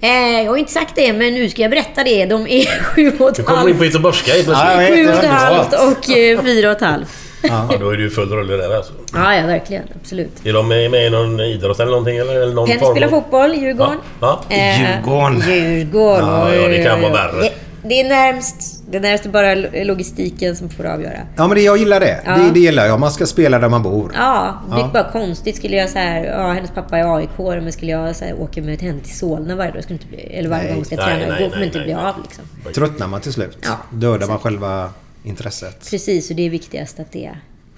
Eh, 0.05 0.41
jag 0.43 0.51
har 0.51 0.57
inte 0.57 0.71
sagt 0.71 0.95
det, 0.95 1.13
men 1.13 1.33
nu 1.33 1.49
ska 1.49 1.61
jag 1.61 1.71
berätta 1.71 2.03
det. 2.03 2.25
De 2.25 2.47
är 2.47 2.65
sju 2.83 3.11
och 3.19 3.29
ett 3.29 3.35
Du 3.35 3.43
kommer 3.43 3.61
in 3.61 3.65
på 3.65 3.71
halvt, 3.73 3.85
göteborgska 3.85 4.31
helt 4.31 4.45
plötsligt. 4.45 4.87
sju 4.87 5.07
och 5.07 5.23
ett 5.23 5.29
halvt 5.29 5.73
och 5.73 6.09
eh, 6.09 6.41
fyra 6.43 6.71
och 6.71 6.75
ett 6.75 6.81
halvt. 6.81 7.09
Ja, 7.41 7.69
då 7.79 7.89
är 7.89 7.97
du 7.97 8.09
full 8.09 8.29
rulle 8.29 8.57
där 8.57 8.75
alltså. 8.75 8.93
Ja, 9.13 9.35
ja, 9.35 9.45
verkligen. 9.47 9.83
Absolut. 10.01 10.45
Är 10.45 10.53
de 10.53 10.67
med, 10.67 11.05
i 11.05 11.09
någon 11.09 11.39
idrott 11.39 11.79
eller 11.79 11.91
någonting? 11.91 12.17
Eller, 12.17 12.35
eller 12.35 12.53
någon 12.53 12.67
Penny 12.67 12.85
spelar 12.91 13.07
fotboll, 13.07 13.55
Djurgården. 13.55 13.97
Ja. 14.21 14.41
ja. 14.49 14.55
Eh, 14.55 14.81
Djurgården. 14.81 15.43
Djurgården. 15.47 16.29
Ja, 16.29 16.55
ja, 16.55 16.67
det 16.67 16.83
kan 16.83 17.01
vara 17.01 17.13
värre. 17.13 17.41
Det, 17.41 17.51
det 17.83 17.99
är 18.01 18.09
närmst, 18.09 18.74
det 18.89 18.97
är 18.97 19.01
närmst 19.01 19.25
bara 19.25 19.55
logistiken 19.83 20.55
som 20.55 20.69
får 20.69 20.86
avgöra. 20.86 21.19
Ja 21.36 21.47
men 21.47 21.55
det, 21.57 21.61
jag 21.61 21.77
gillar 21.77 21.99
det. 21.99 22.21
Ja. 22.25 22.38
det. 22.38 22.51
Det 22.53 22.59
gillar 22.59 22.86
jag. 22.86 22.99
Man 22.99 23.11
ska 23.11 23.25
spela 23.25 23.59
där 23.59 23.69
man 23.69 23.83
bor. 23.83 24.11
Ja, 24.15 24.61
det 24.67 24.71
blir 24.73 24.83
Ja. 24.83 24.89
bara 24.93 25.11
konstigt. 25.11 25.55
Skulle 25.55 25.75
jag 25.77 25.89
så 25.89 25.99
här, 25.99 26.23
ja, 26.25 26.51
hennes 26.53 26.71
pappa 26.71 26.97
är 26.97 27.15
AIK, 27.17 27.38
men 27.38 27.71
skulle 27.71 27.91
jag 27.91 28.15
så 28.15 28.25
här, 28.25 28.33
åka 28.41 28.61
med 28.61 28.81
henne 28.81 28.99
till 28.99 29.17
Solna 29.17 29.55
varje 29.55 29.71
dag, 29.71 29.83
skulle 29.83 29.99
inte 29.99 30.07
bli, 30.07 30.21
eller 30.21 30.49
varje 30.49 30.63
Nej. 30.63 30.73
gång 30.75 30.86
ska 30.86 30.95
jag 30.95 31.05
Nej, 31.05 31.17
träna, 31.19 31.33
nej, 31.33 31.43
då 31.43 31.49
kommer 31.49 31.65
inte 31.65 31.77
nej, 31.77 31.86
bli 31.88 31.93
nej. 31.95 32.03
av 32.05 32.15
liksom. 32.21 32.43
Tröttnar 32.73 33.07
man 33.07 33.21
till 33.21 33.33
slut. 33.33 33.57
Ja, 33.61 33.77
Dödar 33.91 34.27
man 34.27 34.39
själva 34.39 34.89
intresset. 35.23 35.89
Precis, 35.91 36.29
och 36.29 36.36
det 36.36 36.45
är 36.45 36.49
viktigast 36.49 36.99
att 36.99 37.11
det 37.11 37.31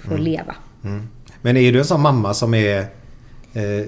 får 0.06 0.12
Mm. 0.12 0.24
leva. 0.24 0.56
Men 1.42 1.58
är 1.58 1.72
du 1.74 1.80
en 1.80 1.86
sån 1.86 2.02
mamma 2.02 2.34
som 2.34 2.54
är... 2.54 2.86
Eh, 3.58 3.86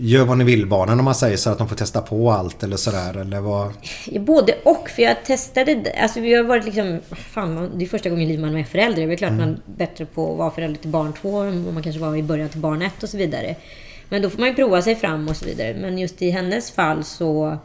gör 0.00 0.24
vad 0.24 0.38
ni 0.38 0.44
vill-barnen 0.44 0.98
om 0.98 1.04
man 1.04 1.14
säger 1.14 1.36
så 1.36 1.50
att 1.50 1.58
de 1.58 1.68
får 1.68 1.76
testa 1.76 2.00
på 2.00 2.30
allt 2.30 2.62
eller 2.62 2.76
sådär 2.76 3.16
eller 3.16 3.40
vad? 3.40 3.72
Både 4.20 4.54
och, 4.64 4.90
för 4.90 5.02
jag 5.02 5.24
testade... 5.24 5.94
Alltså 6.02 6.20
vi 6.20 6.34
har 6.34 6.44
varit 6.44 6.64
liksom... 6.64 7.00
Fan, 7.12 7.70
det 7.78 7.84
är 7.84 7.88
första 7.88 8.10
gången 8.10 8.24
i 8.24 8.26
livet 8.26 8.44
man 8.44 8.56
är 8.56 8.64
förälder. 8.64 9.06
Det 9.06 9.12
är 9.12 9.16
klart 9.16 9.32
man 9.32 9.48
är 9.48 9.58
bättre 9.76 10.06
på 10.06 10.32
att 10.32 10.38
vara 10.38 10.50
förälder 10.50 10.80
till 10.80 10.90
barn 10.90 11.12
två 11.12 11.30
vad 11.30 11.74
man 11.74 11.82
kanske 11.82 12.00
var 12.00 12.16
i 12.16 12.22
början 12.22 12.48
till 12.48 12.60
barn 12.60 12.82
ett 12.82 13.02
och 13.02 13.08
så 13.08 13.16
vidare. 13.16 13.56
Men 14.08 14.22
då 14.22 14.30
får 14.30 14.38
man 14.38 14.48
ju 14.48 14.54
prova 14.54 14.82
sig 14.82 14.96
fram 14.96 15.28
och 15.28 15.36
så 15.36 15.44
vidare. 15.44 15.76
Men 15.80 15.98
just 15.98 16.22
i 16.22 16.30
hennes 16.30 16.70
fall 16.70 17.04
så 17.04 17.58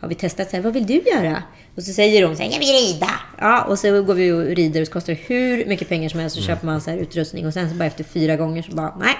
har 0.00 0.08
vi 0.08 0.14
testat 0.14 0.50
så 0.50 0.56
här, 0.56 0.62
vad 0.62 0.72
vill 0.72 0.86
du 0.86 1.00
göra? 1.14 1.42
Och 1.76 1.82
så 1.82 1.92
säger 1.92 2.26
hon 2.26 2.36
så 2.36 2.42
här, 2.42 2.50
jag 2.50 2.58
vill 2.58 2.68
rida. 2.68 3.10
Ja, 3.38 3.62
och 3.62 3.78
så 3.78 4.02
går 4.02 4.14
vi 4.14 4.32
och 4.32 4.44
rider 4.44 4.80
och 4.80 4.86
så 4.86 4.92
kostar 4.92 5.12
det 5.12 5.20
hur 5.26 5.66
mycket 5.66 5.88
pengar 5.88 6.08
som 6.08 6.20
helst. 6.20 6.36
Så 6.36 6.42
köper 6.42 6.66
man 6.66 6.80
så 6.80 6.90
här 6.90 6.98
utrustning 6.98 7.46
och 7.46 7.52
sen 7.52 7.70
så 7.70 7.76
bara 7.76 7.84
efter 7.84 8.04
fyra 8.04 8.36
gånger 8.36 8.62
så 8.62 8.76
bara, 8.76 8.96
nej. 9.00 9.14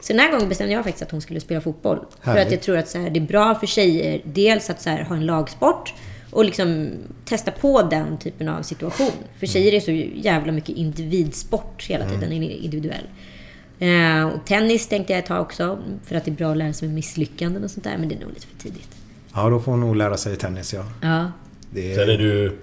Så 0.00 0.12
den 0.12 0.20
här 0.20 0.30
gången 0.32 0.48
bestämde 0.48 0.74
jag 0.74 0.84
faktiskt 0.84 1.02
att 1.02 1.10
hon 1.10 1.20
skulle 1.20 1.40
spela 1.40 1.60
fotboll. 1.60 1.98
För 1.98 2.30
att 2.30 2.36
Härligt. 2.36 2.52
jag 2.52 2.60
tror 2.62 2.76
att 2.76 2.88
så 2.88 2.98
här, 2.98 3.10
det 3.10 3.20
är 3.20 3.26
bra 3.26 3.54
för 3.54 3.66
tjejer, 3.66 4.20
dels 4.24 4.70
att 4.70 4.82
så 4.82 4.90
här, 4.90 5.04
ha 5.04 5.16
en 5.16 5.26
lagsport 5.26 5.94
och 6.30 6.44
liksom 6.44 6.90
testa 7.24 7.50
på 7.50 7.82
den 7.82 8.18
typen 8.18 8.48
av 8.48 8.62
situation. 8.62 9.12
För 9.38 9.46
tjejer 9.46 9.74
är 9.74 9.80
så 9.80 9.90
jävla 10.20 10.52
mycket 10.52 10.76
individsport 10.76 11.86
hela 11.88 12.08
tiden, 12.10 12.32
individuell. 12.32 13.04
Eh, 13.78 14.28
och 14.28 14.46
tennis 14.46 14.88
tänkte 14.88 15.12
jag 15.12 15.26
tag 15.26 15.42
också, 15.42 15.78
för 16.04 16.16
att 16.16 16.24
det 16.24 16.30
är 16.30 16.34
bra 16.34 16.50
att 16.50 16.56
lära 16.56 16.72
sig 16.72 16.88
med 16.88 16.94
misslyckanden 16.94 17.64
och 17.64 17.70
sånt 17.70 17.84
där, 17.84 17.98
men 17.98 18.08
det 18.08 18.14
är 18.14 18.20
nog 18.20 18.28
lite 18.28 18.46
för 18.46 18.58
tidigt. 18.58 18.88
Ja, 19.34 19.48
då 19.48 19.60
får 19.60 19.72
hon 19.72 19.80
nog 19.80 19.96
lära 19.96 20.16
sig 20.16 20.36
tennis 20.36 20.74
ja. 20.74 20.84
Ja, 21.02 21.32
Det 21.70 21.94
Sen 21.94 22.08
är, 22.08 22.12
är 22.12 22.18
du 22.18 22.58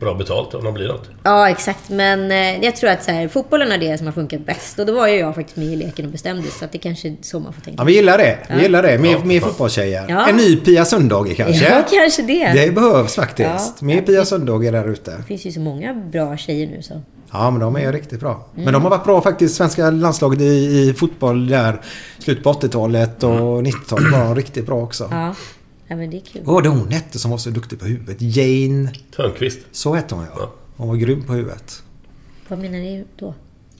bra 0.00 0.14
betalt 0.14 0.54
om 0.54 0.64
de 0.64 0.74
blir 0.74 0.88
något. 0.88 1.10
ja 1.22 1.48
exakt. 1.50 1.88
Men 1.88 2.30
eh, 2.32 2.64
jag 2.64 2.76
tror 2.76 2.90
att 2.90 3.04
så 3.04 3.10
här, 3.10 3.28
fotbollen 3.28 3.72
är 3.72 3.78
det 3.78 3.98
som 3.98 4.06
har 4.06 4.12
funkat 4.14 4.46
bäst. 4.46 4.78
Och 4.78 4.86
då 4.86 4.92
var 4.94 5.08
ju 5.08 5.14
jag 5.16 5.34
faktiskt 5.34 5.56
med 5.56 5.66
i 5.66 5.76
leken 5.76 6.04
och 6.06 6.12
bestämde, 6.12 6.48
så 6.50 6.64
att 6.64 6.72
det 6.72 6.78
kanske 6.78 7.08
är 7.08 7.16
så 7.22 7.40
man 7.40 7.52
får 7.52 7.60
tänka. 7.60 7.80
ja, 7.82 7.84
vi 7.84 7.92
gillar 7.94 8.18
det. 8.18 8.38
Vi 8.48 8.54
Ja. 8.56 8.62
gillar 8.62 8.82
det. 8.82 8.98
Mer, 8.98 9.12
Ja, 9.12 9.24
mer 9.24 9.40
fotbollstjejer. 9.40 10.04
Ja. 10.08 10.28
En 10.28 10.36
ny 10.36 10.56
Pia 10.56 10.84
Sundhage 10.84 11.36
kanske? 11.36 11.64
Ja, 11.70 11.82
kanske 11.90 12.22
det. 12.22 12.52
Det 12.52 12.74
behövs 12.74 13.14
faktiskt. 13.14 13.74
Ja. 13.80 13.86
Mer 13.86 14.00
Pia 14.02 14.24
Sundhage 14.24 14.72
där 14.72 14.88
ute. 14.88 15.10
Det 15.16 15.22
finns 15.22 15.44
ju 15.46 15.52
så 15.52 15.60
många 15.60 15.94
bra 15.94 16.36
tjejer 16.36 16.66
nu 16.66 16.82
så. 16.82 17.02
Ja, 17.32 17.50
men 17.50 17.60
de 17.60 17.76
är 17.76 17.92
riktigt 17.92 18.20
bra. 18.20 18.30
Mm. 18.52 18.64
Men 18.64 18.72
de 18.72 18.82
har 18.82 18.90
varit 18.90 19.04
bra 19.04 19.20
faktiskt. 19.22 19.54
Svenska 19.56 19.90
landslaget 19.90 20.40
i, 20.40 20.44
i 20.44 20.94
fotboll 20.98 21.46
där 21.48 21.80
slutet 22.18 22.44
på 22.44 22.52
80-talet 22.52 23.22
och 23.22 23.30
90-talet 23.62 24.12
var 24.12 24.18
de 24.24 24.34
riktigt 24.34 24.66
bra 24.66 24.76
också. 24.82 25.08
Ja, 25.10 25.34
ja 25.90 25.96
men 25.96 26.10
det 26.10 26.16
är 26.16 26.20
kul. 26.32 26.42
Vad 26.44 26.54
var 26.54 26.62
det 26.62 26.68
hon 26.68 26.88
hette 26.90 27.18
som 27.18 27.30
var 27.30 27.38
så 27.38 27.50
duktig 27.50 27.78
på 27.80 27.84
huvudet? 27.86 28.16
Jane... 28.20 28.90
Törnqvist. 29.16 29.58
Så 29.72 29.94
hette 29.94 30.14
hon 30.14 30.24
ja. 30.36 30.52
Hon 30.76 30.88
var 30.88 30.96
grym 30.96 31.22
på 31.26 31.32
huvudet. 31.32 31.82
Vad 32.48 32.58
menar 32.58 32.78
ni 32.78 33.04
då? 33.18 33.34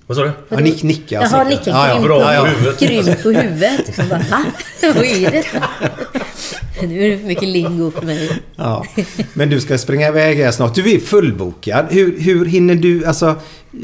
Vad 0.06 0.16
sa 0.16 0.22
du? 0.24 0.32
Ja, 0.48 0.56
Nick, 0.60 0.82
Nicke 0.82 1.18
alltså. 1.18 1.36
Jaha, 1.36 1.48
Nicke. 1.48 1.70
Ja, 1.70 1.88
ja, 1.88 1.94
grym, 1.94 2.02
bra 2.04 2.18
på, 2.18 2.44
på 2.44 2.46
huvudet. 2.50 2.80
grym 2.80 3.16
på 3.22 3.30
huvudet. 3.30 3.96
Bara, 3.96 4.18
va? 4.30 4.44
Vad 4.94 5.04
är 5.04 5.30
detta? 5.30 5.64
Nu 6.82 7.04
är 7.04 7.10
det 7.10 7.18
för 7.18 7.26
mycket 7.26 7.48
lingo 7.48 7.90
för 7.90 8.06
mig. 8.06 8.30
Ja. 8.56 8.84
Men 9.34 9.50
du 9.50 9.60
ska 9.60 9.78
springa 9.78 10.08
iväg 10.08 10.38
här 10.38 10.50
snart. 10.50 10.74
Du 10.74 10.92
är 10.94 10.98
fullbokad. 10.98 11.86
Hur, 11.90 12.20
hur 12.20 12.44
hinner 12.46 12.74
du... 12.74 13.04
Alltså, 13.04 13.34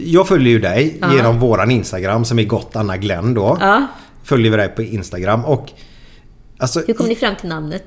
jag 0.04 0.28
följer 0.28 0.52
ju 0.52 0.58
dig 0.58 0.96
Ja. 1.00 1.14
genom 1.16 1.40
våran 1.40 1.70
Instagram 1.70 2.24
som 2.24 2.38
är 2.38 2.44
Gott 2.44 2.76
Anna 2.76 2.96
Glenn 2.96 3.34
då. 3.34 3.56
Ja. 3.60 3.86
Följer 4.24 4.50
vi 4.50 4.56
dig 4.56 4.68
på 4.68 4.82
Instagram 4.82 5.44
och... 5.44 5.68
Alltså, 6.58 6.82
Hur 6.86 6.94
kom 6.94 7.06
ni 7.06 7.14
fram 7.16 7.36
till 7.36 7.48
namnet? 7.48 7.84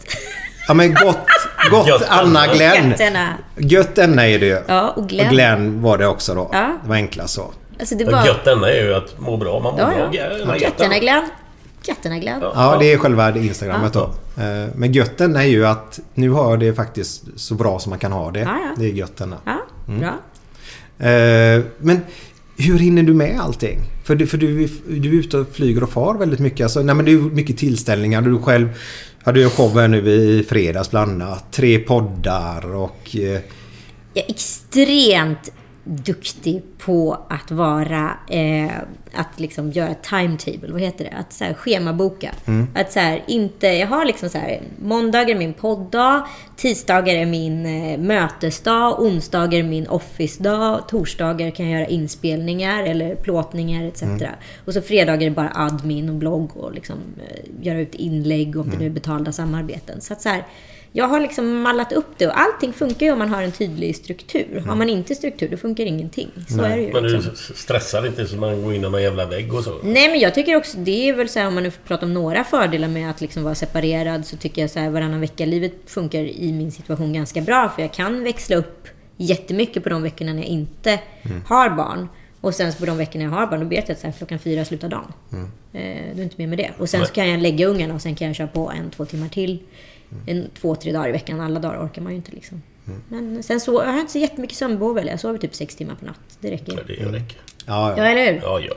ja 0.67 0.73
men 0.73 0.93
Gott, 0.93 1.17
gott 1.71 2.01
Anna. 2.09 2.47
Glenn. 2.53 2.89
Götterna. 2.89 3.33
Gött 3.57 3.99
Anna 3.99 4.27
är 4.27 4.39
det 4.39 4.45
ju. 4.45 4.59
Ja, 4.67 4.89
och 4.89 5.09
Glenn. 5.09 5.27
Och 5.27 5.33
Glenn 5.33 5.81
var 5.81 5.97
det 5.97 6.07
också 6.07 6.35
då. 6.35 6.49
Ja. 6.53 6.77
Det 6.83 6.89
var 6.89 6.95
enklast 6.95 7.33
så. 7.33 7.51
Alltså 7.79 7.95
det 7.95 8.05
var... 8.05 8.25
Gött 8.25 8.43
denna 8.45 8.69
är 8.69 8.83
ju 8.83 8.93
att 8.93 9.19
må 9.19 9.37
bra. 9.37 9.59
Man 9.59 9.73
mår 9.73 9.81
Ja, 9.81 9.87
bra. 9.87 10.09
ja. 10.11 10.55
Götterna 10.57 10.93
gött. 10.93 11.01
Glenn. 11.01 11.23
Götterna 11.87 12.19
Glenn. 12.19 12.39
Ja, 12.41 12.77
det 12.79 12.93
är 12.93 12.97
själva 12.97 13.31
det 13.31 13.39
Instagrammet 13.39 13.93
då. 13.93 14.03
Eh, 14.37 14.67
Men 14.75 14.91
götten 14.91 15.35
är 15.35 15.43
ju 15.43 15.67
att 15.67 15.99
nu 16.13 16.29
har 16.29 16.49
jag 16.49 16.59
det 16.59 16.73
faktiskt 16.73 17.23
så 17.35 17.53
bra 17.55 17.79
som 17.79 17.89
man 17.89 17.99
kan 17.99 18.11
ha 18.11 18.31
det. 18.31 18.39
Ja, 18.39 18.45
ja. 18.47 18.71
Det 18.77 18.85
är 18.85 18.89
götten. 18.89 19.35
Ja, 19.45 19.57
bra. 19.85 20.07
Eh, 21.09 21.61
Men 21.77 22.01
hur 22.57 22.79
hinner 22.79 23.03
du 23.03 23.13
med 23.13 23.39
allting? 23.41 23.79
För 24.09 24.15
du, 24.15 24.27
för 24.27 24.37
du, 24.37 24.67
du 24.87 25.09
är 25.09 25.19
ute 25.19 25.37
och 25.37 25.47
flyger 25.55 25.83
och 25.83 25.89
far 25.89 26.17
väldigt 26.17 26.39
mycket. 26.39 26.63
Alltså, 26.63 26.81
nej, 26.81 26.95
men 26.95 27.05
det 27.05 27.11
är 27.11 27.17
mycket 27.17 27.57
tillställningar. 27.57 28.21
Du 28.21 28.39
själv 28.39 28.69
hade 29.23 29.39
ju 29.39 29.43
en 29.45 29.51
show 29.51 29.79
här 29.79 29.87
nu 29.87 30.09
i 30.09 30.43
fredags 30.49 30.91
bland 30.91 31.21
annat. 31.21 31.51
Tre 31.51 31.79
poddar 31.79 32.75
och... 32.75 33.15
eh, 33.15 33.21
Jag 34.13 34.25
är 34.25 34.29
extremt 34.29 35.51
duktig 35.89 36.61
på 36.77 37.17
att 37.29 37.51
vara... 37.51 38.17
Eh, 38.27 38.71
att 39.13 39.39
liksom 39.39 39.71
göra 39.71 39.93
timetable, 39.93 40.71
vad 40.71 40.81
heter 40.81 41.05
det? 41.05 41.11
Att 41.11 41.33
så 41.33 41.43
här, 41.43 41.53
schemaboka. 41.53 42.31
Att 42.75 42.91
så 42.91 42.99
här, 42.99 43.23
inte... 43.27 43.67
Jag 43.67 43.87
har 43.87 44.05
liksom 44.05 44.29
så 44.29 44.37
här... 44.37 44.61
Måndagar 44.81 45.35
är 45.35 45.39
min 45.39 45.53
podddag. 45.53 46.27
Tisdagar 46.55 47.15
är 47.15 47.25
min 47.25 47.65
eh, 47.65 47.97
mötesdag. 47.97 49.01
Onsdagar 49.01 49.59
är 49.59 49.63
min 49.63 49.87
office-dag. 49.87 50.87
Torsdagar 50.87 51.51
kan 51.51 51.69
jag 51.69 51.79
göra 51.79 51.89
inspelningar 51.89 52.83
eller 52.83 53.15
plåtningar 53.15 53.83
etc. 53.83 54.03
Och 54.65 54.73
så 54.73 54.81
fredagar 54.81 55.21
är 55.21 55.29
det 55.29 55.35
bara 55.35 55.51
admin 55.55 56.09
och 56.09 56.15
blogg 56.15 56.57
och 56.57 56.73
liksom, 56.73 56.97
eh, 57.17 57.65
göra 57.65 57.79
ut 57.79 57.95
inlägg 57.95 58.57
om 58.57 58.69
det 58.69 58.77
nu 58.77 58.85
är 58.85 58.89
betalda 58.89 59.31
samarbeten. 59.31 60.01
Så 60.01 60.13
att 60.13 60.21
så 60.21 60.29
här, 60.29 60.45
jag 60.91 61.07
har 61.07 61.19
liksom 61.19 61.61
mallat 61.61 61.91
upp 61.93 62.07
det 62.17 62.27
och 62.27 62.39
allting 62.39 62.73
funkar 62.73 63.05
ju 63.05 63.11
om 63.11 63.19
man 63.19 63.29
har 63.29 63.43
en 63.43 63.51
tydlig 63.51 63.95
struktur. 63.95 64.63
Har 64.67 64.75
man 64.75 64.89
inte 64.89 65.15
struktur, 65.15 65.47
då 65.49 65.57
funkar 65.57 65.85
ingenting. 65.85 66.29
Så 66.47 66.61
är 66.61 66.77
det 66.77 66.83
ju. 66.83 66.93
Men 66.93 67.03
du 67.03 67.09
Liksom. 67.17 67.35
stressar 67.55 68.07
inte 68.07 68.25
så 68.25 68.35
man 68.35 68.63
går 68.63 68.73
in 68.73 68.79
i 68.79 68.89
någon 68.89 69.01
jävla 69.01 69.25
vägg 69.25 69.53
och 69.53 69.63
så? 69.63 69.75
Nej, 69.83 70.09
men 70.09 70.19
jag 70.19 70.33
tycker 70.35 70.55
också, 70.55 70.77
det 70.77 71.09
är 71.09 71.13
väl 71.13 71.29
så 71.29 71.39
här, 71.39 71.47
om 71.47 71.53
man 71.53 71.63
nu 71.63 71.71
får 71.71 71.81
prata 71.83 72.05
om 72.05 72.13
några 72.13 72.43
fördelar 72.43 72.87
med 72.87 73.09
att 73.09 73.21
liksom 73.21 73.43
vara 73.43 73.55
separerad, 73.55 74.25
så 74.25 74.37
tycker 74.37 74.61
jag 74.61 74.69
så 74.71 74.79
här, 74.79 74.89
varannan 74.89 75.21
vecka-livet 75.21 75.73
funkar 75.85 76.19
i 76.19 76.51
min 76.53 76.71
situation 76.71 77.13
ganska 77.13 77.41
bra. 77.41 77.71
För 77.75 77.81
jag 77.81 77.93
kan 77.93 78.23
växla 78.23 78.55
upp 78.55 78.87
jättemycket 79.17 79.83
på 79.83 79.89
de 79.89 80.03
veckorna 80.03 80.33
när 80.33 80.39
jag 80.41 80.47
inte 80.49 80.99
har 81.45 81.69
barn. 81.69 82.07
Och 82.41 82.53
sen 82.55 82.73
på 82.73 82.85
de 82.85 82.97
veckorna 82.97 83.23
jag 83.23 83.31
har 83.31 83.47
barn, 83.47 83.59
då 83.59 83.65
vet 83.65 83.87
jag 83.89 83.95
att 83.95 84.01
så 84.01 84.07
här, 84.07 84.13
klockan 84.17 84.39
fyra 84.39 84.65
slutar 84.65 84.89
dagen. 84.89 85.13
Eh, 85.73 86.15
du 86.15 86.19
är 86.19 86.23
inte 86.23 86.35
med 86.37 86.49
med 86.49 86.57
det. 86.57 86.71
Och 86.77 86.89
sen 86.89 87.05
så 87.05 87.13
kan 87.13 87.29
jag 87.29 87.39
lägga 87.41 87.67
ungarna 87.67 87.93
och 87.93 88.01
sen 88.01 88.15
kan 88.15 88.27
jag 88.27 88.35
köra 88.35 88.47
på 88.47 88.71
en, 88.71 88.89
två 88.89 89.05
timmar 89.05 89.27
till. 89.27 89.59
En, 90.27 90.49
två, 90.61 90.75
tre 90.75 90.91
dagar 90.91 91.09
i 91.09 91.11
veckan. 91.11 91.41
Alla 91.41 91.59
dagar 91.59 91.85
orkar 91.85 92.01
man 92.01 92.11
ju 92.11 92.15
inte 92.15 92.31
liksom. 92.31 92.61
Men 93.09 93.43
sen 93.43 93.59
så, 93.59 93.73
jag 93.73 93.91
har 93.91 93.99
inte 93.99 94.11
så 94.11 94.19
jättemycket 94.19 94.57
sömnbehov 94.57 94.97
eller 94.97 95.11
Jag 95.11 95.19
sover 95.19 95.37
typ 95.39 95.55
sex 95.55 95.75
timmar 95.75 95.95
på 95.95 96.05
natt. 96.05 96.19
Det 96.39 96.51
räcker. 96.51 96.73
Ja, 96.73 96.79
det 96.87 96.93
räcker. 97.17 97.37
Ja, 97.65 97.91
Ja, 97.91 97.97
ja. 97.97 98.05
eller 98.05 98.33
hur? 98.33 98.41
Ja, 98.41 98.59
ja. 98.59 98.73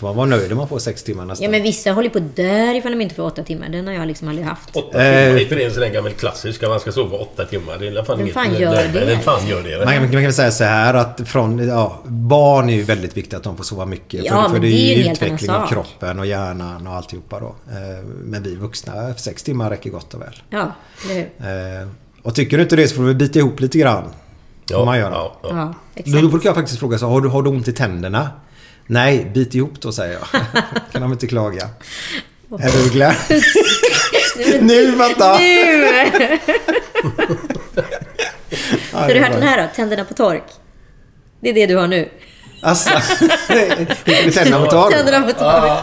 Får 0.00 0.06
man 0.06 0.16
vara 0.16 0.26
nöjd 0.26 0.52
om 0.52 0.58
man 0.58 0.68
får 0.68 0.78
sex 0.78 1.02
timmar 1.02 1.24
nästan. 1.24 1.44
Ja, 1.44 1.50
men 1.50 1.62
vissa 1.62 1.90
håller 1.92 2.08
på 2.10 2.18
att 2.18 2.36
dö 2.36 2.72
ifall 2.72 2.92
de 2.92 3.00
inte 3.00 3.14
får 3.14 3.22
åtta 3.22 3.42
timmar. 3.42 3.68
Den 3.68 3.86
har 3.86 3.94
jag 3.94 4.06
liksom 4.06 4.28
aldrig 4.28 4.46
haft. 4.46 4.76
Åtta 4.76 4.90
timmar. 4.90 5.04
Är 5.04 5.38
inte 5.40 5.54
det 5.54 5.64
en 5.64 5.70
sån 5.72 5.80
där 5.80 5.88
gammal 5.88 6.12
klassisk? 6.12 6.62
att 6.62 6.68
Man 6.70 6.80
ska 6.80 6.92
sova 6.92 7.18
åtta 7.18 7.44
timmar. 7.44 7.76
Det 7.78 7.86
är 7.86 7.90
alla 7.90 8.04
fan 8.04 8.18
Vem 8.18 8.28
fan 8.28 8.54
gör 8.60 8.88
det? 8.92 9.04
Vem 9.06 9.20
fan 9.20 9.46
gör 9.48 9.62
det? 9.62 9.84
Man, 9.84 9.94
man 9.96 10.10
kan 10.12 10.22
väl 10.22 10.32
säga 10.32 10.50
så 10.50 10.64
här 10.64 10.94
att 10.94 11.20
från, 11.24 11.68
ja, 11.68 12.00
barn 12.04 12.68
är 12.70 12.74
ju 12.74 12.82
väldigt 12.82 13.16
viktigt 13.16 13.34
att 13.34 13.42
de 13.42 13.56
får 13.56 13.64
sova 13.64 13.86
mycket. 13.86 14.24
Ja, 14.24 14.42
för, 14.42 14.54
för 14.54 14.58
det 14.60 14.66
är 14.66 14.70
det 14.70 14.92
är 14.92 14.96
ju 14.96 15.04
en 15.04 15.12
utveckling 15.12 15.50
av 15.50 15.68
kroppen 15.68 16.18
och 16.18 16.26
hjärnan 16.26 16.86
och 16.86 16.94
alltihopa 16.94 17.40
då. 17.40 17.46
Eh, 17.46 18.04
Men 18.24 18.42
vi 18.42 18.54
vuxna, 18.56 19.14
sex 19.14 19.42
timmar 19.42 19.70
räcker 19.70 19.90
gott 19.90 20.14
och 20.14 20.20
väl. 20.20 20.34
Ja, 20.50 20.72
eller 21.04 21.14
hur? 21.14 21.80
Eh, 21.82 21.88
Och 22.22 22.34
tycker 22.34 22.56
du 22.56 22.62
inte 22.62 22.76
det 22.76 22.88
så 22.88 22.94
får 22.96 23.02
du 23.02 23.14
bita 23.14 23.38
ihop 23.38 23.60
lite 23.60 23.78
grann. 23.78 24.04
Ja, 24.70 24.84
man 24.84 24.98
göra. 24.98 25.10
ja, 25.14 25.36
ja. 25.42 25.48
Ja, 25.52 25.74
Då 25.94 26.00
exakt. 26.00 26.30
brukar 26.30 26.48
jag 26.48 26.56
faktiskt 26.56 26.78
fråga 26.78 26.98
så 26.98 27.06
har 27.06 27.20
du, 27.20 27.28
har 27.28 27.42
du 27.42 27.50
ont 27.50 27.68
i 27.68 27.72
tänderna? 27.72 28.28
Nej, 28.90 29.30
bit 29.34 29.54
ihop 29.54 29.80
då 29.80 29.92
säger 29.92 30.12
jag. 30.12 30.26
kan 30.92 31.02
de 31.02 31.12
inte 31.12 31.26
klaga. 31.26 31.68
Är 32.58 32.84
du 32.84 32.90
glad? 32.90 33.14
nu 34.60 34.90
vänta! 34.90 35.38
Nu! 35.38 35.86
Har 38.92 39.08
du 39.08 39.20
hört 39.20 39.32
den 39.32 39.42
här 39.42 39.62
då? 39.62 39.68
Tänderna 39.76 40.04
på 40.04 40.14
tork. 40.14 40.42
Det 41.40 41.48
är 41.48 41.54
det 41.54 41.66
du 41.66 41.76
har 41.76 41.86
nu. 41.86 42.08
Alltså, 42.62 42.90
tänderna 44.04 44.64
på 44.64 44.70
torr? 44.70 44.90
Tänderna 44.90 45.22
på 45.26 45.32
tork. 45.32 45.82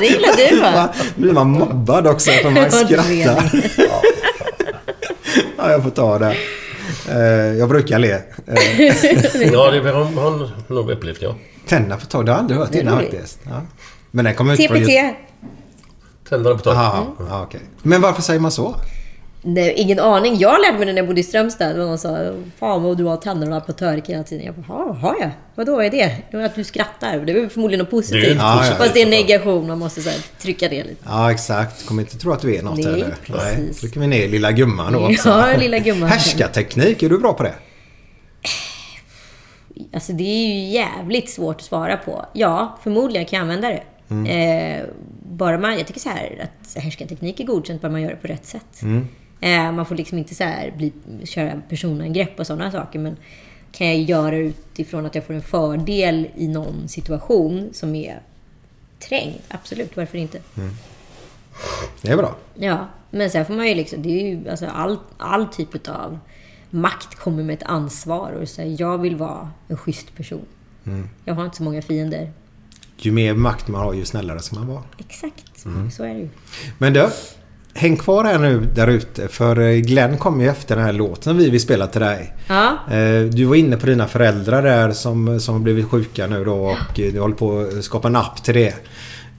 det 0.00 0.06
gillar 0.06 0.50
du 0.50 0.60
va? 0.60 0.88
Nu 1.16 1.22
blir 1.22 1.32
man 1.32 1.50
mobbad 1.50 2.06
också 2.06 2.30
för 2.30 2.50
man 2.50 2.70
skrattar. 2.70 3.50
Ja, 5.58 5.70
jag 5.70 5.82
får 5.82 5.90
ta 5.90 6.18
det. 6.18 6.36
Eh, 7.10 7.58
Jag 7.58 7.68
brukar 7.68 7.98
le. 7.98 8.12
Eh, 8.46 9.52
Ja, 9.52 9.70
det 9.70 9.90
har 9.90 10.04
hon 10.04 10.50
nog 10.68 10.90
upplevt, 10.90 11.22
ja. 11.22 11.34
Tänderna 11.66 11.96
på 11.96 12.06
torr, 12.06 12.24
det 12.24 12.32
har 12.32 12.36
jag 12.38 12.42
aldrig 12.42 12.58
hört 12.60 12.74
innan 12.74 12.96
faktiskt. 13.00 13.38
Ja. 13.44 13.62
Men 14.10 14.24
den 14.24 14.34
kommer 14.34 14.52
inte 14.52 14.68
från... 14.74 14.78
TPT. 14.84 15.16
Tänderna 16.28 16.58
på. 16.58 16.70
Aha, 16.70 17.06
ja, 17.28 17.42
okej. 17.42 17.60
Men 17.82 18.00
varför 18.00 18.22
säger 18.22 18.40
man 18.40 18.50
så? 18.50 18.74
Nej, 19.42 19.72
ingen 19.76 19.98
aning. 19.98 20.36
Jag 20.38 20.60
lärde 20.60 20.78
mig 20.78 20.86
det 20.86 20.92
när 20.92 20.98
jag 21.00 21.06
bodde 21.06 21.20
i 21.20 21.24
Strömstad. 21.24 21.70
Och 21.80 21.86
någon 21.86 21.98
sa 21.98 22.32
Fan 22.58 22.82
vad 22.82 22.96
du 22.98 23.04
har 23.04 23.16
tänderna 23.16 23.60
på 23.60 23.72
törk 23.72 24.08
hela 24.08 24.22
tiden. 24.22 24.44
Jag 24.46 24.54
bara, 24.54 24.64
"Ja, 24.68 24.92
har 24.92 25.16
jag? 25.20 25.30
Vadå 25.54 25.80
är 25.80 25.90
det? 25.90 26.16
Det 26.30 26.36
är 26.36 26.44
att 26.44 26.54
du 26.54 26.64
skrattar. 26.64 27.18
Det 27.18 27.32
är 27.32 27.40
väl 27.40 27.48
förmodligen 27.50 27.78
något 27.84 27.90
positivt. 27.90 28.24
Det 28.24 28.34
Ja, 28.34 28.66
ja. 28.66 28.74
Fast 28.74 28.94
det 28.94 29.00
är 29.00 29.04
en 29.04 29.10
negation. 29.10 29.66
Man 29.66 29.78
måste 29.78 30.02
så 30.02 30.10
här, 30.10 30.18
trycka 30.40 30.68
det 30.68 30.84
lite. 30.84 31.02
Ja, 31.06 31.32
exakt. 31.32 31.86
Kommer 31.86 32.02
inte 32.02 32.18
tro 32.18 32.32
att 32.32 32.40
du 32.40 32.54
är 32.56 32.62
något 32.62 32.76
Nej, 32.76 32.86
eller? 32.86 33.14
precis. 33.26 33.80
trycker 33.80 34.00
vi 34.00 34.06
ner 34.06 34.28
lilla 34.28 34.52
gumman 34.52 34.92
då 34.92 34.98
också. 34.98 35.28
Ja, 35.52 35.56
lilla 35.58 35.78
gumman. 35.78 36.08
Härskarteknik, 36.08 37.02
är 37.02 37.08
du 37.08 37.18
bra 37.18 37.32
på 37.32 37.42
det? 37.42 37.54
Alltså 39.94 40.12
det 40.12 40.24
är 40.24 40.46
ju 40.48 40.60
jävligt 40.68 41.30
svårt 41.30 41.56
att 41.56 41.62
svara 41.62 41.96
på. 41.96 42.24
Ja, 42.32 42.78
förmodligen 42.82 43.26
kan 43.26 43.36
jag 43.36 43.42
använda 43.42 43.68
det. 43.68 43.82
Eh, 44.32 44.84
bara 45.22 45.58
man, 45.58 45.78
jag 45.78 45.86
tycker 45.86 46.00
så 46.00 46.08
här 46.08 46.38
att 46.42 46.82
härskarteknik 46.82 47.40
är 47.40 47.44
godkänt 47.44 47.82
bara 47.82 47.92
man 47.92 48.02
gör 48.02 48.10
det 48.10 48.16
på 48.16 48.26
rätt 48.26 48.46
sätt. 48.46 48.80
Eh, 49.40 49.72
man 49.72 49.86
får 49.86 49.94
liksom 49.94 50.18
inte 50.18 50.34
så 50.34 50.44
här 50.44 50.72
bli, 50.76 50.92
köra 51.24 51.62
personangrepp 51.68 52.40
och 52.40 52.46
sådana 52.46 52.70
saker. 52.70 52.98
Men 52.98 53.16
kan 53.72 53.86
jag 53.86 53.96
göra 53.96 54.30
det 54.30 54.36
utifrån 54.36 55.06
att 55.06 55.14
jag 55.14 55.24
får 55.24 55.34
en 55.34 55.42
fördel 55.42 56.28
i 56.36 56.48
någon 56.48 56.88
situation 56.88 57.70
som 57.72 57.94
är 57.94 58.20
trängd? 59.08 59.34
Absolut, 59.48 59.96
varför 59.96 60.18
inte? 60.18 60.38
Det 62.02 62.10
är 62.10 62.16
bra. 62.16 62.36
Ja, 62.54 62.88
men 63.10 63.30
sen 63.30 63.46
får 63.46 63.54
man 63.54 63.68
ju 63.68 63.74
liksom, 63.74 64.02
det 64.02 64.08
är 64.08 64.26
ju 64.26 64.48
alltså 64.48 64.66
all, 64.66 64.98
all 65.18 65.46
typ 65.46 65.88
av 65.88 66.18
makt 66.70 67.14
kommer 67.14 67.42
med 67.42 67.54
ett 67.54 67.62
ansvar 67.62 68.32
och 68.32 68.48
säga 68.48 68.76
jag 68.78 68.98
vill 68.98 69.16
vara 69.16 69.50
en 69.68 69.76
schysst 69.76 70.16
person. 70.16 70.46
Jag 71.24 71.34
har 71.34 71.44
inte 71.44 71.56
så 71.56 71.62
många 71.62 71.82
fiender. 71.82 72.32
Ju 72.96 73.12
mer 73.12 73.34
makt 73.34 73.68
man 73.68 73.80
har, 73.80 73.94
ju 73.94 74.04
snällare 74.04 74.40
ska 74.40 74.56
man 74.56 74.66
vara. 74.66 74.82
Exakt, 74.98 75.44
så 75.92 76.04
är 76.04 76.14
det 76.14 76.20
ju. 76.20 76.28
Men 76.78 76.92
du, 76.92 77.10
häng 77.78 77.96
kvar 77.96 78.24
här 78.24 78.38
nu 78.38 78.68
där 78.74 78.86
ute. 78.88 79.28
För 79.28 79.60
eh, 79.60 79.76
Glenn 79.76 80.18
kom 80.18 80.40
ju 80.40 80.48
efter 80.48 80.76
den 80.76 80.84
här 80.84 80.92
låten 80.92 81.36
vi 81.36 81.50
vill 81.50 81.60
spela 81.60 81.86
till 81.86 82.00
dig. 82.00 82.34
Ja, 82.48 82.78
Eh, 82.90 83.20
Du 83.22 83.44
var 83.44 83.56
inne 83.56 83.76
på 83.76 83.86
dina 83.86 84.06
föräldrar 84.06 84.62
där 84.62 84.92
som, 84.92 85.40
som 85.40 85.54
har 85.54 85.60
blivit 85.60 85.86
sjuka 85.86 86.26
nu 86.26 86.44
då 86.44 86.54
och 86.56 87.00
eh, 87.00 87.12
du 87.12 87.20
håller 87.20 87.34
på 87.34 87.60
att 87.78 87.84
skapa 87.84 88.08
en 88.08 88.16
app 88.16 88.42
till 88.44 88.54
det. 88.54 88.74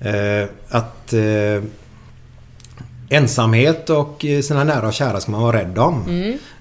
Eh, 0.02 0.50
Att 0.70 1.14
ensamhet 3.10 3.90
och 3.90 4.26
sina 4.44 4.64
nära 4.64 4.88
och 4.88 4.94
kära 4.94 5.20
ska 5.20 5.32
man 5.32 5.42
vara 5.42 5.58
rädd 5.58 5.78
om. 5.78 6.04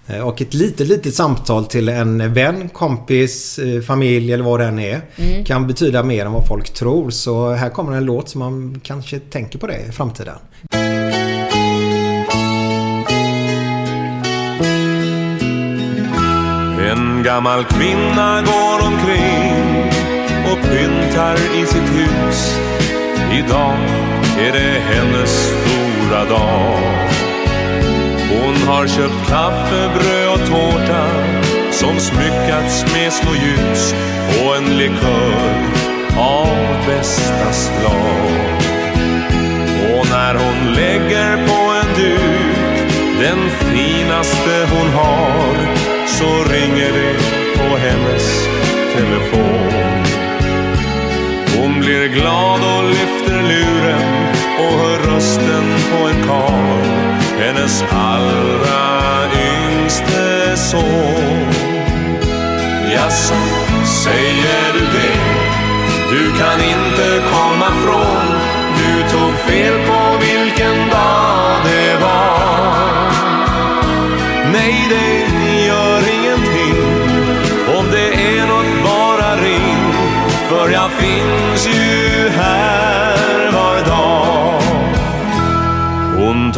Eh, 0.07 0.20
Och 0.20 0.43
ett 0.43 0.55
litet, 0.55 0.87
litet 0.89 1.14
samtal 1.14 1.64
till 1.66 1.89
en 1.89 2.35
vän, 2.35 2.68
kompis, 2.68 3.61
familj 3.87 4.33
eller 4.33 4.45
vad 4.45 4.61
det 4.61 4.66
än 4.66 4.79
är 4.79 5.01
kan 5.45 5.66
betyda 5.66 6.03
mer 6.03 6.26
än 6.26 6.33
vad 6.33 6.47
folk 6.47 6.70
tror. 6.74 7.11
Så 7.11 7.53
här 7.53 7.70
kommer 7.70 7.93
en 7.97 8.05
låt 8.05 8.29
som 8.29 8.39
man 8.39 8.81
kanske 8.85 9.18
tänker 9.18 9.59
på 9.59 9.66
det 9.66 9.79
i 9.89 9.93
framtiden. 9.93 10.35
En 16.91 17.22
gammal 17.22 17.64
kvinna 17.64 18.43
går 18.43 18.86
omkring 18.86 19.91
och 20.53 20.70
pyntar 20.70 21.34
i 21.34 21.66
sitt 21.66 21.91
hus. 21.99 22.59
Idag 23.32 23.78
är 24.39 24.53
det 24.53 24.80
hennes 24.80 25.30
stora 25.30 26.24
dag. 26.24 26.78
Hon 28.30 28.68
har 28.68 28.86
köpt 28.86 29.28
kaffe, 29.28 29.91
bröd 29.95 30.28
och 30.28 30.49
tårta 30.49 31.07
som 31.70 31.99
smyckats 31.99 32.84
med 32.95 33.12
små 33.12 33.32
ljus 33.34 33.95
och 34.43 34.57
en 34.57 34.78
likör 34.78 35.62
av 36.18 36.86
bästa 36.86 37.53
slag. 37.53 38.30
Och 39.95 40.07
när 40.11 40.34
hon 40.34 40.74
lägger 40.74 41.36
på 41.36 41.72
en 41.80 42.03
duk 42.03 42.59
den 43.20 43.51
finaste 43.51 44.68
hon 44.70 44.89
har 44.89 45.78
så 46.09 46.44
ringer 46.52 46.92
det 46.92 47.14
på 47.59 47.76
hennes 47.76 48.48
telefon. 48.96 50.04
Hon 51.56 51.80
blir 51.80 52.09
glad 52.09 52.61
och 52.61 52.84
lyfter 52.84 53.42
luren 53.42 54.34
och 54.59 54.78
hör 54.78 54.98
rösten 54.98 55.64
på 55.90 56.06
en 56.09 56.26
karl 56.26 56.78
hennes 57.38 57.84
allra 57.90 59.26
yngste 59.32 60.56
son. 60.56 61.52
Jaså, 62.92 63.34
säger 64.04 64.72
du 64.72 64.80
det? 64.80 65.18
Du 66.11 66.38
kan 66.38 66.61
inte 66.61 67.22
komma 67.32 67.66
från 67.84 68.26
Du 68.78 69.02
tog 69.11 69.34
fel 69.34 69.86
på 69.86 70.07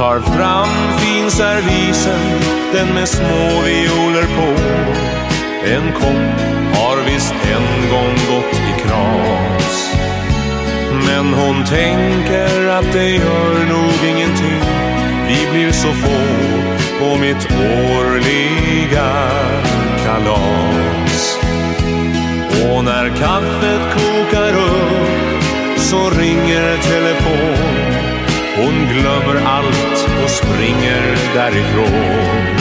tar 0.01 0.21
fram 0.21 0.99
finservisen 0.99 2.21
Den 2.73 2.95
med 2.95 3.09
små 3.09 3.63
violer 3.65 4.27
på. 4.37 4.49
En 5.75 5.93
kopp 5.93 6.41
har 6.75 6.97
visst 7.05 7.35
en 7.57 7.91
gång 7.91 8.15
gått 8.31 8.55
i 8.71 8.81
kras. 8.83 9.97
Men 11.07 11.35
hon 11.35 11.65
tänker 11.65 12.69
att 12.69 12.93
det 12.93 13.11
gör 13.11 13.55
nog 13.69 14.11
ingenting. 14.15 14.63
Vi 15.29 15.51
blir 15.53 15.73
så 15.73 15.89
få 15.89 16.21
på 17.01 17.17
mitt 17.17 17.49
årliga 17.91 19.31
kalas. 20.05 21.39
Och 22.73 22.85
när 22.85 23.09
kaffet 23.09 23.83
kokar 23.95 24.55
upp 24.55 25.43
så 25.77 26.11
ringer 26.11 26.77
telefon 26.77 28.00
hon 28.63 28.89
glömmer 28.89 29.47
allt 29.47 30.09
och 30.25 30.31
springer 30.31 31.17
därifrån 31.35 32.61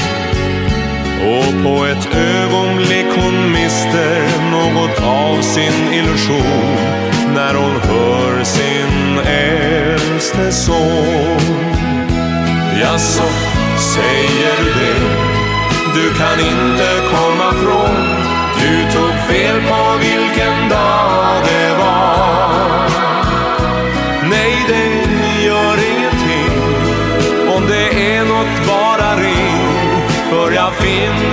och 1.22 1.64
på 1.64 1.86
ett 1.86 2.16
ögonblick 2.16 3.06
hon 3.16 3.52
mister 3.52 4.22
något 4.52 5.02
av 5.04 5.42
sin 5.42 5.94
illusion 5.94 6.76
när 7.36 7.54
hon 7.54 7.82
hör 7.82 8.44
sin 8.44 9.20
äldste 9.26 10.52
son. 10.52 11.40
Jaså, 12.82 13.30
säger 13.78 14.58
du 14.64 14.74
det? 14.74 15.30
Du 15.94 16.14
kan 16.14 16.40
inte 16.40 16.90
komma 17.12 17.52
från 17.52 18.19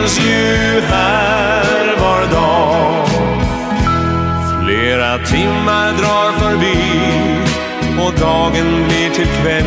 finns 0.07 0.27
ju 0.27 0.81
här 0.81 1.97
var 2.01 2.33
dag. 2.33 3.07
Flera 4.65 5.19
timmar 5.19 5.93
drar 5.93 6.33
förbi 6.33 6.78
och 8.01 8.20
dagen 8.20 8.85
blir 8.89 9.11
till 9.11 9.27
kväll. 9.27 9.65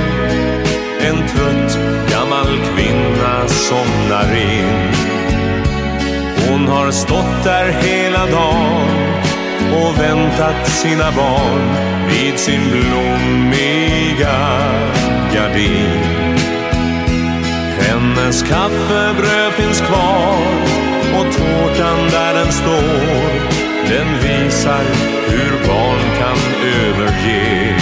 En 0.99 1.28
trött 1.28 1.80
gammal 2.11 2.48
kvinna 2.48 3.48
somnar 3.48 4.36
in. 4.36 4.94
Hon 6.48 6.68
har 6.68 6.91
stått 6.91 7.44
där 7.44 7.72
hela 7.72 8.26
dagen 8.26 8.88
och 9.74 9.99
väntat 9.99 10.68
sina 10.68 11.11
barn 11.11 11.76
vid 12.10 12.40
sin 12.40 12.61
blommiga 12.72 14.38
gardin 15.34 16.18
hennes 18.30 18.43
kaffebröd 18.43 19.53
finns 19.53 19.81
kvar 19.81 20.38
och 21.19 21.26
tårtan 21.34 22.10
där 22.11 22.34
den 22.34 22.51
står 22.51 23.49
den 23.89 24.07
visar 24.23 24.84
hur 25.27 25.68
barn 25.68 25.99
kan 26.19 26.38
överge. 26.85 27.76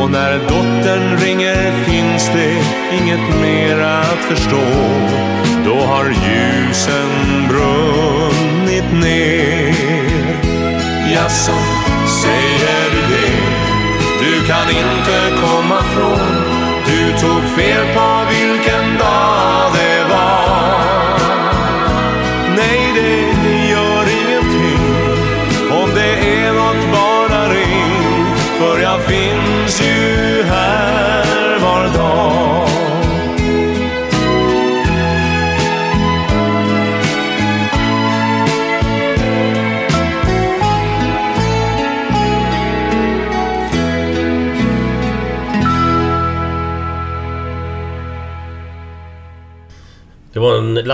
Och 0.00 0.10
när 0.10 0.38
dottern 0.38 1.16
ringer 1.16 1.84
finns 1.84 2.30
det 2.34 2.62
inget 2.96 3.40
mer 3.40 3.80
att 3.80 4.24
förstå. 4.24 4.66
Då 5.64 5.80
har 5.80 6.04
ljusen 6.04 7.48
brunnit 7.48 8.92
ner. 8.92 9.74
Jaså, 11.14 11.58
säger 12.22 12.90
du 12.90 13.14
det? 13.14 13.32
Du 14.20 14.46
kan 14.46 14.70
inte 14.70 15.40
komma 15.40 15.82
från. 15.82 16.55
Du 16.86 17.12
tog 17.20 17.42
fel 17.56 17.94
på 17.94 18.24
vilken 18.30 18.98
dag. 18.98 19.35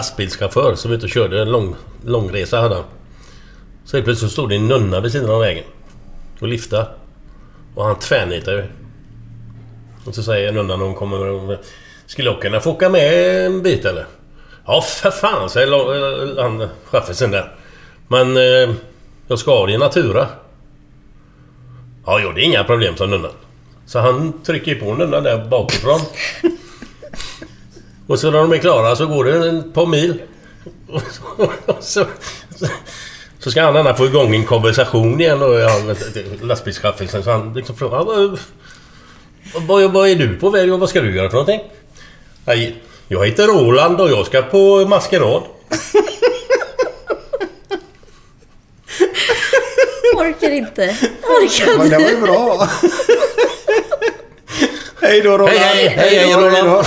Lastbilschaufför 0.03 0.75
som 0.75 0.91
var 0.91 0.97
ute 0.97 1.07
och 1.07 1.11
körde 1.11 1.43
en 1.43 1.51
lång, 1.51 1.77
långresa 2.05 2.61
hade 2.61 2.75
han. 2.75 2.85
Så 3.85 3.97
helt 3.97 4.05
plötsligt 4.05 4.33
stod 4.33 4.49
det 4.49 4.57
en 4.57 4.69
nunna 4.69 5.01
vid 5.01 5.13
sidan 5.13 5.31
av 5.31 5.41
vägen. 5.41 5.65
Och 6.41 6.49
liftade. 6.49 6.87
Och 7.75 7.85
han 7.85 7.99
tvärnitade 7.99 8.57
ju. 8.57 8.65
Och 10.05 10.15
så 10.15 10.23
säger 10.23 10.53
nunnan 10.53 10.79
när 10.79 10.87
hon 10.87 10.95
kommer... 10.95 11.59
Skulle 12.07 12.31
jag 12.31 12.43
kunna 12.43 12.61
få 12.61 12.71
åka 12.71 12.89
med 12.89 13.47
en 13.47 13.63
bit 13.63 13.85
eller? 13.85 14.07
Ja 14.67 14.81
för 14.81 15.11
fan 15.11 15.51
säger 15.51 16.43
han 16.43 16.69
chaffisen 16.85 17.31
där. 17.31 17.55
Men 18.09 18.37
eh, 18.37 18.75
jag 19.27 19.39
ska 19.39 19.59
ha 19.59 19.67
det 19.67 19.73
i 19.73 19.79
natura. 19.79 20.27
Ja, 22.07 22.21
jo, 22.23 22.33
det 22.33 22.41
är 22.41 22.45
inga 22.45 22.65
problem, 22.65 22.97
sa 22.97 23.07
nunnan. 23.07 23.31
Så 23.87 23.99
han 23.99 24.43
trycker 24.43 24.75
på 24.75 24.95
nunnan 24.95 25.23
där 25.23 25.45
bakifrån. 25.45 26.01
Och 28.07 28.19
så 28.19 28.31
när 28.31 28.39
de 28.39 28.53
är 28.53 28.59
klara 28.59 28.97
så 28.97 29.07
går 29.07 29.25
det 29.25 29.49
ett 29.49 29.75
par 29.75 29.87
mil. 29.87 30.23
Och 30.89 31.03
så, 31.81 32.05
så, 32.57 32.67
så 33.39 33.51
ska 33.51 33.63
han 33.63 33.75
gärna 33.75 33.95
få 33.95 34.07
igång 34.07 34.35
en 34.35 34.45
konversation 34.45 35.21
igen 35.21 35.43
och 35.43 35.55
lastbilschaffisen. 36.47 37.23
Så 37.25 37.31
han 37.31 37.55
liksom 37.55 37.77
frågar 37.77 38.05
"Vad- 38.05 38.39
vad, 39.67 39.93
vad 39.93 40.09
är 40.09 40.15
du 40.15 40.37
på 40.37 40.51
väg 40.51 40.73
och 40.73 40.81
vad 40.81 40.89
ska 40.89 41.01
du 41.01 41.17
göra 41.17 41.31
för 41.31 41.37
någonting? 41.37 41.61
Nej, 42.45 42.83
jag 43.09 43.27
heter 43.27 43.47
Roland 43.47 44.01
och 44.01 44.11
jag 44.11 44.27
ska 44.27 44.43
på 44.43 44.85
maskerad. 44.89 45.43
Orkar 50.17 50.51
inte. 50.51 50.97
Orkar 51.23 51.79
Men 51.79 51.89
det 51.91 51.97
var 51.97 52.03
ju 52.05 52.09
inte. 52.11 52.21
bra. 52.27 52.69
Hej 55.03 55.21
då 55.21 55.31
Roland. 55.39 55.49
Hej, 55.59 55.89
hej, 55.89 56.15
hej, 56.17 56.33
då, 56.35 56.41
Roland. 56.41 56.87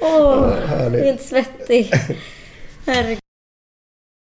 Åh, 0.00 0.52
Härligt. 0.66 1.04
helt 1.04 1.22
svettig. 1.22 1.90
Herregud. 2.86 3.18